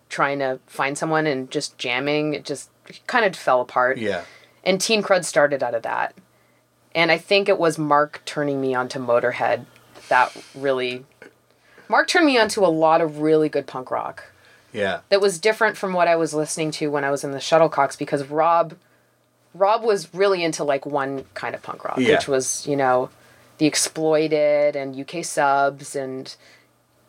trying 0.08 0.38
to 0.38 0.60
find 0.66 0.96
someone 0.96 1.26
and 1.26 1.50
just 1.50 1.76
jamming 1.78 2.34
it 2.34 2.44
just 2.44 2.70
kind 3.06 3.24
of 3.24 3.36
fell 3.36 3.60
apart. 3.60 3.98
Yeah. 3.98 4.24
and 4.64 4.80
teen 4.80 5.02
crud 5.02 5.24
started 5.24 5.62
out 5.62 5.74
of 5.74 5.82
that 5.82 6.14
and 6.94 7.10
i 7.10 7.18
think 7.18 7.48
it 7.48 7.58
was 7.58 7.78
mark 7.78 8.22
turning 8.24 8.60
me 8.60 8.74
onto 8.74 8.98
motorhead 8.98 9.64
that 10.08 10.36
really 10.54 11.04
mark 11.88 12.08
turned 12.08 12.26
me 12.26 12.38
onto 12.38 12.64
a 12.64 12.68
lot 12.68 13.00
of 13.00 13.18
really 13.18 13.48
good 13.48 13.66
punk 13.66 13.90
rock 13.90 14.24
Yeah. 14.72 15.00
that 15.08 15.20
was 15.20 15.38
different 15.38 15.76
from 15.76 15.92
what 15.92 16.08
I 16.08 16.16
was 16.16 16.34
listening 16.34 16.70
to 16.72 16.88
when 16.88 17.04
I 17.04 17.10
was 17.10 17.22
in 17.24 17.30
the 17.30 17.38
Shuttlecocks 17.38 17.98
because 17.98 18.26
Rob 18.28 18.74
Rob 19.54 19.84
was 19.84 20.12
really 20.12 20.42
into 20.42 20.64
like 20.64 20.84
one 20.84 21.24
kind 21.34 21.54
of 21.54 21.62
punk 21.62 21.84
rock, 21.84 21.98
Yeah. 21.98 22.16
which 22.16 22.26
was, 22.26 22.66
you 22.66 22.74
know, 22.74 23.10
the 23.58 23.66
exploited 23.66 24.74
and 24.74 24.98
UK 24.98 25.24
subs 25.24 25.94
and 25.94 26.34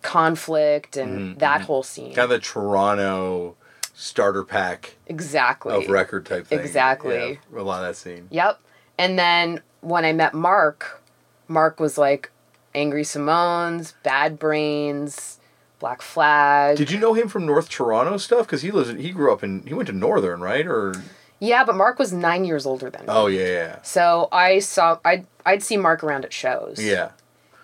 conflict 0.04 0.96
and 0.96 1.12
mm-hmm, 1.18 1.40
that 1.40 1.58
mm-hmm. 1.58 1.66
whole 1.66 1.84
scene. 1.84 2.14
Kind 2.14 2.20
of 2.20 2.30
the 2.30 2.40
Toronto 2.40 3.56
starter 3.96 4.44
pack 4.44 4.96
exactly. 5.08 5.74
of 5.74 5.90
record 5.90 6.28
type 6.28 6.46
thing. 6.46 6.60
Exactly. 6.60 7.40
Yeah, 7.52 7.60
a 7.60 7.64
lot 7.64 7.82
of 7.84 7.88
that 7.88 7.96
scene. 7.96 8.28
Yep. 8.30 8.60
And 9.00 9.18
then 9.18 9.62
when 9.86 10.04
I 10.04 10.14
met 10.14 10.34
Mark, 10.34 11.02
Mark 11.48 11.80
was 11.80 11.98
like 11.98 12.32
Angry 12.74 13.04
Samoans, 13.04 13.94
Bad 14.04 14.40
Brains, 14.40 15.40
Black 15.80 16.02
Flag. 16.02 16.76
Did 16.78 16.90
you 16.92 17.00
know 17.00 17.14
him 17.14 17.28
from 17.28 17.46
North 17.46 17.70
Toronto 17.70 18.18
stuff? 18.18 18.48
Because 18.48 18.64
he 18.64 18.72
lives, 18.72 18.90
in, 18.90 18.98
he 18.98 19.12
grew 19.12 19.32
up 19.32 19.44
in, 19.44 19.64
he 19.66 19.74
went 19.74 19.88
to 19.88 19.94
Northern, 19.94 20.42
right? 20.42 20.66
Or 20.66 20.96
yeah, 21.40 21.64
but 21.64 21.76
Mark 21.76 22.00
was 22.00 22.12
nine 22.12 22.46
years 22.46 22.66
older 22.66 22.90
than 22.90 23.02
me. 23.02 23.08
oh 23.10 23.28
yeah, 23.28 23.46
yeah, 23.46 23.82
So 23.84 24.28
I 24.32 24.60
saw 24.60 25.00
I'd 25.06 25.28
I'd 25.46 25.62
see 25.62 25.78
Mark 25.78 26.04
around 26.04 26.26
at 26.26 26.34
shows. 26.34 26.84
yeah. 26.84 27.12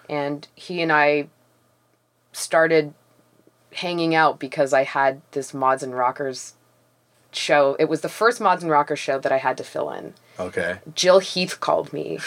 And 0.09 0.47
he 0.55 0.81
and 0.81 0.91
I 0.91 1.29
started 2.33 2.93
hanging 3.73 4.13
out 4.13 4.39
because 4.39 4.73
I 4.73 4.83
had 4.83 5.21
this 5.31 5.53
Mods 5.53 5.81
and 5.83 5.95
Rockers 5.95 6.53
show. 7.31 7.75
It 7.79 7.85
was 7.85 8.01
the 8.01 8.09
first 8.09 8.41
Mods 8.41 8.61
and 8.61 8.71
Rockers 8.71 8.99
show 8.99 9.17
that 9.19 9.31
I 9.31 9.37
had 9.37 9.57
to 9.57 9.63
fill 9.63 9.89
in. 9.89 10.13
Okay. 10.47 10.79
Jill 10.95 11.19
Heath 11.19 11.59
called 11.59 11.91
me 11.93 12.19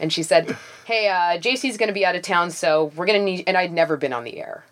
and 0.00 0.12
she 0.12 0.22
said, 0.22 0.56
Hey, 0.84 1.08
uh, 1.08 1.38
JC's 1.38 1.76
gonna 1.76 1.92
be 1.92 2.04
out 2.06 2.14
of 2.16 2.22
town, 2.22 2.50
so 2.50 2.92
we're 2.96 3.06
gonna 3.06 3.22
need 3.22 3.44
and 3.46 3.56
I'd 3.56 3.72
never 3.72 3.96
been 3.96 4.12
on 4.12 4.24
the 4.24 4.38
air. 4.38 4.64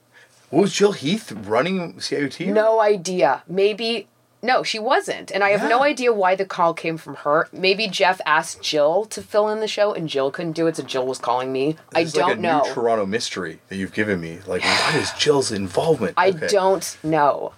What 0.50 0.62
was 0.62 0.72
Jill 0.74 0.92
Heath 0.92 1.32
running 1.32 1.94
CIUT? 1.94 2.46
No 2.52 2.80
idea. 2.80 3.42
Maybe 3.48 4.06
no, 4.42 4.62
she 4.62 4.78
wasn't. 4.78 5.30
And 5.32 5.42
I 5.42 5.50
have 5.56 5.66
no 5.70 5.82
idea 5.82 6.12
why 6.12 6.34
the 6.34 6.44
call 6.44 6.74
came 6.74 6.98
from 6.98 7.14
her. 7.16 7.48
Maybe 7.50 7.88
Jeff 7.88 8.20
asked 8.26 8.60
Jill 8.60 9.06
to 9.06 9.22
fill 9.22 9.48
in 9.48 9.60
the 9.60 9.66
show 9.66 9.94
and 9.94 10.06
Jill 10.06 10.30
couldn't 10.30 10.52
do 10.52 10.66
it, 10.66 10.76
so 10.76 10.82
Jill 10.82 11.06
was 11.06 11.18
calling 11.18 11.50
me. 11.50 11.76
I 11.94 12.00
It's 12.02 12.12
don't 12.12 12.28
like 12.28 12.36
a 12.36 12.40
know. 12.42 12.62
New 12.62 12.74
Toronto 12.74 13.06
mystery 13.06 13.60
that 13.70 13.76
you've 13.76 13.94
given 13.94 14.20
me. 14.20 14.40
Like, 14.46 14.62
what 14.62 14.94
is 14.96 15.10
Jill's 15.12 15.50
involvement? 15.50 16.12
I 16.18 16.28
Okay. 16.28 16.48
don't 16.48 16.96
know. 17.02 17.54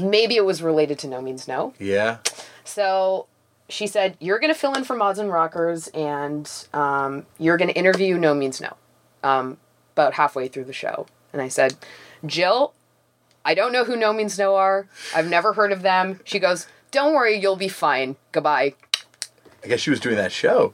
Maybe 0.00 0.36
it 0.36 0.44
was 0.44 0.62
related 0.62 0.98
to 1.00 1.08
No 1.08 1.20
Means 1.20 1.48
No. 1.48 1.74
Yeah. 1.80 2.18
So 2.64 3.26
she 3.68 3.86
said, 3.86 4.16
You're 4.20 4.38
going 4.38 4.52
to 4.52 4.58
fill 4.58 4.74
in 4.74 4.84
for 4.84 4.96
Mods 4.96 5.18
and 5.18 5.30
Rockers 5.30 5.88
and 5.88 6.50
um, 6.72 7.26
you're 7.38 7.56
going 7.56 7.68
to 7.68 7.74
interview 7.76 8.16
No 8.18 8.34
Means 8.34 8.60
No 8.60 8.76
um, 9.22 9.58
about 9.94 10.14
halfway 10.14 10.48
through 10.48 10.64
the 10.64 10.72
show. 10.72 11.06
And 11.32 11.42
I 11.42 11.48
said, 11.48 11.76
Jill, 12.24 12.72
I 13.44 13.54
don't 13.54 13.72
know 13.72 13.84
who 13.84 13.96
No 13.96 14.12
Means 14.12 14.38
No 14.38 14.56
are. 14.56 14.86
I've 15.14 15.28
never 15.28 15.52
heard 15.52 15.72
of 15.72 15.82
them. 15.82 16.20
She 16.24 16.38
goes, 16.38 16.66
Don't 16.90 17.14
worry, 17.14 17.38
you'll 17.38 17.56
be 17.56 17.68
fine. 17.68 18.16
Goodbye. 18.32 18.74
I 19.64 19.68
guess 19.68 19.80
she 19.80 19.90
was 19.90 20.00
doing 20.00 20.16
that 20.16 20.30
show, 20.32 20.72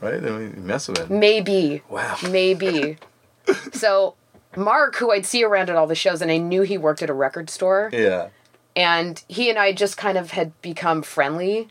right? 0.00 0.20
Mean, 0.20 0.66
mess 0.66 0.88
with 0.88 0.98
it. 0.98 1.10
Maybe. 1.10 1.82
Wow. 1.88 2.16
Maybe. 2.28 2.98
so 3.72 4.16
Mark, 4.56 4.96
who 4.96 5.12
I'd 5.12 5.26
see 5.26 5.44
around 5.44 5.70
at 5.70 5.76
all 5.76 5.86
the 5.86 5.94
shows, 5.94 6.20
and 6.22 6.30
I 6.30 6.38
knew 6.38 6.62
he 6.62 6.76
worked 6.78 7.02
at 7.02 7.10
a 7.10 7.14
record 7.14 7.50
store, 7.50 7.90
Yeah. 7.92 8.28
and 8.74 9.22
he 9.28 9.48
and 9.50 9.58
I 9.58 9.72
just 9.72 9.96
kind 9.96 10.18
of 10.18 10.32
had 10.32 10.60
become 10.62 11.02
friendly. 11.02 11.68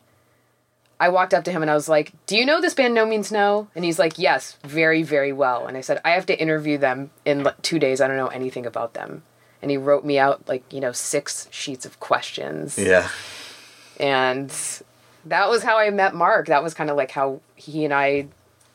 I 1.00 1.10
walked 1.10 1.34
up 1.34 1.44
to 1.46 1.52
him 1.52 1.62
and 1.62 1.70
I 1.70 1.74
was 1.76 1.90
like, 1.90 2.14
"Do 2.26 2.38
you 2.38 2.46
know 2.46 2.62
this 2.62 2.74
band 2.74 2.94
No 2.94 3.06
Means 3.06 3.32
No?" 3.32 3.68
And 3.76 3.84
he's 3.84 4.00
like, 4.00 4.18
"Yes, 4.18 4.58
very, 4.64 5.04
very 5.04 5.34
well." 5.34 5.68
And 5.68 5.76
I 5.78 5.82
said, 5.82 6.00
"I 6.06 6.12
have 6.12 6.26
to 6.28 6.40
interview 6.40 6.78
them 6.78 7.12
in 7.26 7.44
like, 7.44 7.62
two 7.62 7.80
days. 7.80 8.00
I 8.02 8.08
don't 8.08 8.18
know 8.18 8.28
anything 8.28 8.66
about 8.66 8.94
them." 8.94 9.24
And 9.62 9.72
he 9.72 9.78
wrote 9.78 10.06
me 10.06 10.18
out 10.20 10.48
like 10.48 10.64
you 10.72 10.80
know 10.80 10.92
six 10.94 11.48
sheets 11.52 11.86
of 11.86 12.00
questions, 12.00 12.78
Yeah. 12.78 13.10
and 14.00 14.50
that 15.26 15.50
was 15.50 15.64
how 15.64 15.78
I 15.78 15.90
met 15.90 16.14
Mark. 16.14 16.48
That 16.48 16.64
was 16.64 16.74
kind 16.74 16.90
of 16.90 16.96
like 16.98 17.12
how 17.12 17.42
he 17.56 17.84
and 17.86 17.94
I 17.94 18.28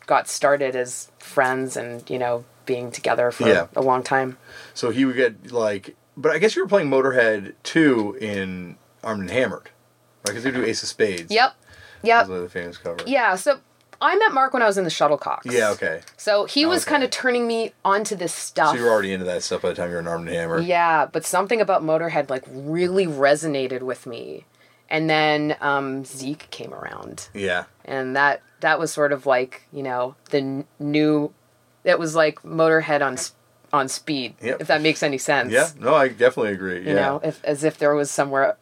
got 0.06 0.28
started 0.28 0.74
as 0.76 1.10
friends, 1.18 1.76
and 1.76 2.08
you 2.10 2.18
know 2.18 2.44
being 2.66 2.90
together 2.90 3.30
for 3.30 3.48
Yeah. 3.48 3.66
a 3.74 3.82
long 3.82 4.02
time. 4.02 4.36
So 4.74 4.90
he 4.90 5.04
would 5.04 5.16
get 5.16 5.52
like, 5.52 5.96
but 6.16 6.32
I 6.32 6.38
guess 6.38 6.54
you 6.54 6.62
were 6.62 6.68
playing 6.68 6.90
Motorhead 6.90 7.54
too 7.62 8.16
in 8.20 8.76
Armed 9.02 9.22
and 9.22 9.30
Hammered, 9.30 9.64
right? 9.64 10.26
Because 10.26 10.44
they 10.44 10.50
do 10.50 10.64
Ace 10.64 10.82
of 10.82 10.88
Spades. 10.88 11.32
Yep, 11.32 11.54
yep, 12.02 12.26
Those 12.26 12.38
are 12.38 12.42
the 12.42 12.48
famous 12.48 12.78
cover. 12.78 12.98
yeah. 13.06 13.34
So 13.36 13.60
I 14.02 14.16
met 14.16 14.32
Mark 14.32 14.52
when 14.54 14.62
I 14.62 14.66
was 14.66 14.78
in 14.78 14.84
the 14.84 14.90
Shuttlecocks. 14.90 15.40
Yeah. 15.44 15.70
Okay. 15.72 16.00
So 16.16 16.46
he 16.46 16.64
was 16.64 16.82
Okay. 16.84 16.90
kind 16.92 17.04
of 17.04 17.10
turning 17.10 17.46
me 17.46 17.72
onto 17.84 18.16
this 18.16 18.32
stuff. 18.34 18.70
So 18.70 18.76
you 18.78 18.84
were 18.84 18.90
already 18.90 19.12
into 19.12 19.26
that 19.26 19.42
stuff 19.42 19.62
by 19.62 19.68
the 19.70 19.74
time 19.74 19.88
you 19.90 19.94
were 19.94 20.00
in 20.00 20.08
Armed 20.08 20.28
and 20.28 20.36
Hammered. 20.36 20.64
Yeah, 20.64 21.06
but 21.06 21.24
something 21.26 21.60
about 21.60 21.82
Motorhead 21.82 22.30
like 22.30 22.44
really 22.48 23.06
resonated 23.06 23.82
with 23.82 24.06
me. 24.06 24.46
And 24.88 25.08
then 25.08 25.56
um, 25.60 26.04
Zeke 26.04 26.50
came 26.50 26.74
around, 26.74 27.28
Yeah. 27.32 27.64
and 27.84 28.16
that 28.16 28.42
that 28.58 28.78
was 28.80 28.92
sort 28.92 29.12
of 29.12 29.24
like 29.24 29.62
you 29.72 29.82
know 29.84 30.16
the 30.30 30.38
n- 30.38 30.64
new. 30.80 31.32
It 31.84 31.98
was 31.98 32.16
like 32.16 32.42
Motorhead 32.42 33.00
on 33.00 33.12
s- 33.12 33.32
on 33.72 33.86
speed, 33.88 34.34
Yep. 34.42 34.62
if 34.62 34.66
that 34.66 34.80
makes 34.82 35.02
any 35.04 35.16
sense. 35.18 35.52
Yeah. 35.52 35.68
No, 35.78 35.94
I 35.94 36.08
definitely 36.08 36.52
agree. 36.52 36.80
You 36.80 36.88
yeah. 36.88 37.06
know, 37.06 37.20
if 37.22 37.44
as 37.44 37.62
if 37.62 37.78
there 37.78 37.94
was 37.94 38.10
somewhere 38.10 38.56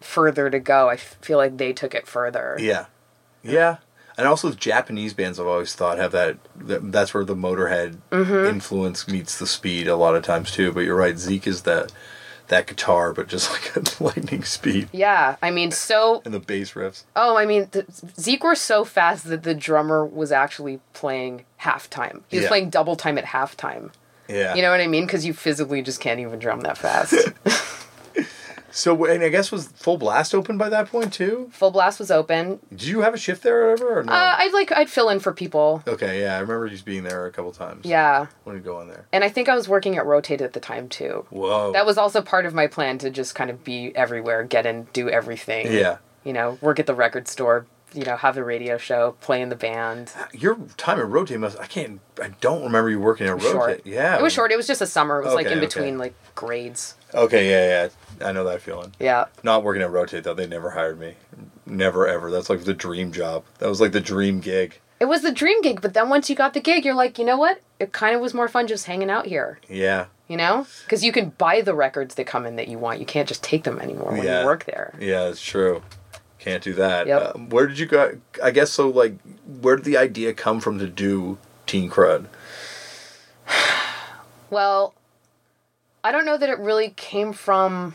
further 0.00 0.50
to 0.50 0.58
go. 0.58 0.88
I 0.88 0.96
feel 0.96 1.38
like 1.38 1.56
they 1.58 1.72
took 1.72 1.94
it 1.94 2.06
further. 2.06 2.56
Yeah. 2.58 2.86
Yeah. 3.42 3.78
And 4.18 4.26
also 4.28 4.50
Japanese 4.52 5.14
bands 5.14 5.40
I've 5.40 5.46
always 5.46 5.74
thought 5.74 5.96
have 5.98 6.12
that, 6.12 6.36
that 6.56 6.92
that's 6.92 7.14
where 7.14 7.24
the 7.24 7.34
Motorhead 7.36 7.98
Mm-hmm. 8.10 8.46
influence 8.54 9.08
meets 9.08 9.38
the 9.38 9.46
speed 9.46 9.88
a 9.88 9.96
lot 9.96 10.14
of 10.14 10.22
times 10.22 10.50
too. 10.50 10.72
But 10.72 10.80
you're 10.80 10.96
right, 10.96 11.16
Zeke 11.18 11.46
is 11.46 11.62
that 11.62 11.92
that 12.48 12.66
guitar, 12.66 13.12
but 13.12 13.28
just 13.28 13.50
like 13.76 13.76
a 13.76 14.02
lightning 14.04 14.42
speed. 14.44 14.88
Yeah, 14.92 15.36
I 15.40 15.50
mean, 15.50 15.70
so 15.70 16.20
And 16.24 16.34
the 16.34 16.40
bass 16.40 16.72
riffs. 16.72 17.04
Oh, 17.16 17.36
I 17.36 17.46
mean, 17.46 17.68
the, 17.70 17.86
Zeke 18.18 18.42
were 18.44 18.56
so 18.56 18.84
fast 18.84 19.24
that 19.28 19.44
the 19.44 19.54
drummer 19.54 20.04
was 20.04 20.32
actually 20.32 20.80
playing 20.92 21.44
halftime. 21.62 22.22
He 22.28 22.36
was 22.38 22.42
Yeah. 22.44 22.48
playing 22.48 22.70
double 22.70 22.96
time 22.96 23.16
at 23.18 23.24
halftime. 23.26 23.92
Yeah. 24.28 24.54
You 24.54 24.62
know 24.62 24.70
what 24.70 24.80
I 24.80 24.86
mean? 24.88 25.06
Because 25.06 25.24
you 25.24 25.32
physically 25.32 25.80
just 25.80 26.00
can't 26.00 26.20
even 26.20 26.38
drum 26.40 26.60
that 26.62 26.76
fast. 26.76 27.14
So 28.72 29.04
and 29.04 29.22
I 29.22 29.28
guess 29.28 29.50
was 29.50 29.68
Full 29.68 29.96
Blast 29.98 30.34
open 30.34 30.56
by 30.58 30.68
that 30.68 30.88
point 30.90 31.12
too? 31.12 31.48
Full 31.52 31.70
Blast 31.70 31.98
was 31.98 32.10
open. 32.10 32.60
Did 32.70 32.84
you 32.84 33.00
have 33.02 33.14
a 33.14 33.18
shift 33.18 33.42
there 33.42 33.62
or 33.66 33.70
whatever? 33.72 33.98
Or 34.00 34.02
no? 34.04 34.12
Uh, 34.12 34.34
I'd 34.38 34.52
like 34.52 34.72
I'd 34.72 34.88
fill 34.90 35.08
in 35.08 35.20
for 35.20 35.32
people. 35.32 35.82
okay, 35.86 36.20
yeah, 36.22 36.36
I 36.36 36.40
remember 36.40 36.68
just 36.68 36.84
being 36.84 37.02
there 37.02 37.26
a 37.26 37.30
couple 37.32 37.52
times. 37.52 37.84
Yeah, 37.84 38.26
When 38.44 38.56
you 38.56 38.62
go 38.62 38.80
in 38.80 38.88
there. 38.88 39.06
and 39.12 39.24
I 39.24 39.28
think 39.28 39.48
I 39.48 39.54
was 39.54 39.68
working 39.68 39.96
at 39.96 40.06
Rotate 40.06 40.40
at 40.40 40.52
the 40.52 40.60
time 40.60 40.88
too. 40.88 41.26
Whoa. 41.30 41.72
That 41.72 41.86
was 41.86 41.98
also 41.98 42.22
part 42.22 42.46
of 42.46 42.54
my 42.54 42.66
plan 42.66 42.98
to 42.98 43.10
just 43.10 43.34
kind 43.34 43.50
of 43.50 43.64
be 43.64 43.94
everywhere, 43.96 44.42
get 44.44 44.66
in, 44.66 44.84
do 44.92 45.08
everything. 45.08 45.72
Yeah. 45.72 45.98
You 46.24 46.32
know, 46.34 46.58
work 46.60 46.78
at 46.78 46.86
the 46.86 46.94
record 46.94 47.28
store. 47.28 47.66
You 47.92 48.04
know, 48.04 48.16
have 48.16 48.34
the 48.36 48.44
radio 48.44 48.78
show, 48.78 49.16
play 49.20 49.42
in 49.42 49.48
the 49.48 49.56
band. 49.56 50.12
Your 50.32 50.56
time 50.76 50.98
at 51.00 51.08
Rotate 51.08 51.40
must 51.40 51.58
I 51.58 51.66
can't 51.66 52.00
I 52.22 52.28
don't 52.40 52.62
remember 52.62 52.88
you 52.90 53.00
working 53.00 53.26
at 53.26 53.34
Rotate. 53.34 53.50
Short. 53.52 53.80
Yeah. 53.86 54.16
It 54.18 54.22
was 54.22 54.32
short. 54.32 54.52
It 54.52 54.56
was 54.56 54.66
just 54.66 54.80
a 54.80 54.86
summer. 54.86 55.20
It 55.20 55.24
was 55.24 55.34
like 55.34 55.46
Okay, 55.46 55.52
in 55.54 55.58
okay. 55.58 55.66
between 55.66 55.98
like 55.98 56.14
grades. 56.34 56.94
Okay, 57.14 57.50
yeah, 57.50 57.88
yeah. 58.20 58.28
I 58.28 58.32
know 58.32 58.44
that 58.44 58.62
feeling. 58.62 58.94
Yeah. 59.00 59.26
Not 59.42 59.64
working 59.64 59.82
at 59.82 59.90
Rotate 59.90 60.24
though, 60.24 60.34
they 60.34 60.46
never 60.46 60.70
hired 60.70 61.00
me. 61.00 61.14
Never 61.66 62.06
ever. 62.06 62.30
That's 62.30 62.48
like 62.50 62.64
the 62.64 62.74
dream 62.74 63.12
job. 63.12 63.44
That 63.58 63.68
was 63.68 63.80
like 63.80 63.92
the 63.92 64.00
dream 64.00 64.40
gig. 64.40 64.78
It 65.00 65.06
was 65.06 65.22
the 65.22 65.32
dream 65.32 65.62
gig, 65.62 65.80
but 65.80 65.94
then 65.94 66.10
once 66.10 66.28
you 66.28 66.36
got 66.36 66.52
the 66.52 66.60
gig, 66.60 66.84
you're 66.84 66.94
like, 66.94 67.18
you 67.18 67.24
know 67.24 67.38
what? 67.38 67.60
It 67.78 67.90
kind 67.92 68.14
of 68.14 68.20
was 68.20 68.34
more 68.34 68.48
fun 68.48 68.66
just 68.66 68.84
hanging 68.84 69.08
out 69.08 69.24
here, 69.24 69.58
Yeah. 69.66 70.06
you 70.28 70.36
know? 70.36 70.66
Because 70.84 71.02
you 71.02 71.10
can 71.10 71.30
buy 71.30 71.62
the 71.62 71.74
records 71.74 72.16
that 72.16 72.26
come 72.26 72.44
in 72.44 72.56
that 72.56 72.68
you 72.68 72.78
want. 72.78 73.00
You 73.00 73.06
can't 73.06 73.26
just 73.26 73.42
take 73.42 73.64
them 73.64 73.78
anymore 73.78 74.12
when 74.12 74.22
Yeah. 74.24 74.40
you 74.40 74.46
work 74.46 74.64
there. 74.66 74.92
Yeah, 75.00 75.28
it's 75.28 75.40
true. 75.42 75.80
Can't 76.40 76.64
do 76.64 76.72
that. 76.74 77.06
Yep. 77.06 77.34
Um, 77.34 77.48
where 77.50 77.66
did 77.66 77.78
you 77.78 77.86
go? 77.86 78.18
I 78.42 78.50
guess 78.50 78.70
so. 78.70 78.88
Like, 78.88 79.14
where 79.60 79.76
did 79.76 79.84
the 79.84 79.98
idea 79.98 80.32
come 80.32 80.58
from 80.58 80.78
to 80.78 80.88
do 80.88 81.38
Teen 81.66 81.90
Crud? 81.90 82.26
Well, 84.50 84.94
I 86.02 86.10
don't 86.10 86.24
know 86.24 86.36
that 86.36 86.48
it 86.48 86.58
really 86.58 86.90
came 86.96 87.32
from 87.32 87.94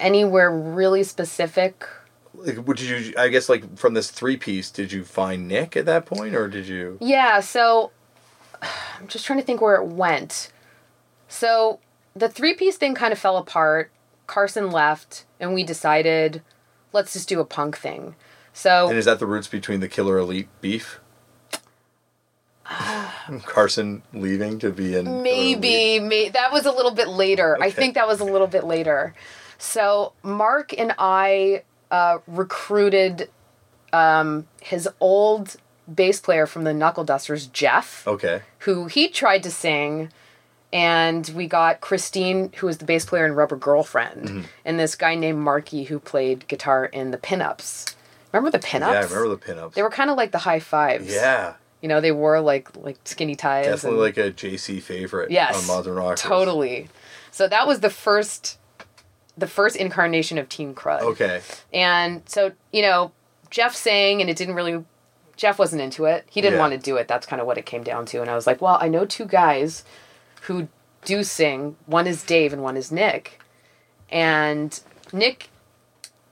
anywhere 0.00 0.50
really 0.50 1.04
specific. 1.04 1.86
Like, 2.34 2.64
did 2.64 2.80
you? 2.80 3.14
I 3.16 3.28
guess 3.28 3.48
like 3.48 3.78
from 3.78 3.94
this 3.94 4.10
three 4.10 4.36
piece, 4.36 4.72
did 4.72 4.90
you 4.90 5.04
find 5.04 5.46
Nick 5.46 5.76
at 5.76 5.86
that 5.86 6.04
point, 6.04 6.34
or 6.34 6.48
did 6.48 6.66
you? 6.66 6.98
Yeah, 7.00 7.38
so 7.38 7.92
I'm 8.98 9.06
just 9.06 9.24
trying 9.24 9.38
to 9.38 9.44
think 9.44 9.60
where 9.60 9.76
it 9.76 9.86
went. 9.86 10.50
So 11.28 11.78
the 12.16 12.28
three 12.28 12.54
piece 12.54 12.76
thing 12.76 12.94
kind 12.94 13.12
of 13.12 13.18
fell 13.18 13.36
apart. 13.36 13.92
Carson 14.26 14.70
left, 14.70 15.24
and 15.38 15.52
we 15.52 15.62
decided, 15.62 16.42
let's 16.92 17.12
just 17.12 17.28
do 17.28 17.40
a 17.40 17.44
punk 17.44 17.76
thing. 17.76 18.14
So 18.52 18.88
And 18.88 18.98
is 18.98 19.04
that 19.06 19.18
the 19.18 19.26
roots 19.26 19.48
between 19.48 19.80
the 19.80 19.88
Killer 19.88 20.18
Elite 20.18 20.48
beef? 20.60 21.00
Carson 23.44 24.02
leaving 24.12 24.58
to 24.60 24.70
be 24.70 24.94
in 24.96 25.22
Maybe, 25.22 25.98
may, 26.00 26.28
that 26.30 26.52
was 26.52 26.66
a 26.66 26.72
little 26.72 26.90
bit 26.92 27.08
later. 27.08 27.58
I 27.60 27.70
think 27.70 27.94
that 27.94 28.06
was 28.06 28.20
a 28.20 28.24
little 28.24 28.46
bit 28.46 28.64
later. 28.64 29.14
So 29.58 30.12
Mark 30.22 30.74
and 30.76 30.94
I 30.98 31.62
uh, 31.90 32.18
recruited 32.26 33.28
um, 33.92 34.46
his 34.60 34.88
old 35.00 35.56
bass 35.92 36.20
player 36.20 36.46
from 36.46 36.64
the 36.64 36.72
Knuckle 36.72 37.04
Dusters, 37.04 37.46
Jeff, 37.46 38.06
Okay. 38.06 38.42
who 38.60 38.86
he 38.86 39.08
tried 39.08 39.42
to 39.42 39.50
sing. 39.50 40.10
And 40.72 41.28
we 41.34 41.46
got 41.46 41.80
Christine, 41.82 42.50
who 42.56 42.66
was 42.66 42.78
the 42.78 42.84
bass 42.86 43.04
player 43.04 43.26
in 43.26 43.32
Rubber 43.34 43.56
Girlfriend, 43.56 44.22
Mm-hmm. 44.26 44.40
and 44.64 44.80
this 44.80 44.94
guy 44.94 45.14
named 45.14 45.38
Marky, 45.38 45.84
who 45.84 45.98
played 45.98 46.48
guitar 46.48 46.86
in 46.86 47.10
the 47.10 47.18
Pinups. 47.18 47.94
Remember 48.32 48.50
the 48.50 48.64
Pinups? 48.64 48.80
Yeah, 48.92 49.00
I 49.00 49.02
remember 49.02 49.28
the 49.28 49.36
pinups. 49.36 49.74
They 49.74 49.82
were 49.82 49.90
kind 49.90 50.08
of 50.08 50.16
like 50.16 50.32
the 50.32 50.38
high 50.38 50.60
fives. 50.60 51.12
Yeah, 51.12 51.54
You 51.82 51.88
know, 51.90 52.00
they 52.00 52.12
wore 52.12 52.40
like 52.40 52.74
like 52.76 52.96
skinny 53.04 53.34
ties. 53.34 53.66
definitely 53.66 53.98
and- 54.08 54.16
like 54.16 54.16
a 54.16 54.30
JC 54.32 54.80
favorite. 54.80 55.30
Yes. 55.30 55.60
on 55.60 55.66
Mods 55.66 55.86
and 55.86 55.96
Rockers. 55.96 56.22
Totally. 56.22 56.88
So 57.30 57.46
that 57.48 57.66
was 57.66 57.80
the 57.80 57.90
first 57.90 58.58
the 59.36 59.46
first 59.46 59.76
incarnation 59.76 60.38
of 60.38 60.48
Teen 60.48 60.74
Crud. 60.74 61.00
Okay. 61.00 61.40
And 61.72 62.22
so, 62.26 62.52
you 62.72 62.82
know, 62.82 63.12
Jeff 63.50 63.74
sang 63.74 64.20
and 64.22 64.28
it 64.30 64.36
didn't 64.38 64.54
really 64.54 64.82
Jeff 65.36 65.58
wasn't 65.58 65.82
into 65.82 66.04
it. 66.06 66.26
He 66.30 66.40
didn't 66.40 66.54
Yeah. 66.54 66.60
want 66.60 66.72
to 66.72 66.78
do 66.78 66.96
it. 66.96 67.08
That's 67.08 67.26
kind 67.26 67.40
of 67.40 67.46
what 67.46 67.58
it 67.58 67.66
came 67.66 67.82
down 67.82 68.06
to. 68.06 68.20
And 68.22 68.30
I 68.30 68.34
was 68.34 68.46
like, 68.46 68.60
well, 68.62 68.78
I 68.80 68.88
know 68.88 69.04
two 69.04 69.24
guys 69.26 69.84
who 70.42 70.68
do 71.04 71.22
sing. 71.24 71.76
One 71.86 72.06
is 72.06 72.22
Dave 72.22 72.52
and 72.52 72.62
one 72.62 72.76
is 72.76 72.92
Nick. 72.92 73.40
And 74.10 74.78
Nick, 75.12 75.48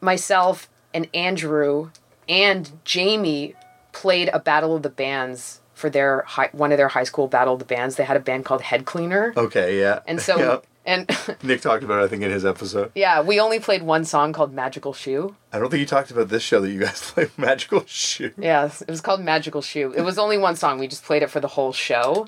myself, 0.00 0.68
and 0.92 1.08
Andrew 1.14 1.90
and 2.28 2.70
Jamie 2.84 3.54
played 3.92 4.30
a 4.32 4.38
battle 4.38 4.76
of 4.76 4.82
the 4.82 4.90
bands 4.90 5.60
for 5.74 5.88
their 5.90 6.22
high, 6.22 6.50
one 6.52 6.72
of 6.72 6.78
their 6.78 6.88
high 6.88 7.04
school 7.04 7.26
battle 7.26 7.54
of 7.54 7.58
the 7.58 7.64
bands. 7.64 7.96
They 7.96 8.04
had 8.04 8.16
a 8.16 8.20
band 8.20 8.44
called 8.44 8.62
Head 8.62 8.84
Cleaner. 8.84 9.32
Okay. 9.36 9.80
Yeah. 9.80 10.00
And 10.06 10.20
so 10.20 10.36
Yeah. 10.38 10.58
and 10.84 11.10
Nick 11.42 11.62
talked 11.62 11.82
about 11.82 12.00
it, 12.00 12.04
I 12.04 12.08
think, 12.08 12.22
in 12.22 12.30
his 12.30 12.44
episode. 12.44 12.92
yeah, 12.94 13.20
we 13.22 13.40
only 13.40 13.58
played 13.60 13.82
one 13.82 14.04
song 14.04 14.32
called 14.32 14.52
Magical 14.52 14.92
Shoe. 14.92 15.34
I 15.52 15.58
don't 15.58 15.70
think 15.70 15.80
you 15.80 15.86
talked 15.86 16.10
about 16.10 16.28
this 16.28 16.42
show 16.42 16.60
that 16.60 16.70
you 16.70 16.80
guys 16.80 17.00
play 17.14 17.28
Magical 17.38 17.84
Shoe. 17.86 18.32
Yeah, 18.36 18.70
it 18.80 18.90
was 18.90 19.00
called 19.00 19.20
Magical 19.22 19.62
Shoe. 19.62 19.92
It 19.96 20.02
was 20.02 20.18
only 20.18 20.36
one 20.38 20.56
song. 20.56 20.78
We 20.78 20.86
just 20.88 21.04
played 21.04 21.22
it 21.22 21.30
for 21.30 21.40
the 21.40 21.48
whole 21.48 21.72
show. 21.72 22.26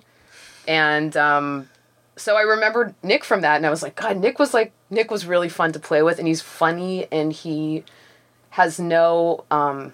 And 0.68 1.16
um 1.16 1.68
so 2.16 2.36
I 2.36 2.42
remembered 2.42 2.94
Nick 3.02 3.24
from 3.24 3.40
that 3.40 3.56
and 3.56 3.66
I 3.66 3.70
was 3.70 3.82
like, 3.82 3.96
God, 3.96 4.16
Nick 4.18 4.38
was 4.38 4.52
like 4.54 4.72
Nick 4.90 5.10
was 5.10 5.26
really 5.26 5.48
fun 5.48 5.72
to 5.72 5.78
play 5.80 6.02
with 6.02 6.18
and 6.18 6.28
he's 6.28 6.42
funny 6.42 7.06
and 7.10 7.32
he 7.32 7.84
has 8.50 8.78
no 8.78 9.44
um 9.50 9.92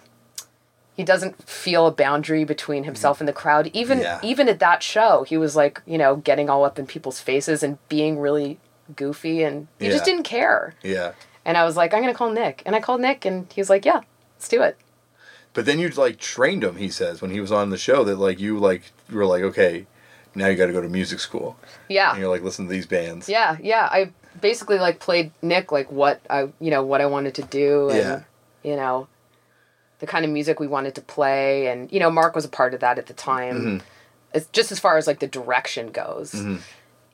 he 0.97 1.05
doesn't 1.05 1.49
feel 1.49 1.87
a 1.87 1.93
boundary 1.93 2.43
between 2.43 2.83
himself 2.83 3.21
and 3.21 3.29
the 3.29 3.33
crowd. 3.33 3.71
Even 3.73 4.01
Yeah. 4.01 4.19
even 4.23 4.49
at 4.49 4.59
that 4.59 4.83
show, 4.83 5.23
he 5.23 5.37
was 5.39 5.55
like, 5.55 5.81
you 5.87 5.97
know, 5.97 6.17
getting 6.17 6.51
all 6.51 6.65
up 6.65 6.79
in 6.79 6.87
people's 6.87 7.21
faces 7.21 7.63
and 7.63 7.79
being 7.89 8.19
really 8.19 8.59
goofy 8.97 9.43
and 9.45 9.69
he 9.79 9.89
just 9.91 10.05
didn't 10.05 10.25
care. 10.25 10.75
Yeah. 10.83 11.13
And 11.45 11.57
I 11.57 11.65
was 11.65 11.77
like, 11.77 11.95
I'm 11.95 12.01
gonna 12.01 12.15
call 12.15 12.31
Nick. 12.31 12.63
And 12.67 12.75
I 12.75 12.81
called 12.81 13.01
Nick 13.01 13.25
and 13.25 13.51
he 13.53 13.61
was 13.61 13.71
like, 13.71 13.85
Yeah, 13.85 14.01
let's 14.37 14.49
do 14.49 14.61
it. 14.63 14.77
But 15.55 15.67
then 15.67 15.79
you 15.79 15.89
like 15.91 16.19
trained 16.19 16.65
him. 16.65 16.77
He 16.77 16.89
says 16.91 17.23
when 17.23 17.31
he 17.31 17.41
was 17.41 17.53
on 17.53 17.71
the 17.71 17.79
show 17.79 18.03
that 18.05 18.17
like 18.19 18.41
you 18.41 18.59
like 18.59 18.91
you 19.09 19.17
were 19.19 19.25
like 19.27 19.43
okay, 19.45 19.87
now 20.39 20.47
you 20.47 20.57
got 20.57 20.67
to 20.67 20.73
go 20.73 20.81
to 20.81 20.89
music 20.89 21.21
school. 21.21 21.57
Yeah. 21.89 22.11
And 22.13 22.21
you're 22.21 22.29
like 22.31 22.43
listen 22.43 22.65
to 22.67 22.71
these 22.71 22.87
bands. 22.87 23.29
Yeah, 23.29 23.57
yeah. 23.63 23.89
I 23.91 24.11
basically 24.41 24.79
like 24.79 25.01
played 25.01 25.33
Nick 25.43 25.73
like 25.73 25.91
what 25.93 26.21
I 26.31 26.49
you 26.61 26.71
know 26.71 26.83
what 26.83 27.01
I 27.01 27.07
wanted 27.07 27.35
to 27.35 27.43
do 27.43 27.89
and 27.91 27.99
Yeah. 27.99 28.23
you 28.63 28.77
know 28.77 29.09
the 29.99 30.07
kind 30.07 30.25
of 30.25 30.31
music 30.31 30.61
we 30.61 30.69
wanted 30.69 30.95
to 30.95 31.01
play 31.01 31.67
and 31.67 31.91
you 31.93 31.99
know 32.01 32.11
Mark 32.11 32.35
was 32.37 32.45
a 32.45 32.49
part 32.49 32.73
of 32.73 32.81
that 32.81 32.99
at 32.99 33.07
the 33.07 33.15
time. 33.15 33.57
Mm-hmm. 33.61 33.87
it's 34.33 34.47
just 34.53 34.71
as 34.73 34.79
far 34.79 34.97
as 34.97 35.07
like 35.07 35.19
the 35.21 35.27
direction 35.27 35.91
goes. 35.91 36.33
Mm-hmm. 36.33 36.57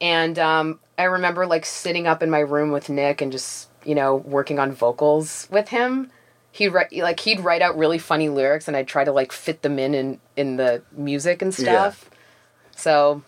And 0.00 0.38
um, 0.38 0.80
I 0.98 1.04
remember 1.04 1.46
like 1.46 1.64
sitting 1.64 2.06
up 2.06 2.22
in 2.22 2.28
my 2.30 2.40
room 2.40 2.70
with 2.72 2.88
Nick 2.90 3.20
and 3.22 3.32
just 3.32 3.68
you 3.84 3.94
know 3.94 4.16
working 4.16 4.58
on 4.58 4.72
vocals 4.72 5.48
with 5.50 5.68
him. 5.68 6.10
He'd 6.52 6.68
write 6.68 6.92
like 6.92 7.20
he'd 7.20 7.40
write 7.40 7.62
out 7.62 7.76
really 7.78 7.98
funny 7.98 8.28
lyrics, 8.28 8.68
and 8.68 8.76
I'd 8.76 8.86
try 8.88 9.04
to 9.04 9.12
like 9.12 9.32
fit 9.32 9.62
them 9.62 9.78
in 9.78 9.94
in 9.94 10.20
in 10.36 10.56
the 10.56 10.82
music 10.92 11.40
and 11.42 11.54
stuff. 11.54 12.10
So 12.76 13.22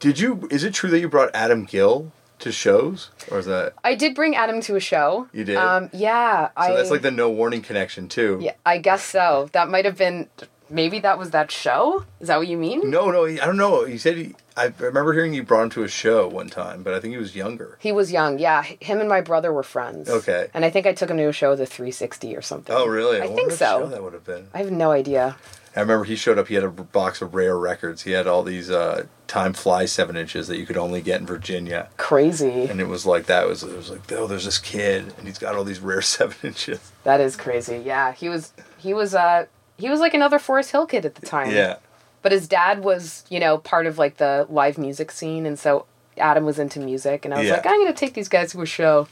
Did 0.00 0.18
you? 0.18 0.48
Is 0.50 0.64
it 0.64 0.74
true 0.74 0.90
that 0.90 1.00
you 1.00 1.08
brought 1.08 1.30
Adam 1.34 1.64
Gill 1.64 2.12
to 2.40 2.52
shows, 2.52 3.10
or 3.30 3.38
is 3.38 3.46
that? 3.46 3.74
I 3.82 3.94
did 3.94 4.14
bring 4.14 4.34
Adam 4.36 4.60
to 4.62 4.76
a 4.76 4.80
show. 4.80 5.28
You 5.32 5.44
did? 5.44 5.56
Um, 5.56 5.90
yeah. 5.92 6.48
So 6.48 6.52
I, 6.56 6.74
that's 6.74 6.90
like 6.90 7.02
the 7.02 7.10
no 7.10 7.30
warning 7.30 7.62
connection 7.62 8.08
too. 8.08 8.38
Yeah, 8.40 8.54
I 8.66 8.78
guess 8.78 9.04
so. 9.04 9.48
That 9.52 9.68
might 9.68 9.84
have 9.84 9.96
been. 9.96 10.28
Maybe 10.70 10.98
that 11.00 11.18
was 11.18 11.30
that 11.30 11.50
show. 11.50 12.04
Is 12.20 12.28
that 12.28 12.38
what 12.38 12.48
you 12.48 12.56
mean? 12.56 12.90
No, 12.90 13.10
no, 13.10 13.26
I 13.26 13.36
don't 13.36 13.58
know. 13.58 13.84
He 13.84 13.98
said 13.98 14.16
he. 14.16 14.34
I 14.56 14.72
remember 14.78 15.12
hearing 15.12 15.34
you 15.34 15.42
brought 15.42 15.64
him 15.64 15.70
to 15.70 15.82
a 15.82 15.88
show 15.88 16.26
one 16.26 16.48
time, 16.48 16.82
but 16.82 16.94
I 16.94 17.00
think 17.00 17.12
he 17.12 17.18
was 17.18 17.36
younger. 17.36 17.76
He 17.80 17.92
was 17.92 18.10
young. 18.10 18.38
Yeah, 18.38 18.62
him 18.62 19.00
and 19.00 19.08
my 19.08 19.20
brother 19.20 19.52
were 19.52 19.62
friends. 19.62 20.08
Okay. 20.08 20.48
And 20.54 20.64
I 20.64 20.70
think 20.70 20.86
I 20.86 20.92
took 20.92 21.10
him 21.10 21.18
to 21.18 21.28
a 21.28 21.32
show, 21.32 21.54
the 21.54 21.66
360 21.66 22.34
or 22.36 22.40
something. 22.40 22.74
Oh, 22.74 22.86
really? 22.86 23.18
I 23.20 23.26
wonder 23.26 23.36
think 23.36 23.52
so. 23.52 23.86
that 23.88 24.02
would 24.02 24.14
have 24.14 24.24
been. 24.24 24.48
I 24.54 24.58
have 24.58 24.70
no 24.70 24.90
idea. 24.90 25.36
I 25.76 25.80
remember 25.80 26.04
he 26.04 26.14
showed 26.16 26.38
up. 26.38 26.48
He 26.48 26.54
had 26.54 26.62
a 26.64 26.70
box 26.70 27.20
of 27.20 27.34
rare 27.34 27.58
records. 27.58 28.02
He 28.02 28.12
had 28.12 28.26
all 28.28 28.42
these 28.44 28.70
uh, 28.70 29.06
Time 29.26 29.52
Fly 29.52 29.86
seven 29.86 30.16
inches 30.16 30.46
that 30.48 30.56
you 30.58 30.66
could 30.66 30.76
only 30.76 31.00
get 31.02 31.20
in 31.20 31.26
Virginia, 31.26 31.88
Crazy. 31.96 32.66
and 32.66 32.80
it 32.80 32.86
was 32.88 33.04
like 33.04 33.26
that. 33.26 33.44
It 33.44 33.48
was 33.48 33.62
it 33.64 33.76
was 33.76 33.90
like 33.90 34.10
oh, 34.12 34.26
there's 34.28 34.44
this 34.44 34.58
kid, 34.58 35.12
and 35.18 35.26
he's 35.26 35.38
got 35.38 35.56
all 35.56 35.64
these 35.64 35.80
rare 35.80 36.02
seven 36.16 36.36
inches. 36.44 36.92
That 37.02 37.20
is 37.20 37.34
crazy. 37.36 37.82
Yeah, 37.84 38.12
he 38.12 38.28
was. 38.28 38.52
He 38.78 38.94
was. 38.94 39.14
Uh, 39.14 39.46
he 39.76 39.90
was 39.90 39.98
like 39.98 40.14
another 40.14 40.38
Forest 40.38 40.70
Hill 40.70 40.86
kid 40.86 41.04
at 41.04 41.16
the 41.16 41.26
time. 41.26 41.50
Yeah, 41.50 41.76
But 42.22 42.30
his 42.30 42.46
dad 42.46 42.84
was, 42.84 43.24
you 43.28 43.40
know, 43.40 43.58
part 43.58 43.86
of 43.86 43.98
like 43.98 44.18
the 44.18 44.46
live 44.48 44.78
music 44.78 45.10
scene, 45.10 45.44
and 45.46 45.58
so 45.58 45.86
Adam 46.16 46.44
was 46.44 46.60
into 46.60 46.78
music, 46.78 47.24
and 47.24 47.34
I 47.34 47.38
was 47.38 47.48
Yeah. 47.48 47.54
like, 47.54 47.66
I'm 47.66 47.80
gonna 47.80 47.92
take 47.92 48.14
these 48.14 48.28
guys 48.28 48.52
to 48.52 48.62
a 48.62 48.66
show. 48.66 49.08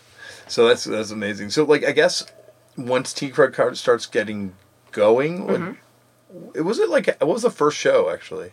so 0.46 0.68
that's 0.68 0.84
that's 0.84 1.10
amazing. 1.10 1.50
So 1.50 1.64
like 1.64 1.84
I 1.84 1.90
guess 1.90 2.24
once 2.76 3.12
Teen 3.12 3.32
Crud 3.32 3.76
starts 3.76 4.06
getting 4.06 4.54
going, 4.92 5.46
like, 5.48 5.56
Mm-hmm. 5.56 5.72
It 6.54 6.62
was 6.62 6.78
it 6.78 6.88
like 6.88 7.06
what 7.20 7.28
was 7.28 7.42
the 7.42 7.50
first 7.50 7.76
show 7.78 8.10
actually? 8.10 8.50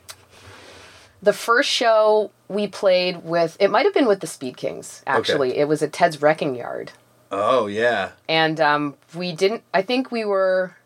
The 1.21 1.33
first 1.33 1.69
show 1.69 2.31
we 2.47 2.67
played 2.67 3.25
with, 3.25 3.57
it 3.59 3.69
might 3.69 3.85
have 3.85 3.93
been 3.93 4.07
with 4.07 4.21
the 4.21 4.27
Speed 4.27 4.55
Kings. 4.55 5.03
Actually, 5.05 5.57
it 5.57 5.67
was 5.67 5.81
at 5.83 5.91
Ted's 5.91 6.21
Wrecking 6.21 6.55
Yard. 6.55 6.93
Oh 7.31 7.67
yeah, 7.67 8.11
and 8.27 8.59
um, 8.59 8.95
we 9.13 9.33
didn't. 9.33 9.63
I 9.73 9.81
think 9.81 10.11
we 10.11 10.23
were, 10.25 10.77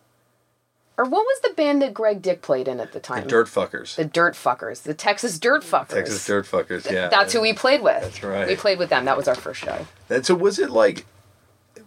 or 0.98 1.06
what 1.06 1.24
was 1.24 1.40
the 1.41 1.53
band 1.53 1.82
that 1.84 1.94
Greg 1.94 2.22
Dick 2.22 2.41
played 2.41 2.68
in 2.68 2.80
at 2.80 2.91
the 2.94 2.99
time? 2.99 3.24
the 3.24 3.30
Dirt 3.30 3.48
Fuckers, 3.48 3.95
The 3.95 4.06
Dirt 4.06 4.34
Fuckers, 4.34 4.82
the 4.82 4.94
Texas 4.94 5.40
Dirt 5.40 5.64
Fuckers. 5.64 5.90
Texas 5.90 6.26
Dirt 6.26 6.45
Fuckers. 6.45 6.91
Yeah, 6.91 7.07
That's 7.10 7.32
who 7.32 7.40
we 7.40 7.53
played 7.53 7.82
with. 7.82 8.02
That's 8.02 8.24
right. 8.24 8.48
We 8.48 8.56
played 8.56 8.80
with 8.80 8.90
them. 8.90 9.06
That 9.06 9.15
was 9.15 9.28
our 9.28 9.36
first 9.36 9.61
show. 9.61 9.88
And 10.10 10.26
so 10.26 10.36
was 10.36 10.60
it 10.60 10.70
like, 10.70 11.06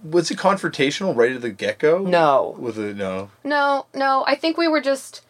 was 0.03 0.31
it 0.31 0.39
confrontational 0.39 1.15
right 1.17 1.33
at 1.33 1.41
the 1.43 1.51
get 1.51 1.79
go? 1.79 1.99
No, 1.99 2.55
Was 2.59 2.79
it 2.79 2.97
no? 2.97 3.31
no, 3.45 3.87
no. 3.95 4.25
I 4.27 4.35
think 4.35 4.57
we 4.57 4.69
were 4.69 4.81
just. 4.81 5.23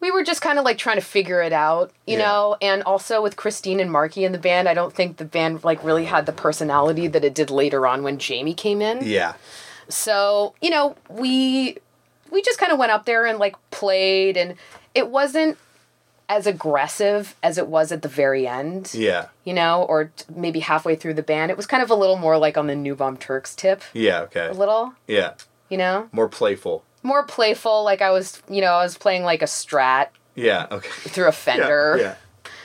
We 0.00 0.12
were 0.12 0.22
just 0.22 0.40
kind 0.42 0.60
of 0.60 0.64
like 0.64 0.78
trying 0.78 0.94
to 0.94 1.02
figure 1.04 1.42
it 1.42 1.52
out, 1.52 1.90
you 2.06 2.16
Yeah. 2.16 2.24
know, 2.24 2.56
and 2.62 2.84
also 2.84 3.20
with 3.20 3.34
Christine 3.34 3.80
and 3.80 3.90
Marky 3.90 4.24
in 4.24 4.30
the 4.30 4.38
band, 4.38 4.68
I 4.68 4.74
don't 4.74 4.94
think 4.94 5.16
the 5.16 5.24
band 5.24 5.64
like 5.64 5.82
really 5.82 6.04
had 6.04 6.24
the 6.24 6.32
personality 6.32 7.08
that 7.08 7.24
it 7.24 7.34
did 7.34 7.50
later 7.50 7.84
on 7.84 8.04
when 8.04 8.16
Jamie 8.18 8.54
came 8.54 8.80
in. 8.80 9.00
Yeah. 9.02 9.32
So, 9.88 10.54
you 10.62 10.70
know, 10.70 10.94
we 11.10 11.78
we 12.30 12.42
just 12.42 12.60
kind 12.60 12.70
of 12.70 12.78
went 12.78 12.92
up 12.92 13.06
there 13.06 13.26
and 13.26 13.40
like 13.40 13.56
played 13.72 14.36
and 14.36 14.54
it 14.94 15.08
wasn't 15.10 15.58
as 16.28 16.46
aggressive 16.46 17.34
as 17.42 17.56
it 17.58 17.68
was 17.68 17.90
at 17.90 18.02
the 18.02 18.08
very 18.08 18.46
end. 18.46 18.92
Yeah. 18.94 19.28
You 19.44 19.54
know, 19.54 19.82
or 19.84 20.06
t- 20.16 20.24
maybe 20.34 20.60
halfway 20.60 20.94
through 20.94 21.14
the 21.14 21.22
band. 21.22 21.50
It 21.50 21.56
was 21.56 21.66
kind 21.66 21.82
of 21.82 21.90
a 21.90 21.94
little 21.94 22.16
more 22.18 22.36
like 22.36 22.56
on 22.58 22.66
the 22.66 22.74
New 22.76 22.94
Bomb 22.94 23.16
Turks 23.16 23.54
tip. 23.54 23.82
Yeah. 23.94 24.20
Okay. 24.22 24.46
A 24.48 24.52
little, 24.52 24.92
Yeah. 25.06 25.34
you 25.68 25.78
know? 25.78 26.08
More 26.12 26.28
playful. 26.28 26.84
More 27.02 27.22
playful, 27.24 27.82
like 27.84 28.02
I 28.02 28.10
was, 28.10 28.42
you 28.48 28.60
know, 28.60 28.72
I 28.72 28.82
was 28.82 28.98
playing 28.98 29.22
like 29.24 29.40
a 29.40 29.46
strat 29.46 30.08
Yeah. 30.34 30.66
Okay. 30.70 30.88
through 31.10 31.28
a 31.28 31.32
Fender 31.32 31.96
Yeah. 32.00 32.14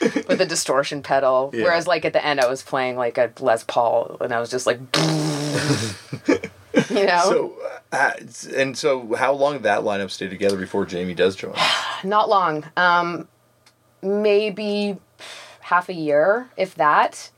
with 0.28 0.40
a 0.40 0.46
distortion 0.46 1.02
pedal. 1.02 1.50
Yeah. 1.54 1.62
Whereas 1.64 1.86
like 1.86 2.04
at 2.04 2.12
the 2.12 2.24
end 2.24 2.40
I 2.40 2.48
was 2.48 2.62
playing 2.62 2.96
like 2.96 3.16
a 3.16 3.32
Les 3.40 3.64
Paul 3.64 4.18
and 4.20 4.34
I 4.34 4.40
was 4.40 4.50
just 4.50 4.66
like 4.66 4.78
you 6.90 7.06
know? 7.06 7.22
So, 7.24 7.54
uh, 7.92 8.12
and 8.54 8.76
so, 8.76 9.14
how 9.14 9.32
long 9.32 9.54
did 9.54 9.62
that 9.62 9.80
lineup 9.82 10.10
stay 10.10 10.28
together 10.28 10.56
before 10.56 10.84
Jamie 10.84 11.14
does 11.14 11.36
join? 11.36 11.54
Not 12.04 12.28
long. 12.28 12.64
Um, 12.76 13.28
maybe 14.04 14.98
half 15.60 15.88
a 15.88 15.94
year, 15.94 16.48
if 16.56 16.74
that. 16.76 17.30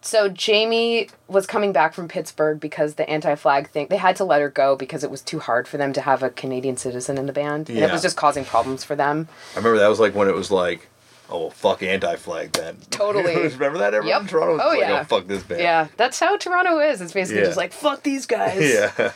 So 0.00 0.28
Jamie 0.28 1.08
was 1.26 1.46
coming 1.46 1.72
back 1.72 1.92
from 1.92 2.08
Pittsburgh 2.08 2.60
because 2.60 2.94
the 2.94 3.08
anti-flag 3.10 3.68
thing. 3.68 3.88
They 3.90 3.96
had 3.96 4.16
to 4.16 4.24
let 4.24 4.40
her 4.40 4.48
go 4.48 4.76
because 4.76 5.02
it 5.04 5.10
was 5.10 5.20
too 5.22 5.40
hard 5.40 5.66
for 5.68 5.76
them 5.76 5.92
to 5.92 6.00
have 6.00 6.22
a 6.22 6.30
Canadian 6.30 6.76
citizen 6.76 7.18
in 7.18 7.26
the 7.26 7.32
band, 7.32 7.68
and 7.68 7.78
it 7.78 7.90
was 7.92 8.00
just 8.02 8.16
causing 8.16 8.44
problems 8.44 8.84
for 8.84 8.94
them. 8.96 9.28
I 9.54 9.58
remember 9.58 9.78
that 9.80 9.88
was 9.88 10.00
like 10.00 10.14
when 10.14 10.28
it 10.28 10.34
was 10.34 10.50
like, 10.50 10.88
oh, 11.28 11.38
well, 11.40 11.50
fuck 11.50 11.82
anti-flag 11.82 12.52
then. 12.52 12.76
Totally. 12.90 13.34
remember 13.48 13.78
that? 13.78 13.92
Everyone 13.92 14.06
Yep. 14.08 14.20
in 14.22 14.26
Toronto 14.28 14.52
was 14.54 14.62
Oh, 14.64 14.68
like, 14.68 14.80
yeah. 14.80 15.00
oh, 15.00 15.04
fuck 15.04 15.26
this 15.26 15.42
band. 15.42 15.60
Yeah, 15.60 15.88
that's 15.96 16.18
how 16.20 16.36
Toronto 16.36 16.78
is. 16.78 17.00
It's 17.00 17.12
basically 17.12 17.40
Yeah. 17.42 17.46
just 17.48 17.58
like 17.58 17.72
fuck 17.72 18.02
these 18.04 18.24
guys. 18.24 18.58
Yeah. 18.98 19.12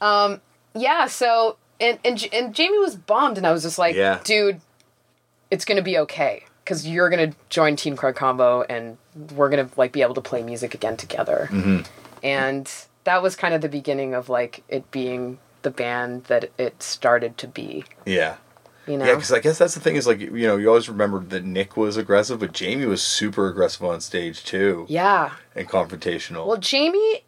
Um. 0.00 0.40
Yeah. 0.74 1.06
So 1.06 1.58
and 1.78 1.98
and 2.04 2.26
and 2.32 2.54
Jamie 2.54 2.78
was 2.78 2.96
bummed, 2.96 3.36
and 3.36 3.46
I 3.46 3.52
was 3.52 3.62
just 3.62 3.78
like, 3.78 3.94
Yeah. 3.94 4.20
dude, 4.24 4.60
it's 5.54 5.64
gonna 5.64 5.82
be 5.82 5.96
okay 5.96 6.44
because 6.64 6.86
you're 6.86 7.08
gonna 7.08 7.32
join 7.48 7.76
Teen 7.76 7.96
Crud 7.96 8.16
Combo, 8.16 8.62
and 8.62 8.98
we're 9.36 9.48
gonna 9.48 9.70
like 9.76 9.92
be 9.92 10.02
able 10.02 10.14
to 10.14 10.20
play 10.20 10.42
music 10.42 10.74
again 10.74 10.96
together. 10.96 11.48
Mm-hmm. 11.52 11.82
And 12.24 12.70
that 13.04 13.22
was 13.22 13.36
kind 13.36 13.54
of 13.54 13.60
the 13.60 13.68
beginning 13.68 14.14
of 14.14 14.28
like 14.28 14.64
it 14.68 14.90
being 14.90 15.38
the 15.62 15.70
band 15.70 16.24
that 16.24 16.50
it 16.58 16.82
started 16.82 17.38
to 17.38 17.46
be. 17.46 17.84
Yeah. 18.04 18.36
You 18.88 18.98
know. 18.98 19.06
Yeah, 19.06 19.14
because 19.14 19.32
I 19.32 19.38
guess 19.38 19.58
that's 19.58 19.74
the 19.74 19.80
thing 19.80 19.94
is 19.94 20.08
like 20.08 20.18
you 20.18 20.30
know 20.30 20.56
you 20.56 20.68
always 20.68 20.88
remember 20.88 21.20
that 21.20 21.44
Nick 21.44 21.76
was 21.76 21.96
aggressive, 21.96 22.40
but 22.40 22.52
Jamie 22.52 22.84
was 22.84 23.00
super 23.00 23.48
aggressive 23.48 23.84
on 23.84 24.00
stage 24.00 24.44
too 24.44 24.86
yeah. 24.88 25.34
and 25.54 25.68
confrontational. 25.68 26.46
Well, 26.48 26.56
Jamie, 26.56 27.24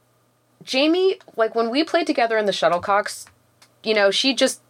Jamie, 0.64 1.20
like 1.36 1.54
when 1.54 1.70
we 1.70 1.84
played 1.84 2.08
together 2.08 2.36
in 2.36 2.46
the 2.46 2.52
shuttlecocks, 2.52 3.26
you 3.84 3.94
know, 3.94 4.10
she 4.10 4.34
just 4.34 4.60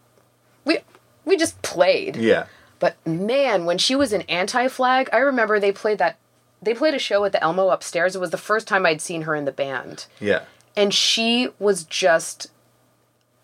we 0.66 0.80
we 1.24 1.38
just 1.38 1.60
played. 1.62 2.16
yeah, 2.16 2.46
But 2.78 2.96
man, 3.06 3.64
when 3.64 3.78
she 3.78 3.94
was 3.94 4.12
in 4.12 4.22
Anti 4.22 4.68
Flag, 4.68 5.08
I 5.12 5.18
remember 5.18 5.58
they 5.58 5.72
played 5.72 5.98
that. 5.98 6.18
They 6.62 6.74
played 6.74 6.94
a 6.94 6.98
show 6.98 7.24
at 7.24 7.32
the 7.32 7.42
Elmo 7.42 7.68
upstairs. 7.68 8.16
It 8.16 8.20
was 8.20 8.30
the 8.30 8.38
first 8.38 8.66
time 8.66 8.86
I'd 8.86 9.00
seen 9.00 9.22
her 9.22 9.34
in 9.34 9.44
the 9.44 9.52
band, 9.52 10.06
yeah, 10.20 10.44
and 10.76 10.92
she 10.92 11.50
was 11.58 11.84
just. 11.84 12.48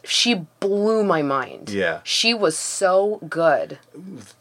She 0.05 0.47
blew 0.59 1.05
my 1.05 1.23
mind. 1.23 1.71
Yeah. 1.71 2.01
She 2.03 2.35
was 2.35 2.59
so 2.59 3.21
good. 3.29 3.79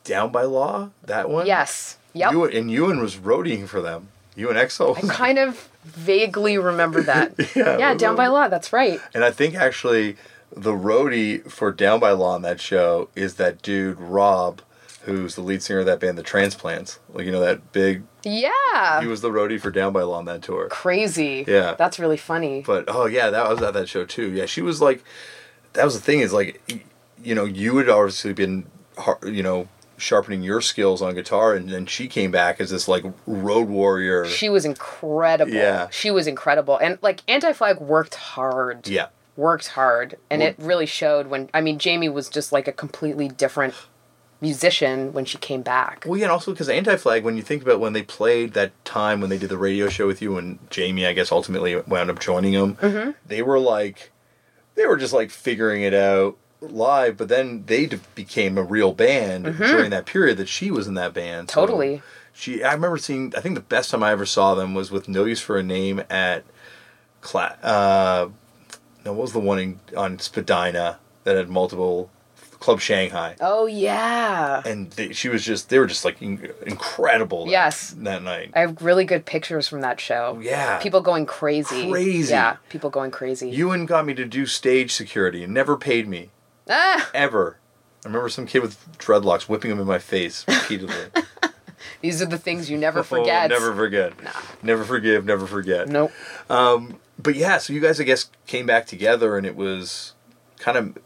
Down 0.04 0.32
by 0.32 0.42
Law, 0.42 0.90
that 1.04 1.30
one. 1.30 1.46
Yes. 1.46 2.00
Yep. 2.14 2.32
Ewan, 2.32 2.58
and 2.58 2.72
Ewan 2.72 3.00
was 3.00 3.18
roadieing 3.18 3.68
for 3.68 3.80
them. 3.80 4.08
Ewan 4.36 4.56
Exo. 4.56 4.98
I 4.98 5.02
kind 5.14 5.38
of 5.38 5.70
vaguely 5.84 6.58
remember 6.58 7.04
that. 7.04 7.34
Yeah, 7.56 7.78
Yeah, 7.78 7.94
Down 7.94 8.16
by 8.16 8.28
Law. 8.28 8.48
That's 8.48 8.74
right. 8.74 9.00
And 9.14 9.24
I 9.24 9.32
think 9.32 9.56
actually 9.56 10.16
the 10.56 10.72
roadie 10.72 11.50
for 11.50 11.72
Down 11.72 12.00
by 12.00 12.12
Law 12.12 12.34
on 12.36 12.42
that 12.42 12.60
show 12.60 13.10
is 13.16 13.36
that 13.36 13.62
dude 13.62 14.00
Rob, 14.00 14.62
who's 15.04 15.36
the 15.36 15.42
lead 15.42 15.62
singer 15.64 15.80
of 15.80 15.86
that 15.88 16.00
band, 16.00 16.18
The 16.18 16.24
Transplants. 16.24 17.00
Like 17.14 17.26
you 17.26 17.32
know 17.32 17.40
that 17.42 17.72
big. 17.72 18.04
Yeah. 18.24 19.02
He 19.02 19.08
was 19.08 19.22
the 19.22 19.30
roadie 19.32 19.60
for 19.60 19.72
Down 19.72 19.94
by 19.94 20.04
Law 20.04 20.18
on 20.18 20.26
that 20.26 20.42
tour. 20.44 20.68
Crazy. 20.70 21.44
Yeah. 21.48 21.74
That's 21.76 21.98
really 22.00 22.18
funny. 22.18 22.62
But 22.66 22.86
oh 22.88 23.06
yeah, 23.06 23.30
that 23.30 23.50
was 23.50 23.62
at 23.62 23.74
that 23.74 23.90
show 23.90 24.06
too. 24.06 24.32
Yeah, 24.32 24.46
she 24.46 24.62
was 24.62 24.82
like, 24.82 25.04
that 25.74 25.84
was 25.86 25.96
the 25.96 26.02
thing 26.02 26.20
is 26.20 26.34
like, 26.34 26.62
you 27.24 27.34
know, 27.36 27.46
you 27.46 27.78
had 27.78 27.90
obviously 27.90 28.34
been, 28.34 28.66
you 29.26 29.42
know, 29.44 29.68
sharpening 29.98 30.42
your 30.42 30.62
skills 30.62 31.02
on 31.02 31.14
guitar, 31.14 31.54
and 31.54 31.70
then 31.70 31.86
she 31.86 32.08
came 32.08 32.32
back 32.32 32.60
as 32.60 32.70
this 32.72 32.88
like 32.88 33.04
road 33.28 33.70
warrior. 33.70 34.26
She 34.26 34.50
was 34.50 34.66
incredible. 34.66 35.54
Yeah. 35.54 35.88
She 35.92 36.12
was 36.12 36.28
incredible. 36.28 36.78
And 36.78 36.98
like 37.02 37.22
Anti 37.28 37.54
Flag 37.54 37.80
worked 37.80 38.16
hard. 38.16 38.88
yeah, 38.88 39.08
Worked 39.36 39.70
hard. 39.70 40.18
And 40.30 40.42
Well- 40.42 40.50
it 40.50 40.56
really 40.60 40.86
showed 40.86 41.28
when 41.28 41.50
I 41.54 41.62
mean 41.62 41.80
Jamie 41.80 42.10
was 42.10 42.30
just 42.30 42.52
like 42.52 42.68
a 42.68 42.72
completely 42.72 43.28
different 43.30 43.74
musician 44.42 45.14
when 45.14 45.24
she 45.26 45.38
came 45.38 45.62
back. 45.62 46.04
Well, 46.06 46.18
yeah, 46.18 46.26
and 46.26 46.32
also 46.32 46.52
because 46.52 46.68
Anti 46.70 46.96
Flag, 46.98 47.24
when 47.24 47.38
you 47.38 47.44
think 47.44 47.62
about 47.62 47.80
when 47.80 47.94
they 47.94 48.04
played 48.04 48.54
that 48.54 48.72
time 48.84 49.22
when 49.22 49.30
they 49.30 49.38
did 49.38 49.50
the 49.50 49.58
radio 49.58 49.88
show 49.88 50.08
with 50.08 50.22
you, 50.22 50.38
and 50.38 50.60
Jamie, 50.70 51.06
I 51.06 51.14
guess, 51.14 51.32
ultimately 51.32 51.76
wound 51.76 52.10
up 52.10 52.20
joining 52.20 52.54
them, 52.54 52.76
Mm-hmm. 52.78 53.12
they 53.26 53.42
were 53.42 53.60
like, 53.60 54.12
they 54.76 54.86
were 54.88 54.98
just 54.98 55.14
like 55.14 55.30
figuring 55.32 55.84
it 55.84 55.94
out 55.94 56.38
live, 56.62 57.18
but 57.18 57.28
then 57.28 57.64
they 57.68 57.86
d- 57.88 58.00
became 58.16 58.58
a 58.58 58.64
real 58.64 58.94
band 58.94 59.46
during 59.58 59.90
that 59.92 60.06
period 60.06 60.38
that 60.38 60.48
she 60.48 60.70
was 60.72 60.88
in 60.88 60.94
that 60.96 61.14
band. 61.14 61.50
So 61.50 61.62
Mm-hmm. 61.62 61.68
Totally. 61.68 62.02
she, 62.34 62.64
I 62.64 62.74
remember 62.74 62.98
seeing, 62.98 63.34
I 63.36 63.42
think 63.42 63.56
the 63.56 63.62
best 63.62 63.90
time 63.92 64.04
I 64.04 64.12
ever 64.12 64.26
saw 64.26 64.54
them 64.56 64.74
was 64.74 64.92
with 64.92 65.08
No 65.10 65.26
Use 65.26 65.42
for 65.42 65.58
a 65.58 65.64
Name 65.64 66.04
at, 66.10 66.44
Cla- 67.22 67.58
uh, 67.64 68.30
no, 69.06 69.14
what 69.14 69.22
was 69.24 69.34
the 69.34 69.40
one 69.40 69.60
in, 69.60 69.80
on 69.98 70.18
Spadina 70.20 71.00
that 71.24 71.36
had 71.36 71.50
multiple 71.50 72.10
Club 72.62 72.80
Shanghai. 72.80 73.36
Oh 73.42 73.66
yeah. 73.66 74.62
And 74.66 74.90
they, 74.92 75.12
she 75.14 75.28
was 75.30 75.44
just, 75.44 75.68
they 75.70 75.80
were 75.80 75.88
just 75.88 76.06
like 76.06 76.22
in, 76.22 76.50
incredible. 76.66 77.46
that- 77.46 77.52
Yes. 77.52 77.90
That 77.98 78.22
night. 78.24 78.52
I 78.56 78.60
have 78.62 78.82
really 78.82 79.04
good 79.04 79.26
pictures 79.26 79.68
from 79.68 79.82
that 79.82 80.00
show. 80.00 80.40
Yeah. 80.42 80.78
People 80.80 81.02
going 81.02 81.26
crazy. 81.26 81.90
Crazy. 81.90 82.32
Yeah. 82.32 82.58
People 82.70 82.90
going 82.92 83.12
crazy. 83.12 83.50
Ewan 83.50 83.86
got 83.88 84.06
me 84.06 84.14
to 84.14 84.26
do 84.26 84.46
stage 84.46 84.94
security 84.94 85.44
and 85.44 85.54
never 85.54 85.76
paid 85.76 86.08
me. 86.08 86.30
ah, 86.70 87.10
Ever. 87.16 87.58
I 88.06 88.08
remember 88.08 88.30
some 88.30 88.46
kid 88.46 88.62
with 88.62 88.78
dreadlocks 89.00 89.44
whipping 89.50 89.72
him 89.72 89.80
in 89.80 89.88
my 89.88 90.00
face 90.00 90.46
repeatedly. 90.48 90.96
these 92.02 92.22
are 92.22 92.26
the 92.28 92.38
things 92.38 92.70
you 92.70 92.78
never 92.78 93.00
Oh, 93.02 93.04
forget. 93.04 93.50
never 93.50 93.74
forget. 93.76 94.14
Never 94.64 94.84
forgive, 94.84 95.26
never 95.26 95.48
forget. 95.48 95.88
Nope. 95.90 96.12
But 96.48 97.36
yeah, 97.36 97.58
so 97.58 97.74
you 97.74 97.80
guys, 97.80 98.00
I 98.00 98.04
guess, 98.04 98.30
came 98.48 98.66
back 98.68 98.86
together 98.88 99.38
and 99.38 99.46
it 99.48 99.56
was 99.56 100.14
kind 100.60 100.78
of 100.78 100.98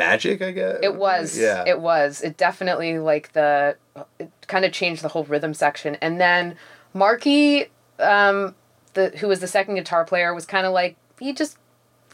magic, 0.00 0.42
I 0.42 0.50
guess. 0.52 0.78
It 0.82 0.94
was. 0.96 1.38
Yeah. 1.38 1.64
It 1.66 1.80
was. 1.80 2.22
It 2.22 2.36
definitely 2.36 2.98
like 2.98 3.32
the 3.32 3.76
it 4.18 4.30
kind 4.48 4.64
of 4.64 4.72
changed 4.72 5.02
the 5.02 5.08
whole 5.08 5.24
rhythm 5.24 5.54
section. 5.54 5.96
And 6.02 6.20
then 6.20 6.56
Marky, 6.94 7.66
um, 7.98 8.54
the 8.94 9.10
who 9.20 9.28
was 9.28 9.40
the 9.40 9.46
second 9.46 9.76
guitar 9.76 10.04
player, 10.04 10.34
was 10.34 10.46
kind 10.46 10.66
of 10.66 10.72
like 10.72 10.96
he 11.20 11.32
just 11.32 11.56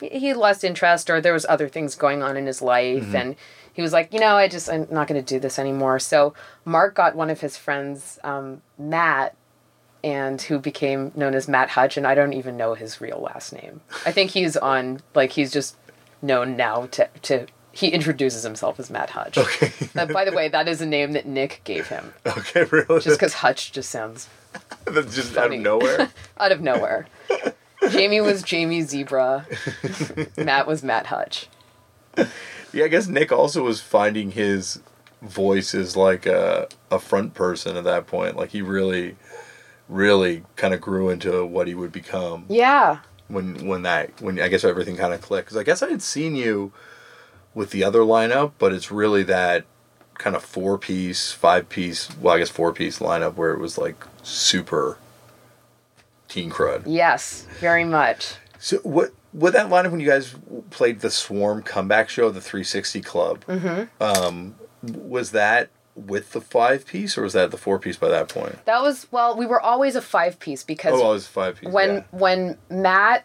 he 0.01 0.35
lost 0.35 0.63
interest 0.63 1.09
or 1.09 1.21
there 1.23 1.33
was 1.33 1.47
other 1.49 1.69
things 1.69 1.95
going 1.95 2.23
on 2.23 2.37
in 2.37 2.45
his 2.47 2.61
life 2.61 3.03
Mm-hmm. 3.05 3.17
and 3.17 3.37
he 3.73 3.83
was 3.83 3.93
like, 3.93 4.13
you 4.13 4.21
know, 4.21 4.37
I 4.37 4.49
just 4.49 4.71
I'm 4.71 4.87
not 4.91 5.07
going 5.09 5.23
to 5.23 5.35
do 5.35 5.39
this 5.39 5.59
anymore. 5.59 5.99
So 5.99 6.33
Mark 6.65 6.95
got 6.95 7.15
one 7.15 7.29
of 7.31 7.41
his 7.43 7.57
friends, 7.59 8.19
um, 8.25 8.63
Matt, 8.79 9.35
and 10.03 10.41
who 10.41 10.59
became 10.59 11.13
known 11.15 11.35
as 11.35 11.47
Matt 11.47 11.71
Hutch, 11.71 11.97
and 11.99 12.07
I 12.07 12.15
don't 12.15 12.33
even 12.33 12.57
know 12.57 12.73
his 12.75 13.01
real 13.03 13.19
last 13.21 13.53
name. 13.53 13.81
I 14.07 14.13
think 14.13 14.31
he's 14.31 14.57
on 14.57 15.01
like 15.15 15.33
he's 15.33 15.53
just 15.53 15.77
known 16.23 16.57
now 16.57 16.87
to 16.93 17.09
to 17.23 17.47
he 17.77 17.89
introduces 17.89 18.43
himself 18.43 18.81
as 18.81 18.91
Matt 18.91 19.11
Hutch. 19.11 19.37
Okay. 19.39 19.71
Uh, 19.95 20.07
by 20.07 20.25
the 20.25 20.33
way, 20.33 20.49
that 20.49 20.67
is 20.69 20.81
a 20.81 20.87
name 20.87 21.13
that 21.13 21.27
Nick 21.27 21.61
gave 21.65 21.89
him, 21.89 22.13
okay, 22.27 22.65
really? 22.65 23.01
just 23.01 23.19
because 23.19 23.35
Hutch 23.35 23.71
just 23.73 23.91
sounds 23.91 24.29
That's 24.87 25.15
just 25.15 25.37
out 25.37 25.53
of 25.53 25.61
nowhere. 25.61 26.11
out 26.39 26.53
of 26.53 26.61
nowhere. 26.63 27.07
Jamie 27.91 28.21
was 28.23 28.43
Jamie 28.43 28.83
Zebra. 28.83 29.47
Matt 30.39 30.67
was 30.67 30.83
Matt 30.83 31.07
Hutch. 31.07 31.49
yeah, 32.73 32.85
I 32.85 32.89
guess 32.89 33.07
Nick 33.07 33.31
also 33.31 33.63
was 33.63 33.81
finding 33.83 34.31
his 34.31 34.81
voice 35.23 35.75
as 35.75 35.97
like 35.97 36.25
a, 36.27 36.69
a 36.91 36.99
front 36.99 37.35
person 37.35 37.77
at 37.77 37.85
that 37.85 38.07
point. 38.07 38.37
Like 38.37 38.51
he 38.51 38.63
really, 38.63 39.17
really 39.89 40.45
kind 40.57 40.73
of 40.73 40.81
grew 40.81 41.11
into 41.11 41.45
what 41.45 41.69
he 41.69 41.75
would 41.75 41.93
become 41.93 42.47
Yeah. 42.49 42.99
when 43.29 43.67
when 43.67 43.83
that 43.83 44.21
when 44.23 44.41
I 44.41 44.49
guess 44.49 44.65
everything 44.65 44.97
kind 44.97 45.13
of 45.13 45.21
clicked. 45.21 45.47
Because 45.49 45.59
I 45.59 45.63
guess 45.63 45.83
I 45.83 45.91
had 45.91 46.01
seen 46.03 46.35
you 46.35 46.73
with 47.57 47.71
the 47.71 47.83
other 47.83 48.01
lineup, 48.01 48.53
but 48.59 48.73
it's 48.73 48.93
really 48.93 49.23
that 49.25 49.65
kind 50.15 50.37
of 50.37 50.45
four 50.45 50.79
piece, 50.79 51.33
five 51.33 51.69
piece, 51.69 52.09
well, 52.19 52.35
I 52.35 52.39
guess 52.39 52.51
four 52.51 52.73
piece 52.73 52.99
lineup 53.01 53.35
where 53.35 53.53
it 53.53 53.59
was 53.59 53.77
like 53.79 53.97
super 54.23 54.99
teen 56.29 56.51
crud. 56.51 56.83
Yes, 56.87 57.47
very 57.61 57.85
much. 57.85 58.35
So 58.59 58.77
what 58.79 59.13
with 59.33 59.53
that 59.55 59.69
lineup 59.71 59.91
when 59.91 60.01
you 60.01 60.07
guys 60.07 60.35
played 60.71 61.01
the 61.01 61.11
Swarm 61.11 61.63
comeback 61.63 62.09
show, 62.09 62.31
the 62.31 62.41
360 62.41 63.01
Club, 63.03 63.45
Mm-hmm. 63.47 64.03
um, 64.03 64.55
was 64.83 65.31
that 65.33 65.69
with 65.95 66.33
the 66.33 66.41
five 66.43 66.87
piece 66.87 67.17
or 67.17 67.23
was 67.23 67.33
that 67.33 67.51
the 67.51 67.57
four 67.57 67.79
piece 67.79 67.97
by 67.97 68.09
that 68.09 68.29
point? 68.29 68.63
That 68.67 68.83
was 68.83 69.07
well, 69.11 69.37
we 69.37 69.47
were 69.47 69.61
always 69.61 69.97
a 69.97 70.03
five 70.03 70.39
piece 70.39 70.63
because 70.63 70.93
Oh, 70.95 71.11
it 71.11 71.15
was 71.15 71.27
five 71.27 71.59
piece. 71.61 71.71
when 71.71 71.95
yeah. 71.97 72.03
when 72.11 72.59
Matt 72.71 73.25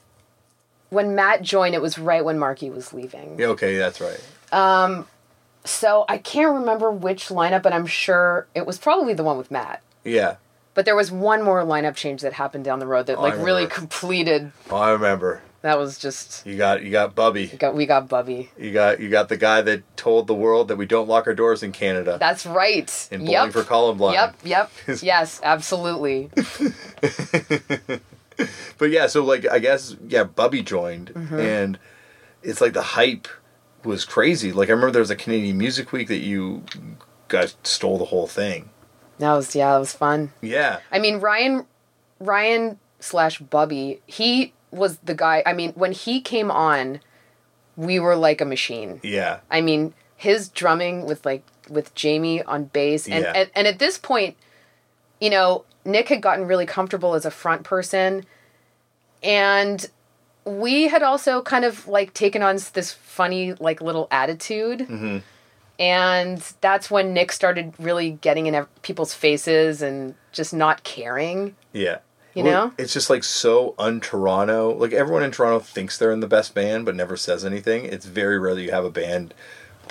when 0.91 1.15
Matt 1.15 1.41
joined, 1.41 1.73
it 1.73 1.81
was 1.81 1.97
right 1.97 2.23
when 2.23 2.37
Marky 2.37 2.69
was 2.69 2.93
leaving. 2.93 3.39
Yeah, 3.39 3.47
okay, 3.47 3.77
that's 3.77 3.99
right. 3.99 4.19
Um, 4.51 5.07
So 5.65 6.05
I 6.07 6.17
can't 6.19 6.53
remember 6.53 6.91
which 6.91 7.29
lineup, 7.29 7.63
but 7.63 7.73
I'm 7.73 7.87
sure 7.87 8.45
it 8.53 8.65
was 8.67 8.77
probably 8.77 9.13
the 9.15 9.23
one 9.23 9.37
with 9.37 9.49
Matt. 9.51 9.81
Yeah, 10.03 10.35
But 10.73 10.85
there 10.85 10.95
was 10.95 11.11
one 11.11 11.43
more 11.43 11.63
lineup 11.63 11.95
change 11.95 12.21
that 12.21 12.33
happened 12.33 12.63
down 12.65 12.79
the 12.79 12.87
road 12.87 13.05
that 13.07 13.17
Oh, 13.17 13.21
I 13.21 13.29
like 13.29 13.33
really 13.35 13.63
remember. 13.63 13.73
completed. 13.75 14.51
oh, 14.69 14.77
I 14.77 14.91
remember. 14.91 15.41
That 15.61 15.77
was 15.77 15.99
just 15.99 16.43
You 16.47 16.57
got 16.57 16.81
you 16.81 16.89
got 16.89 17.13
Bubby. 17.13 17.45
got 17.45 17.75
we 17.75 17.85
got 17.85 18.09
Bubby. 18.09 18.49
You 18.57 18.71
got 18.73 18.99
you 18.99 19.09
got 19.11 19.29
the 19.29 19.37
guy 19.37 19.61
that 19.61 19.83
told 19.95 20.25
the 20.25 20.33
world 20.33 20.69
that 20.69 20.75
we 20.77 20.87
don't 20.87 21.07
lock 21.07 21.27
our 21.27 21.35
doors 21.35 21.61
in 21.61 21.71
Canada. 21.71 22.17
That's 22.19 22.47
right. 22.47 22.89
in 23.11 23.19
Bowling 23.19 23.31
yep. 23.31 23.51
for 23.51 23.63
Columbine. 23.63 24.13
Yep. 24.13 24.35
Yep. 24.43 24.71
yes. 25.03 25.39
Absolutely. 25.43 26.31
But 28.77 28.89
yeah, 28.91 29.07
so 29.07 29.23
like 29.23 29.47
I 29.49 29.59
guess 29.59 29.95
yeah, 30.07 30.23
Bubby 30.23 30.61
joined 30.63 31.13
Mm-hmm. 31.13 31.39
and 31.39 31.79
it's 32.43 32.61
like 32.61 32.73
the 32.73 32.81
hype 32.81 33.27
was 33.83 34.05
crazy. 34.05 34.51
Like 34.51 34.69
I 34.69 34.71
remember 34.71 34.91
there 34.91 34.99
was 35.01 35.11
a 35.11 35.15
Canadian 35.15 35.57
Music 35.57 35.91
Week 35.91 36.07
that 36.07 36.19
you 36.19 36.63
guys 37.27 37.55
stole 37.63 37.97
the 37.97 38.05
whole 38.05 38.27
thing. 38.27 38.69
That 39.19 39.33
was 39.33 39.55
yeah. 39.55 39.71
That 39.73 39.77
was 39.79 39.93
fun. 39.93 40.31
Yeah. 40.41 40.79
I 40.91 40.97
mean, 40.99 41.19
Ryan, 41.19 41.65
Ryan 42.19 42.79
slash 42.99 43.39
Bubby, 43.39 44.01
he 44.07 44.53
was 44.71 44.97
the 44.99 45.13
guy. 45.13 45.43
I 45.45 45.53
mean, 45.53 45.73
when 45.73 45.91
he 45.91 46.21
came 46.21 46.49
on, 46.49 46.99
we 47.75 47.99
were 47.99 48.15
like 48.15 48.41
a 48.41 48.45
machine. 48.45 48.99
Yeah. 49.03 49.39
I 49.51 49.61
mean, 49.61 49.93
his 50.15 50.49
drumming 50.49 51.05
with 51.05 51.23
like 51.25 51.43
with 51.69 51.93
Jamie 51.93 52.41
on 52.43 52.65
bass, 52.65 53.07
and 53.07 53.23
Yeah. 53.23 53.33
and, 53.35 53.51
and 53.55 53.67
at 53.67 53.77
this 53.79 53.97
point, 53.99 54.35
you 55.19 55.29
know, 55.29 55.65
Nick 55.85 56.09
had 56.09 56.21
gotten 56.21 56.45
really 56.45 56.65
comfortable 56.65 57.13
as 57.15 57.25
a 57.25 57.31
front 57.31 57.63
person, 57.63 58.25
and 59.23 59.89
we 60.45 60.87
had 60.87 61.03
also 61.03 61.41
kind 61.41 61.65
of 61.65 61.87
like 61.87 62.13
taken 62.13 62.41
on 62.41 62.57
this 62.73 62.91
funny 62.91 63.53
like 63.53 63.81
little 63.81 64.07
attitude. 64.11 64.79
Mm-hmm. 64.79 65.17
And 65.79 66.53
that's 66.61 66.91
when 66.91 67.13
Nick 67.13 67.31
started 67.31 67.73
really 67.79 68.11
getting 68.11 68.45
in 68.45 68.65
people's 68.83 69.15
faces 69.15 69.81
and 69.81 70.13
just 70.31 70.53
not 70.53 70.83
caring. 70.83 71.55
Yeah. 71.73 71.99
You 72.35 72.43
Well, 72.43 72.67
know? 72.67 72.73
It's 72.77 72.93
just 72.93 73.09
like 73.09 73.23
so 73.23 73.73
un-Toronto. 73.79 74.75
Like 74.75 74.93
everyone 74.93 75.23
in 75.23 75.31
Toronto 75.31 75.59
thinks 75.59 75.97
they're 75.97 76.11
in 76.11 76.19
the 76.19 76.27
best 76.27 76.53
band, 76.53 76.85
but 76.85 76.95
never 76.95 77.17
says 77.17 77.43
anything. 77.43 77.85
It's 77.85 78.05
very 78.05 78.37
rare 78.37 78.53
that 78.53 78.61
you 78.61 78.71
have 78.71 78.85
a 78.85 78.91
band 78.91 79.33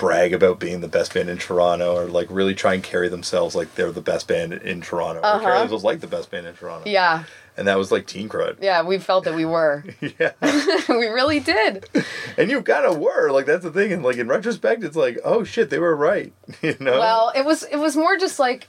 brag 0.01 0.33
about 0.33 0.59
being 0.59 0.81
the 0.81 0.87
best 0.87 1.13
band 1.13 1.29
in 1.29 1.37
Toronto, 1.37 1.95
or 1.95 2.05
like 2.05 2.27
really 2.31 2.55
try 2.55 2.73
and 2.73 2.83
carry 2.83 3.07
themselves 3.07 3.53
like 3.55 3.75
they're 3.75 3.91
the 3.91 4.01
best 4.01 4.27
band 4.27 4.51
in 4.53 4.81
Toronto, 4.81 5.19
or 5.19 5.39
carry 5.39 5.45
Uh-huh. 5.53 5.59
themselves 5.59 5.83
like 5.83 5.99
the 6.01 6.07
best 6.07 6.31
band 6.31 6.47
in 6.47 6.55
Toronto. 6.55 6.89
Yeah. 6.89 7.23
And 7.55 7.67
that 7.67 7.77
was 7.77 7.91
like 7.91 8.07
Teen 8.07 8.27
Crud. 8.27 8.57
Yeah, 8.61 8.81
we 8.81 8.97
felt 8.97 9.25
that 9.25 9.35
we 9.35 9.45
were. 9.45 9.83
Yeah. 10.01 10.31
we 10.89 11.05
really 11.07 11.39
did. 11.39 11.87
and 12.37 12.49
you 12.49 12.61
kind 12.63 12.85
of 12.85 12.97
were 12.97 13.29
like 13.29 13.45
that's 13.45 13.63
the 13.63 13.71
thing. 13.71 13.93
And 13.93 14.03
like 14.03 14.17
in 14.17 14.27
retrospect, 14.27 14.83
it's 14.83 14.95
like 14.95 15.19
oh 15.23 15.43
shit, 15.43 15.69
they 15.69 15.79
were 15.79 15.95
right. 15.95 16.33
you 16.63 16.75
know. 16.79 16.97
Well, 16.99 17.31
it 17.35 17.45
was 17.45 17.63
it 17.63 17.77
was 17.77 17.95
more 17.95 18.17
just 18.17 18.39
like 18.39 18.67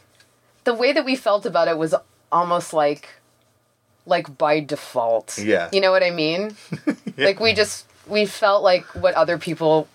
the 0.65 0.75
way 0.75 0.93
that 0.93 1.05
we 1.05 1.17
felt 1.17 1.47
about 1.47 1.67
it 1.69 1.79
was 1.79 1.95
almost 2.31 2.75
like 2.75 3.09
like 4.05 4.37
by 4.37 4.61
default. 4.61 5.39
Yeah. 5.39 5.71
You 5.73 5.81
know 5.81 5.93
what 5.93 6.03
I 6.03 6.11
mean? 6.11 6.55
Yeah. 7.17 7.27
Like 7.27 7.41
we 7.41 7.55
just 7.55 7.87
we 8.07 8.27
felt 8.27 8.63
like 8.63 8.85
what 8.97 9.15
other 9.15 9.39
people 9.39 9.89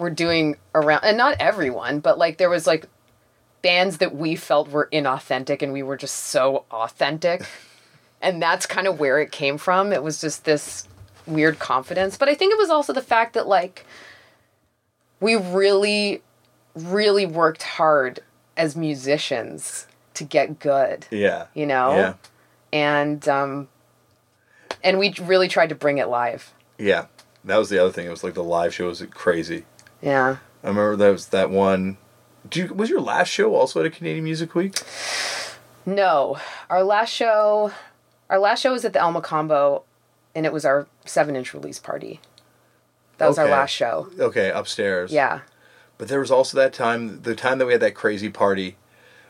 were 0.00 0.10
doing 0.10 0.56
around 0.74 1.04
and 1.04 1.16
not 1.16 1.36
everyone, 1.38 2.00
but 2.00 2.18
like 2.18 2.38
there 2.38 2.50
was 2.50 2.66
like 2.66 2.86
bands 3.62 3.98
that 3.98 4.16
we 4.16 4.34
felt 4.34 4.70
were 4.70 4.88
inauthentic 4.92 5.62
and 5.62 5.72
we 5.72 5.82
were 5.82 5.96
just 5.96 6.16
so 6.16 6.64
authentic. 6.70 7.46
and 8.22 8.42
that's 8.42 8.66
kind 8.66 8.86
of 8.86 8.98
where 8.98 9.20
it 9.20 9.30
came 9.30 9.58
from. 9.58 9.92
It 9.92 10.02
was 10.02 10.20
just 10.20 10.44
this 10.44 10.88
weird 11.26 11.58
confidence, 11.58 12.16
but 12.16 12.28
I 12.28 12.34
think 12.34 12.52
it 12.52 12.58
was 12.58 12.70
also 12.70 12.92
the 12.92 13.02
fact 13.02 13.34
that 13.34 13.46
like 13.46 13.84
we 15.20 15.36
really 15.36 16.22
really 16.74 17.26
worked 17.26 17.62
hard 17.62 18.20
as 18.56 18.74
musicians 18.74 19.86
to 20.14 20.24
get 20.24 20.58
good, 20.60 21.06
yeah. 21.10 21.46
you 21.52 21.66
know? 21.66 21.94
Yeah. 21.94 22.14
And 22.72 23.28
um 23.28 23.68
and 24.82 24.98
we 24.98 25.12
really 25.20 25.48
tried 25.48 25.68
to 25.68 25.74
bring 25.74 25.98
it 25.98 26.08
live. 26.08 26.54
Yeah. 26.78 27.06
That 27.44 27.58
was 27.58 27.68
the 27.68 27.78
other 27.78 27.92
thing. 27.92 28.06
It 28.06 28.10
was 28.10 28.24
like 28.24 28.34
the 28.34 28.44
live 28.44 28.74
show 28.74 28.86
was 28.86 29.04
crazy. 29.10 29.64
Yeah. 30.02 30.36
I 30.62 30.66
remember 30.68 30.96
that 30.96 31.10
was 31.10 31.26
that 31.26 31.50
one. 31.50 31.96
Do 32.48 32.60
you, 32.60 32.74
was 32.74 32.90
your 32.90 33.00
last 33.00 33.28
show 33.28 33.54
also 33.54 33.80
at 33.80 33.86
a 33.86 33.90
Canadian 33.90 34.24
Music 34.24 34.54
Week? 34.54 34.74
No, 35.86 36.38
our 36.68 36.82
last 36.82 37.10
show, 37.10 37.72
our 38.28 38.38
last 38.38 38.60
show 38.62 38.72
was 38.72 38.84
at 38.84 38.92
the 38.92 39.00
El 39.00 39.12
Mocambo, 39.12 39.82
and 40.34 40.46
it 40.46 40.52
was 40.52 40.64
our 40.64 40.86
seven-inch 41.04 41.54
release 41.54 41.78
party. 41.78 42.20
That 43.18 43.28
was 43.28 43.38
our 43.38 43.48
last 43.48 43.70
show. 43.70 44.08
Okay, 44.18 44.50
upstairs. 44.50 45.12
Yeah. 45.12 45.40
But 45.98 46.08
there 46.08 46.20
was 46.20 46.30
also 46.30 46.56
that 46.56 46.72
time, 46.72 47.20
the 47.22 47.34
time 47.34 47.58
that 47.58 47.66
we 47.66 47.72
had 47.72 47.82
that 47.82 47.94
crazy 47.94 48.30
party, 48.30 48.76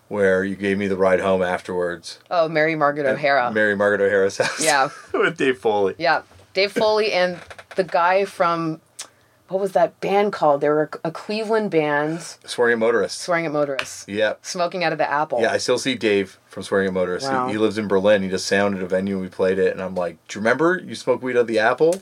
where 0.08 0.44
you 0.44 0.54
gave 0.54 0.78
me 0.78 0.86
the 0.86 0.96
ride 0.96 1.20
home 1.20 1.42
afterwards. 1.42 2.20
Oh, 2.30 2.48
Mary 2.48 2.76
Margaret 2.76 3.06
O'Hara. 3.06 3.50
Mary 3.52 3.74
Margaret 3.74 4.00
O'Hara's 4.04 4.38
house. 4.38 4.62
Yeah. 4.62 4.90
with 5.14 5.36
Dave 5.36 5.58
Foley. 5.58 5.94
yeah. 5.98 6.22
Dave 6.52 6.72
Foley 6.72 7.12
and 7.12 7.38
the 7.76 7.84
guy 7.84 8.24
from 8.24 8.80
what 9.50 9.60
was 9.60 9.72
that 9.72 10.00
band 10.00 10.32
called? 10.32 10.60
They 10.60 10.68
were 10.68 10.88
a, 11.04 11.10
Cleveland 11.10 11.70
band, 11.70 12.20
Swearing 12.46 12.74
at 12.74 12.78
Motorists. 12.78 13.20
Swearing 13.20 13.46
at 13.46 13.52
Motorists, 13.52 14.04
Yep. 14.08 14.38
smoking 14.46 14.82
out 14.84 14.92
of 14.92 14.98
the 14.98 15.10
apple. 15.10 15.40
Yeah, 15.42 15.52
I 15.52 15.58
still 15.58 15.78
see 15.78 15.94
Dave 15.96 16.38
from 16.46 16.62
Swearing 16.62 16.88
at 16.88 16.94
Motorists. 16.94 17.28
Wow. 17.28 17.46
He, 17.48 17.52
he 17.52 17.58
lives 17.58 17.76
in 17.76 17.88
Berlin. 17.88 18.22
He 18.22 18.28
just 18.28 18.46
sounded 18.46 18.82
a 18.82 18.86
venue 18.86 19.14
and 19.14 19.22
we 19.22 19.28
played 19.28 19.58
it. 19.58 19.72
And 19.72 19.82
I'm 19.82 19.94
like, 19.94 20.16
Do 20.28 20.38
you 20.38 20.40
remember 20.40 20.80
you 20.82 20.94
smoked 20.94 21.22
weed 21.22 21.36
out 21.36 21.40
of 21.40 21.46
the 21.48 21.58
apple? 21.58 22.00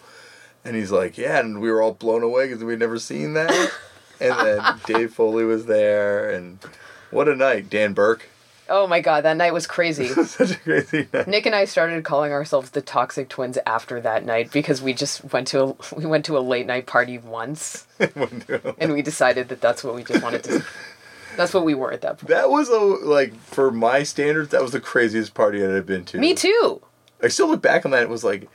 And 0.65 0.77
he's 0.77 0.91
like, 0.93 1.17
Yeah. 1.19 1.39
And 1.41 1.61
we 1.61 1.71
were 1.71 1.81
all 1.83 1.93
blown 1.95 2.23
away 2.23 2.47
because 2.49 2.63
we'd 2.63 2.79
never 2.79 2.99
seen 2.99 3.33
that. 3.35 3.51
and 4.21 4.35
then 4.39 4.63
Dave 4.87 5.15
Foley 5.15 5.45
was 5.45 5.67
there, 5.67 6.31
and 6.31 6.59
what 7.11 7.29
a 7.29 7.35
night! 7.35 7.71
Dan 7.71 7.95
Burke, 7.95 8.29
Oh 8.69 8.87
my 8.87 9.01
god, 9.01 9.25
that 9.25 9.37
night 9.37 9.53
was 9.53 9.67
crazy. 9.67 10.09
such 10.25 10.53
a 10.53 10.57
crazy 10.57 11.09
night. 11.13 11.27
Nick 11.29 11.47
and 11.47 11.55
I 11.55 11.65
started 11.65 12.05
calling 12.05 12.33
ourselves 12.33 12.71
the 12.71 12.83
Toxic 12.83 13.29
Twins 13.29 13.59
after 13.67 14.01
that 14.01 14.25
night 14.25 14.53
because 14.53 14.83
we 14.83 14.93
just 14.93 15.33
went 15.33 15.49
to 15.49 15.63
a, 15.63 15.77
we 15.97 16.07
went 16.07 16.25
to 16.27 16.37
a 16.37 16.41
late 16.41 16.67
night 16.67 16.87
party 16.87 17.19
once 17.19 17.87
and 18.79 18.93
we 18.93 19.03
decided 19.03 19.49
that 19.49 19.61
that's 19.61 19.83
what 19.83 19.95
we 19.95 20.05
just 20.05 20.23
wanted 20.23 20.45
to 20.45 20.65
that's 21.37 21.55
what 21.55 21.65
we 21.65 21.75
were 21.75 21.93
at 21.93 22.03
that 22.03 22.19
point. 22.19 22.29
that 22.29 22.51
was 22.51 22.69
a 22.69 22.79
like 22.79 23.35
for 23.37 23.71
my 23.71 24.03
standards, 24.03 24.51
that 24.51 24.61
was 24.61 24.73
the 24.73 24.81
craziest 24.81 25.35
party 25.35 25.65
I'd 25.65 25.71
have 25.71 25.87
been 25.87 26.05
to. 26.07 26.19
Me 26.19 26.35
too. 26.35 26.83
I 27.23 27.29
still 27.29 27.49
look 27.49 27.63
back 27.63 27.85
on 27.85 27.91
that. 27.93 28.03
It 28.03 28.09
was 28.09 28.25
like, 28.25 28.49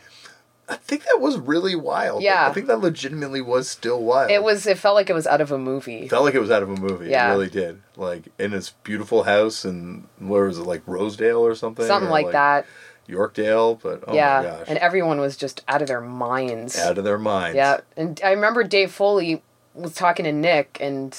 I 0.69 0.77
think 0.77 1.03
that 1.03 1.19
was 1.19 1.37
really 1.37 1.75
wild. 1.75 2.23
Yeah. 2.23 2.47
I 2.47 2.53
think 2.53 2.67
that 2.67 2.79
legitimately 2.79 3.41
was 3.41 3.69
still 3.69 4.01
wild. 4.01 4.31
It 4.31 4.43
was 4.43 4.65
it 4.65 4.77
felt 4.77 4.95
like 4.95 5.09
it 5.09 5.13
was 5.13 5.27
out 5.27 5.41
of 5.41 5.51
a 5.51 5.57
movie. 5.57 6.03
It 6.03 6.09
felt 6.09 6.23
like 6.23 6.35
it 6.35 6.39
was 6.39 6.51
out 6.51 6.63
of 6.63 6.69
a 6.69 6.75
movie. 6.75 7.09
Yeah. 7.09 7.27
It 7.27 7.31
really 7.31 7.49
did. 7.49 7.81
Like 7.97 8.29
in 8.39 8.51
this 8.51 8.69
beautiful 8.83 9.23
house 9.23 9.65
and 9.65 10.07
where 10.19 10.45
was 10.45 10.57
it 10.57 10.63
like 10.63 10.81
Rosedale 10.85 11.45
or 11.45 11.53
something? 11.55 11.85
Something 11.85 12.07
Or, 12.09 12.11
like 12.13 12.31
that. 12.31 12.65
Yorkdale, 13.09 13.81
but 13.81 14.03
oh 14.07 14.13
yeah. 14.13 14.37
my 14.41 14.49
gosh. 14.49 14.65
And 14.69 14.77
everyone 14.79 15.19
was 15.19 15.35
just 15.35 15.61
out 15.67 15.81
of 15.81 15.87
their 15.89 16.01
minds. 16.01 16.79
out 16.79 16.97
of 16.97 17.03
their 17.03 17.17
minds. 17.17 17.57
Yeah, 17.57 17.81
and 17.97 18.19
I 18.23 18.31
remember 18.31 18.63
Dave 18.63 18.91
Foley 18.91 19.41
was 19.73 19.93
talking 19.93 20.23
to 20.23 20.31
Nick, 20.31 20.77
and 20.79 21.17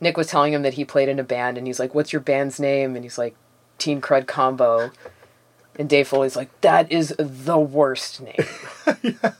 Nick 0.00 0.16
was 0.16 0.26
telling 0.26 0.52
him 0.52 0.62
that 0.62 0.74
he 0.74 0.84
played 0.84 1.08
in 1.08 1.20
a 1.20 1.22
band, 1.24 1.58
and 1.58 1.66
he's 1.66 1.78
like, 1.78 1.94
"What's 1.94 2.12
your 2.12 2.18
band's 2.20 2.58
name?" 2.58 2.96
And 2.96 3.04
he's 3.04 3.18
like, 3.18 3.36
"Teen 3.78 4.00
Crud 4.00 4.26
Combo." 4.26 4.90
And 5.78 5.88
Dave 5.88 6.08
Foley's 6.08 6.36
like, 6.36 6.48
"That 6.62 6.90
is 6.90 7.14
the 7.18 7.58
worst 7.58 8.20
name." 8.20 8.36
yeah. 9.02 9.32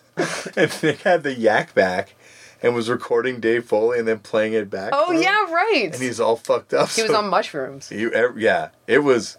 And 0.57 0.83
Nick 0.83 1.03
had 1.03 1.23
the 1.23 1.35
Yak 1.35 1.75
Bak 1.75 2.15
and 2.63 2.75
was 2.75 2.89
recording 2.89 3.39
Dave 3.41 3.65
Foley 3.67 3.99
and 3.99 4.09
then 4.09 4.19
playing 4.21 4.55
it 4.55 4.71
back. 4.71 4.91
oh 4.95 5.13
yeah, 5.13 5.51
right. 5.53 5.91
And 5.93 6.03
he's 6.03 6.21
all 6.21 6.37
fucked 6.37 6.73
up. 6.75 6.89
he 6.91 7.03
was 7.03 7.11
on 7.13 7.29
mushrooms. 7.29 7.91
You, 7.91 8.11
er, 8.15 8.35
yeah, 8.39 8.71
it 8.87 9.01
was, 9.01 9.37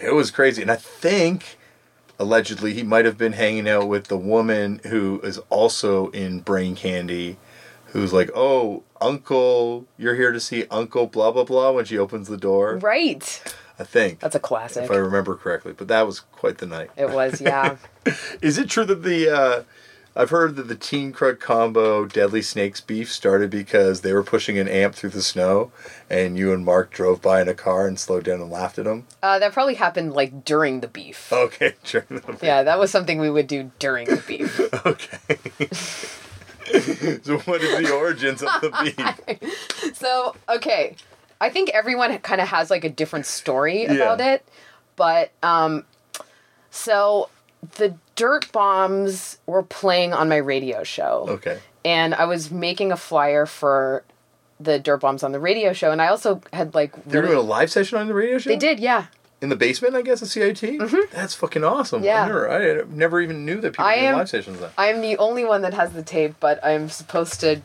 it 0.00 0.14
was 0.14 0.30
crazy, 0.30 0.62
and 0.62 0.70
I 0.70 0.76
think 0.76 1.58
allegedly 2.18 2.74
he 2.74 2.82
might 2.82 3.04
have 3.04 3.18
been 3.18 3.32
hanging 3.32 3.68
out 3.68 3.88
with 3.88 4.06
the 4.06 4.16
woman 4.16 4.80
who 4.86 5.20
is 5.22 5.38
also 5.50 6.08
in 6.10 6.40
Brain 6.40 6.74
Candy, 6.76 7.36
who's 7.86 8.12
like, 8.12 8.30
"Oh, 8.34 8.84
Uncle, 9.00 9.86
you're 9.96 10.14
here 10.14 10.32
to 10.32 10.40
see 10.40 10.64
Uncle 10.70 11.06
blah 11.06 11.32
blah 11.32 11.44
blah." 11.44 11.72
When 11.72 11.84
she 11.84 11.98
opens 11.98 12.28
the 12.28 12.36
door, 12.36 12.76
Right. 12.76 13.42
I 13.78 13.84
think 13.84 14.20
That's 14.20 14.34
a 14.34 14.40
classic. 14.40 14.84
if 14.84 14.90
I 14.90 14.96
remember 14.96 15.34
correctly. 15.36 15.72
But 15.72 15.88
that 15.88 16.06
was 16.06 16.20
quite 16.20 16.58
the 16.58 16.66
night. 16.66 16.90
It 16.96 17.10
was, 17.10 17.40
yeah. 17.40 17.76
Is 18.42 18.58
it 18.58 18.68
true 18.68 18.84
that 18.84 19.02
the 19.02 19.30
uh, 19.30 19.62
I've 20.16 20.30
heard 20.30 20.56
that 20.56 20.66
the 20.66 20.74
Teen 20.74 21.12
Crud 21.12 21.38
combo 21.38 22.04
Deadly 22.04 22.42
Snakes 22.42 22.80
beef 22.80 23.12
started 23.12 23.50
because 23.50 24.00
they 24.00 24.12
were 24.12 24.24
pushing 24.24 24.58
an 24.58 24.66
amp 24.66 24.96
through 24.96 25.10
the 25.10 25.22
snow, 25.22 25.70
and 26.10 26.36
you 26.36 26.52
and 26.52 26.64
Mark 26.64 26.90
drove 26.90 27.22
by 27.22 27.40
in 27.40 27.46
a 27.48 27.54
car 27.54 27.86
and 27.86 28.00
slowed 28.00 28.24
down 28.24 28.40
and 28.40 28.50
laughed 28.50 28.78
at 28.80 28.84
them. 28.86 29.06
uh, 29.22 29.38
that 29.38 29.52
probably 29.52 29.74
happened 29.74 30.12
like 30.14 30.44
during 30.44 30.80
the 30.80 30.88
beef. 30.88 31.32
Okay, 31.32 31.74
sure. 31.84 32.04
Yeah, 32.42 32.64
that 32.64 32.80
was 32.80 32.90
something 32.90 33.20
we 33.20 33.30
would 33.30 33.46
do 33.46 33.70
during 33.78 34.06
the 34.08 34.22
beef. 34.26 34.58
Okay. 34.86 35.18
so 37.22 37.38
what 37.40 37.62
is 37.62 37.78
the 37.86 37.94
origins 37.94 38.42
of 38.42 38.48
the 38.60 39.40
beef? 39.40 39.94
So, 39.96 40.34
okay. 40.48 40.96
I 41.40 41.50
think 41.50 41.70
everyone 41.70 42.16
kind 42.18 42.40
of 42.40 42.48
has 42.48 42.70
like 42.70 42.84
a 42.84 42.88
different 42.88 43.26
story 43.26 43.82
Yeah. 43.84 43.92
about 43.92 44.20
it. 44.20 44.44
But 44.96 45.30
um 45.42 45.84
so 46.70 47.28
the 47.76 47.94
Dirt 48.16 48.50
Bombs 48.52 49.38
were 49.46 49.62
playing 49.62 50.12
on 50.12 50.28
my 50.28 50.36
radio 50.36 50.82
show. 50.84 51.26
Okay. 51.28 51.58
And 51.84 52.14
I 52.14 52.24
was 52.24 52.50
making 52.50 52.92
a 52.92 52.96
flyer 52.96 53.46
for 53.46 54.04
the 54.60 54.78
Dirt 54.78 54.98
Bombs 55.00 55.22
on 55.22 55.32
the 55.32 55.40
radio 55.40 55.72
show 55.72 55.90
and 55.92 56.02
I 56.02 56.08
also 56.08 56.40
had 56.52 56.74
like 56.74 56.92
They're 57.04 57.22
really- 57.22 57.34
doing 57.34 57.46
a 57.46 57.48
live 57.48 57.70
session 57.70 57.98
on 57.98 58.06
the 58.08 58.14
radio 58.14 58.38
show. 58.38 58.50
They 58.50 58.56
did, 58.56 58.80
yeah. 58.80 59.06
in 59.40 59.48
the 59.50 59.56
basement, 59.56 59.94
I 59.94 60.02
guess, 60.02 60.20
at 60.20 60.26
CIUT. 60.28 60.78
Mm-hmm. 60.80 61.14
That's 61.14 61.32
fucking 61.34 61.62
awesome. 61.62 62.02
Yeah. 62.02 62.24
I 62.24 62.26
never, 62.26 62.50
I 62.50 62.82
never 62.90 63.20
even 63.20 63.44
knew 63.46 63.60
that 63.60 63.72
people 63.74 63.84
I 63.84 63.94
did 63.96 64.04
am- 64.06 64.16
live 64.18 64.28
sessions. 64.28 64.58
Then. 64.58 64.70
I 64.76 64.88
am 64.88 65.00
the 65.00 65.16
only 65.18 65.44
one 65.44 65.62
that 65.62 65.74
has 65.74 65.92
the 65.92 66.02
tape, 66.02 66.34
but 66.40 66.58
I'm 66.64 66.88
supposed 66.88 67.38
to 67.40 67.62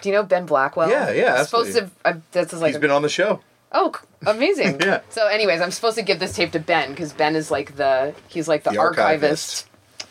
do 0.00 0.08
you 0.08 0.14
know 0.14 0.22
Ben 0.22 0.46
Blackwell? 0.46 0.90
Yeah, 0.90 1.10
yeah, 1.10 1.34
I'm 1.36 1.44
supposed 1.44 1.76
to. 1.76 1.90
I, 2.04 2.14
this 2.32 2.52
is 2.52 2.60
like 2.60 2.70
He's 2.70 2.76
a- 2.76 2.80
been 2.80 2.90
on 2.90 3.02
the 3.02 3.08
show. 3.08 3.40
Oh, 3.72 3.92
amazing. 4.26 4.80
Yeah. 4.84 5.00
So, 5.10 5.26
anyways, 5.26 5.60
I'm 5.60 5.70
supposed 5.72 5.96
to 5.96 6.02
give 6.02 6.18
this 6.20 6.34
tape 6.36 6.52
to 6.52 6.60
Ben 6.60 6.90
because 6.90 7.12
Ben 7.12 7.34
is 7.36 7.50
like 7.50 7.76
the 7.76 8.14
he's 8.28 8.46
like 8.48 8.62
the, 8.64 8.70
The 8.70 8.78
archivist. 8.78 9.02
archivist. 9.02 9.68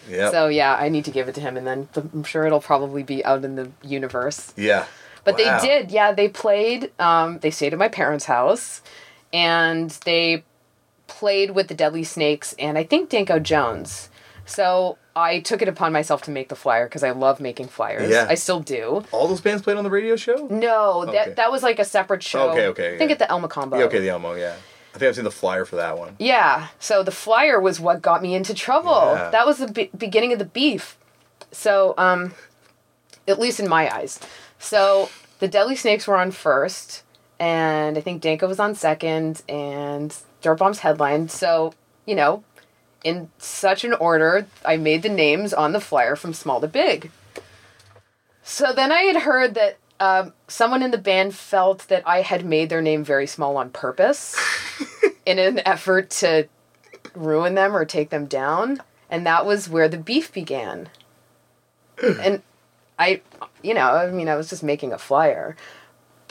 Yeah. 0.09 0.31
So 0.31 0.47
yeah, 0.47 0.75
I 0.75 0.89
need 0.89 1.05
to 1.05 1.11
give 1.11 1.29
it 1.29 1.35
to 1.35 1.41
him, 1.41 1.55
and 1.55 1.65
then 1.65 1.87
th- 1.93 2.05
I'm 2.13 2.23
sure 2.25 2.45
it'll 2.45 2.59
probably 2.59 3.03
be 3.03 3.23
out 3.23 3.45
in 3.45 3.55
the 3.55 3.71
universe. 3.83 4.53
yeah. 4.57 4.85
But 5.25 5.37
Wow. 5.39 5.59
they 5.61 5.67
did, 5.67 5.91
yeah. 5.91 6.11
They 6.11 6.27
played. 6.27 6.91
Um, 6.99 7.39
they 7.39 7.51
stayed 7.51 7.71
at 7.71 7.79
my 7.79 7.87
parents' 7.87 8.25
house, 8.25 8.81
and 9.31 9.89
they 10.03 10.43
played 11.07 11.51
with 11.51 11.67
the 11.69 11.73
Deadly 11.75 12.03
Snakes 12.03 12.53
and 12.59 12.77
I 12.77 12.83
think 12.83 13.09
Danko 13.09 13.39
Jones. 13.39 14.09
So 14.45 14.97
I 15.15 15.39
took 15.41 15.61
it 15.61 15.67
upon 15.67 15.93
myself 15.93 16.23
to 16.23 16.31
make 16.31 16.49
the 16.49 16.55
flyer 16.55 16.85
because 16.87 17.03
I 17.03 17.11
love 17.11 17.39
making 17.39 17.67
flyers. 17.67 18.09
Yeah. 18.09 18.25
I 18.29 18.33
still 18.35 18.59
do. 18.61 19.03
All 19.11 19.27
those 19.27 19.41
bands 19.41 19.61
played 19.61 19.77
on 19.77 19.83
the 19.83 19.89
radio 19.91 20.15
show. 20.15 20.47
No, 20.49 21.03
Okay. 21.03 21.11
that 21.11 21.35
that 21.35 21.51
was 21.51 21.61
like 21.61 21.77
a 21.79 21.85
separate 21.85 22.23
show. 22.23 22.49
Okay, 22.51 22.67
okay, 22.67 22.95
I 22.95 22.97
think 22.97 23.09
yeah. 23.09 23.13
at 23.13 23.19
the 23.19 23.29
El 23.31 23.41
Mocambo. 23.41 23.77
Yeah, 23.77 23.85
okay, 23.85 23.99
the 23.99 24.09
Elmo. 24.09 24.33
Yeah. 24.33 24.55
I 24.95 24.97
think 24.97 25.09
I've 25.09 25.15
seen 25.15 25.23
the 25.23 25.31
flyer 25.31 25.65
for 25.65 25.75
that 25.77 25.97
one. 25.97 26.15
Yeah. 26.19 26.67
So 26.79 27.01
the 27.03 27.11
flyer 27.11 27.59
was 27.59 27.79
what 27.79 28.01
got 28.01 28.21
me 28.21 28.35
into 28.35 28.53
trouble. 28.53 29.13
Yeah. 29.15 29.29
That 29.31 29.45
was 29.45 29.57
the 29.57 29.67
be- 29.67 29.89
beginning 29.97 30.33
of 30.33 30.39
the 30.39 30.45
beef. 30.45 30.97
So, 31.51 31.93
um, 31.97 32.33
at 33.27 33.39
least 33.39 33.59
in 33.59 33.67
my 33.67 33.93
eyes. 33.93 34.19
So 34.59 35.09
the 35.39 35.47
Deadly 35.47 35.75
Snakes 35.75 36.07
were 36.07 36.17
on 36.17 36.31
first, 36.31 37.03
and 37.39 37.97
I 37.97 38.01
think 38.01 38.21
Danko 38.21 38.47
was 38.47 38.59
on 38.59 38.75
second, 38.75 39.41
and 39.49 40.15
Dirt 40.41 40.59
Bombs 40.59 40.79
headlined. 40.79 41.31
So, 41.31 41.73
you 42.05 42.15
know, 42.15 42.43
in 43.03 43.29
such 43.37 43.83
an 43.83 43.93
order, 43.93 44.47
I 44.65 44.77
made 44.77 45.03
the 45.03 45.09
names 45.09 45.53
on 45.53 45.73
the 45.73 45.81
flyer 45.81 46.15
from 46.15 46.33
small 46.33 46.61
to 46.61 46.67
big. 46.67 47.11
So 48.43 48.73
then 48.73 48.91
I 48.91 49.03
had 49.03 49.23
heard 49.23 49.55
that 49.55 49.77
um, 49.99 50.33
someone 50.47 50.83
in 50.83 50.91
the 50.91 50.97
band 50.97 51.35
felt 51.35 51.87
that 51.87 52.05
I 52.05 52.21
had 52.21 52.45
made 52.45 52.69
their 52.69 52.81
name 52.81 53.03
very 53.03 53.27
small 53.27 53.57
on 53.57 53.69
purpose 53.69 54.35
in 55.25 55.39
an 55.39 55.61
effort 55.65 56.09
to 56.11 56.47
ruin 57.15 57.55
them 57.55 57.75
or 57.75 57.85
take 57.85 58.09
them 58.09 58.25
down. 58.25 58.81
And 59.09 59.25
that 59.25 59.45
was 59.45 59.69
where 59.69 59.87
the 59.87 59.97
beef 59.97 60.33
began. 60.33 60.89
And 62.03 62.41
I, 62.97 63.21
you 63.61 63.73
know, 63.73 63.87
I 63.87 64.09
mean, 64.11 64.27
I 64.27 64.35
was 64.35 64.49
just 64.49 64.63
making 64.63 64.91
a 64.91 64.97
flyer, 64.97 65.55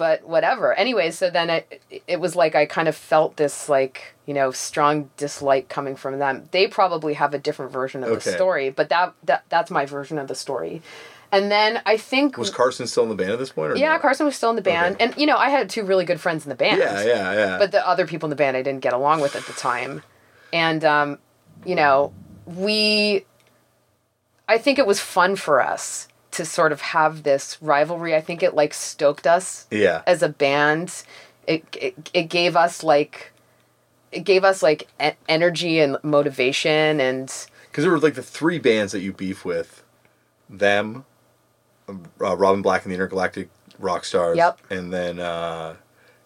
but 0.02 0.26
whatever. 0.26 0.74
Anyway, 0.74 1.12
so 1.12 1.30
then 1.30 1.48
it, 1.48 1.80
it 2.08 2.18
was 2.18 2.34
like 2.34 2.56
I 2.56 2.66
kind 2.66 2.88
of 2.88 2.96
felt 2.96 3.36
this, 3.36 3.68
like, 3.68 4.16
you 4.26 4.34
know, 4.34 4.50
strong 4.50 5.10
dislike 5.16 5.68
coming 5.68 5.94
from 5.94 6.18
them. 6.18 6.48
They 6.50 6.66
probably 6.66 7.14
have 7.14 7.34
a 7.34 7.38
different 7.38 7.70
version 7.70 8.02
of 8.02 8.10
the 8.24 8.32
story, 8.32 8.68
but 8.70 8.88
that, 8.88 9.14
that 9.22 9.44
that's 9.48 9.70
my 9.70 9.86
version 9.86 10.18
of 10.18 10.26
the 10.26 10.34
story. 10.34 10.82
And 11.30 11.52
then 11.52 11.80
I 11.86 11.98
think 11.98 12.36
Was 12.36 12.50
Carson 12.50 12.88
still 12.88 13.04
in 13.04 13.10
the 13.10 13.14
band 13.14 13.30
at 13.30 13.38
this 13.38 13.52
point? 13.52 13.70
Or 13.70 13.76
yeah, 13.76 13.92
no? 13.92 14.00
Carson 14.00 14.26
was 14.26 14.34
still 14.34 14.50
in 14.50 14.56
the 14.56 14.62
band, 14.62 14.96
Okay. 14.96 15.04
and 15.04 15.16
you 15.16 15.24
know, 15.24 15.36
I 15.36 15.50
had 15.50 15.70
two 15.70 15.84
really 15.84 16.04
good 16.04 16.20
friends 16.20 16.44
in 16.44 16.48
the 16.48 16.56
band. 16.56 16.78
Yeah, 16.80 17.04
yeah, 17.04 17.32
yeah. 17.34 17.58
But 17.58 17.70
the 17.70 17.86
other 17.86 18.04
people 18.04 18.26
in 18.26 18.30
the 18.30 18.36
band 18.36 18.56
I 18.56 18.62
didn't 18.62 18.80
get 18.80 18.94
along 18.94 19.20
with 19.20 19.36
at 19.36 19.44
the 19.46 19.52
time, 19.52 20.02
and 20.52 20.84
um, 20.84 21.18
you 21.64 21.76
know, 21.76 22.12
we. 22.44 23.24
I 24.48 24.58
think 24.58 24.80
it 24.80 24.86
was 24.88 24.98
fun 24.98 25.36
for 25.36 25.62
us 25.62 26.08
to 26.32 26.44
sort 26.44 26.72
of 26.72 26.80
have 26.80 27.22
this 27.22 27.56
rivalry. 27.62 28.14
I 28.14 28.20
think 28.20 28.42
it 28.42 28.54
like 28.54 28.74
stoked 28.74 29.26
us 29.26 29.66
yeah. 29.70 30.02
as 30.06 30.22
a 30.22 30.28
band. 30.28 31.04
It 31.46 31.64
it, 31.80 32.10
it 32.12 32.24
gave 32.24 32.56
us 32.56 32.82
like. 32.82 33.32
It 34.10 34.24
gave 34.24 34.44
us 34.44 34.62
like 34.62 34.88
e- 35.02 35.12
energy 35.26 35.80
and 35.80 35.96
motivation 36.02 37.00
and 37.00 37.28
Because 37.70 37.84
there 37.84 37.90
were 37.90 37.98
like 37.98 38.12
the 38.12 38.22
three 38.22 38.58
bands 38.58 38.92
that 38.92 39.00
you 39.00 39.10
beef 39.10 39.42
with, 39.42 39.82
them, 40.50 41.06
uh, 41.88 42.36
Robin 42.36 42.60
Black 42.60 42.84
and 42.84 42.92
the 42.92 42.94
Intergalactic 42.94 43.48
Rock 43.78 44.04
Stars. 44.04 44.36
Yep. 44.36 44.58
And 44.68 44.92
then 44.92 45.18
uh, 45.18 45.76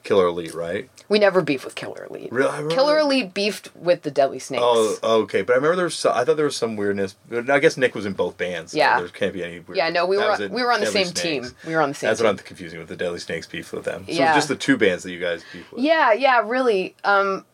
Killer 0.06 0.26
Elite, 0.28 0.54
right? 0.54 0.88
we 1.08 1.18
never 1.18 1.40
beefed 1.42 1.64
with 1.64 1.74
Killer 1.74 2.06
Elite. 2.08 2.32
Really? 2.32 2.72
Killer 2.74 2.98
Elite 2.98 3.32
beefed 3.34 3.74
with 3.76 4.02
the 4.02 4.10
Deadly 4.10 4.38
Snakes. 4.38 4.62
Oh, 4.64 4.96
okay. 5.02 5.42
But 5.42 5.52
I 5.52 5.56
remember 5.56 5.76
there 5.76 5.84
was. 5.86 5.94
So, 5.94 6.10
I 6.12 6.24
thought 6.24 6.36
there 6.36 6.46
was 6.46 6.56
some 6.56 6.76
weirdness. 6.76 7.14
But 7.28 7.50
I 7.50 7.58
guess 7.58 7.76
Nick 7.76 7.94
was 7.94 8.06
in 8.06 8.12
both 8.14 8.36
bands. 8.38 8.72
so 8.72 8.78
Yeah. 8.78 8.98
there 8.98 9.08
can't 9.08 9.32
be 9.34 9.44
any. 9.44 9.60
Weird, 9.60 9.76
Yeah, 9.76 9.90
no, 9.90 10.06
we 10.06 10.16
were 10.16 10.36
we 10.50 10.62
were 10.62 10.72
on 10.72 10.80
the 10.80 10.86
same 10.86 11.06
Snakes. 11.06 11.20
team. 11.20 11.56
We 11.66 11.74
were 11.74 11.80
on 11.82 11.90
the 11.90 11.94
same 11.94 12.08
That's 12.08 12.20
team. 12.20 12.26
what 12.26 12.30
I'm 12.30 12.38
confusing 12.38 12.78
with 12.78 12.88
the 12.88 12.96
Deadly 12.96 13.18
Snakes 13.18 13.46
beef 13.46 13.72
with 13.72 13.84
them. 13.84 14.04
So 14.06 14.12
Yeah. 14.12 14.24
it 14.24 14.34
was 14.34 14.36
just 14.38 14.48
the 14.48 14.56
two 14.56 14.76
bands 14.76 15.02
that 15.02 15.10
you 15.12 15.20
guys 15.20 15.42
beef 15.52 15.70
with. 15.72 15.82
Yeah, 15.82 16.12
yeah, 16.12 16.40
really. 16.44 16.94
Um 17.04 17.44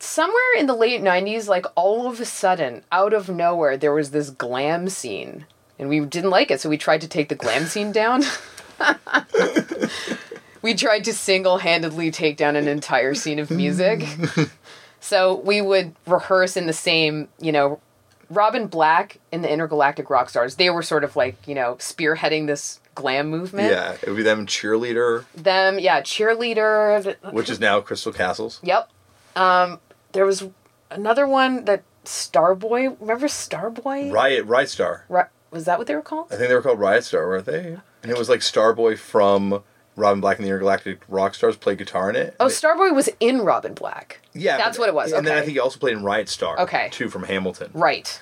somewhere 0.00 0.54
in 0.56 0.66
the 0.66 0.74
late 0.74 1.02
90s 1.02 1.48
like 1.48 1.66
all 1.74 2.06
of 2.08 2.20
a 2.20 2.24
sudden 2.24 2.84
out 2.92 3.12
of 3.12 3.28
nowhere 3.28 3.76
there 3.76 3.92
was 3.92 4.12
this 4.12 4.30
glam 4.30 4.88
scene 4.88 5.44
and 5.76 5.88
we 5.88 5.98
didn't 5.98 6.30
like 6.30 6.52
it 6.52 6.60
so 6.60 6.68
we 6.68 6.78
tried 6.78 7.00
to 7.00 7.08
take 7.08 7.28
the 7.28 7.34
glam 7.34 7.64
scene 7.64 7.90
down. 7.90 8.22
we 10.68 10.74
tried 10.74 11.02
to 11.04 11.14
single-handedly 11.14 12.10
take 12.10 12.36
down 12.36 12.54
an 12.54 12.68
entire 12.68 13.14
scene 13.14 13.38
of 13.38 13.50
music. 13.50 14.04
so 15.00 15.36
we 15.36 15.62
would 15.62 15.94
rehearse 16.06 16.58
in 16.58 16.66
the 16.66 16.74
same, 16.74 17.28
you 17.40 17.50
know, 17.52 17.80
Robin 18.28 18.66
Black 18.66 19.18
and 19.32 19.42
the 19.42 19.50
Intergalactic 19.50 20.10
Rock 20.10 20.28
Stars. 20.28 20.56
They 20.56 20.68
were 20.68 20.82
sort 20.82 21.04
of 21.04 21.16
like, 21.16 21.48
you 21.48 21.54
know, 21.54 21.76
spearheading 21.76 22.48
this 22.48 22.80
glam 22.94 23.30
movement. 23.30 23.70
Yeah, 23.70 23.92
it 24.02 24.08
would 24.08 24.16
be 24.18 24.22
them 24.22 24.44
cheerleader, 24.44 25.24
Them, 25.34 25.78
yeah, 25.78 26.02
cheerleader. 26.02 27.16
which 27.32 27.48
is 27.48 27.58
now 27.58 27.80
Crystal 27.80 28.12
Castles. 28.12 28.60
Yep. 28.62 28.90
Um, 29.36 29.80
there 30.12 30.26
was 30.26 30.50
another 30.90 31.26
one 31.26 31.64
that 31.64 31.82
Starboy. 32.04 32.94
Remember 33.00 33.26
Starboy? 33.26 34.12
Riot, 34.12 34.44
Riot 34.44 34.68
Star. 34.68 35.06
Ri- 35.08 35.22
was 35.50 35.64
that 35.64 35.78
what 35.78 35.86
they 35.86 35.94
were 35.94 36.02
called? 36.02 36.26
I 36.30 36.36
think 36.36 36.50
they 36.50 36.54
were 36.54 36.60
called 36.60 36.78
Riot 36.78 37.04
Star, 37.04 37.26
weren't 37.26 37.46
they? 37.46 37.78
And 38.02 38.12
it 38.12 38.18
was 38.18 38.28
like 38.28 38.40
Starboy 38.40 38.98
from 38.98 39.62
Robin 39.98 40.20
Black 40.20 40.38
and 40.38 40.44
the 40.44 40.48
Intergalactic 40.48 41.00
Rock 41.08 41.34
Stars 41.34 41.56
played 41.56 41.78
guitar 41.78 42.08
in 42.08 42.16
it. 42.16 42.34
Oh, 42.40 42.46
Starboy 42.46 42.94
was 42.94 43.08
in 43.20 43.40
Robin 43.42 43.74
Black. 43.74 44.20
yeah, 44.32 44.56
that's 44.56 44.76
but- 44.78 44.82
what 44.84 44.88
it 44.88 44.94
was. 44.94 45.12
And 45.12 45.26
then 45.26 45.36
I 45.36 45.40
think 45.40 45.52
he 45.52 45.58
also 45.58 45.78
played 45.78 45.96
in 45.96 46.02
Riot 46.02 46.28
Star. 46.28 46.58
Okay. 46.60 46.88
too 46.92 47.08
from 47.08 47.24
Hamilton 47.24 47.70
Right. 47.74 48.20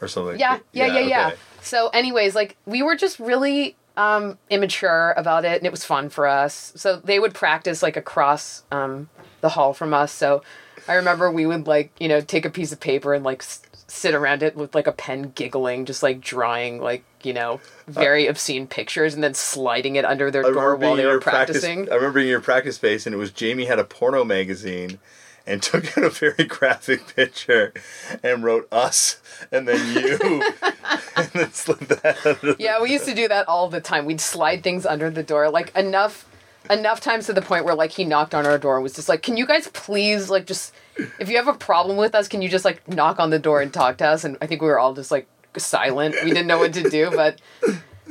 or 0.00 0.08
something. 0.08 0.38
Yeah, 0.38 0.58
yeah, 0.72 0.86
yeah, 0.86 0.98
yeah. 1.00 1.26
okay. 1.28 1.36
So, 1.60 1.88
anyways, 1.88 2.34
like 2.34 2.56
we 2.66 2.82
were 2.82 2.96
just 2.96 3.18
really 3.20 3.76
um, 3.96 4.38
immature 4.48 5.12
about 5.16 5.44
it, 5.44 5.56
and 5.58 5.66
it 5.66 5.72
was 5.72 5.84
fun 5.84 6.08
for 6.08 6.26
us. 6.26 6.72
So 6.76 6.96
they 6.96 7.18
would 7.18 7.34
practice 7.34 7.82
like 7.82 7.96
across 7.96 8.62
um, 8.70 9.08
the 9.40 9.48
hall 9.50 9.74
from 9.74 9.92
us. 9.92 10.12
So 10.12 10.42
I 10.86 10.94
remember 10.94 11.30
we 11.32 11.46
would 11.46 11.66
like 11.66 11.90
you 11.98 12.08
know 12.08 12.20
take 12.20 12.44
a 12.44 12.50
piece 12.50 12.72
of 12.72 12.78
paper 12.80 13.12
and 13.12 13.24
like 13.24 13.42
s- 13.42 13.60
sit 13.88 14.14
around 14.14 14.42
it 14.42 14.54
with 14.54 14.74
like 14.74 14.86
a 14.86 14.92
pen, 14.92 15.32
giggling, 15.34 15.86
just 15.86 16.02
like 16.02 16.20
drawing 16.20 16.80
like 16.80 17.02
you 17.22 17.32
know 17.32 17.60
very 17.86 18.28
uh, 18.28 18.30
obscene 18.30 18.66
pictures, 18.66 19.14
and 19.14 19.24
then 19.24 19.34
sliding 19.34 19.96
it 19.96 20.04
under 20.04 20.30
their 20.30 20.42
door 20.42 20.76
while 20.76 20.94
they 20.94 21.04
were 21.04 21.12
your 21.12 21.20
practice. 21.20 21.60
practicing. 21.60 21.90
I 21.90 21.96
remember 21.96 22.20
being 22.20 22.26
in 22.26 22.30
your 22.30 22.40
practice 22.40 22.76
space, 22.76 23.06
and 23.06 23.14
it 23.14 23.18
was 23.18 23.32
Jamie 23.32 23.64
had 23.64 23.78
a 23.78 23.84
porno 23.84 24.24
magazine, 24.24 24.98
and 25.46 25.62
took 25.62 25.96
out 25.96 26.04
a 26.04 26.10
very 26.10 26.44
graphic 26.44 27.14
picture, 27.16 27.72
and 28.22 28.44
wrote 28.44 28.68
us, 28.70 29.20
and 29.50 29.66
then 29.66 29.94
you, 29.94 30.18
and 31.16 31.28
then 31.32 31.52
slid 31.52 31.80
that. 31.80 32.24
Under 32.24 32.56
Yeah, 32.58 32.80
we 32.82 32.92
used 32.92 33.06
to 33.06 33.14
do 33.14 33.26
that 33.28 33.48
all 33.48 33.68
the 33.68 33.80
time. 33.80 34.04
We'd 34.04 34.20
slide 34.20 34.62
things 34.62 34.86
under 34.86 35.10
the 35.10 35.22
door, 35.22 35.50
like 35.50 35.74
enough 35.74 36.27
enough 36.70 37.00
times 37.00 37.26
to 37.26 37.32
the 37.32 37.42
point 37.42 37.64
where 37.64 37.74
like 37.74 37.92
he 37.92 38.04
knocked 38.04 38.34
on 38.34 38.46
our 38.46 38.58
door 38.58 38.76
and 38.76 38.82
was 38.82 38.94
just 38.94 39.08
like, 39.08 39.22
"Can 39.22 39.36
you 39.36 39.46
guys 39.46 39.68
please 39.68 40.30
like 40.30 40.46
just 40.46 40.72
if 41.18 41.28
you 41.28 41.36
have 41.36 41.48
a 41.48 41.54
problem 41.54 41.96
with 41.96 42.14
us, 42.14 42.28
can 42.28 42.42
you 42.42 42.48
just 42.48 42.64
like 42.64 42.86
knock 42.88 43.18
on 43.18 43.30
the 43.30 43.38
door 43.38 43.60
and 43.60 43.72
talk 43.72 43.98
to 43.98 44.06
us?" 44.06 44.24
And 44.24 44.36
I 44.40 44.46
think 44.46 44.62
we 44.62 44.68
were 44.68 44.78
all 44.78 44.94
just 44.94 45.10
like 45.10 45.26
silent. 45.56 46.14
We 46.22 46.30
didn't 46.30 46.46
know 46.46 46.58
what 46.58 46.72
to 46.74 46.88
do, 46.88 47.10
but 47.10 47.40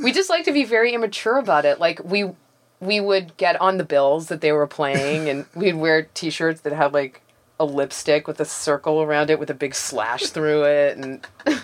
we 0.02 0.12
just 0.12 0.30
like 0.30 0.46
to 0.46 0.52
be 0.52 0.64
very 0.64 0.94
immature 0.94 1.38
about 1.38 1.66
it. 1.66 1.80
Like 1.80 2.02
we 2.04 2.32
we 2.80 3.00
would 3.00 3.36
get 3.38 3.60
on 3.60 3.78
the 3.78 3.84
bills 3.84 4.28
that 4.28 4.42
they 4.42 4.52
were 4.52 4.68
playing 4.68 5.30
and 5.30 5.46
we'd 5.56 5.76
wear 5.76 6.04
t-shirts 6.14 6.62
that 6.62 6.74
had 6.74 6.94
like 6.94 7.22
a 7.60 7.66
lipstick 7.66 8.28
with 8.28 8.40
a 8.40 8.46
circle 8.46 9.02
around 9.02 9.32
it 9.32 9.40
with 9.40 9.50
a 9.50 9.54
big 9.54 9.74
slash 9.74 10.28
through 10.28 10.64
it 10.64 10.96
and 10.96 11.26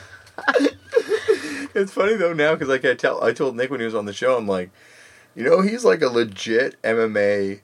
It's 1.75 1.91
funny 1.91 2.15
though 2.15 2.33
now 2.33 2.53
because 2.53 2.69
like 2.69 2.85
I 2.85 2.93
tell 2.93 3.23
I 3.23 3.33
told 3.33 3.55
Nick 3.55 3.71
when 3.71 3.79
he 3.79 3.85
was 3.85 3.95
on 3.95 4.05
the 4.05 4.13
show 4.13 4.37
I'm 4.37 4.47
like, 4.47 4.69
you 5.35 5.43
know 5.43 5.61
he's 5.61 5.83
like 5.83 6.01
a 6.01 6.07
legit 6.09 6.81
MMA. 6.83 7.61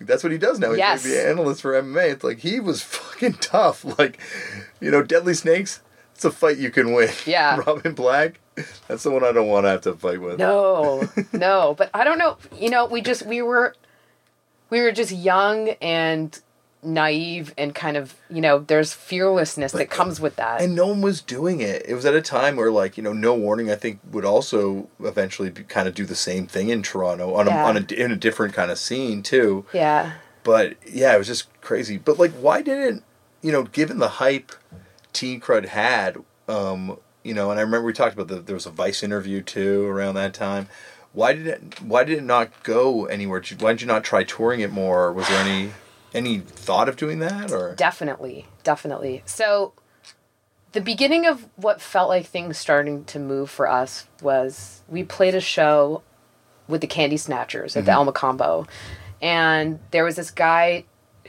That's 0.00 0.22
what 0.22 0.30
he 0.32 0.38
does 0.38 0.58
now. 0.60 0.70
He's 0.70 0.78
Yes. 0.78 1.02
the 1.02 1.28
analyst 1.28 1.62
for 1.62 1.72
MMA. 1.72 2.12
It's 2.12 2.24
like 2.24 2.38
he 2.38 2.60
was 2.60 2.82
fucking 2.82 3.34
tough. 3.34 3.84
Like, 3.98 4.20
you 4.80 4.90
know, 4.90 5.02
Deadly 5.02 5.34
Snakes. 5.34 5.80
It's 6.14 6.24
a 6.24 6.30
fight 6.30 6.56
you 6.58 6.70
can 6.70 6.92
win. 6.94 7.10
Yeah. 7.26 7.56
Robin 7.66 7.94
Black. 7.94 8.40
That's 8.88 9.02
the 9.04 9.10
one 9.10 9.24
I 9.24 9.30
don't 9.32 9.46
want 9.48 9.66
to 9.66 9.70
have 9.70 9.82
to 9.82 9.94
fight 9.94 10.20
with. 10.20 10.38
No, 10.38 11.08
no, 11.32 11.74
but 11.78 11.90
I 11.94 12.02
don't 12.04 12.18
know. 12.18 12.38
You 12.56 12.70
know, 12.70 12.86
we 12.86 13.00
just 13.02 13.24
we 13.26 13.40
were 13.42 13.74
we 14.70 14.80
were 14.80 14.90
just 14.92 15.12
young 15.12 15.70
and 15.80 16.36
naive 16.82 17.52
and 17.58 17.74
kind 17.74 17.96
of 17.96 18.14
you 18.30 18.40
know 18.40 18.60
there's 18.60 18.92
fearlessness 18.92 19.72
that 19.72 19.90
comes 19.90 20.20
with 20.20 20.36
that. 20.36 20.60
And 20.60 20.74
no 20.74 20.86
one 20.86 21.00
was 21.00 21.20
doing 21.20 21.60
it. 21.60 21.82
It 21.86 21.94
was 21.94 22.04
at 22.06 22.14
a 22.14 22.22
time 22.22 22.56
where, 22.56 22.70
like, 22.70 22.96
you 22.96 23.02
know, 23.02 23.12
No 23.12 23.34
Warning, 23.34 23.70
I 23.70 23.74
think, 23.74 24.00
would 24.10 24.24
also 24.24 24.88
eventually 25.00 25.50
be, 25.50 25.64
kind 25.64 25.88
of 25.88 25.94
do 25.94 26.04
the 26.04 26.14
same 26.14 26.46
thing 26.46 26.68
in 26.68 26.82
Toronto 26.82 27.34
on 27.34 27.48
a, 27.48 27.50
on 27.50 27.76
a, 27.76 27.94
in 27.94 28.12
a 28.12 28.16
different 28.16 28.54
kind 28.54 28.70
of 28.70 28.78
scene, 28.78 29.22
too. 29.22 29.64
yeah, 29.72 30.12
But 30.44 30.76
yeah, 30.86 31.14
it 31.14 31.18
was 31.18 31.26
just 31.26 31.48
crazy. 31.60 31.98
But 31.98 32.18
like, 32.18 32.32
why 32.32 32.62
didn't 32.62 33.02
you 33.42 33.52
know? 33.52 33.64
Given 33.64 33.98
the 33.98 34.08
hype 34.08 34.52
Teen 35.12 35.40
Crud 35.40 35.66
had, 35.66 36.18
um, 36.48 36.98
you 37.24 37.34
know, 37.34 37.50
and 37.50 37.58
I 37.58 37.62
remember 37.62 37.86
we 37.86 37.92
talked 37.92 38.14
about 38.14 38.28
the 38.28 38.40
there 38.40 38.54
was 38.54 38.66
a 38.66 38.70
Vice 38.70 39.02
interview 39.02 39.42
too 39.42 39.84
around 39.86 40.14
that 40.14 40.32
time. 40.34 40.68
Why 41.12 41.32
did 41.32 41.46
it? 41.46 41.82
Why 41.82 42.04
did 42.04 42.18
it 42.18 42.24
not 42.24 42.62
go 42.62 43.06
anywhere? 43.06 43.42
Why 43.58 43.72
did 43.72 43.80
you 43.80 43.86
not 43.88 44.04
try 44.04 44.22
touring 44.24 44.60
it 44.60 44.70
more? 44.70 45.12
Was 45.12 45.26
there 45.28 45.40
any 45.40 45.72
any 46.14 46.38
thought 46.38 46.88
of 46.88 46.96
doing 46.96 47.18
that 47.20 47.52
or? 47.52 47.74
definitely, 47.74 48.46
definitely. 48.62 49.22
So 49.26 49.72
the 50.72 50.80
beginning 50.80 51.26
of 51.26 51.48
what 51.56 51.80
felt 51.80 52.08
like 52.08 52.26
things 52.26 52.58
starting 52.58 53.04
to 53.06 53.18
move 53.18 53.50
for 53.50 53.68
us 53.68 54.06
was 54.22 54.82
we 54.88 55.02
played 55.02 55.34
a 55.34 55.40
show 55.40 56.02
with 56.66 56.80
the 56.80 56.86
Candy 56.86 57.16
Snatchers 57.16 57.76
at 57.76 57.84
the 57.86 57.92
mm-hmm. 57.92 58.08
El 58.08 58.12
Mocambo, 58.12 58.68
and 59.22 59.78
there 59.90 60.04
was 60.04 60.16
this 60.16 60.30
guy 60.30 60.84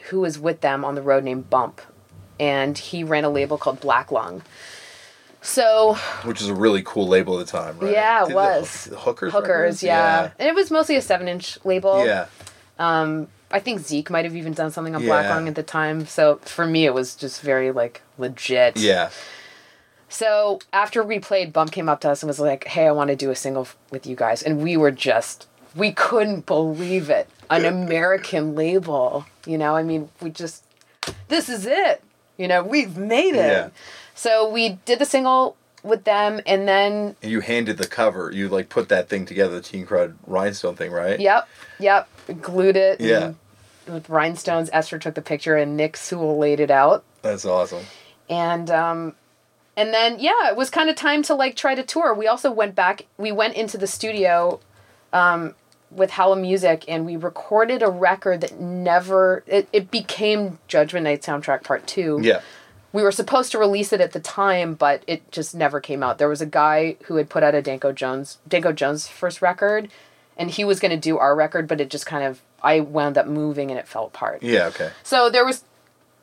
who 0.10 0.22
was 0.22 0.38
with 0.38 0.62
them 0.62 0.84
on 0.84 0.96
the 0.96 1.02
road 1.02 1.24
named 1.24 1.50
Bump, 1.50 1.82
and 2.40 2.78
he 2.78 3.04
ran 3.04 3.24
a 3.24 3.30
label 3.30 3.58
called 3.58 3.80
Black 3.80 4.12
Lung. 4.12 4.44
So 5.42 5.96
Which 6.24 6.42
is 6.42 6.50
a 6.50 6.54
really 6.54 6.82
cool 6.84 7.08
label 7.08 7.40
at 7.40 7.46
the 7.46 7.52
time, 7.52 7.80
right? 7.80 7.94
Yeah, 7.94 8.26
it 8.26 8.30
the 8.30 8.36
was. 8.36 8.86
Hook- 8.86 8.92
the 8.92 9.00
hookers. 9.00 9.34
hookers, 9.34 9.50
records? 9.50 9.84
yeah. 9.84 10.32
and 10.38 10.50
it 10.50 10.56
was 10.56 10.70
mostly 10.70 10.98
a 10.98 11.02
seven-inch 11.02 11.60
label. 11.64 12.06
Yeah. 12.06 12.26
Um, 12.78 13.30
I 13.52 13.60
think 13.60 13.80
Zeke 13.82 14.10
might 14.10 14.26
have 14.26 14.36
even 14.36 14.54
done 14.54 14.72
something 14.72 14.96
on 14.96 15.04
Black 15.04 15.26
Yeah. 15.26 15.36
Lung 15.36 15.48
at 15.48 15.56
the 15.56 15.64
time. 15.64 16.06
So 16.06 16.36
for 16.44 16.66
me, 16.68 16.86
it 16.86 16.94
was 16.94 17.16
just 17.16 17.42
very 17.42 17.72
like 17.72 18.02
legit. 18.18 18.78
Yeah. 18.78 19.10
So 20.08 20.60
after 20.74 21.04
we 21.04 21.20
played, 21.20 21.54
Bump 21.54 21.72
came 21.72 21.88
up 21.90 22.02
to 22.02 22.10
us 22.10 22.24
and 22.24 22.28
was 22.28 22.40
like, 22.40 22.66
"Hey, 22.68 22.88
I 22.88 22.92
want 22.92 23.10
to 23.10 23.16
do 23.16 23.30
a 23.32 23.36
single 23.36 23.64
f- 23.64 23.78
with 23.92 24.08
you 24.08 24.16
guys," 24.16 24.42
and 24.42 24.62
we 24.64 24.76
were 24.78 24.92
just 24.92 25.48
we 25.76 25.92
couldn't 25.92 26.46
believe 26.46 27.10
it. 27.10 27.30
An 27.52 27.66
American 27.66 28.56
label, 28.56 29.26
you 29.46 29.58
know. 29.58 29.76
I 29.76 29.84
mean, 29.84 30.10
we 30.22 30.30
just 30.32 30.64
this 31.28 31.50
is 31.50 31.66
it. 31.66 32.04
You 32.38 32.48
know, 32.48 32.64
we've 32.64 32.98
made 32.98 33.36
it. 33.36 33.52
Yeah. 33.52 33.70
So 34.16 34.50
we 34.50 34.80
did 34.86 35.00
the 35.00 35.06
single 35.06 35.56
with 35.84 36.04
them, 36.04 36.42
and 36.46 36.68
then 36.68 37.16
And 37.22 37.32
you 37.32 37.40
handed 37.42 37.78
the 37.78 37.88
cover. 37.88 38.32
You 38.32 38.50
like 38.50 38.70
put 38.70 38.90
that 38.90 39.10
thing 39.10 39.26
together, 39.26 39.56
the 39.56 39.62
Teen 39.62 39.86
Crud 39.86 40.16
rhinestone 40.28 40.76
thing, 40.76 40.92
right? 40.92 41.20
yep, 41.20 41.48
yep, 41.80 42.08
glued 42.42 42.76
it. 42.78 43.00
Yeah. 43.02 43.34
With 43.88 44.08
rhinestones, 44.10 44.70
Esther 44.72 45.00
took 45.00 45.16
the 45.16 45.22
picture, 45.22 45.56
and 45.56 45.76
Nick 45.76 45.98
Sewell 45.98 46.38
laid 46.38 46.60
it 46.60 46.70
out. 46.72 47.04
That's 47.22 47.44
awesome. 47.46 47.84
and 48.30 48.70
um 48.70 49.16
and 49.76 49.94
then 49.94 50.20
yeah 50.20 50.50
it 50.50 50.56
was 50.58 50.70
kind 50.70 50.90
of 50.90 50.96
time 50.96 51.24
to 51.24 51.34
like 51.34 51.56
try 51.56 51.74
to 51.74 51.84
tour 51.84 52.14
we 52.14 52.28
also 52.28 52.52
went 52.52 52.76
back 52.76 53.06
we 53.18 53.32
went 53.32 53.56
into 53.56 53.78
the 53.78 53.88
studio 53.88 54.60
um 55.14 55.56
with 55.92 56.12
Howl 56.12 56.36
Music 56.36 56.86
and 56.88 57.06
we 57.06 57.16
recorded 57.16 57.82
a 57.82 57.90
record 57.90 58.42
that 58.42 58.60
never 58.60 59.44
it, 59.48 59.68
it 59.74 59.90
became 59.90 60.60
Judgment 60.68 61.06
Night 61.06 61.22
soundtrack 61.24 61.64
part 61.64 61.88
2 61.88 62.20
Yeah. 62.22 62.42
We 62.92 63.04
were 63.04 63.12
supposed 63.12 63.52
to 63.52 63.58
release 63.58 63.94
it 63.94 64.02
at 64.02 64.14
the 64.14 64.20
time 64.20 64.74
but 64.74 65.04
it 65.08 65.32
just 65.32 65.56
never 65.56 65.80
came 65.80 66.04
out 66.04 66.18
there 66.18 66.30
was 66.30 66.42
a 66.42 66.46
guy 66.46 66.96
who 67.06 67.16
had 67.16 67.30
put 67.30 67.44
out 67.44 67.56
a 67.56 67.62
Danko 67.62 67.92
Jones 67.92 68.38
Danko 68.48 68.72
Jones 68.72 69.08
first 69.08 69.42
record 69.42 69.90
and 70.38 70.52
he 70.52 70.64
was 70.64 70.80
going 70.80 70.92
to 70.92 70.98
do 70.98 71.18
our 71.18 71.36
record 71.36 71.68
but 71.68 71.82
it 71.82 71.90
just 71.90 72.06
kind 72.06 72.24
of 72.24 72.42
I 72.62 72.80
wound 72.82 73.18
up 73.18 73.28
moving 73.28 73.70
and 73.72 73.80
it 73.80 73.88
fell 73.88 74.06
apart 74.06 74.44
Yeah. 74.44 74.68
Okay. 74.68 74.92
so 75.04 75.30
there 75.30 75.46
was, 75.46 75.64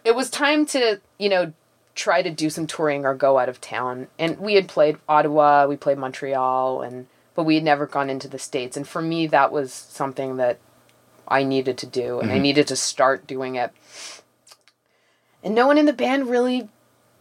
it 0.05 0.15
was 0.15 0.31
time 0.31 0.67
to 0.67 1.01
you 1.19 1.29
know 1.29 1.53
try 1.97 2.23
to 2.23 2.31
do 2.31 2.49
some 2.51 2.67
touring 2.67 3.05
or 3.05 3.15
go 3.15 3.39
out 3.39 3.49
of 3.49 3.61
town. 3.61 4.07
And 4.19 4.39
we 4.39 4.55
had 4.55 4.69
played 4.69 4.99
Ottawa, 5.09 5.67
we 5.67 5.77
played 5.77 5.99
Montreal, 5.99 6.83
and 6.83 7.07
but 7.35 7.45
we 7.45 7.57
had 7.57 7.65
never 7.65 7.87
gone 7.87 8.09
into 8.09 8.29
the 8.29 8.39
states. 8.39 8.77
And 8.77 8.87
for 8.87 9.03
me, 9.03 9.27
that 9.27 9.51
was 9.51 9.73
something 9.73 10.37
that 10.37 10.59
I 11.27 11.43
needed 11.43 11.77
to 11.79 11.87
do, 11.87 12.21
and 12.21 12.31
I 12.31 12.35
mm-hmm. 12.35 12.43
needed 12.43 12.69
to 12.69 12.77
start 12.77 13.27
doing 13.27 13.57
it. 13.57 13.73
And 15.47 15.55
no 15.55 15.69
one 15.69 15.79
in 15.79 15.87
the 15.87 15.93
band 15.93 16.29
really 16.29 16.69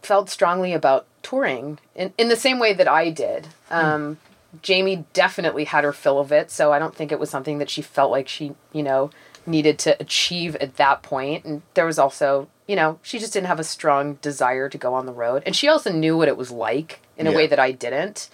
felt 0.02 0.28
strongly 0.28 0.72
about 0.72 1.06
touring 1.22 1.78
in, 1.94 2.12
in 2.18 2.28
the 2.28 2.34
same 2.36 2.58
way 2.58 2.72
that 2.72 2.88
I 2.88 3.08
did. 3.08 3.46
Um, 3.70 4.18
Jamie 4.62 5.04
definitely 5.12 5.62
had 5.64 5.84
her 5.84 5.92
fill 5.92 6.18
of 6.18 6.32
it, 6.32 6.50
so 6.50 6.72
I 6.72 6.80
don't 6.80 6.94
think 6.94 7.12
it 7.12 7.20
was 7.20 7.30
something 7.30 7.58
that 7.58 7.70
she 7.70 7.82
felt 7.82 8.10
like 8.10 8.26
she, 8.26 8.54
you 8.72 8.82
know, 8.82 9.10
needed 9.46 9.78
to 9.80 9.96
achieve 10.00 10.56
at 10.56 10.76
that 10.76 11.02
point. 11.02 11.44
And 11.44 11.62
there 11.74 11.86
was 11.86 12.00
also, 12.00 12.48
you 12.66 12.74
know, 12.74 12.98
she 13.02 13.20
just 13.20 13.32
didn't 13.32 13.46
have 13.46 13.60
a 13.60 13.64
strong 13.64 14.14
desire 14.14 14.68
to 14.70 14.76
go 14.78 14.92
on 14.94 15.06
the 15.06 15.12
road. 15.12 15.44
And 15.46 15.54
she 15.54 15.68
also 15.68 15.92
knew 15.92 16.16
what 16.16 16.26
it 16.26 16.36
was 16.36 16.50
like 16.50 17.00
in 17.16 17.28
a 17.28 17.30
Yeah. 17.30 17.36
way 17.36 17.46
that 17.46 17.60
I 17.60 17.70
didn't. 17.70 18.28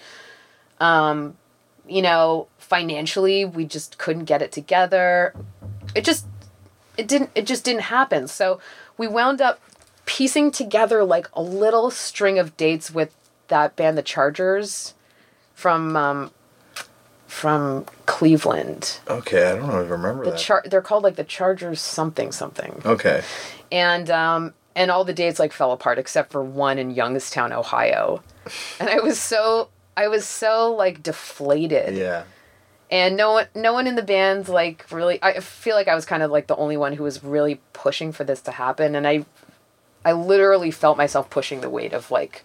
Um, 0.81 1.37
you 1.87 2.01
know, 2.01 2.49
financially, 2.59 3.45
we 3.45 3.67
just 3.67 3.99
couldn't 3.99 4.25
get 4.25 4.41
it 4.41 4.53
together. 4.53 5.35
It 5.95 6.05
just 6.05 6.25
it 6.97 7.09
didn't 7.09 7.31
it 7.35 7.47
just 7.47 7.65
didn't 7.65 7.83
happen. 7.83 8.27
So 8.29 8.59
we 8.97 9.07
wound 9.09 9.41
up 9.41 9.61
piecing 10.07 10.51
together 10.51 11.05
like 11.05 11.29
a 11.35 11.43
little 11.43 11.91
string 11.91 12.39
of 12.39 12.57
dates 12.57 12.91
with 12.91 13.15
that 13.49 13.77
band 13.77 13.97
the 13.99 14.03
Chargers 14.03 14.95
from 15.55 15.97
um 15.97 16.31
from 17.27 17.87
Cleveland. 18.07 18.99
Okay. 19.09 19.53
I 19.53 19.57
don't 19.57 19.71
I 19.71 19.79
remember 19.79 20.25
The 20.25 20.31
that. 20.33 20.39
char 20.39 20.63
they're 20.67 20.83
called 20.83 21.03
like 21.03 21.17
the 21.17 21.25
Chargers 21.25 21.81
something 21.81 22.33
something. 22.33 22.83
okay. 22.85 23.23
And 23.71 24.11
um 24.11 24.55
and 24.75 24.91
all 24.91 25.05
the 25.05 25.13
dates 25.13 25.39
like 25.39 25.53
fell 25.53 25.73
apart 25.73 25.99
except 25.99 26.33
for 26.33 26.43
one 26.43 26.79
in 26.79 26.91
Youngstown, 26.91 27.53
Ohio. 27.53 28.23
And 28.81 28.89
I 28.89 29.01
was 29.01 29.21
so 29.21 29.69
I 29.97 30.09
was 30.09 30.27
so 30.27 30.75
like 30.75 31.03
deflated 31.03 31.97
Yeah. 31.97 32.25
and 32.91 33.17
no 33.17 33.33
one 33.33 33.47
no 33.55 33.73
one 33.73 33.87
in 33.87 33.95
the 33.95 34.03
band's 34.03 34.49
like 34.49 34.85
really 34.91 35.19
I 35.23 35.41
feel 35.41 35.75
like 35.77 35.89
I 35.89 35.95
was 35.95 36.05
kind 36.05 36.23
of 36.23 36.31
like 36.31 36.47
the 36.49 36.57
only 36.57 36.77
one 36.77 36.93
who 36.95 37.05
was 37.05 37.23
really 37.25 37.61
pushing 37.73 38.13
for 38.13 38.25
this 38.25 38.41
to 38.43 38.51
happen 38.51 38.95
and 38.95 39.07
I 39.07 39.25
I 40.05 40.13
literally 40.13 40.71
felt 40.71 40.97
myself 40.97 41.31
pushing 41.31 41.61
the 41.61 41.71
weight 41.71 41.93
of 41.93 42.11
like 42.11 42.45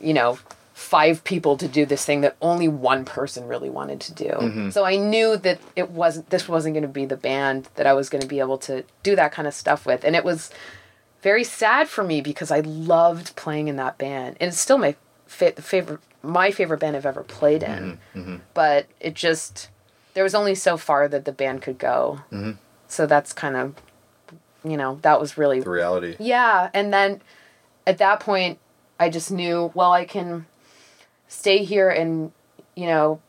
you 0.00 0.14
know 0.14 0.38
five 0.78 1.24
people 1.24 1.56
to 1.56 1.66
do 1.66 1.84
this 1.84 2.04
thing 2.04 2.20
that 2.20 2.36
only 2.40 2.68
one 2.68 3.04
person 3.04 3.48
really 3.48 3.68
wanted 3.68 4.00
to 4.00 4.14
do. 4.14 4.30
Mm-hmm. 4.30 4.70
So 4.70 4.84
I 4.84 4.94
knew 4.94 5.36
that 5.36 5.58
it 5.74 5.90
wasn't 5.90 6.30
this 6.30 6.48
wasn't 6.48 6.74
going 6.74 6.82
to 6.82 6.88
be 6.88 7.04
the 7.04 7.16
band 7.16 7.68
that 7.74 7.86
I 7.86 7.94
was 7.94 8.08
going 8.08 8.22
to 8.22 8.28
be 8.28 8.38
able 8.38 8.58
to 8.58 8.84
do 9.02 9.16
that 9.16 9.32
kind 9.32 9.48
of 9.48 9.54
stuff 9.54 9.86
with 9.86 10.04
and 10.04 10.14
it 10.14 10.24
was 10.24 10.50
very 11.20 11.42
sad 11.42 11.88
for 11.88 12.04
me 12.04 12.20
because 12.20 12.52
I 12.52 12.60
loved 12.60 13.34
playing 13.34 13.66
in 13.66 13.74
that 13.76 13.98
band 13.98 14.36
and 14.40 14.48
it's 14.48 14.60
still 14.60 14.78
my 14.78 14.94
fa- 15.26 15.60
favorite 15.60 16.00
my 16.22 16.50
favorite 16.50 16.78
band 16.78 16.96
I've 16.96 17.06
ever 17.06 17.22
played 17.22 17.62
in. 17.62 17.98
Mm-hmm. 18.14 18.20
Mm-hmm. 18.20 18.36
But 18.54 18.86
it 19.00 19.14
just 19.14 19.70
there 20.14 20.22
was 20.22 20.34
only 20.34 20.54
so 20.54 20.76
far 20.76 21.08
that 21.08 21.24
the 21.24 21.32
band 21.32 21.62
could 21.62 21.78
go. 21.78 22.20
So 22.86 23.06
that's 23.06 23.32
kind 23.32 23.56
of 23.56 23.74
you 24.64 24.76
know, 24.76 24.98
that 25.02 25.20
was 25.20 25.38
really 25.38 25.60
The 25.60 25.70
reality. 25.70 26.16
yeah, 26.18 26.70
and 26.74 26.92
then 26.92 27.20
at 27.86 27.98
that 27.98 28.20
point, 28.20 28.58
I 29.00 29.08
just 29.10 29.30
knew, 29.30 29.70
well, 29.74 29.92
I 29.92 30.04
can 30.04 30.46
stay 31.28 31.64
here 31.64 31.88
and, 31.88 32.32
you 32.74 32.86
know, 32.86 33.20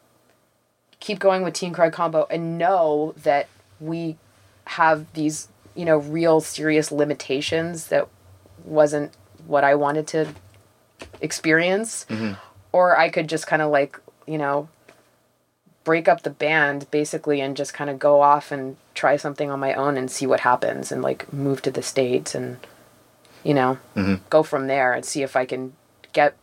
keep 0.99 1.19
going 1.19 1.43
with 1.43 1.53
Teen 1.53 1.73
Crud 1.73 1.93
Combo 1.93 2.27
and 2.29 2.57
know 2.57 3.13
that 3.23 3.47
we 3.79 4.17
have 4.65 5.11
these, 5.13 5.47
you 5.75 5.85
know, 5.85 5.97
real 5.97 6.41
serious 6.41 6.91
limitations 6.91 7.87
that 7.87 8.07
wasn't 8.65 9.11
what 9.47 9.63
I 9.63 9.75
wanted 9.75 10.07
to 10.07 10.27
experience. 11.21 12.05
Mm-hmm. 12.09 12.33
Or 12.71 12.97
I 12.97 13.09
could 13.09 13.29
just 13.29 13.47
kind 13.47 13.61
of 13.61 13.71
like, 13.71 13.99
you 14.27 14.37
know, 14.37 14.69
break 15.83 16.07
up 16.07 16.21
the 16.23 16.29
band 16.29 16.89
basically 16.91 17.41
and 17.41 17.55
just 17.57 17.73
kind 17.73 17.89
of 17.89 17.97
go 17.97 18.21
off 18.21 18.51
and 18.51 18.75
try 18.93 19.15
something 19.17 19.49
on 19.49 19.59
my 19.59 19.73
own 19.73 19.97
and 19.97 20.11
see 20.11 20.27
what 20.27 20.41
happens 20.41 20.91
and 20.91 21.01
like 21.01 21.31
move 21.33 21.61
to 21.61 21.71
the 21.71 21.81
states 21.81 22.35
and 22.35 22.57
you 23.43 23.53
know 23.53 23.77
go 24.29 24.43
from 24.43 24.67
there 24.67 24.93
and 24.93 25.05
see 25.05 25.23
if 25.23 25.35
i 25.35 25.45
can 25.45 25.73
get 26.13 26.35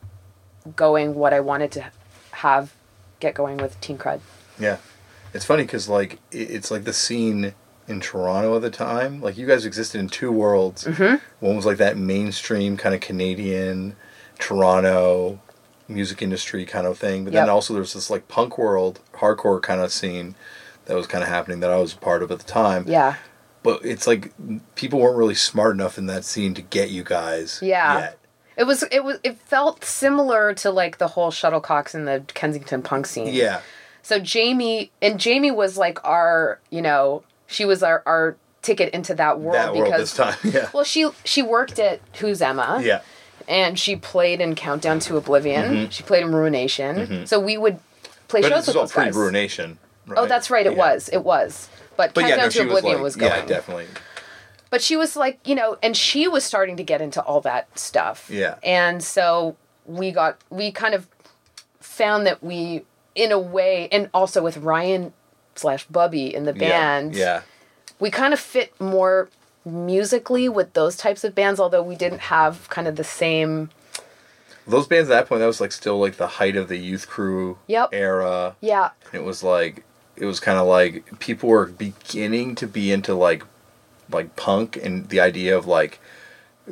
going 0.74 1.14
what 1.14 1.32
i 1.34 1.40
wanted 1.40 1.70
to 1.70 1.84
have 2.32 2.72
get 3.20 3.34
going 3.34 3.56
with 3.58 3.78
teen 3.80 3.98
crud 3.98 4.20
Yeah, 4.58 4.78
it's 5.34 5.44
funny 5.44 5.62
because 5.64 5.88
like 5.88 6.18
it's 6.32 6.70
like 6.70 6.84
the 6.84 6.92
scene 6.94 7.52
in 7.88 8.00
Toronto 8.00 8.56
at 8.56 8.62
the 8.62 8.70
time. 8.70 9.20
Like 9.20 9.36
you 9.36 9.46
guys 9.46 9.64
existed 9.64 9.98
in 10.00 10.08
two 10.08 10.32
worlds. 10.32 10.84
Mm-hmm. 10.84 11.16
One 11.44 11.56
was 11.56 11.66
like 11.66 11.76
that 11.76 11.96
mainstream 11.96 12.76
kind 12.76 12.94
of 12.94 13.00
Canadian 13.00 13.94
Toronto 14.38 15.40
music 15.88 16.20
industry 16.22 16.64
kind 16.64 16.86
of 16.86 16.98
thing, 16.98 17.24
but 17.24 17.32
then 17.32 17.48
also 17.48 17.74
there's 17.74 17.94
this 17.94 18.10
like 18.10 18.28
punk 18.28 18.58
world, 18.58 19.00
hardcore 19.14 19.62
kind 19.62 19.80
of 19.80 19.92
scene 19.92 20.34
that 20.86 20.96
was 20.96 21.06
kind 21.06 21.22
of 21.22 21.28
happening 21.28 21.60
that 21.60 21.70
I 21.70 21.76
was 21.76 21.94
a 21.94 21.98
part 21.98 22.22
of 22.22 22.30
at 22.30 22.38
the 22.38 22.44
time. 22.44 22.84
yeah 22.86 23.16
But 23.62 23.84
it's 23.84 24.06
like 24.06 24.32
people 24.74 24.98
weren't 25.00 25.16
really 25.16 25.34
smart 25.34 25.74
enough 25.74 25.98
in 25.98 26.06
that 26.06 26.24
scene 26.24 26.54
to 26.54 26.62
get 26.62 26.90
you 26.90 27.02
guys. 27.04 27.58
Yeah. 27.62 27.98
Yet. 27.98 28.18
it 28.56 28.64
was 28.64 28.84
it 28.90 29.04
was 29.04 29.18
it 29.24 29.38
felt 29.38 29.84
similar 29.84 30.54
to 30.54 30.70
like 30.70 30.98
the 30.98 31.08
whole 31.08 31.30
shuttlecocks 31.30 31.94
in 31.94 32.04
the 32.04 32.24
kensington 32.34 32.82
punk 32.82 33.06
scene 33.06 33.32
Yeah. 33.34 33.60
So 34.02 34.20
Jamie 34.20 34.92
and 35.02 35.18
Jamie 35.18 35.50
was 35.50 35.76
like 35.76 35.98
our, 36.04 36.60
you 36.70 36.80
know, 36.80 37.24
she 37.48 37.64
was 37.64 37.82
our, 37.82 38.02
our 38.06 38.36
ticket 38.62 38.92
into 38.94 39.14
that 39.14 39.40
world 39.40 39.56
That 39.56 39.74
world 39.74 39.84
because 39.86 40.12
this 40.12 40.14
time. 40.16 40.36
Yeah. 40.54 40.68
well 40.72 40.84
she 40.84 41.08
she 41.24 41.42
worked 41.42 41.78
at 41.80 42.00
Who's 42.20 42.40
Emma. 42.40 42.80
Yeah. 42.82 43.02
And 43.48 43.78
she 43.78 43.94
played 43.97 44.40
in 44.40 44.55
Countdown 44.55 44.98
to 45.01 45.16
Oblivion. 45.16 45.89
She 45.90 46.02
played 46.02 46.24
in 46.24 46.35
Ruination. 46.35 47.27
So 47.27 47.39
we 47.40 47.56
would 47.56 47.78
play 48.28 48.40
Mm-hmm. 48.40 48.51
But 48.51 48.56
shows 48.56 48.66
with 48.66 48.74
those 48.74 48.93
guys. 48.93 49.14
ruination. 49.14 49.78
Right? 50.06 50.18
Oh, 50.18 50.27
that's 50.27 50.51
right. 50.51 50.66
It 50.66 50.73
Yeah. 50.73 50.78
was. 50.78 51.09
It 51.10 51.23
was. 51.24 51.68
But, 51.97 52.12
But 52.14 52.23
yeah, 52.24 52.36
Countdown 52.36 52.44
no, 52.47 52.51
to 52.51 52.52
she 52.52 52.60
was 52.64 52.68
Oblivion 52.78 52.94
like, 52.94 53.02
was, 53.02 53.16
going. 53.16 53.32
yeah, 53.32 53.44
definitely. 53.47 53.86
But 54.68 54.82
she 54.82 54.97
was 54.97 55.14
like, 55.16 55.39
you 55.44 55.55
know, 55.55 55.78
and 55.82 55.97
she 55.97 56.27
was 56.28 56.43
starting 56.44 56.77
to 56.77 56.82
get 56.82 57.01
into 57.01 57.23
all 57.23 57.40
that 57.43 57.78
stuff. 57.78 58.28
Yeah. 58.31 58.56
And 58.64 59.02
so 59.02 59.56
we 59.86 60.10
got, 60.10 60.39
we 60.51 60.73
kind 60.73 60.93
of 60.94 61.06
found 61.81 62.27
that 62.27 62.43
we, 62.43 62.85
in 63.14 63.31
a 63.32 63.39
way, 63.39 63.89
and 63.93 64.10
also 64.12 64.43
with 64.43 64.56
Ryan 64.59 65.12
slash 65.55 65.86
Bubby 65.86 66.35
in 66.35 66.44
the 66.44 66.52
band, 66.52 67.14
Yeah. 67.14 67.24
yeah. 67.24 67.40
we 68.01 68.10
kind 68.10 68.35
of 68.35 68.40
fit 68.40 68.78
more 68.81 69.28
musically 69.66 70.48
with 70.48 70.72
those 70.74 70.97
types 70.97 71.24
of 71.24 71.34
bands, 71.34 71.60
although 71.60 71.82
we 71.82 71.97
didn't 71.97 72.20
have 72.20 72.68
kind 72.70 72.86
of 72.88 72.97
the 72.97 73.05
same. 73.05 73.70
Those 74.66 74.86
bands 74.86 75.10
at 75.10 75.14
that 75.14 75.28
point, 75.28 75.40
that 75.40 75.47
was 75.47 75.60
like 75.60 75.72
still 75.72 75.98
like 75.98 76.16
the 76.16 76.26
height 76.26 76.56
of 76.56 76.68
the 76.68 76.76
youth 76.78 77.06
crew 77.09 77.59
Yep. 77.66 77.90
era. 77.93 78.56
Yeah. 78.60 78.90
It 79.12 79.22
was 79.24 79.43
like 79.43 79.84
it 80.16 80.24
was 80.24 80.40
kind 80.40 80.59
of 80.59 80.66
like 80.66 81.18
people 81.18 81.48
were 81.51 81.66
beginning 81.66 82.55
to 82.56 82.66
be 82.66 82.90
into 82.90 83.14
like 83.14 83.43
like 84.10 84.34
punk 84.36 84.76
and 84.76 85.09
the 85.09 85.20
idea 85.20 85.56
of 85.56 85.66
like 85.66 86.01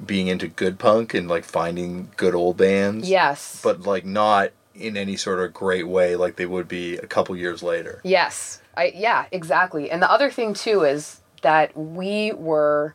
being 0.07 0.29
into 0.29 0.49
good 0.49 0.79
punk 0.79 1.15
and 1.15 1.29
like 1.29 1.45
finding 1.45 2.11
good 2.17 2.35
old 2.35 2.57
bands. 2.57 3.09
Yes. 3.09 3.61
But 3.63 3.83
like 3.83 4.05
not 4.05 4.51
in 4.75 4.97
any 4.97 5.17
sort 5.17 5.39
of 5.39 5.55
great 5.55 5.87
way 5.87 6.17
like 6.17 6.35
they 6.35 6.47
would 6.47 6.67
be 6.67 6.97
a 6.97 7.07
couple 7.07 7.37
years 7.37 7.63
later. 7.63 8.01
Yes. 8.03 8.61
I 8.77 8.93
yeah, 8.97 9.27
exactly. 9.31 9.89
And 9.91 10.03
the 10.03 10.11
other 10.11 10.31
thing 10.33 10.53
too 10.55 10.83
is 10.83 11.21
that 11.45 11.77
we 11.77 12.33
were 12.33 12.95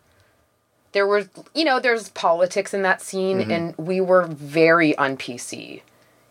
there 0.91 1.07
were 1.07 1.29
you 1.55 1.63
know, 1.63 1.79
there's 1.79 2.09
politics 2.09 2.73
in 2.73 2.81
that 2.81 3.01
scene 3.01 3.49
and 3.51 3.77
we 3.77 4.01
were 4.01 4.25
very 4.25 4.95
un 4.97 5.15
PC. 5.15 5.81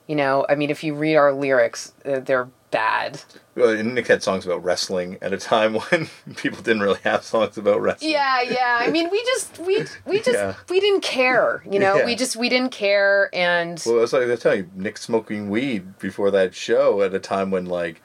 You 0.07 0.17
know, 0.17 0.45
I 0.49 0.55
mean 0.55 0.69
if 0.71 0.85
you 0.85 0.95
read 0.95 1.17
our 1.17 1.33
lyrics, 1.33 1.93
uh, 2.05 2.21
they're 2.21 2.49
bad. 2.71 3.23
Well, 3.55 3.71
and 3.71 3.95
Nick 3.95 4.09
had 4.09 4.23
songs 4.23 4.45
about 4.45 4.63
wrestling 4.63 5.17
at 5.23 5.33
a 5.33 5.39
time 5.39 5.75
when 5.91 6.09
people 6.37 6.61
didn't 6.61 6.83
really 6.83 7.01
have 7.05 7.25
songs 7.25 7.57
about 7.57 7.81
wrestling. 7.81 8.11
Yeah, 8.11 8.43
yeah. 8.43 8.79
I 8.81 8.91
mean, 8.91 9.09
we 9.11 9.23
just 9.25 9.59
we 9.61 9.85
we 10.05 10.21
just 10.29 10.39
Yeah. 10.39 10.55
we 10.69 10.81
didn't 10.81 11.03
care, 11.03 11.63
you 11.71 11.79
know. 11.79 11.99
Yeah. 11.99 12.07
We 12.07 12.17
just 12.17 12.37
we 12.37 12.49
didn't 12.49 12.73
care 12.73 13.31
and 13.33 13.81
Well, 13.87 14.01
that's 14.01 14.13
like 14.13 14.29
I 14.29 14.37
tell 14.37 14.55
you, 14.57 14.69
Nick 14.75 14.99
smoking 14.99 15.51
weed 15.51 15.99
before 15.99 16.31
that 16.33 16.55
show 16.55 17.01
at 17.03 17.15
a 17.15 17.21
time 17.21 17.51
when 17.53 17.67
like 17.67 18.03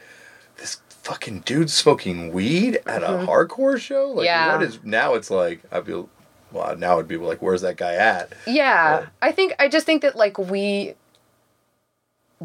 this 0.57 0.77
fucking 1.03 1.41
dude 1.41 1.69
smoking 1.69 2.31
weed 2.33 2.79
at 2.85 3.03
a 3.03 3.07
hardcore 3.27 3.77
show. 3.79 4.07
Like, 4.07 4.15
Mm-hmm. 4.17 4.23
Yeah. 4.25 4.53
what 4.55 4.63
is 4.63 4.79
now? 4.83 5.13
It's 5.13 5.29
like 5.29 5.61
I 5.71 5.81
feel. 5.81 6.09
Well, 6.51 6.75
now 6.77 6.93
it'd 6.95 7.07
be 7.07 7.17
like, 7.17 7.41
where's 7.41 7.61
that 7.61 7.77
guy 7.77 7.93
at? 7.95 8.31
Yeah, 8.45 8.53
Yeah. 9.01 9.05
I 9.21 9.31
think 9.31 9.53
I 9.59 9.67
just 9.67 9.85
think 9.85 10.01
that 10.03 10.15
like 10.15 10.37
we 10.37 10.93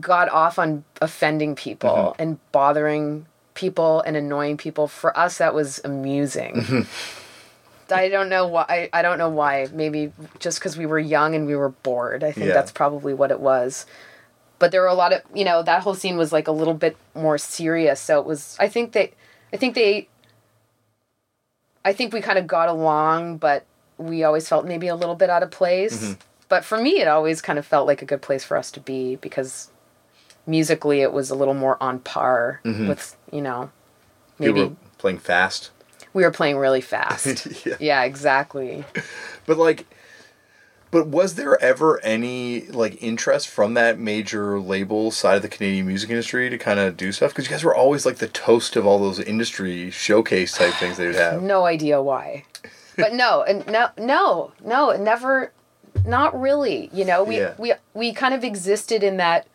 got 0.01 0.29
off 0.31 0.59
on 0.59 0.85
offending 1.01 1.55
people 1.55 1.91
Mm-hmm. 1.91 2.23
and 2.23 2.53
bothering 2.53 3.27
people 3.55 4.01
and 4.03 4.17
annoying 4.17 4.57
people. 4.57 4.87
For 4.89 5.17
us, 5.19 5.39
that 5.39 5.53
was 5.55 5.81
amusing. 5.85 6.55
Mm-hmm. 6.57 7.93
I 7.93 8.09
don't 8.09 8.29
know 8.29 8.47
why. 8.47 8.65
I, 8.69 8.91
I 8.93 9.03
don't 9.03 9.19
know 9.19 9.31
why. 9.31 9.67
Maybe 9.73 10.13
just 10.39 10.59
because 10.59 10.77
we 10.77 10.85
were 10.87 10.99
young 10.99 11.35
and 11.35 11.47
we 11.47 11.57
were 11.57 11.71
bored. 11.71 12.23
I 12.23 12.33
think 12.33 12.47
Yeah. 12.49 12.55
that's 12.55 12.71
probably 12.73 13.15
what 13.15 13.31
it 13.31 13.41
was. 13.41 13.87
But 14.59 14.73
there 14.73 14.81
were 14.81 14.89
a 14.89 14.95
lot 14.95 15.13
of 15.13 15.23
you 15.35 15.45
know 15.45 15.63
that 15.63 15.83
whole 15.83 15.95
scene 15.95 16.17
was 16.17 16.33
like 16.33 16.49
a 16.49 16.53
little 16.53 16.75
bit 16.75 16.97
more 17.15 17.39
serious. 17.39 18.01
So 18.01 18.19
it 18.21 18.27
was. 18.27 18.57
I 18.59 18.69
think 18.69 18.93
they. 18.93 19.13
I 19.53 19.57
think 19.57 19.75
they. 19.75 20.09
I 21.85 21.93
think 21.93 22.13
we 22.13 22.21
kind 22.21 22.39
of 22.39 22.47
got 22.47 22.69
along, 22.69 23.39
but 23.39 23.65
we 23.97 24.23
always 24.25 24.49
felt 24.49 24.67
maybe 24.67 24.89
a 24.89 24.97
little 24.97 25.15
bit 25.15 25.31
out 25.31 25.43
of 25.43 25.51
place. 25.51 26.05
Mm-hmm. 26.05 26.13
But 26.49 26.65
for 26.65 26.79
me, 26.79 27.01
it 27.01 27.09
always 27.09 27.41
kind 27.43 27.59
of 27.59 27.67
felt 27.67 27.87
like 27.87 28.03
a 28.03 28.05
good 28.05 28.23
place 28.23 28.45
for 28.45 28.57
us 28.57 28.71
to 28.73 28.81
be 28.81 29.17
because 29.17 29.71
musically 30.47 31.03
it 31.03 31.13
was 31.13 31.31
a 31.31 31.35
little 31.35 31.55
more 31.55 31.81
on 31.83 31.99
par 32.01 32.61
with, 32.65 33.17
you 33.31 33.43
know, 33.43 33.71
maybe 34.39 34.61
Mm-hmm. 34.61 34.71
Were 34.71 34.77
playing 34.99 35.19
fast. 35.19 35.71
we 36.15 36.23
were 36.25 36.31
playing 36.31 36.57
really 36.57 36.81
fast. 36.81 37.47
yeah. 37.67 37.77
yeah, 37.81 38.03
exactly. 38.05 38.85
But 39.47 39.59
like, 39.59 39.87
but 40.91 41.07
was 41.07 41.35
there 41.35 41.61
ever 41.63 42.01
any 42.03 42.63
like 42.69 43.03
interest 43.03 43.49
from 43.49 43.75
that 43.75 43.99
major 43.99 44.59
label 44.61 45.11
side 45.11 45.37
of 45.37 45.43
the 45.43 45.49
Canadian 45.49 45.87
music 45.87 46.11
industry 46.11 46.49
to 46.51 46.59
kind 46.59 46.81
of 46.81 46.97
do 46.97 47.13
stuff? 47.13 47.31
Because 47.33 47.45
you 47.47 47.51
guys 47.51 47.65
were 47.65 47.75
always 47.75 48.07
like 48.07 48.17
the 48.17 48.29
toast 48.29 48.77
of 48.77 48.87
all 48.87 48.99
those 48.99 49.21
industry 49.21 49.91
showcase 49.91 50.57
type 50.57 50.75
things 50.75 50.97
they'd 50.97 51.15
have. 51.15 51.43
No 51.43 51.67
idea 51.67 52.01
why. 52.03 52.45
But 52.97 53.13
no, 53.15 53.43
and 53.43 53.67
no, 53.67 53.89
no, 53.97 54.53
no, 54.65 54.91
never, 54.97 55.53
not 56.05 56.39
really. 56.39 56.91
You 56.93 57.05
know, 57.05 57.23
we 57.23 57.39
Yeah. 57.39 57.55
we 57.59 57.73
we 57.95 58.13
kind 58.13 58.35
of 58.35 58.43
existed 58.43 59.03
in 59.03 59.19
that, 59.19 59.47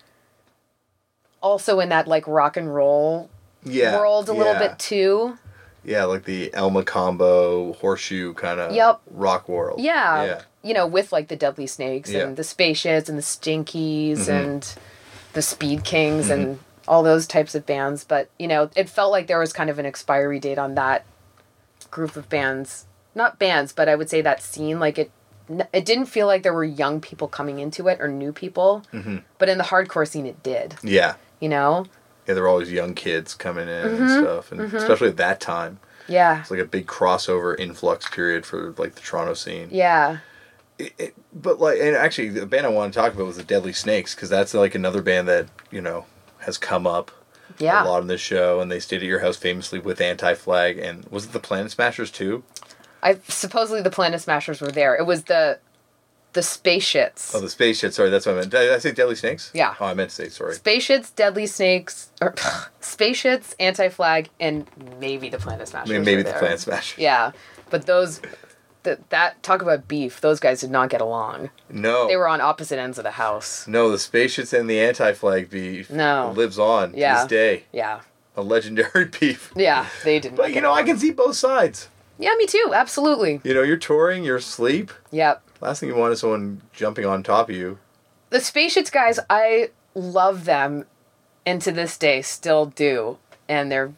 also 1.42 1.80
in 1.80 1.90
that 1.90 2.08
like 2.08 2.28
rock 2.28 2.56
and 2.58 2.74
roll 2.74 3.30
Yeah, 3.64 3.98
world 3.98 4.30
a 4.30 4.34
little 4.34 4.56
bit 4.56 4.80
too. 4.80 5.38
Yeah, 5.84 6.06
like 6.06 6.24
the 6.24 6.54
El 6.54 6.72
Mocambo, 6.72 7.76
horseshoe 7.78 8.34
kind 8.34 8.60
of 8.62 8.72
Yep. 8.74 9.02
rock 9.12 9.50
world. 9.50 9.82
Yeah. 9.82 10.24
Yeah. 10.24 10.42
You 10.64 10.74
know, 10.74 10.88
with 10.88 11.12
like 11.12 11.28
the 11.28 11.36
Deadly 11.36 11.68
Snakes 11.68 12.10
Yeah. 12.10 12.22
and 12.22 12.38
the 12.38 12.44
Space 12.44 12.82
Shits 12.82 13.10
and 13.10 13.18
the 13.18 13.22
Stinkies 13.22 14.18
mm-hmm. 14.18 14.32
and 14.32 14.76
the 15.34 15.42
Speed 15.42 15.84
Kings 15.84 16.30
and 16.30 16.46
mm-hmm. 16.46 16.62
all 16.88 17.04
those 17.04 17.28
types 17.28 17.54
of 17.54 17.66
bands. 17.66 18.04
But, 18.04 18.30
you 18.40 18.48
know, 18.48 18.70
it 18.76 18.90
felt 18.90 19.12
like 19.12 19.28
there 19.28 19.40
was 19.40 19.52
kind 19.52 19.70
of 19.70 19.78
an 19.78 19.86
expiry 19.86 20.40
date 20.40 20.58
on 20.58 20.76
that 20.76 21.06
group 21.92 22.16
of 22.16 22.30
bands. 22.30 22.86
Not 23.14 23.38
bands, 23.40 23.74
but 23.74 23.90
I 23.90 23.96
would 23.96 24.10
say 24.10 24.22
that 24.22 24.42
scene. 24.42 24.80
Like 24.80 24.98
it, 24.98 25.12
it 25.74 25.86
didn't 25.86 26.06
feel 26.06 26.28
like 26.28 26.44
there 26.44 26.54
were 26.54 26.64
young 26.64 27.02
people 27.02 27.28
coming 27.28 27.60
into 27.60 27.88
it 27.90 28.00
or 28.00 28.08
new 28.08 28.32
people. 28.32 28.84
Mm-hmm. 28.94 29.18
But 29.38 29.50
in 29.50 29.58
the 29.58 29.66
hardcore 29.66 30.08
scene, 30.08 30.26
it 30.26 30.42
did. 30.44 30.76
Yeah. 30.82 31.16
You 31.42 31.50
know, 31.50 31.86
Yeah, 32.26 32.36
there 32.36 32.44
were 32.44 32.50
always 32.50 32.72
young 32.72 32.96
kids 32.96 33.34
coming 33.34 33.68
in 33.68 33.86
Mm-hmm. 33.86 34.02
and 34.04 34.24
stuff, 34.24 34.52
and 34.54 34.62
especially 34.62 35.10
at 35.10 35.18
that 35.18 35.42
time, 35.42 35.80
Yeah. 36.08 36.40
it's 36.40 36.50
like 36.52 36.62
a 36.62 36.66
big 36.66 36.88
crossover 36.88 37.60
influx 37.60 38.08
period 38.10 38.46
for 38.46 38.74
like 38.78 38.96
the 38.96 39.02
Toronto 39.02 39.34
scene. 39.34 39.68
Yeah. 39.70 40.20
It- 40.80 40.94
it- 40.98 41.14
but 41.34 41.60
like, 41.60 41.80
and 41.80 41.96
actually, 41.96 42.30
the 42.30 42.46
band 42.46 42.66
I 42.66 42.70
want 42.70 42.94
to 42.94 43.00
talk 43.00 43.14
about 43.14 43.26
was 43.28 43.38
the 43.38 43.44
Deadly 43.44 43.74
Snakes 43.74 44.16
because 44.16 44.30
that's 44.30 44.54
like 44.54 44.76
another 44.76 45.02
band 45.02 45.28
that 45.28 45.48
you 45.72 45.82
know 45.82 46.06
has 46.40 46.58
come 46.58 46.86
up 46.88 47.12
Yeah. 47.60 47.84
a 47.84 47.86
lot 47.88 48.02
in 48.02 48.08
this 48.08 48.22
show, 48.22 48.60
and 48.60 48.72
they 48.72 48.80
stayed 48.80 48.98
at 48.98 49.04
your 49.08 49.20
house 49.20 49.38
famously 49.38 49.80
with 49.80 50.02
Anti 50.02 50.34
Flag, 50.34 50.78
and 50.80 51.06
was 51.10 51.26
it 51.26 51.32
the 51.34 51.40
Planet 51.40 51.72
Smashers 51.72 52.12
too? 52.12 52.44
I 53.02 53.20
supposedly 53.28 53.82
the 53.82 53.90
Planet 53.92 54.22
Smashers 54.22 54.62
were 54.62 54.72
there. 54.72 54.96
It 54.96 55.06
was 55.06 55.24
the 55.24 55.60
the 56.34 56.42
Space 56.42 56.84
Shits. 56.92 57.36
Oh, 57.36 57.40
the 57.40 57.50
Space 57.50 57.78
Shit. 57.80 57.94
Sorry, 57.94 58.10
that's 58.10 58.26
what 58.26 58.32
I 58.34 58.40
meant. 58.40 58.50
Did 58.50 58.74
I 58.74 58.80
say 58.80 58.92
Deadly 58.92 59.14
Snakes? 59.16 59.52
Yeah. 59.54 59.76
Oh, 59.80 59.86
I 59.86 59.94
meant 59.94 60.10
to 60.10 60.16
say 60.16 60.30
sorry. 60.30 60.56
Space 60.56 60.88
Shits, 60.88 61.14
Deadly 61.16 61.46
Snakes, 61.46 62.10
or 62.22 62.34
Space 62.82 63.22
Shits, 63.22 63.54
Anti 63.60 63.90
Flag, 63.90 64.30
and 64.40 64.66
maybe 65.00 65.30
the 65.30 65.38
Planet 65.38 65.68
Smashers. 65.68 65.90
Maybe, 65.90 66.04
maybe 66.06 66.24
the. 66.24 66.34
Planet 66.34 66.60
Smashers. 66.60 66.98
Yeah, 66.98 67.32
but 67.70 67.86
those 67.86 68.20
that 68.84 69.10
that 69.10 69.42
talk 69.44 69.62
about 69.62 69.88
beef. 69.88 70.22
Those 70.22 70.40
guys 70.40 70.62
did 70.62 70.72
not 70.72 70.90
get 70.90 71.02
along. 71.02 71.50
No. 71.70 72.08
They 72.08 72.16
were 72.18 72.28
on 72.28 72.42
opposite 72.42 72.80
ends 72.80 72.98
of 72.98 73.04
the 73.04 73.12
house. 73.12 73.68
No, 73.68 73.90
the 73.92 74.00
Space 74.00 74.36
Shits 74.38 74.58
and 74.58 74.70
the 74.70 74.80
Anti 74.80 75.14
Flag 75.14 75.50
beef 75.50 75.90
No. 75.90 76.32
lives 76.36 76.60
on 76.60 76.94
Yeah. 76.96 77.14
to 77.16 77.20
this 77.22 77.28
day. 77.30 77.64
Yeah, 77.72 78.02
A 78.38 78.42
legendary 78.42 79.06
beef. 79.20 79.52
yeah, 79.56 79.88
they 80.04 80.20
didn't. 80.20 80.36
But 80.38 80.54
you 80.54 80.62
know, 80.62 80.72
I 80.74 80.84
can 80.84 80.98
see 80.98 81.12
both 81.12 81.36
sides. 81.36 81.90
Yeah, 82.20 82.34
me 82.38 82.46
too. 82.46 82.72
Absolutely. 82.74 83.42
You 83.44 83.54
know, 83.56 83.64
you're 83.64 83.76
touring, 83.78 84.24
you're 84.24 84.38
asleep. 84.38 84.92
Yep. 85.12 85.42
Last 85.62 85.80
thing 85.80 85.90
you 85.90 85.96
want 85.96 86.14
is 86.14 86.20
someone 86.20 86.62
jumping 86.72 87.06
on 87.06 87.24
top 87.24 87.50
of 87.50 87.56
you. 87.56 87.80
The 88.30 88.40
Space 88.40 88.76
Shits 88.76 88.92
guys, 88.92 89.20
I 89.30 89.70
love 89.96 90.46
them, 90.46 90.86
and 91.46 91.62
to 91.62 91.72
this 91.72 91.98
day 91.98 92.22
still 92.22 92.66
do, 92.68 93.18
and 93.50 93.72
they're 93.72 93.94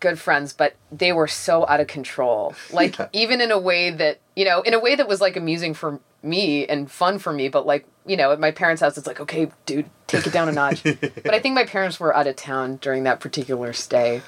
good 0.00 0.18
friends. 0.18 0.52
But 0.52 0.74
they 0.90 1.12
were 1.12 1.28
so 1.28 1.66
out 1.68 1.80
of 1.80 1.86
control. 1.86 2.54
Like 2.72 2.98
Yeah. 2.98 3.08
even 3.12 3.40
in 3.40 3.50
a 3.50 3.58
way 3.58 3.90
that 3.90 4.18
you 4.36 4.44
know, 4.44 4.62
in 4.62 4.74
a 4.74 4.80
way 4.80 4.94
that 4.94 5.06
was 5.08 5.20
like 5.20 5.36
amusing 5.36 5.74
for 5.74 6.00
me 6.22 6.66
and 6.66 6.90
fun 6.90 7.18
for 7.18 7.32
me. 7.32 7.48
But 7.48 7.66
like 7.66 7.86
you 8.06 8.16
know, 8.16 8.32
at 8.32 8.40
my 8.40 8.50
parents' 8.50 8.82
house, 8.82 8.98
it's 8.98 9.06
like, 9.06 9.20
okay, 9.20 9.50
dude, 9.64 9.88
take 10.06 10.26
it 10.26 10.32
down 10.32 10.48
a 10.48 10.52
notch. 10.52 10.82
but 10.84 11.32
I 11.32 11.38
think 11.38 11.54
my 11.54 11.64
parents 11.64 11.98
were 11.98 12.14
out 12.14 12.26
of 12.26 12.36
town 12.36 12.76
during 12.76 13.04
that 13.04 13.18
particular 13.20 13.72
stay. 13.72 14.20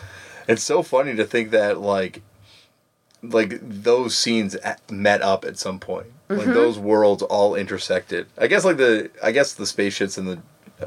It's 0.48 0.62
so 0.62 0.82
funny 0.82 1.14
to 1.16 1.24
think 1.24 1.50
that 1.50 1.80
like 1.80 2.22
like 3.22 3.58
those 3.62 4.16
scenes 4.16 4.56
met 4.90 5.22
up 5.22 5.44
at 5.44 5.58
some 5.58 5.78
point. 5.78 6.06
Mm-hmm. 6.28 6.38
Like 6.38 6.54
those 6.54 6.78
worlds 6.78 7.22
all 7.22 7.54
intersected. 7.54 8.26
I 8.38 8.46
guess 8.46 8.64
like 8.64 8.76
the 8.76 9.10
I 9.22 9.32
guess 9.32 9.54
the 9.54 9.66
Space 9.66 9.98
Shits 9.98 10.18
and 10.18 10.26
the 10.28 10.38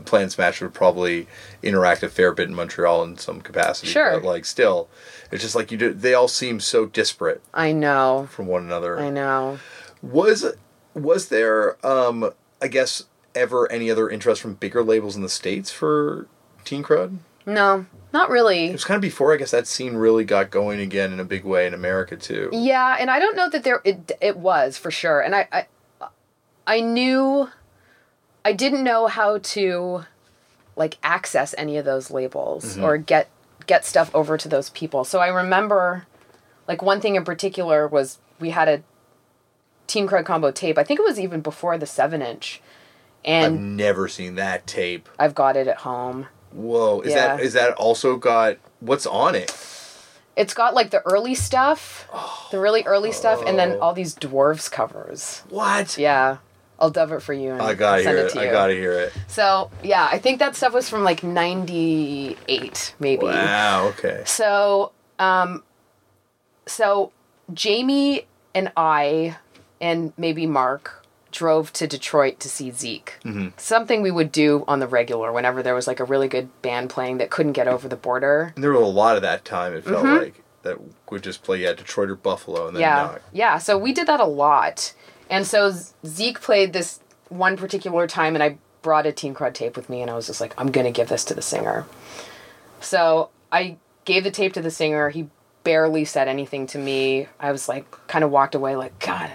Planet 0.06 0.32
Smash 0.32 0.62
would 0.62 0.74
probably 0.74 1.28
interact 1.64 2.04
a 2.04 2.10
fair 2.10 2.32
bit 2.32 2.48
in 2.48 2.56
Montreal 2.56 3.04
in 3.04 3.18
some 3.18 3.42
capacity. 3.42 3.88
Sure. 3.92 4.20
But 4.20 4.24
like 4.26 4.46
still, 4.46 4.88
it's 5.32 5.42
just 5.44 5.56
like 5.56 5.72
you 5.72 5.78
do. 5.78 5.94
They 5.94 6.14
all 6.14 6.28
seem 6.28 6.60
so 6.60 6.86
disparate 6.86 7.42
I 7.54 7.72
know. 7.72 8.28
from 8.32 8.48
one 8.48 8.64
another. 8.64 9.00
I 9.00 9.10
know. 9.10 9.60
Was 10.02 10.46
was 10.94 11.30
there 11.30 11.84
um 11.86 12.32
I 12.62 12.68
guess 12.68 13.06
ever 13.36 13.72
any 13.72 13.90
other 13.90 14.10
interest 14.10 14.42
from 14.42 14.54
bigger 14.56 14.84
labels 14.84 15.16
in 15.16 15.22
the 15.22 15.30
states 15.30 15.72
for 15.72 16.28
Teen 16.66 16.84
Crud? 16.84 17.18
No, 17.46 17.86
not 18.14 18.30
really. 18.30 18.68
It 18.68 18.74
was 18.74 18.86
kind 18.86 18.96
of 18.98 19.02
before 19.02 19.34
I 19.34 19.38
guess 19.38 19.52
that 19.52 19.66
scene 19.66 19.96
really 19.96 20.24
got 20.24 20.52
going 20.52 20.80
again 20.80 21.12
in 21.12 21.20
a 21.20 21.26
big 21.26 21.44
way 21.44 21.66
in 21.66 21.74
America 21.74 22.16
too. 22.16 22.50
Yeah, 22.54 22.96
and 23.00 23.10
I 23.10 23.18
don't 23.20 23.36
know 23.36 23.50
that 23.50 23.64
there 23.64 23.82
it 23.84 24.12
it 24.22 24.38
was 24.38 24.78
for 24.78 24.92
sure. 24.92 25.20
And 25.22 25.36
I 25.36 25.48
I, 25.52 25.66
I 26.68 26.80
knew 26.82 27.50
I 28.50 28.54
didn't 28.54 28.84
know 28.84 29.06
how 29.06 29.38
to 29.38 30.06
like 30.76 30.98
access 31.04 31.54
any 31.56 31.78
of 31.78 31.86
those 31.86 32.10
labels 32.10 32.74
mm-hmm. 32.74 32.84
or 32.84 32.98
get 32.98 33.30
get 33.68 33.86
stuff 33.86 34.10
over 34.16 34.40
to 34.40 34.50
those 34.50 34.72
people. 34.72 35.04
So 35.04 35.20
I 35.20 35.28
remember 35.28 36.08
like 36.68 36.82
one 36.82 37.00
thing 37.00 37.14
in 37.16 37.24
particular 37.24 37.88
was 37.88 38.18
we 38.40 38.50
had 38.50 38.68
a 38.68 38.82
Teen 39.86 40.08
Crud 40.08 40.26
combo 40.26 40.50
tape. 40.50 40.80
I 40.80 40.84
think 40.84 41.00
it 41.00 41.04
was 41.04 41.20
even 41.20 41.42
before 41.42 41.78
the 41.78 41.86
7 41.86 42.24
inch. 42.24 42.60
And 43.24 43.54
I've 43.54 43.62
never 43.62 44.08
seen 44.08 44.34
that 44.36 44.66
tape. 44.66 45.08
I've 45.20 45.36
got 45.36 45.56
it 45.56 45.68
at 45.68 45.78
home. 45.78 46.26
Whoa, 46.52 47.02
is 47.02 47.14
that 47.14 47.38
Yeah. 47.38 47.46
is 47.46 47.54
that 47.54 47.74
also 47.74 48.16
got 48.18 48.58
what's 48.80 49.06
on 49.06 49.36
it? 49.36 49.56
It's 50.36 50.56
got 50.56 50.74
like 50.74 50.90
the 50.90 51.02
early 51.06 51.36
stuff, 51.36 52.08
the 52.50 52.60
really 52.60 52.82
early 52.86 53.12
stuff, 53.12 53.44
and 53.46 53.60
then 53.60 53.74
Oh. 53.74 53.80
all 53.80 53.94
these 53.94 54.16
dwarves 54.16 54.72
covers. 54.72 55.44
What? 55.50 56.00
Yeah. 56.00 56.38
I'll 56.80 56.90
dub 56.90 57.12
it 57.12 57.22
for 57.22 57.34
you 57.34 57.52
and 57.52 57.62
I 57.62 57.74
gotta 57.74 58.04
send 58.04 58.18
hear 58.18 58.26
it 58.26 58.30
it. 58.32 58.34
to 58.36 58.42
I 58.42 58.52
gotta 58.52 58.74
hear 58.74 58.94
it. 58.94 59.14
So 59.28 59.70
yeah, 59.84 60.08
I 60.12 60.18
think 60.18 60.40
that 60.40 60.56
stuff 60.56 60.74
was 60.74 60.90
from 60.90 61.04
like 61.04 61.24
'98, 61.24 62.96
maybe. 63.00 63.26
Wow. 63.26 63.88
Okay. 63.90 64.24
So, 64.26 64.92
um, 65.18 65.64
so 66.66 67.12
Jamie 67.54 68.26
and 68.54 68.72
I, 68.78 69.38
and 69.82 70.14
maybe 70.18 70.46
Mark, 70.46 71.06
drove 71.32 71.72
to 71.74 71.88
Detroit 71.88 72.40
to 72.40 72.50
see 72.50 72.72
Zeke. 72.72 73.18
Mm-hmm. 73.24 73.50
Something 73.58 74.02
we 74.02 74.12
would 74.12 74.32
do 74.32 74.64
on 74.68 74.80
the 74.80 74.88
regular 74.88 75.32
whenever 75.32 75.62
there 75.62 75.76
was 75.76 75.88
like 75.88 76.00
a 76.00 76.04
really 76.04 76.28
good 76.28 76.50
band 76.62 76.90
playing 76.90 77.18
that 77.20 77.30
couldn't 77.30 77.54
get 77.54 77.68
over 77.68 77.88
the 77.88 77.96
border. 77.96 78.52
And 78.56 78.64
there 78.64 78.72
was 78.72 78.82
a 78.82 78.86
lot 78.86 79.16
of 79.16 79.22
that 79.22 79.46
time. 79.46 79.74
It 79.74 79.84
felt 79.84 80.06
like 80.06 80.42
that 80.64 80.78
would 81.10 81.24
just 81.24 81.44
play 81.44 81.60
yeah 81.60 81.74
Detroit 81.74 82.10
or 82.10 82.16
Buffalo 82.16 82.68
and 82.68 82.76
then 82.76 82.84
Mm-hmm. 82.84 83.16
yeah, 83.16 83.54
yeah. 83.54 83.58
So 83.60 83.78
we 83.78 83.94
did 83.94 84.08
that 84.08 84.20
a 84.20 84.26
lot, 84.26 84.94
and 85.30 85.46
so 85.46 85.74
Zeke 86.06 86.42
played 86.42 86.74
this 86.74 87.00
one 87.30 87.58
particular 87.58 88.08
time, 88.08 88.36
and 88.36 88.44
I 88.44 88.58
brought 88.82 89.06
a 89.06 89.12
Teen 89.12 89.34
Crud 89.34 89.54
tape 89.54 89.76
with 89.76 89.90
me, 89.90 90.02
and 90.02 90.10
I 90.10 90.16
was 90.16 90.28
just 90.28 90.42
like, 90.42 90.54
I'm 90.58 90.72
gonna 90.72 90.92
give 90.92 91.10
this 91.10 91.26
to 91.26 91.34
the 91.34 91.42
singer. 91.42 91.86
So 92.82 93.30
I 93.52 93.78
gave 94.06 94.24
the 94.24 94.32
tape 94.32 94.54
to 94.54 94.62
the 94.62 94.72
singer. 94.72 95.10
He 95.10 95.30
barely 95.64 96.06
said 96.06 96.28
anything 96.28 96.66
to 96.68 96.78
me. 96.78 97.28
I 97.40 97.52
was 97.52 97.68
like, 97.68 97.90
kind 98.08 98.24
of 98.24 98.32
walked 98.32 98.56
away, 98.56 98.76
like, 98.76 98.98
God, 99.00 99.32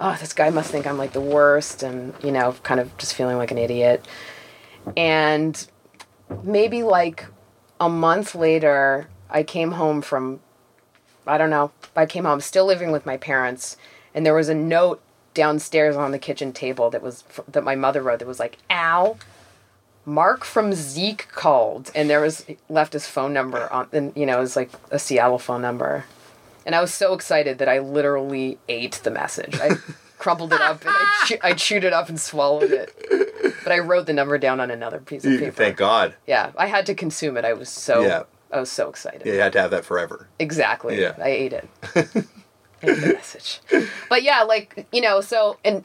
oh, 0.00 0.16
this 0.20 0.32
guy 0.32 0.50
must 0.50 0.70
think 0.70 0.86
I'm 0.86 0.98
like 0.98 1.12
the 1.12 1.20
worst, 1.20 1.82
and 1.82 2.14
you 2.22 2.32
know, 2.32 2.54
kind 2.62 2.80
of 2.80 2.96
just 2.98 3.14
feeling 3.14 3.36
like 3.36 3.50
an 3.50 3.58
idiot. 3.58 4.06
And 4.96 5.66
maybe 6.42 6.82
like 6.82 7.26
a 7.80 7.88
month 7.88 8.34
later, 8.34 9.08
I 9.30 9.42
came 9.42 9.72
home 9.72 10.02
from 10.02 10.40
I 11.26 11.38
don't 11.38 11.50
know. 11.50 11.72
I 11.96 12.06
came 12.06 12.24
home 12.24 12.40
still 12.40 12.66
living 12.66 12.92
with 12.92 13.06
my 13.06 13.16
parents, 13.16 13.76
and 14.14 14.26
there 14.26 14.34
was 14.34 14.48
a 14.48 14.54
note 14.54 15.00
downstairs 15.34 15.96
on 15.96 16.10
the 16.12 16.18
kitchen 16.18 16.52
table 16.52 16.90
that 16.90 17.02
was 17.02 17.24
that 17.48 17.64
my 17.64 17.74
mother 17.74 18.00
wrote 18.02 18.20
that 18.20 18.28
was 18.28 18.38
like, 18.40 18.58
"Ow, 18.70 19.16
Mark 20.06 20.44
from 20.44 20.72
Zeke 20.72 21.28
called," 21.32 21.90
and 21.94 22.08
there 22.08 22.20
was 22.20 22.44
left 22.68 22.92
his 22.92 23.06
phone 23.06 23.32
number 23.32 23.70
on, 23.72 23.88
and 23.92 24.12
you 24.16 24.26
know, 24.26 24.38
it 24.38 24.40
was 24.40 24.56
like 24.56 24.70
a 24.90 24.98
Seattle 24.98 25.38
phone 25.38 25.62
number, 25.62 26.04
and 26.66 26.74
I 26.74 26.80
was 26.80 26.92
so 26.94 27.14
excited 27.14 27.58
that 27.58 27.68
I 27.68 27.78
literally 27.80 28.58
ate 28.68 29.00
the 29.02 29.10
message. 29.10 29.58
I 29.60 29.76
crumpled 30.18 30.52
it 30.52 30.60
up 30.60 30.80
and 30.82 30.90
I, 30.90 31.22
chew- 31.26 31.38
I 31.42 31.52
chewed 31.52 31.84
it 31.84 31.92
up 31.92 32.08
and 32.08 32.18
swallowed 32.20 32.70
it, 32.70 32.94
but 33.64 33.72
I 33.72 33.78
wrote 33.80 34.06
the 34.06 34.12
number 34.12 34.38
down 34.38 34.60
on 34.60 34.70
another 34.70 34.98
piece 34.98 35.24
of 35.24 35.38
paper. 35.38 35.50
Thank 35.52 35.76
God. 35.76 36.14
Yeah, 36.26 36.52
I 36.56 36.66
had 36.66 36.86
to 36.86 36.94
consume 36.94 37.36
it. 37.36 37.44
I 37.44 37.52
was 37.52 37.68
so 37.68 38.02
Yeah. 38.02 38.22
I 38.52 38.60
was 38.60 38.70
so 38.70 38.88
excited. 38.88 39.22
Yeah, 39.26 39.32
you 39.32 39.40
had 39.40 39.52
to 39.54 39.60
have 39.60 39.72
that 39.72 39.84
forever. 39.84 40.28
Exactly. 40.38 41.00
Yeah. 41.00 41.14
I 41.18 41.28
ate 41.28 41.52
it. 41.52 41.68
The 42.86 43.14
message. 43.14 43.60
But 44.08 44.22
yeah, 44.22 44.42
like, 44.42 44.86
you 44.92 45.00
know, 45.00 45.20
so, 45.20 45.58
and, 45.64 45.84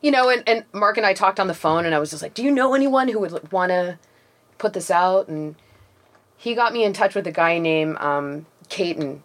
you 0.00 0.10
know, 0.10 0.30
and, 0.30 0.42
and 0.48 0.64
Mark 0.72 0.96
and 0.96 1.06
I 1.06 1.14
talked 1.14 1.38
on 1.38 1.46
the 1.46 1.54
phone 1.54 1.84
and 1.84 1.94
I 1.94 1.98
was 1.98 2.10
just 2.10 2.22
like, 2.22 2.34
do 2.34 2.42
you 2.42 2.50
know 2.50 2.74
anyone 2.74 3.08
who 3.08 3.20
would 3.20 3.52
want 3.52 3.70
to 3.70 3.98
put 4.58 4.72
this 4.72 4.90
out? 4.90 5.28
And 5.28 5.56
he 6.36 6.54
got 6.54 6.72
me 6.72 6.84
in 6.84 6.92
touch 6.92 7.14
with 7.14 7.26
a 7.26 7.32
guy 7.32 7.58
named 7.58 7.98
um, 7.98 8.46
Katon 8.68 9.22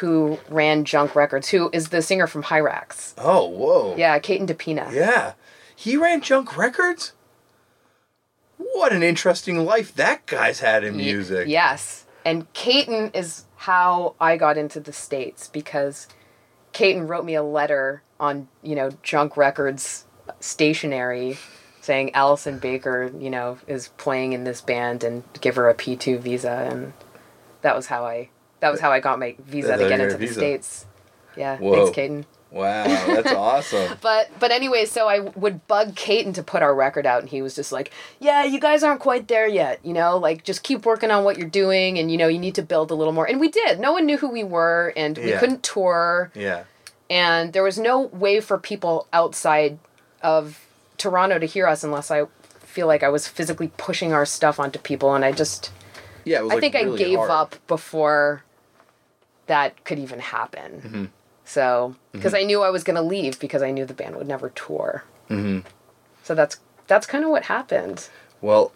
who 0.00 0.38
ran 0.48 0.84
Junk 0.84 1.14
Records, 1.14 1.48
who 1.48 1.68
is 1.72 1.90
the 1.90 2.00
singer 2.00 2.26
from 2.26 2.44
Hirax. 2.44 3.12
Oh, 3.18 3.46
whoa. 3.46 3.94
Yeah, 3.96 4.18
Katon 4.18 4.46
DePina. 4.46 4.90
Yeah. 4.92 5.34
He 5.76 5.96
ran 5.96 6.22
Junk 6.22 6.56
Records? 6.56 7.12
What 8.56 8.92
an 8.92 9.02
interesting 9.02 9.64
life 9.64 9.94
that 9.96 10.24
guy's 10.26 10.60
had 10.60 10.84
in 10.84 10.96
music. 10.96 11.48
Yes. 11.48 12.06
And 12.24 12.50
Katon 12.54 13.10
is 13.12 13.44
how 13.56 14.14
I 14.18 14.36
got 14.38 14.56
into 14.56 14.80
the 14.80 14.92
States 14.92 15.48
because 15.48 16.08
Katon 16.74 17.06
wrote 17.06 17.24
me 17.24 17.34
a 17.34 17.42
letter 17.42 18.02
on, 18.20 18.48
you 18.62 18.74
know, 18.74 18.90
Junk 19.02 19.38
Records 19.38 20.04
stationery 20.40 21.38
saying 21.80 22.14
Allyson 22.14 22.58
Baker, 22.58 23.10
you 23.18 23.30
know, 23.30 23.58
is 23.66 23.88
playing 23.96 24.34
in 24.34 24.44
this 24.44 24.60
band 24.60 25.02
and 25.02 25.22
give 25.40 25.56
her 25.56 25.70
a 25.70 25.74
P2 25.74 26.18
visa 26.20 26.68
and 26.70 26.92
that 27.62 27.74
was 27.74 27.86
how 27.86 28.04
I 28.04 28.28
that 28.60 28.70
was 28.70 28.80
how 28.80 28.92
I 28.92 29.00
got 29.00 29.18
my 29.18 29.36
visa 29.46 29.68
That's 29.68 29.82
to 29.82 29.88
get 29.88 30.00
into 30.00 30.14
the 30.14 30.18
visa. 30.18 30.34
States. 30.34 30.86
Yeah, 31.36 31.58
Whoa. 31.58 31.72
thanks 31.72 31.90
Katon. 31.96 32.26
Wow, 32.54 32.84
that's 32.84 33.32
awesome. 33.32 33.98
But 34.00 34.30
but 34.38 34.50
anyway, 34.52 34.84
so 34.84 35.08
I 35.08 35.18
would 35.18 35.66
bug 35.66 35.96
Katon 35.96 36.32
to 36.34 36.42
put 36.42 36.62
our 36.62 36.74
record 36.74 37.04
out, 37.04 37.20
and 37.20 37.28
he 37.28 37.42
was 37.42 37.54
just 37.56 37.72
like, 37.72 37.90
"Yeah, 38.20 38.44
you 38.44 38.60
guys 38.60 38.84
aren't 38.84 39.00
quite 39.00 39.26
there 39.28 39.48
yet. 39.48 39.80
You 39.84 39.92
know, 39.92 40.16
like 40.16 40.44
just 40.44 40.62
keep 40.62 40.86
working 40.86 41.10
on 41.10 41.24
what 41.24 41.36
you're 41.36 41.48
doing, 41.48 41.98
and 41.98 42.12
you 42.12 42.16
know, 42.16 42.28
you 42.28 42.38
need 42.38 42.54
to 42.54 42.62
build 42.62 42.90
a 42.90 42.94
little 42.94 43.12
more." 43.12 43.26
And 43.28 43.40
we 43.40 43.48
did. 43.48 43.80
No 43.80 43.92
one 43.92 44.06
knew 44.06 44.18
who 44.18 44.28
we 44.30 44.44
were, 44.44 44.92
and 44.96 45.18
we 45.18 45.30
Yeah. 45.30 45.40
couldn't 45.40 45.64
tour, 45.64 46.30
Yeah. 46.34 46.62
and 47.10 47.52
there 47.52 47.64
was 47.64 47.76
no 47.78 48.00
way 48.00 48.40
for 48.40 48.56
people 48.56 49.08
outside 49.12 49.78
of 50.22 50.64
Toronto 50.96 51.40
to 51.40 51.46
hear 51.46 51.66
us 51.66 51.82
unless 51.82 52.10
I 52.10 52.26
feel 52.60 52.86
like 52.86 53.02
I 53.02 53.08
was 53.08 53.26
physically 53.26 53.72
pushing 53.76 54.12
our 54.12 54.24
stuff 54.24 54.60
onto 54.60 54.78
people, 54.78 55.12
and 55.14 55.24
I 55.24 55.32
just 55.32 55.72
Yeah, 56.24 56.38
it 56.38 56.42
was, 56.44 56.50
I 56.52 56.54
like, 56.54 56.60
think 56.62 56.74
really 56.74 56.94
I 57.04 57.08
gave 57.08 57.18
hard. 57.18 57.30
up 57.30 57.56
before 57.66 58.44
that 59.48 59.84
could 59.84 59.98
even 59.98 60.20
happen. 60.20 60.72
Mm-hmm. 60.80 61.04
So, 61.44 61.94
because 62.12 62.32
I 62.34 62.42
knew 62.42 62.62
I 62.62 62.70
was 62.70 62.84
going 62.84 62.96
to 62.96 63.02
leave 63.02 63.38
because 63.38 63.62
I 63.62 63.70
knew 63.70 63.84
the 63.84 63.94
band 63.94 64.16
would 64.16 64.26
never 64.26 64.48
tour. 64.50 65.04
Mm-hmm. 65.28 65.66
So 66.22 66.34
that's 66.34 66.58
that's 66.86 67.06
kind 67.06 67.24
of 67.24 67.30
what 67.30 67.44
happened. 67.44 68.08
Well, 68.40 68.72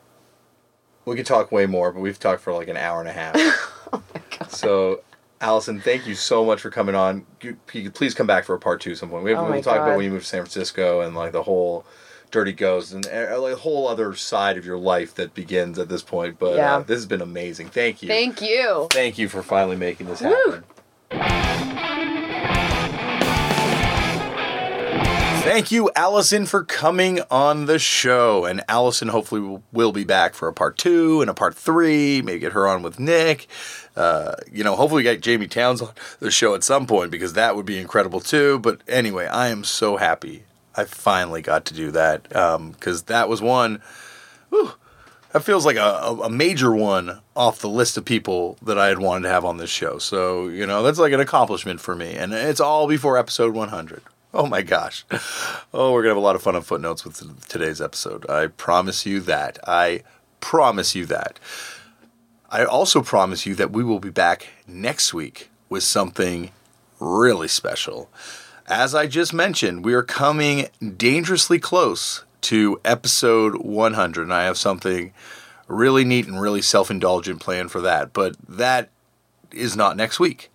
we 1.05 1.17
could 1.17 1.27
talk 1.27 1.51
way 1.51 1.67
more, 1.67 1.93
but 1.93 2.01
we've 2.01 2.19
talked 2.19 2.43
for 2.43 2.53
like 2.53 2.69
an 2.69 2.77
hour 2.77 3.01
and 3.01 3.09
a 3.09 3.13
half. 3.13 3.37
Oh 3.91 4.03
my 4.15 4.21
god. 4.39 4.51
so, 4.51 5.01
Allyson, 5.41 5.81
thank 5.81 6.07
you 6.07 6.15
so 6.15 6.45
much 6.45 6.61
for 6.61 6.69
coming 6.69 6.95
on. 6.95 7.25
You, 7.41 7.57
you 7.73 7.91
please 7.91 8.13
come 8.13 8.27
back 8.27 8.45
for 8.45 8.55
a 8.55 8.59
part 8.59 8.83
two 8.83 8.95
some 8.95 9.09
point. 9.09 9.25
We 9.25 9.31
have, 9.31 9.39
Oh 9.41 9.51
we'll 9.51 9.63
talk 9.63 9.77
about 9.77 9.97
when 9.97 10.05
you 10.05 10.11
moved 10.11 10.25
to 10.25 10.29
San 10.29 10.43
Francisco 10.43 11.01
and 11.01 11.17
like 11.17 11.33
the 11.33 11.45
whole 11.45 11.87
Dirty 12.31 12.53
Ghost 12.53 12.93
and 12.93 13.07
uh, 13.07 13.11
a 13.43 13.57
whole 13.57 13.89
other 13.89 14.15
side 14.15 14.59
of 14.59 14.67
your 14.67 14.77
life 14.77 15.15
that 15.15 15.33
begins 15.33 15.79
at 15.79 15.89
this 15.89 16.03
point. 16.03 16.39
But 16.39 16.53
uh, 16.53 16.57
Yeah. 16.57 16.79
this 16.87 16.97
has 16.99 17.07
been 17.07 17.23
amazing. 17.23 17.71
Thank 17.71 18.03
you. 18.03 18.09
Thank 18.09 18.43
you. 18.43 18.89
Thank 18.91 19.17
you 19.17 19.31
for 19.31 19.43
finally 19.43 19.77
making 19.77 20.09
this 20.09 20.21
Woo. 20.21 20.63
Thank 25.49 25.73
you, 25.73 25.91
Allyson, 25.97 26.45
for 26.45 26.63
coming 26.63 27.21
on 27.31 27.65
the 27.65 27.79
show. 27.79 28.45
And 28.45 28.63
Allyson 28.69 29.09
hopefully 29.09 29.41
will, 29.41 29.63
will 29.73 29.93
be 29.93 30.05
back 30.05 30.35
for 30.35 30.47
a 30.47 30.53
part 30.53 30.77
two 30.77 31.23
and 31.23 31.31
a 31.31 31.35
part 31.35 31.55
three. 31.55 32.21
Maybe 32.21 32.39
get 32.39 32.53
her 32.53 32.69
on 32.69 32.83
with 32.83 33.01
Nick. 33.01 33.47
Uh, 33.97 34.35
you 34.53 34.63
know, 34.63 34.77
hopefully 34.77 35.03
get 35.03 35.23
Jamie 35.23 35.49
Towns 35.49 35.81
on 35.81 35.93
the 36.21 36.31
show 36.31 36.55
at 36.55 36.65
some 36.65 36.87
point 36.87 37.11
because 37.11 37.33
that 37.33 37.57
would 37.57 37.65
be 37.65 37.79
incredible 37.79 38.21
too. 38.21 38.59
But 38.59 38.83
anyway, 38.87 39.27
I 39.27 39.49
am 39.49 39.65
so 39.65 39.97
happy 39.97 40.45
I 40.77 40.85
finally 40.85 41.41
got 41.41 41.65
to 41.65 41.75
do 41.75 41.93
that 41.93 42.25
because 42.25 43.05
that 43.05 43.31
was 43.31 43.41
one. 43.41 43.81
Whew, 44.51 44.73
that 45.33 45.45
feels 45.45 45.65
like 45.65 45.77
a, 45.77 46.19
a 46.25 46.29
major 46.29 46.75
one 46.75 47.21
off 47.35 47.61
the 47.61 47.71
list 47.71 47.97
of 47.97 48.05
people 48.05 48.59
that 48.61 48.79
I 48.79 48.89
had 48.89 48.99
wanted 48.99 49.23
to 49.23 49.31
have 49.31 49.47
on 49.47 49.57
this 49.57 49.71
show. 49.71 49.97
So, 49.97 50.49
you 50.49 50.67
know, 50.67 50.83
that's 50.83 50.99
like 50.99 51.15
an 51.15 51.21
accomplishment 51.21 51.81
for 51.81 51.97
me. 51.97 52.17
And 52.17 52.35
it's 52.35 52.61
all 52.61 52.87
before 52.87 53.17
episode 53.17 53.55
100. 53.55 54.03
Oh 54.33 54.47
my 54.47 54.63
gosh. 54.63 55.05
Oh, 55.73 55.93
we're 55.93 56.03
going 56.03 56.11
to 56.11 56.11
have 56.11 56.17
a 56.17 56.21
lot 56.21 56.37
of 56.37 56.43
fun 56.43 56.57
on 56.57 56.63
footnotes 56.63 57.05
with 57.05 57.47
today's 57.49 57.81
episode. 57.81 58.29
I 58.29 58.49
promise 58.49 59.07
you 59.07 59.21
that. 59.21 59.59
I 59.67 60.03
promise 60.41 60.95
you 60.95 61.07
that. 61.07 61.39
I 62.51 62.65
also 62.65 63.03
promise 63.03 63.47
you 63.47 63.55
that 63.57 63.71
we 63.71 63.85
will 63.85 64.01
be 64.01 64.11
back 64.11 64.49
next 64.67 65.13
week 65.13 65.51
with 65.69 65.83
something 65.83 66.51
really 67.01 67.49
special. 67.49 68.11
As 68.67 68.95
I 68.95 69.07
just 69.07 69.33
mentioned, 69.33 69.85
we 69.85 69.95
are 69.95 70.03
coming 70.03 70.69
dangerously 70.97 71.59
close 71.59 72.25
to 72.43 72.81
episode 72.85 73.57
100, 73.57 74.23
and 74.23 74.33
I 74.33 74.45
have 74.45 74.59
something 74.59 75.13
really 75.67 76.05
neat 76.05 76.27
and 76.27 76.41
really 76.41 76.63
self 76.63 76.91
indulgent 76.91 77.41
planned 77.41 77.71
for 77.71 77.81
that. 77.83 78.13
But 78.13 78.37
that 78.49 78.91
is 79.53 79.77
not 79.77 79.97
next 79.97 80.21
week. 80.21 80.51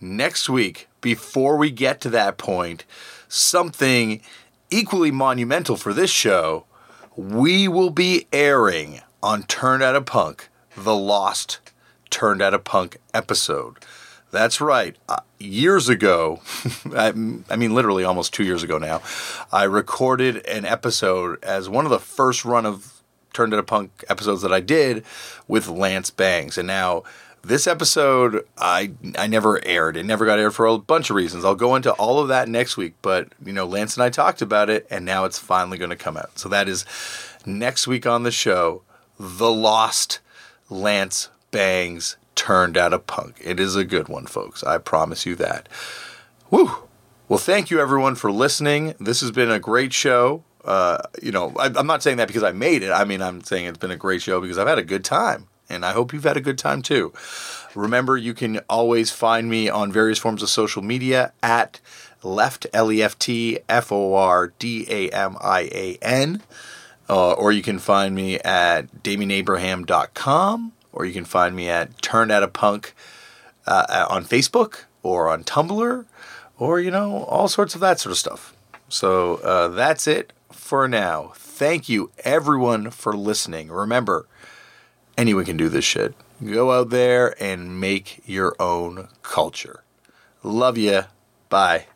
Next 0.00 0.48
week, 0.48 0.87
before 1.00 1.56
we 1.56 1.70
get 1.70 2.00
to 2.02 2.10
that 2.10 2.38
point, 2.38 2.84
something 3.28 4.20
equally 4.70 5.10
monumental 5.10 5.76
for 5.76 5.92
this 5.92 6.10
show, 6.10 6.64
we 7.16 7.68
will 7.68 7.90
be 7.90 8.26
airing 8.32 9.00
on 9.22 9.42
Turned 9.44 9.82
Out 9.82 9.96
a 9.96 10.00
Punk, 10.00 10.48
the 10.76 10.94
lost 10.94 11.58
Turned 12.10 12.42
Out 12.42 12.54
a 12.54 12.58
Punk 12.58 12.98
episode. 13.12 13.78
That's 14.30 14.60
right. 14.60 14.96
Uh, 15.08 15.20
years 15.38 15.88
ago, 15.88 16.40
I, 16.94 17.08
I 17.50 17.56
mean, 17.56 17.74
literally 17.74 18.04
almost 18.04 18.34
two 18.34 18.44
years 18.44 18.62
ago 18.62 18.78
now, 18.78 19.00
I 19.50 19.64
recorded 19.64 20.44
an 20.46 20.64
episode 20.64 21.42
as 21.42 21.68
one 21.68 21.86
of 21.86 21.90
the 21.90 21.98
first 21.98 22.44
run 22.44 22.66
of 22.66 23.02
Turned 23.32 23.54
Out 23.54 23.60
a 23.60 23.62
Punk 23.62 24.04
episodes 24.08 24.42
that 24.42 24.52
I 24.52 24.60
did 24.60 25.04
with 25.46 25.68
Lance 25.68 26.10
Bangs. 26.10 26.58
And 26.58 26.66
now, 26.66 27.04
this 27.42 27.66
episode, 27.66 28.46
I 28.56 28.92
I 29.16 29.26
never 29.26 29.64
aired. 29.64 29.96
It 29.96 30.04
never 30.04 30.26
got 30.26 30.38
aired 30.38 30.54
for 30.54 30.66
a 30.66 30.78
bunch 30.78 31.10
of 31.10 31.16
reasons. 31.16 31.44
I'll 31.44 31.54
go 31.54 31.74
into 31.74 31.92
all 31.92 32.20
of 32.20 32.28
that 32.28 32.48
next 32.48 32.76
week. 32.76 32.94
But 33.02 33.28
you 33.44 33.52
know, 33.52 33.66
Lance 33.66 33.96
and 33.96 34.04
I 34.04 34.10
talked 34.10 34.42
about 34.42 34.70
it, 34.70 34.86
and 34.90 35.04
now 35.04 35.24
it's 35.24 35.38
finally 35.38 35.78
going 35.78 35.90
to 35.90 35.96
come 35.96 36.16
out. 36.16 36.38
So 36.38 36.48
that 36.48 36.68
is 36.68 36.84
next 37.46 37.86
week 37.86 38.06
on 38.06 38.22
the 38.22 38.30
show. 38.30 38.82
The 39.18 39.50
Lost 39.50 40.20
Lance 40.70 41.28
Bangs 41.50 42.16
turned 42.34 42.76
out 42.76 42.92
a 42.92 42.98
punk. 42.98 43.40
It 43.42 43.58
is 43.58 43.74
a 43.74 43.84
good 43.84 44.08
one, 44.08 44.26
folks. 44.26 44.62
I 44.62 44.78
promise 44.78 45.26
you 45.26 45.34
that. 45.36 45.68
Woo! 46.50 46.70
Well, 47.28 47.38
thank 47.38 47.70
you 47.70 47.80
everyone 47.80 48.14
for 48.14 48.32
listening. 48.32 48.94
This 49.00 49.20
has 49.20 49.30
been 49.30 49.50
a 49.50 49.58
great 49.58 49.92
show. 49.92 50.44
Uh, 50.64 50.98
you 51.22 51.32
know, 51.32 51.52
I, 51.58 51.66
I'm 51.66 51.86
not 51.86 52.02
saying 52.02 52.18
that 52.18 52.28
because 52.28 52.42
I 52.42 52.52
made 52.52 52.82
it. 52.82 52.90
I 52.90 53.04
mean, 53.04 53.20
I'm 53.20 53.42
saying 53.42 53.66
it's 53.66 53.78
been 53.78 53.90
a 53.90 53.96
great 53.96 54.22
show 54.22 54.40
because 54.40 54.56
I've 54.56 54.68
had 54.68 54.78
a 54.78 54.84
good 54.84 55.04
time, 55.04 55.46
and 55.68 55.84
I 55.84 55.92
hope 55.92 56.12
you've 56.12 56.24
had 56.24 56.36
a 56.36 56.42
good 56.42 56.58
time 56.58 56.82
too. 56.82 57.12
Remember, 57.74 58.16
you 58.16 58.34
can 58.34 58.60
always 58.68 59.10
find 59.10 59.48
me 59.48 59.68
on 59.68 59.92
various 59.92 60.18
forms 60.18 60.42
of 60.42 60.48
social 60.48 60.82
media 60.82 61.32
at 61.42 61.80
left 62.22 62.66
L 62.72 62.90
E 62.90 63.02
F 63.02 63.18
T 63.18 63.58
F 63.68 63.92
O 63.92 64.14
R 64.14 64.52
D 64.58 64.86
A 64.88 65.10
M 65.10 65.36
I 65.40 65.68
A 65.72 65.98
N, 66.02 66.42
uh, 67.08 67.32
or 67.32 67.52
you 67.52 67.62
can 67.62 67.78
find 67.78 68.14
me 68.14 68.38
at 68.40 69.02
DamianAbraham.com, 69.02 70.72
or 70.92 71.04
you 71.04 71.12
can 71.12 71.24
find 71.24 71.54
me 71.54 71.68
at 71.68 72.00
Turned 72.02 72.30
Out 72.30 72.42
a 72.42 72.48
Punk 72.48 72.94
uh, 73.66 74.06
on 74.08 74.24
Facebook 74.24 74.84
or 75.02 75.28
on 75.28 75.44
Tumblr, 75.44 76.06
or 76.58 76.80
you 76.80 76.90
know 76.90 77.24
all 77.24 77.48
sorts 77.48 77.74
of 77.74 77.80
that 77.80 78.00
sort 78.00 78.12
of 78.12 78.18
stuff. 78.18 78.54
So 78.88 79.36
uh, 79.36 79.68
that's 79.68 80.06
it 80.06 80.32
for 80.50 80.88
now. 80.88 81.32
Thank 81.36 81.88
you 81.88 82.10
everyone 82.24 82.90
for 82.90 83.14
listening. 83.14 83.68
Remember, 83.70 84.26
anyone 85.18 85.44
can 85.44 85.58
do 85.58 85.68
this 85.68 85.84
shit. 85.84 86.14
Go 86.42 86.72
out 86.72 86.90
there 86.90 87.34
and 87.42 87.78
make 87.80 88.22
your 88.24 88.54
own 88.58 89.08
culture. 89.22 89.82
Love 90.42 90.78
ya. 90.78 91.04
Bye. 91.50 91.86